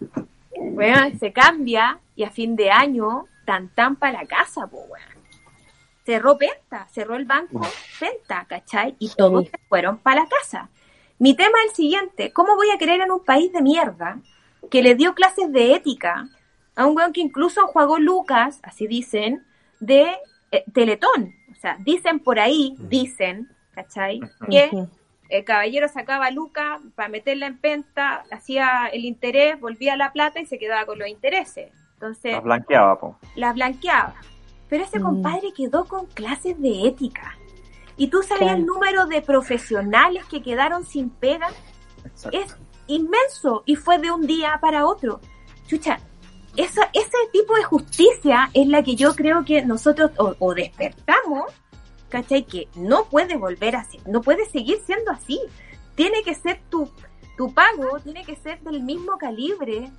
Weón, 0.56 1.18
se 1.18 1.30
cambia 1.32 1.98
y 2.16 2.22
a 2.24 2.30
fin 2.30 2.56
de 2.56 2.70
año, 2.70 3.26
tan 3.44 3.68
tan 3.74 3.96
para 3.96 4.22
la 4.22 4.26
casa, 4.26 4.66
po, 4.66 4.78
weón. 4.78 5.20
Cerró 6.06 6.38
Penta, 6.38 6.86
cerró 6.88 7.16
el 7.16 7.26
banco 7.26 7.60
Penta, 7.98 8.46
¿cachai? 8.48 8.96
Y 8.98 9.10
todos 9.10 9.44
se 9.48 9.58
fueron 9.68 9.98
para 9.98 10.22
la 10.22 10.26
casa. 10.28 10.70
Mi 11.20 11.34
tema 11.34 11.52
es 11.64 11.70
el 11.72 11.76
siguiente, 11.76 12.32
¿cómo 12.32 12.56
voy 12.56 12.70
a 12.70 12.78
creer 12.78 13.02
en 13.02 13.10
un 13.12 13.22
país 13.22 13.52
de 13.52 13.60
mierda 13.60 14.18
que 14.70 14.82
le 14.82 14.94
dio 14.94 15.14
clases 15.14 15.52
de 15.52 15.74
ética 15.74 16.26
a 16.74 16.86
un 16.86 16.96
weón 16.96 17.12
que 17.12 17.20
incluso 17.20 17.66
jugó 17.66 17.98
Lucas, 17.98 18.58
así 18.62 18.86
dicen, 18.86 19.44
de 19.80 20.12
eh, 20.50 20.64
Teletón? 20.72 21.34
O 21.52 21.54
sea, 21.56 21.76
dicen 21.84 22.20
por 22.20 22.40
ahí, 22.40 22.74
dicen, 22.78 23.50
¿cachai? 23.74 24.20
Que 24.48 24.70
el 25.28 25.44
caballero 25.44 25.88
sacaba 25.88 26.26
a 26.26 26.30
Luca 26.30 26.80
para 26.94 27.10
meterla 27.10 27.46
en 27.48 27.58
penta, 27.58 28.24
hacía 28.30 28.86
el 28.90 29.04
interés, 29.04 29.60
volvía 29.60 29.96
la 29.96 30.12
plata 30.12 30.40
y 30.40 30.46
se 30.46 30.58
quedaba 30.58 30.86
con 30.86 30.98
los 30.98 31.06
intereses. 31.08 31.70
Entonces, 31.94 32.32
Las 32.32 32.42
blanqueaba, 32.44 32.98
po. 32.98 33.18
las 33.36 33.54
blanqueaba. 33.54 34.14
Pero 34.70 34.84
ese 34.84 34.98
Mm. 34.98 35.02
compadre 35.02 35.52
quedó 35.54 35.84
con 35.84 36.06
clases 36.06 36.58
de 36.58 36.86
ética. 36.88 37.36
Y 38.00 38.08
tú 38.08 38.22
Claro. 38.38 38.56
el 38.56 38.64
número 38.64 39.04
de 39.04 39.20
profesionales 39.20 40.24
que 40.24 40.42
quedaron 40.42 40.86
sin 40.86 41.10
pega. 41.10 41.48
Exacto. 42.02 42.38
Es 42.38 42.56
inmenso 42.86 43.62
y 43.66 43.76
fue 43.76 43.98
de 43.98 44.10
un 44.10 44.26
día 44.26 44.58
para 44.58 44.86
otro. 44.86 45.20
Chucha, 45.66 46.00
esa, 46.56 46.88
ese 46.94 47.18
tipo 47.30 47.54
de 47.56 47.62
justicia 47.64 48.48
es 48.54 48.66
la 48.68 48.82
que 48.82 48.96
yo 48.96 49.14
creo 49.14 49.44
que 49.44 49.66
nosotros 49.66 50.12
o, 50.16 50.34
o 50.38 50.54
despertamos, 50.54 51.52
¿cachai? 52.08 52.46
Que 52.46 52.68
no 52.74 53.04
puede 53.04 53.36
volver 53.36 53.76
así, 53.76 54.00
no 54.06 54.22
puede 54.22 54.46
seguir 54.46 54.78
siendo 54.86 55.10
así. 55.10 55.38
Tiene 55.94 56.22
que 56.22 56.34
ser 56.34 56.58
tu, 56.70 56.90
tu 57.36 57.52
pago, 57.52 58.00
tiene 58.02 58.24
que 58.24 58.36
ser 58.36 58.62
del 58.62 58.82
mismo 58.82 59.18
calibre, 59.18 59.92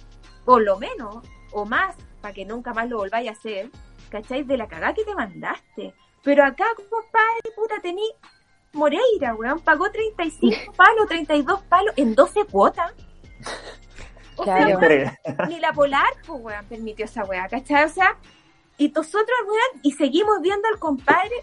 por 0.44 0.64
lo 0.64 0.80
menos, 0.80 1.18
o 1.52 1.66
más, 1.66 1.96
para 2.20 2.34
que 2.34 2.46
nunca 2.46 2.74
más 2.74 2.90
lo 2.90 2.98
volváis 2.98 3.30
a 3.30 3.34
hacer, 3.34 3.70
¿cachai? 4.10 4.42
De 4.44 4.58
la 4.58 4.68
cagada 4.68 4.96
que 4.96 5.04
te 5.04 5.14
mandaste. 5.14 5.94
Pero 6.24 6.44
acá, 6.44 6.66
compadre, 6.76 7.52
puta, 7.56 7.80
tení 7.82 8.04
Moreira, 8.74 9.34
weón, 9.36 9.60
pagó 9.60 9.90
35 9.92 10.74
palos, 10.78 11.08
32 11.08 11.62
palos 11.64 11.94
en 11.98 12.16
12 12.16 12.46
cuotas. 12.46 12.94
O 14.38 14.44
sea, 14.46 14.58
Claro. 14.58 14.80
weón, 14.80 14.84
Entre- 14.84 15.48
ni 15.48 15.60
la 15.60 15.74
Polar, 15.74 16.08
pues, 16.26 16.40
weón, 16.42 16.66
permitió 16.66 17.06
esa 17.06 17.24
weá, 17.26 17.48
¿cachai? 17.48 17.86
O 17.86 17.90
sea, 17.90 18.18
y 18.78 18.90
nosotros, 18.90 19.38
weón, 19.46 19.82
y 19.84 19.92
seguimos 19.92 20.42
viendo 20.42 20.68
al 20.68 20.80
compadre, 20.80 21.36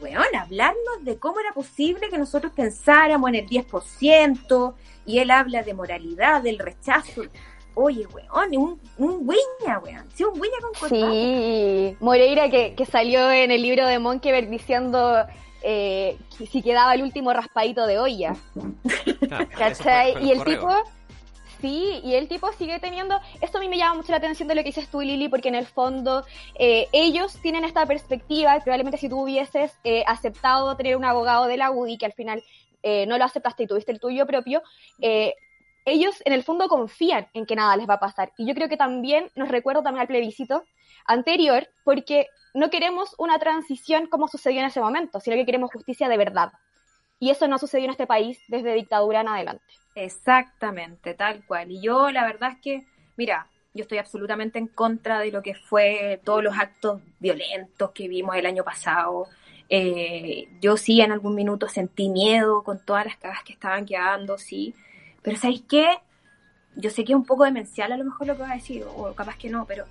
weón, 0.00 0.34
hablarnos 0.38 1.02
de 1.02 1.18
cómo 1.18 1.40
era 1.40 1.52
posible 1.52 2.08
que 2.10 2.18
nosotros 2.18 2.52
pensáramos 2.54 3.28
en 3.30 3.36
el 3.36 3.46
10%, 3.48 4.74
y 5.06 5.18
él 5.18 5.30
habla 5.30 5.62
de 5.62 5.74
moralidad, 5.74 6.42
del 6.42 6.58
rechazo. 6.58 7.22
Oye, 7.74 8.06
weón, 8.06 8.56
un, 8.56 8.80
un 8.98 9.26
guiña, 9.28 9.78
weón, 9.78 10.06
sí, 10.14 10.24
un 10.24 10.34
guiña 10.34 10.58
con 10.60 10.72
corbata. 10.74 11.10
Sí, 11.12 11.96
Moreira 12.00 12.50
que, 12.50 12.74
que 12.74 12.84
salió 12.86 13.30
en 13.30 13.50
el 13.50 13.62
libro 13.62 13.86
de 13.86 13.98
Monkeberg 13.98 14.48
diciendo 14.50 15.24
eh, 15.62 16.16
que 16.36 16.46
si 16.46 16.60
quedaba 16.62 16.94
el 16.94 17.02
último 17.02 17.32
raspadito 17.32 17.86
de 17.86 17.98
olla. 17.98 18.36
Eso 18.54 19.48
¿Cachai? 19.56 20.12
fue- 20.12 20.20
fue 20.20 20.28
Y 20.28 20.32
el 20.32 20.38
correo. 20.38 20.58
tipo, 20.60 20.74
sí, 21.60 22.00
y 22.04 22.14
el 22.14 22.28
tipo 22.28 22.52
sigue 22.52 22.78
teniendo, 22.80 23.18
esto 23.40 23.58
a 23.58 23.60
mí 23.60 23.68
me 23.68 23.78
llama 23.78 23.94
mucho 23.94 24.10
la 24.12 24.18
atención 24.18 24.48
de 24.48 24.54
lo 24.54 24.62
que 24.62 24.68
dices 24.68 24.88
tú, 24.88 25.00
Lili, 25.00 25.28
porque 25.28 25.48
en 25.48 25.54
el 25.54 25.66
fondo 25.66 26.24
eh, 26.58 26.88
ellos 26.92 27.36
tienen 27.40 27.64
esta 27.64 27.86
perspectiva, 27.86 28.56
y 28.56 28.60
probablemente 28.60 28.98
si 28.98 29.08
tú 29.08 29.20
hubieses 29.22 29.72
eh, 29.84 30.04
aceptado 30.06 30.76
tener 30.76 30.96
un 30.96 31.04
abogado 31.04 31.46
de 31.46 31.56
la 31.56 31.70
UDI, 31.70 31.96
que 31.98 32.06
al 32.06 32.12
final 32.12 32.42
eh, 32.82 33.06
no 33.06 33.16
lo 33.16 33.24
aceptaste 33.24 33.62
y 33.62 33.66
tuviste 33.66 33.92
el 33.92 34.00
tuyo 34.00 34.26
propio, 34.26 34.62
eh, 35.00 35.34
ellos 35.84 36.22
en 36.24 36.32
el 36.32 36.42
fondo 36.42 36.68
confían 36.68 37.28
en 37.34 37.46
que 37.46 37.56
nada 37.56 37.76
les 37.76 37.88
va 37.88 37.94
a 37.94 38.00
pasar. 38.00 38.32
Y 38.38 38.46
yo 38.46 38.54
creo 38.54 38.68
que 38.68 38.76
también 38.76 39.30
nos 39.34 39.48
recuerdo 39.48 39.82
también 39.82 40.02
al 40.02 40.08
plebiscito 40.08 40.64
anterior, 41.06 41.68
porque 41.84 42.28
no 42.54 42.70
queremos 42.70 43.14
una 43.18 43.38
transición 43.38 44.06
como 44.06 44.28
sucedió 44.28 44.60
en 44.60 44.66
ese 44.66 44.80
momento, 44.80 45.20
sino 45.20 45.36
que 45.36 45.46
queremos 45.46 45.70
justicia 45.72 46.08
de 46.08 46.16
verdad. 46.16 46.52
Y 47.18 47.30
eso 47.30 47.46
no 47.48 47.58
sucedió 47.58 47.84
en 47.84 47.92
este 47.92 48.06
país 48.06 48.40
desde 48.48 48.74
dictadura 48.74 49.20
en 49.20 49.28
adelante. 49.28 49.64
Exactamente, 49.94 51.14
tal 51.14 51.44
cual. 51.46 51.70
Y 51.70 51.80
yo 51.80 52.10
la 52.10 52.24
verdad 52.24 52.52
es 52.52 52.58
que, 52.60 52.86
mira, 53.16 53.48
yo 53.74 53.82
estoy 53.82 53.98
absolutamente 53.98 54.58
en 54.58 54.66
contra 54.66 55.20
de 55.20 55.30
lo 55.30 55.42
que 55.42 55.54
fue 55.54 56.20
todos 56.24 56.42
los 56.42 56.58
actos 56.58 57.00
violentos 57.20 57.90
que 57.92 58.08
vimos 58.08 58.36
el 58.36 58.46
año 58.46 58.64
pasado. 58.64 59.28
Eh, 59.68 60.48
yo 60.60 60.76
sí 60.76 61.00
en 61.00 61.12
algún 61.12 61.34
minuto 61.34 61.68
sentí 61.68 62.08
miedo 62.08 62.62
con 62.62 62.84
todas 62.84 63.06
las 63.06 63.16
cagas 63.16 63.42
que 63.44 63.54
estaban 63.54 63.86
quedando, 63.86 64.36
sí. 64.36 64.74
Pero 65.22 65.36
¿sabéis 65.38 65.64
qué? 65.68 65.86
Yo 66.74 66.90
sé 66.90 67.04
que 67.04 67.12
es 67.12 67.16
un 67.16 67.24
poco 67.24 67.44
demencial 67.44 67.92
a 67.92 67.96
lo 67.96 68.04
mejor 68.04 68.26
lo 68.26 68.34
que 68.34 68.42
voy 68.42 68.50
a 68.50 68.54
decir, 68.54 68.84
o 68.96 69.12
capaz 69.14 69.36
que 69.36 69.50
no, 69.50 69.66
pero 69.66 69.84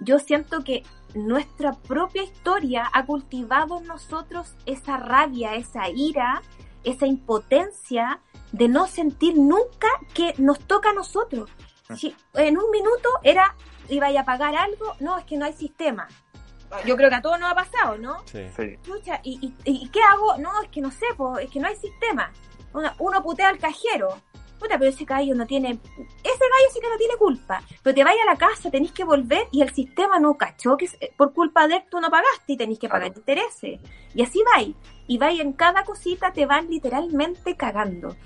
yo 0.00 0.18
siento 0.18 0.64
que 0.64 0.82
nuestra 1.14 1.72
propia 1.72 2.22
historia 2.22 2.90
ha 2.92 3.06
cultivado 3.06 3.78
en 3.78 3.86
nosotros 3.86 4.54
esa 4.66 4.96
rabia, 4.96 5.54
esa 5.54 5.88
ira, 5.88 6.42
esa 6.82 7.06
impotencia 7.06 8.20
de 8.52 8.68
no 8.68 8.86
sentir 8.86 9.36
nunca 9.36 9.88
que 10.12 10.34
nos 10.38 10.58
toca 10.60 10.90
a 10.90 10.94
nosotros. 10.94 11.50
Si 11.96 12.14
en 12.34 12.58
un 12.58 12.70
minuto 12.70 13.08
era, 13.22 13.54
iba 13.88 14.08
a 14.08 14.24
pagar 14.24 14.56
algo, 14.56 14.94
no, 15.00 15.18
es 15.18 15.24
que 15.24 15.36
no 15.36 15.44
hay 15.44 15.52
sistema. 15.52 16.08
Yo 16.84 16.96
creo 16.96 17.08
que 17.08 17.16
a 17.16 17.22
todos 17.22 17.38
nos 17.38 17.52
ha 17.52 17.54
pasado, 17.54 17.98
¿no? 17.98 18.22
Sí. 18.26 18.48
Sí. 18.56 18.78
Chucha, 18.82 19.20
¿y, 19.22 19.38
y, 19.40 19.54
y 19.64 19.88
qué 19.90 20.00
hago? 20.02 20.36
No, 20.38 20.60
es 20.62 20.68
que 20.70 20.80
no 20.80 20.90
sé, 20.90 21.06
po, 21.16 21.38
es 21.38 21.48
que 21.50 21.60
no 21.60 21.68
hay 21.68 21.76
sistema. 21.76 22.32
Uno, 22.72 22.90
uno 22.98 23.22
putea 23.22 23.48
al 23.48 23.58
cajero. 23.58 24.18
Puta, 24.64 24.78
pero 24.78 24.90
ese 24.90 25.04
gallo 25.04 25.34
no 25.34 25.46
tiene... 25.46 25.72
Ese 25.72 25.78
gallo 25.98 26.68
sí 26.72 26.80
que 26.80 26.88
no 26.88 26.96
tiene 26.96 27.16
culpa. 27.18 27.62
Pero 27.82 27.94
te 27.94 28.02
vayas 28.04 28.22
a 28.26 28.32
la 28.32 28.38
casa, 28.38 28.70
tenés 28.70 28.92
que 28.92 29.04
volver 29.04 29.46
y 29.52 29.60
el 29.60 29.74
sistema 29.74 30.18
no 30.18 30.34
cachó 30.38 30.76
que 30.78 30.88
por 31.18 31.34
culpa 31.34 31.68
de 31.68 31.76
él 31.76 31.82
tú 31.90 32.00
no 32.00 32.08
pagaste 32.10 32.54
y 32.54 32.56
tenés 32.56 32.78
que 32.78 32.88
pagar 32.88 33.08
Claro. 33.12 33.20
intereses. 33.20 33.80
Y 34.14 34.22
así 34.22 34.40
vais. 34.54 34.74
Y 35.06 35.18
vais 35.18 35.38
en 35.40 35.52
cada 35.52 35.84
cosita 35.84 36.32
te 36.32 36.46
van 36.46 36.70
literalmente 36.70 37.56
cagando. 37.56 38.16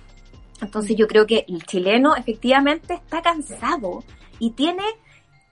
Entonces 0.60 0.97
yo 0.97 1.08
creo 1.08 1.26
que 1.26 1.44
el 1.49 1.65
chileno 1.65 2.15
efectivamente 2.15 2.94
está 2.94 3.20
cansado 3.23 4.05
y 4.39 4.50
tiene, 4.52 4.84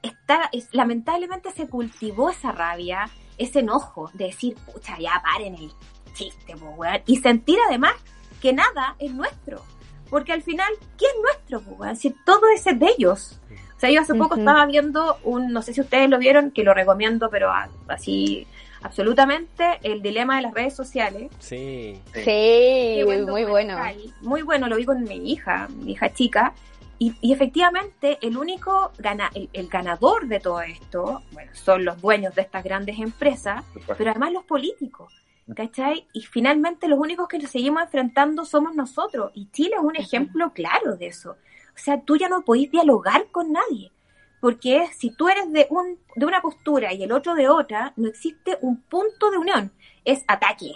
está, 0.03 0.49
es- 0.53 0.69
lamentablemente 0.73 1.51
se 1.53 1.69
cultivó 1.69 2.31
esa 2.31 2.53
rabia, 2.53 3.11
ese 3.39 3.59
enojo 3.61 4.11
de 4.15 4.27
decir, 4.27 4.55
pucha, 4.73 4.99
ya 5.01 5.21
paren 5.23 5.55
el 5.57 5.73
chiste, 6.15 6.57
po, 6.57 6.67
weón. 6.71 7.03
Y 7.07 7.17
sentir 7.17 7.59
además 7.69 7.95
que 8.41 8.53
nada 8.53 8.95
es 9.01 9.13
nuestro. 9.13 9.63
Porque 10.11 10.33
al 10.33 10.43
final, 10.43 10.69
¿quién 10.97 11.11
es 11.11 11.23
nuestro, 11.51 11.75
weón? 11.77 11.97
Si 11.97 12.11
todo 12.25 12.43
es 12.55 12.65
de 12.65 12.87
ellos. 12.97 13.41
O 13.77 13.81
sea, 13.81 13.91
yo 13.91 14.01
hace 14.01 14.15
poco 14.15 14.37
estaba 14.41 14.65
viendo 14.67 15.19
un, 15.25 15.53
no 15.53 15.61
sé 15.63 15.75
si 15.75 15.81
ustedes 15.83 16.09
lo 16.09 16.19
vieron, 16.19 16.51
que 16.51 16.63
lo 16.65 16.73
recomiendo, 16.73 17.29
pero 17.29 17.51
a- 17.51 17.69
así, 17.89 18.47
absolutamente, 18.83 19.79
el 19.83 20.01
dilema 20.03 20.37
de 20.37 20.43
las 20.43 20.55
redes 20.55 20.75
sociales. 20.75 21.31
Sí. 21.39 22.01
Sí. 22.15 22.21
Sí, 22.21 22.25
Qué 22.25 23.03
buen 23.05 23.25
muy 23.27 23.45
bueno. 23.45 23.77
Muy 24.23 24.43
bueno, 24.43 24.67
lo 24.69 24.77
vi 24.77 24.85
con 24.85 25.03
mi 25.05 25.31
hija, 25.31 25.69
mi 25.69 25.93
hija 25.93 26.13
chica. 26.13 26.55
Y, 26.99 27.15
y 27.21 27.35
efectivamente, 27.35 28.17
el 28.23 28.39
único 28.39 28.93
gana, 28.99 29.31
el, 29.35 29.51
el 29.53 29.69
ganador 29.69 30.27
de 30.29 30.41
todo 30.41 30.63
esto, 30.63 31.23
bueno, 31.33 31.51
son 31.55 31.85
los 31.85 32.01
dueños 32.01 32.35
de 32.35 32.41
estas 32.41 32.65
grandes 32.65 32.99
empresas, 32.99 33.63
pero 33.99 34.11
además 34.13 34.33
los 34.33 34.45
políticos. 34.45 35.13
¿Cachai? 35.55 36.07
Y 36.13 36.23
finalmente 36.23 36.89
los 36.89 36.99
únicos 36.99 37.29
que 37.29 37.39
nos 37.39 37.51
seguimos 37.51 37.83
enfrentando 37.83 38.45
somos 38.45 38.75
nosotros. 38.75 39.31
Y 39.35 39.49
Chile 39.53 39.77
es 39.77 39.83
un 39.83 39.95
ejemplo 39.97 40.53
claro 40.53 40.97
de 40.97 41.07
eso. 41.07 41.33
O 41.33 41.79
sea, 41.79 42.01
tú 42.01 42.17
ya 42.17 42.29
no 42.29 42.43
podés 42.43 42.71
dialogar 42.71 43.27
con 43.31 43.53
nadie. 43.53 43.93
Porque 44.41 44.87
si 44.97 45.11
tú 45.11 45.29
eres 45.29 45.51
de, 45.53 45.67
un, 45.71 45.99
de 46.17 46.27
una 46.27 46.41
postura 46.41 46.93
y 46.93 47.03
el 47.03 47.13
otro 47.13 47.35
de 47.35 47.49
otra, 47.49 47.93
no 47.97 48.09
existe 48.09 48.59
un 48.61 48.81
punto 48.83 49.31
de 49.31 49.39
unión. 49.39 49.73
Es 50.05 50.25
ataque. 50.27 50.73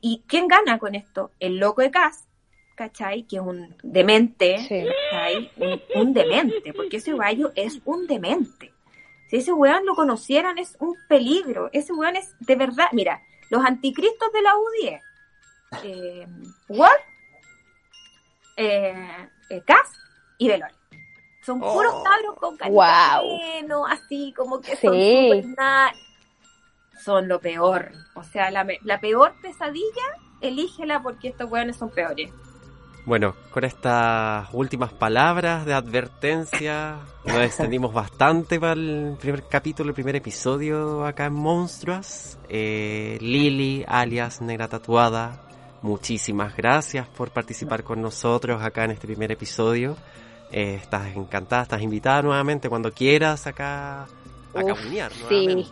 ¿Y 0.00 0.22
quién 0.26 0.46
gana 0.46 0.78
con 0.78 0.94
esto? 0.94 1.32
El 1.40 1.58
loco 1.58 1.82
de 1.82 1.90
Cas, 1.90 2.26
¿cachai? 2.76 3.24
Que 3.24 3.36
es 3.36 3.42
un 3.42 3.74
demente, 3.82 4.58
Sí. 4.66 4.84
¿cachai? 5.10 5.50
Un, 5.56 5.80
un 6.00 6.14
demente, 6.14 6.72
porque 6.72 6.98
ese 6.98 7.14
gallo 7.14 7.52
es 7.54 7.80
un 7.84 8.06
demente. 8.06 8.72
Si 9.28 9.36
ese 9.36 9.52
weón 9.52 9.84
lo 9.84 9.94
conocieran, 9.94 10.58
es 10.58 10.76
un 10.80 10.96
peligro. 11.08 11.70
Ese 11.72 11.92
weón 11.92 12.16
es 12.16 12.34
de 12.40 12.56
verdad. 12.56 12.86
Mira, 12.92 13.22
los 13.50 13.64
anticristos 13.64 14.32
de 14.32 14.42
la 14.42 14.56
UDI 14.56 14.88
es 14.88 15.02
eh, 15.84 16.26
Ward, 16.68 17.00
eh, 18.56 19.28
eh, 19.50 19.62
Cas 19.64 19.92
y 20.38 20.48
Velorio. 20.48 20.76
Son 21.44 21.60
Oh. 21.62 21.72
puros 21.72 21.94
cabros 22.04 22.36
con 22.36 22.56
carita 22.56 23.20
bueno, 23.22 23.86
así 23.86 24.32
como 24.36 24.60
que 24.60 24.76
son 24.76 24.92
Sí. 24.94 25.54
Son 27.02 27.28
lo 27.28 27.40
peor. 27.40 27.92
O 28.14 28.22
sea, 28.22 28.50
la, 28.50 28.66
la 28.82 29.00
peor 29.00 29.34
pesadilla, 29.40 30.04
elígela 30.42 31.02
porque 31.02 31.28
estos 31.28 31.50
weones 31.50 31.76
son 31.76 31.90
peores. 31.90 32.30
Bueno, 33.10 33.34
con 33.50 33.64
estas 33.64 34.46
últimas 34.52 34.92
palabras 34.92 35.66
de 35.66 35.74
advertencia, 35.74 36.98
nos 37.24 37.38
extendimos 37.38 37.92
bastante 37.92 38.60
para 38.60 38.74
el 38.74 39.16
primer 39.20 39.48
capítulo, 39.48 39.88
el 39.88 39.94
primer 39.94 40.14
episodio 40.14 41.04
acá 41.04 41.26
en 41.26 41.32
Monstruas. 41.32 42.38
Eh, 42.48 43.18
Lili, 43.20 43.84
alias 43.88 44.40
Negra 44.40 44.68
Tatuada, 44.68 45.42
muchísimas 45.82 46.56
gracias 46.56 47.08
por 47.08 47.32
participar 47.32 47.82
con 47.82 48.00
nosotros 48.00 48.62
acá 48.62 48.84
en 48.84 48.92
este 48.92 49.08
primer 49.08 49.32
episodio. 49.32 49.96
Eh, 50.52 50.76
estás 50.80 51.08
encantada, 51.16 51.62
estás 51.62 51.82
invitada 51.82 52.22
nuevamente 52.22 52.68
cuando 52.68 52.92
quieras 52.92 53.44
acá 53.48 54.02
a 54.04 54.06
Uf, 54.54 54.66
cabunear 54.68 55.10
sí. 55.28 55.66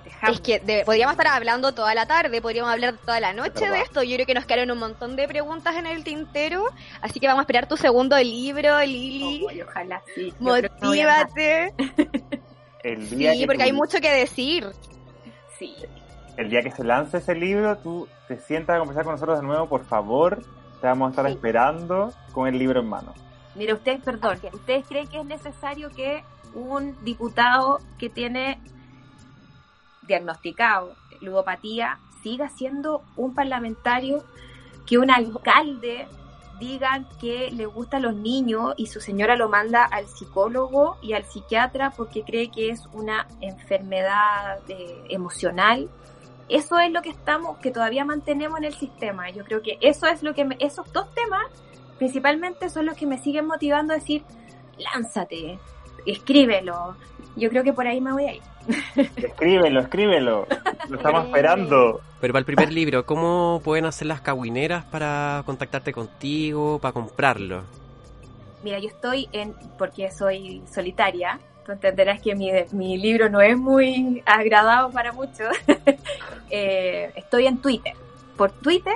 Nuevamente. 0.00 0.10
Que 0.10 0.26
te 0.26 0.32
Es 0.32 0.40
que 0.40 0.58
de- 0.60 0.84
podríamos 0.84 1.12
estar 1.12 1.26
hablando 1.28 1.72
toda 1.74 1.94
la 1.94 2.06
tarde, 2.06 2.40
podríamos 2.42 2.70
hablar 2.72 2.94
toda 3.04 3.20
la 3.20 3.32
noche 3.32 3.68
de 3.68 3.80
esto. 3.80 4.02
Yo 4.02 4.14
creo 4.16 4.26
que 4.26 4.34
nos 4.34 4.46
quedaron 4.46 4.70
un 4.70 4.78
montón 4.78 5.16
de 5.16 5.26
preguntas 5.28 5.76
en 5.76 5.86
el 5.86 6.04
tintero, 6.04 6.64
así 7.00 7.20
que 7.20 7.26
vamos 7.26 7.40
a 7.40 7.42
esperar 7.42 7.66
tu 7.68 7.76
segundo 7.76 8.16
libro, 8.18 8.80
Lili. 8.80 9.46
Ojalá 9.66 10.02
sí. 10.14 10.32
Motívate. 10.38 11.74
El 12.84 13.10
día 13.10 13.32
Sí, 13.32 13.40
que 13.40 13.46
porque 13.46 13.62
hay 13.64 13.72
mucho 13.72 13.98
que 14.00 14.10
decir. 14.10 14.66
Sí. 15.58 15.74
el 16.36 16.48
día 16.48 16.62
que 16.62 16.70
se 16.70 16.84
lance 16.84 17.16
ese 17.18 17.34
libro, 17.34 17.76
tú 17.78 18.06
te 18.28 18.38
sientas 18.38 18.76
a 18.76 18.78
conversar 18.78 19.02
con 19.04 19.14
nosotros 19.14 19.40
de 19.40 19.44
nuevo, 19.46 19.68
por 19.68 19.84
favor. 19.84 20.40
Te 20.80 20.86
vamos 20.86 21.08
a 21.08 21.10
estar 21.10 21.26
Sí. 21.26 21.32
esperando 21.32 22.12
con 22.32 22.46
el 22.46 22.56
libro 22.56 22.80
en 22.80 22.88
mano. 22.88 23.12
Mira, 23.56 23.74
ustedes, 23.74 24.00
perdón. 24.04 24.38
¿ustedes 24.52 24.86
creen 24.86 25.08
que 25.08 25.18
es 25.18 25.24
necesario 25.26 25.90
que 25.90 26.22
un 26.54 26.96
diputado 27.04 27.80
que 27.98 28.08
tiene 28.08 28.60
diagnosticado 30.08 30.94
ludopatía 31.20 31.98
siga 32.22 32.48
siendo 32.48 33.02
un 33.16 33.34
parlamentario, 33.34 34.24
que 34.86 34.98
un 34.98 35.10
alcalde 35.10 36.08
digan 36.58 37.06
que 37.20 37.50
le 37.52 37.66
gustan 37.66 38.02
los 38.02 38.14
niños 38.16 38.74
y 38.76 38.86
su 38.86 39.00
señora 39.00 39.36
lo 39.36 39.48
manda 39.48 39.84
al 39.84 40.06
psicólogo 40.08 40.96
y 41.00 41.12
al 41.12 41.24
psiquiatra 41.24 41.90
porque 41.96 42.24
cree 42.24 42.50
que 42.50 42.70
es 42.70 42.86
una 42.92 43.28
enfermedad 43.40 44.58
eh, 44.68 45.04
emocional? 45.10 45.88
Eso 46.48 46.78
es 46.78 46.90
lo 46.90 47.02
que 47.02 47.10
estamos, 47.10 47.58
que 47.58 47.70
todavía 47.70 48.04
mantenemos 48.04 48.58
en 48.58 48.64
el 48.64 48.74
sistema. 48.74 49.30
Yo 49.30 49.44
creo 49.44 49.62
que 49.62 49.78
eso 49.80 50.06
es 50.06 50.22
lo 50.24 50.34
que 50.34 50.44
me- 50.44 50.56
esos 50.58 50.90
dos 50.92 51.06
temas 51.14 51.44
principalmente 51.98 52.70
son 52.70 52.86
los 52.86 52.96
que 52.96 53.06
me 53.06 53.18
siguen 53.18 53.46
motivando 53.46 53.92
a 53.92 53.96
decir, 53.96 54.24
lánzate, 54.78 55.58
escríbelo. 56.06 56.96
Yo 57.36 57.48
creo 57.50 57.62
que 57.62 57.72
por 57.72 57.86
ahí 57.86 58.00
me 58.00 58.12
voy 58.12 58.24
a 58.24 58.34
ir. 58.34 58.42
Escríbelo, 59.16 59.80
escríbelo. 59.80 60.46
Lo 60.88 60.96
estamos 60.96 61.24
esperando. 61.26 62.00
Pero 62.20 62.32
para 62.32 62.40
el 62.40 62.44
primer 62.44 62.72
libro, 62.72 63.06
¿cómo 63.06 63.60
pueden 63.64 63.86
hacer 63.86 64.06
las 64.06 64.20
caguineras 64.20 64.84
para 64.84 65.42
contactarte 65.46 65.92
contigo, 65.92 66.78
para 66.78 66.92
comprarlo? 66.92 67.62
Mira, 68.64 68.78
yo 68.80 68.88
estoy 68.88 69.28
en, 69.32 69.54
porque 69.78 70.10
soy 70.10 70.62
solitaria, 70.70 71.38
tú 71.64 71.72
entenderás 71.72 72.20
que 72.20 72.34
mi, 72.34 72.50
mi 72.72 72.98
libro 72.98 73.28
no 73.28 73.40
es 73.40 73.56
muy 73.56 74.22
agradado 74.26 74.90
para 74.90 75.12
muchos. 75.12 75.48
Eh, 76.50 77.12
estoy 77.14 77.46
en 77.46 77.58
Twitter. 77.58 77.92
Por 78.38 78.50
Twitter, 78.50 78.94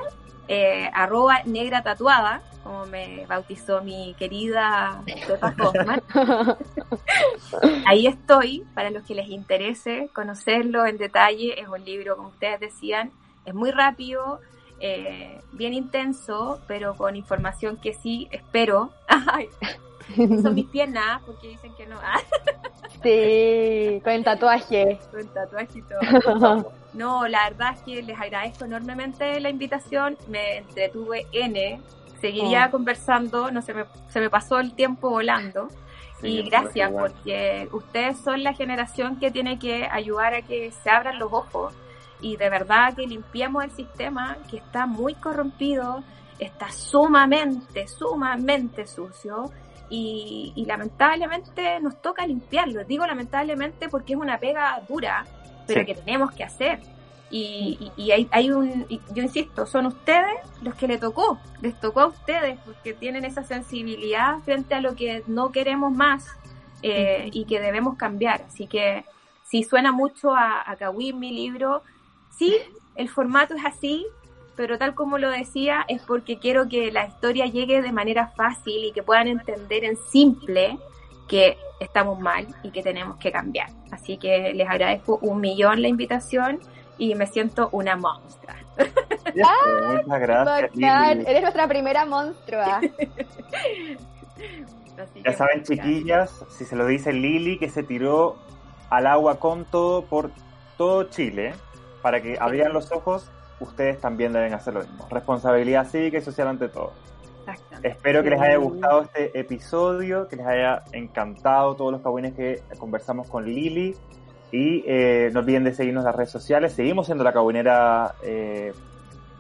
eh, 0.49 0.89
arroba 0.94 1.43
negra 1.44 1.83
tatuada, 1.83 2.41
como 2.62 2.86
me 2.86 3.26
bautizó 3.26 3.82
mi 3.82 4.15
querida 4.18 5.02
Pepa 5.26 5.55
Hoffman. 5.60 6.02
Ahí 7.86 8.07
estoy, 8.07 8.65
para 8.74 8.91
los 8.91 9.02
que 9.05 9.15
les 9.15 9.28
interese 9.28 10.08
conocerlo 10.12 10.86
en 10.86 10.99
detalle. 10.99 11.60
Es 11.60 11.68
un 11.68 11.84
libro, 11.84 12.16
como 12.16 12.28
ustedes 12.28 12.60
decían, 12.60 13.10
es 13.44 13.55
muy 13.55 13.70
rápido, 13.70 14.41
eh, 14.81 15.41
bien 15.52 15.74
intenso, 15.74 16.60
pero 16.66 16.94
con 16.97 17.16
información 17.16 17.76
que 17.76 17.94
sí 17.94 18.28
espero. 18.31 18.91
Ay, 19.08 19.49
son 20.16 20.55
mis 20.55 20.66
piernas, 20.66 21.23
porque 21.24 21.49
dicen 21.49 21.74
que 21.74 21.86
no. 21.86 21.97
Ah, 22.02 22.20
Sí, 23.02 24.00
con 24.05 24.12
el 24.12 24.23
tatuaje. 24.23 24.99
con 25.10 25.26
tatuaje 25.28 25.78
y 25.78 25.82
todo. 25.82 26.73
No, 26.92 27.26
la 27.26 27.49
verdad 27.49 27.73
es 27.74 27.81
que 27.84 28.02
les 28.02 28.20
agradezco 28.20 28.66
enormemente 28.66 29.41
la 29.41 29.49
invitación. 29.49 30.18
Me 30.28 30.58
entretuve 30.58 31.26
N. 31.32 31.81
Seguiría 32.23 32.67
Oh. 32.68 32.70
conversando, 32.70 33.51
no 33.51 33.60
se 33.60 33.75
me, 33.75 33.84
se 34.09 34.20
me 34.20 34.31
pasó 34.31 34.59
el 34.60 34.73
tiempo 34.75 35.10
volando. 35.10 35.68
Sí, 36.20 36.28
y 36.39 36.42
gracias, 36.49 36.91
porque 36.92 37.68
ustedes 37.73 38.17
son 38.18 38.42
la 38.44 38.55
generación 38.55 39.18
que 39.18 39.31
tiene 39.33 39.59
que 39.59 39.86
ayudar 39.91 40.34
a 40.34 40.42
que 40.42 40.70
se 40.70 40.89
abran 40.89 41.18
los 41.18 41.33
ojos 41.33 41.75
y 42.20 42.36
de 42.36 42.49
verdad 42.49 42.94
que 42.94 43.07
limpiemos 43.09 43.65
el 43.65 43.73
sistema 43.73 44.36
que 44.49 44.59
está 44.59 44.86
muy 44.86 45.15
corrompido, 45.15 46.05
está 46.39 46.70
sumamente, 46.70 47.89
sumamente 47.89 48.86
sucio 48.86 49.51
y, 49.91 50.52
y 50.55 50.65
lamentablemente 50.65 51.81
nos 51.81 52.01
toca 52.01 52.25
limpiarlo. 52.25 52.84
Digo 52.84 53.05
lamentablemente 53.05 53.89
porque 53.89 54.12
es 54.12 54.18
una 54.20 54.39
pega 54.39 54.81
dura, 54.89 55.25
pero 55.67 55.81
Sí. 55.81 55.86
que 55.86 55.94
tenemos 55.97 56.31
que 56.33 56.44
hacer. 56.44 56.78
Y, 57.33 57.78
y- 57.97 58.02
y 58.05 58.11
hay, 58.12 58.28
hay 58.31 58.51
un, 58.52 58.85
y 58.91 59.01
yo 59.15 59.23
insisto, 59.23 59.67
son 59.67 59.86
ustedes 59.86 60.36
los 60.62 60.75
que 60.75 60.86
le 60.86 60.99
tocó, 60.99 61.39
les 61.62 61.75
tocó 61.81 62.01
a 62.01 62.07
ustedes 62.07 62.59
porque 62.65 62.93
tienen 62.93 63.25
esa 63.25 63.43
sensibilidad 63.43 64.39
frente 64.44 64.75
a 64.75 64.81
lo 64.83 64.94
que 64.94 65.25
no 65.27 65.51
queremos 65.51 65.91
más 65.93 66.27
eh, 66.83 67.31
y 67.33 67.47
que 67.47 67.59
debemos 67.59 67.97
cambiar. 67.97 68.43
Así 68.43 68.67
que 68.67 69.05
si 69.49 69.62
suena 69.65 69.93
mucho 69.93 70.35
a, 70.35 70.62
a 70.70 70.77
Kawin, 70.77 71.19
mi 71.19 71.33
libro, 71.33 71.83
sí, 72.36 72.55
el 72.97 73.09
formato 73.09 73.55
es 73.55 73.65
así, 73.65 74.07
pero 74.55 74.77
tal 74.77 74.94
como 74.94 75.17
lo 75.17 75.31
decía, 75.31 75.86
es 75.89 76.02
porque 76.02 76.39
quiero 76.39 76.69
que 76.69 76.93
la 76.93 77.07
historia 77.07 77.47
llegue 77.47 77.81
de 77.81 77.93
manera 77.93 78.28
fácil 78.36 78.85
y 78.85 78.93
que 78.93 79.02
puedan 79.02 79.27
entender 79.28 79.85
en 79.85 79.97
simple 79.97 80.78
que 81.28 81.57
estamos 81.81 82.20
mal 82.20 82.47
y 82.62 82.70
que 82.70 82.83
tenemos 82.83 83.17
que 83.17 83.33
cambiar. 83.33 83.70
Así 83.91 84.19
que 84.19 84.52
les 84.52 84.69
agradezco 84.69 85.19
un 85.23 85.41
millón 85.41 85.81
la 85.81 85.89
invitación 85.89 86.61
y 87.02 87.16
me 87.16 87.26
siento 87.26 87.68
una 87.72 87.97
monstrua. 87.97 88.55
Eso, 88.76 90.02
muchas 90.05 90.20
gracias. 90.20 90.76
Lili. 90.76 91.24
eres 91.26 91.42
nuestra 91.42 91.66
primera 91.66 92.06
monstrua. 92.06 92.81
Ya 95.24 95.32
saben, 95.32 95.62
chiquillas, 95.64 96.44
si 96.50 96.64
se 96.64 96.76
lo 96.76 96.86
dice 96.86 97.12
Lili, 97.12 97.58
que 97.58 97.68
se 97.70 97.82
tiró 97.82 98.36
al 98.90 99.06
agua 99.06 99.40
con 99.40 99.64
todo 99.64 100.05
por 100.05 100.31
todo 100.76 101.05
Chile, 101.05 101.55
para 102.02 102.20
que 102.20 102.36
abrieran 102.39 102.72
los 102.72 102.92
ojos, 102.92 103.31
ustedes 103.58 104.00
también 104.00 104.32
deben 104.32 104.52
hacer 104.55 104.74
lo 104.74 104.81
mismo. 104.81 105.08
Responsabilidad 105.10 105.89
cívica 105.89 106.18
y 106.18 106.20
social 106.20 106.48
ante 106.48 106.68
todo. 106.68 106.92
Espero 107.82 108.22
que 108.22 108.31
les 108.31 108.40
haya 108.40 108.56
gustado 108.58 109.02
este 109.02 109.39
episodio, 109.39 110.28
que 110.28 110.36
les 110.36 110.47
haya 110.47 110.84
encantado 110.92 111.74
todos 111.74 111.90
los 111.92 112.02
cagüines 112.02 112.34
que 112.34 112.62
conversamos 112.78 113.28
con 113.28 113.44
Lili. 113.44 113.97
Y 114.52 114.84
eh, 114.86 115.31
no 115.32 115.40
olviden 115.40 115.64
de 115.64 115.74
seguirnos 115.74 116.02
en 116.02 116.06
las 116.06 116.14
redes 116.16 116.31
sociales. 116.31 116.74
Seguimos 116.74 117.06
siendo 117.06 117.24
la 117.24 117.32
cagüinera 117.32 118.14
eh, 118.22 118.72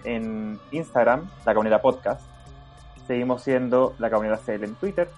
en 0.04 0.58
Instagram, 0.70 1.28
la 1.44 1.52
cagüinera 1.52 1.80
podcast. 1.82 2.22
Seguimos 3.06 3.42
siendo 3.42 3.94
la 3.98 4.08
cagüinera 4.08 4.38
CL 4.38 4.64
en 4.64 4.74
Twitter. 4.76 5.08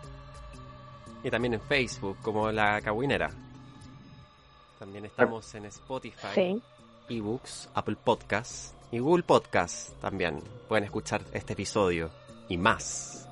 Y 1.22 1.30
también 1.30 1.54
en 1.54 1.60
Facebook, 1.60 2.18
como 2.22 2.50
La 2.52 2.80
Caguinera. 2.82 3.30
También 4.78 5.06
estamos 5.06 5.54
en 5.54 5.64
Spotify, 5.66 6.26
Sí. 6.34 6.62
eBooks, 7.08 7.70
Apple 7.74 7.96
Podcasts 8.02 8.74
y 8.90 8.98
Google 8.98 9.22
Podcasts 9.22 9.94
también. 10.00 10.42
Pueden 10.68 10.84
escuchar 10.84 11.22
este 11.32 11.54
episodio 11.54 12.10
y 12.48 12.58
más. 12.58 13.26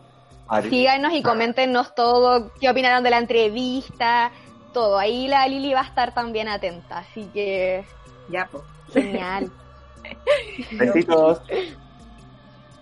Síganos 0.68 1.12
y 1.14 1.22
coméntenos 1.22 1.94
todo, 1.94 2.50
qué 2.60 2.68
opinaron 2.70 3.02
de 3.02 3.10
la 3.10 3.18
entrevista, 3.18 4.30
todo. 4.72 4.98
Ahí 4.98 5.28
la 5.28 5.46
Lili 5.46 5.72
va 5.74 5.80
a 5.80 5.84
estar 5.86 6.12
también 6.14 6.48
atenta, 6.48 6.98
así 6.98 7.24
que 7.32 7.84
Ya, 8.28 8.48
pues. 8.50 8.64
genial. 8.92 9.50
Besitos. 10.72 11.40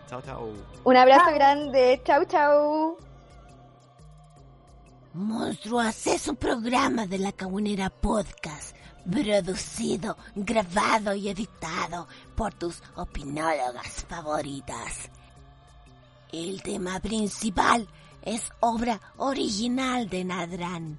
Chao, 0.09 0.23
chao. 0.23 0.53
Un 0.85 0.97
abrazo 0.97 1.33
grande, 1.35 2.01
chau 2.05 2.25
chau. 2.25 2.97
Monstruos 5.13 6.07
es 6.07 6.29
un 6.29 6.37
programa 6.37 7.07
de 7.07 7.19
la 7.19 7.33
Caguinera 7.33 7.91
Podcast, 7.91 8.77
producido, 9.11 10.17
grabado 10.37 11.15
y 11.15 11.29
editado 11.29 12.07
por 12.37 12.55
tus 12.55 12.81
opinólogas 12.97 14.07
favoritas. 14.09 15.11
El 16.33 16.63
tema 16.63 17.01
principal 17.01 17.89
es 18.23 18.51
obra 18.61 19.01
original 19.17 20.09
de 20.09 20.25
Nadran. 20.25 20.99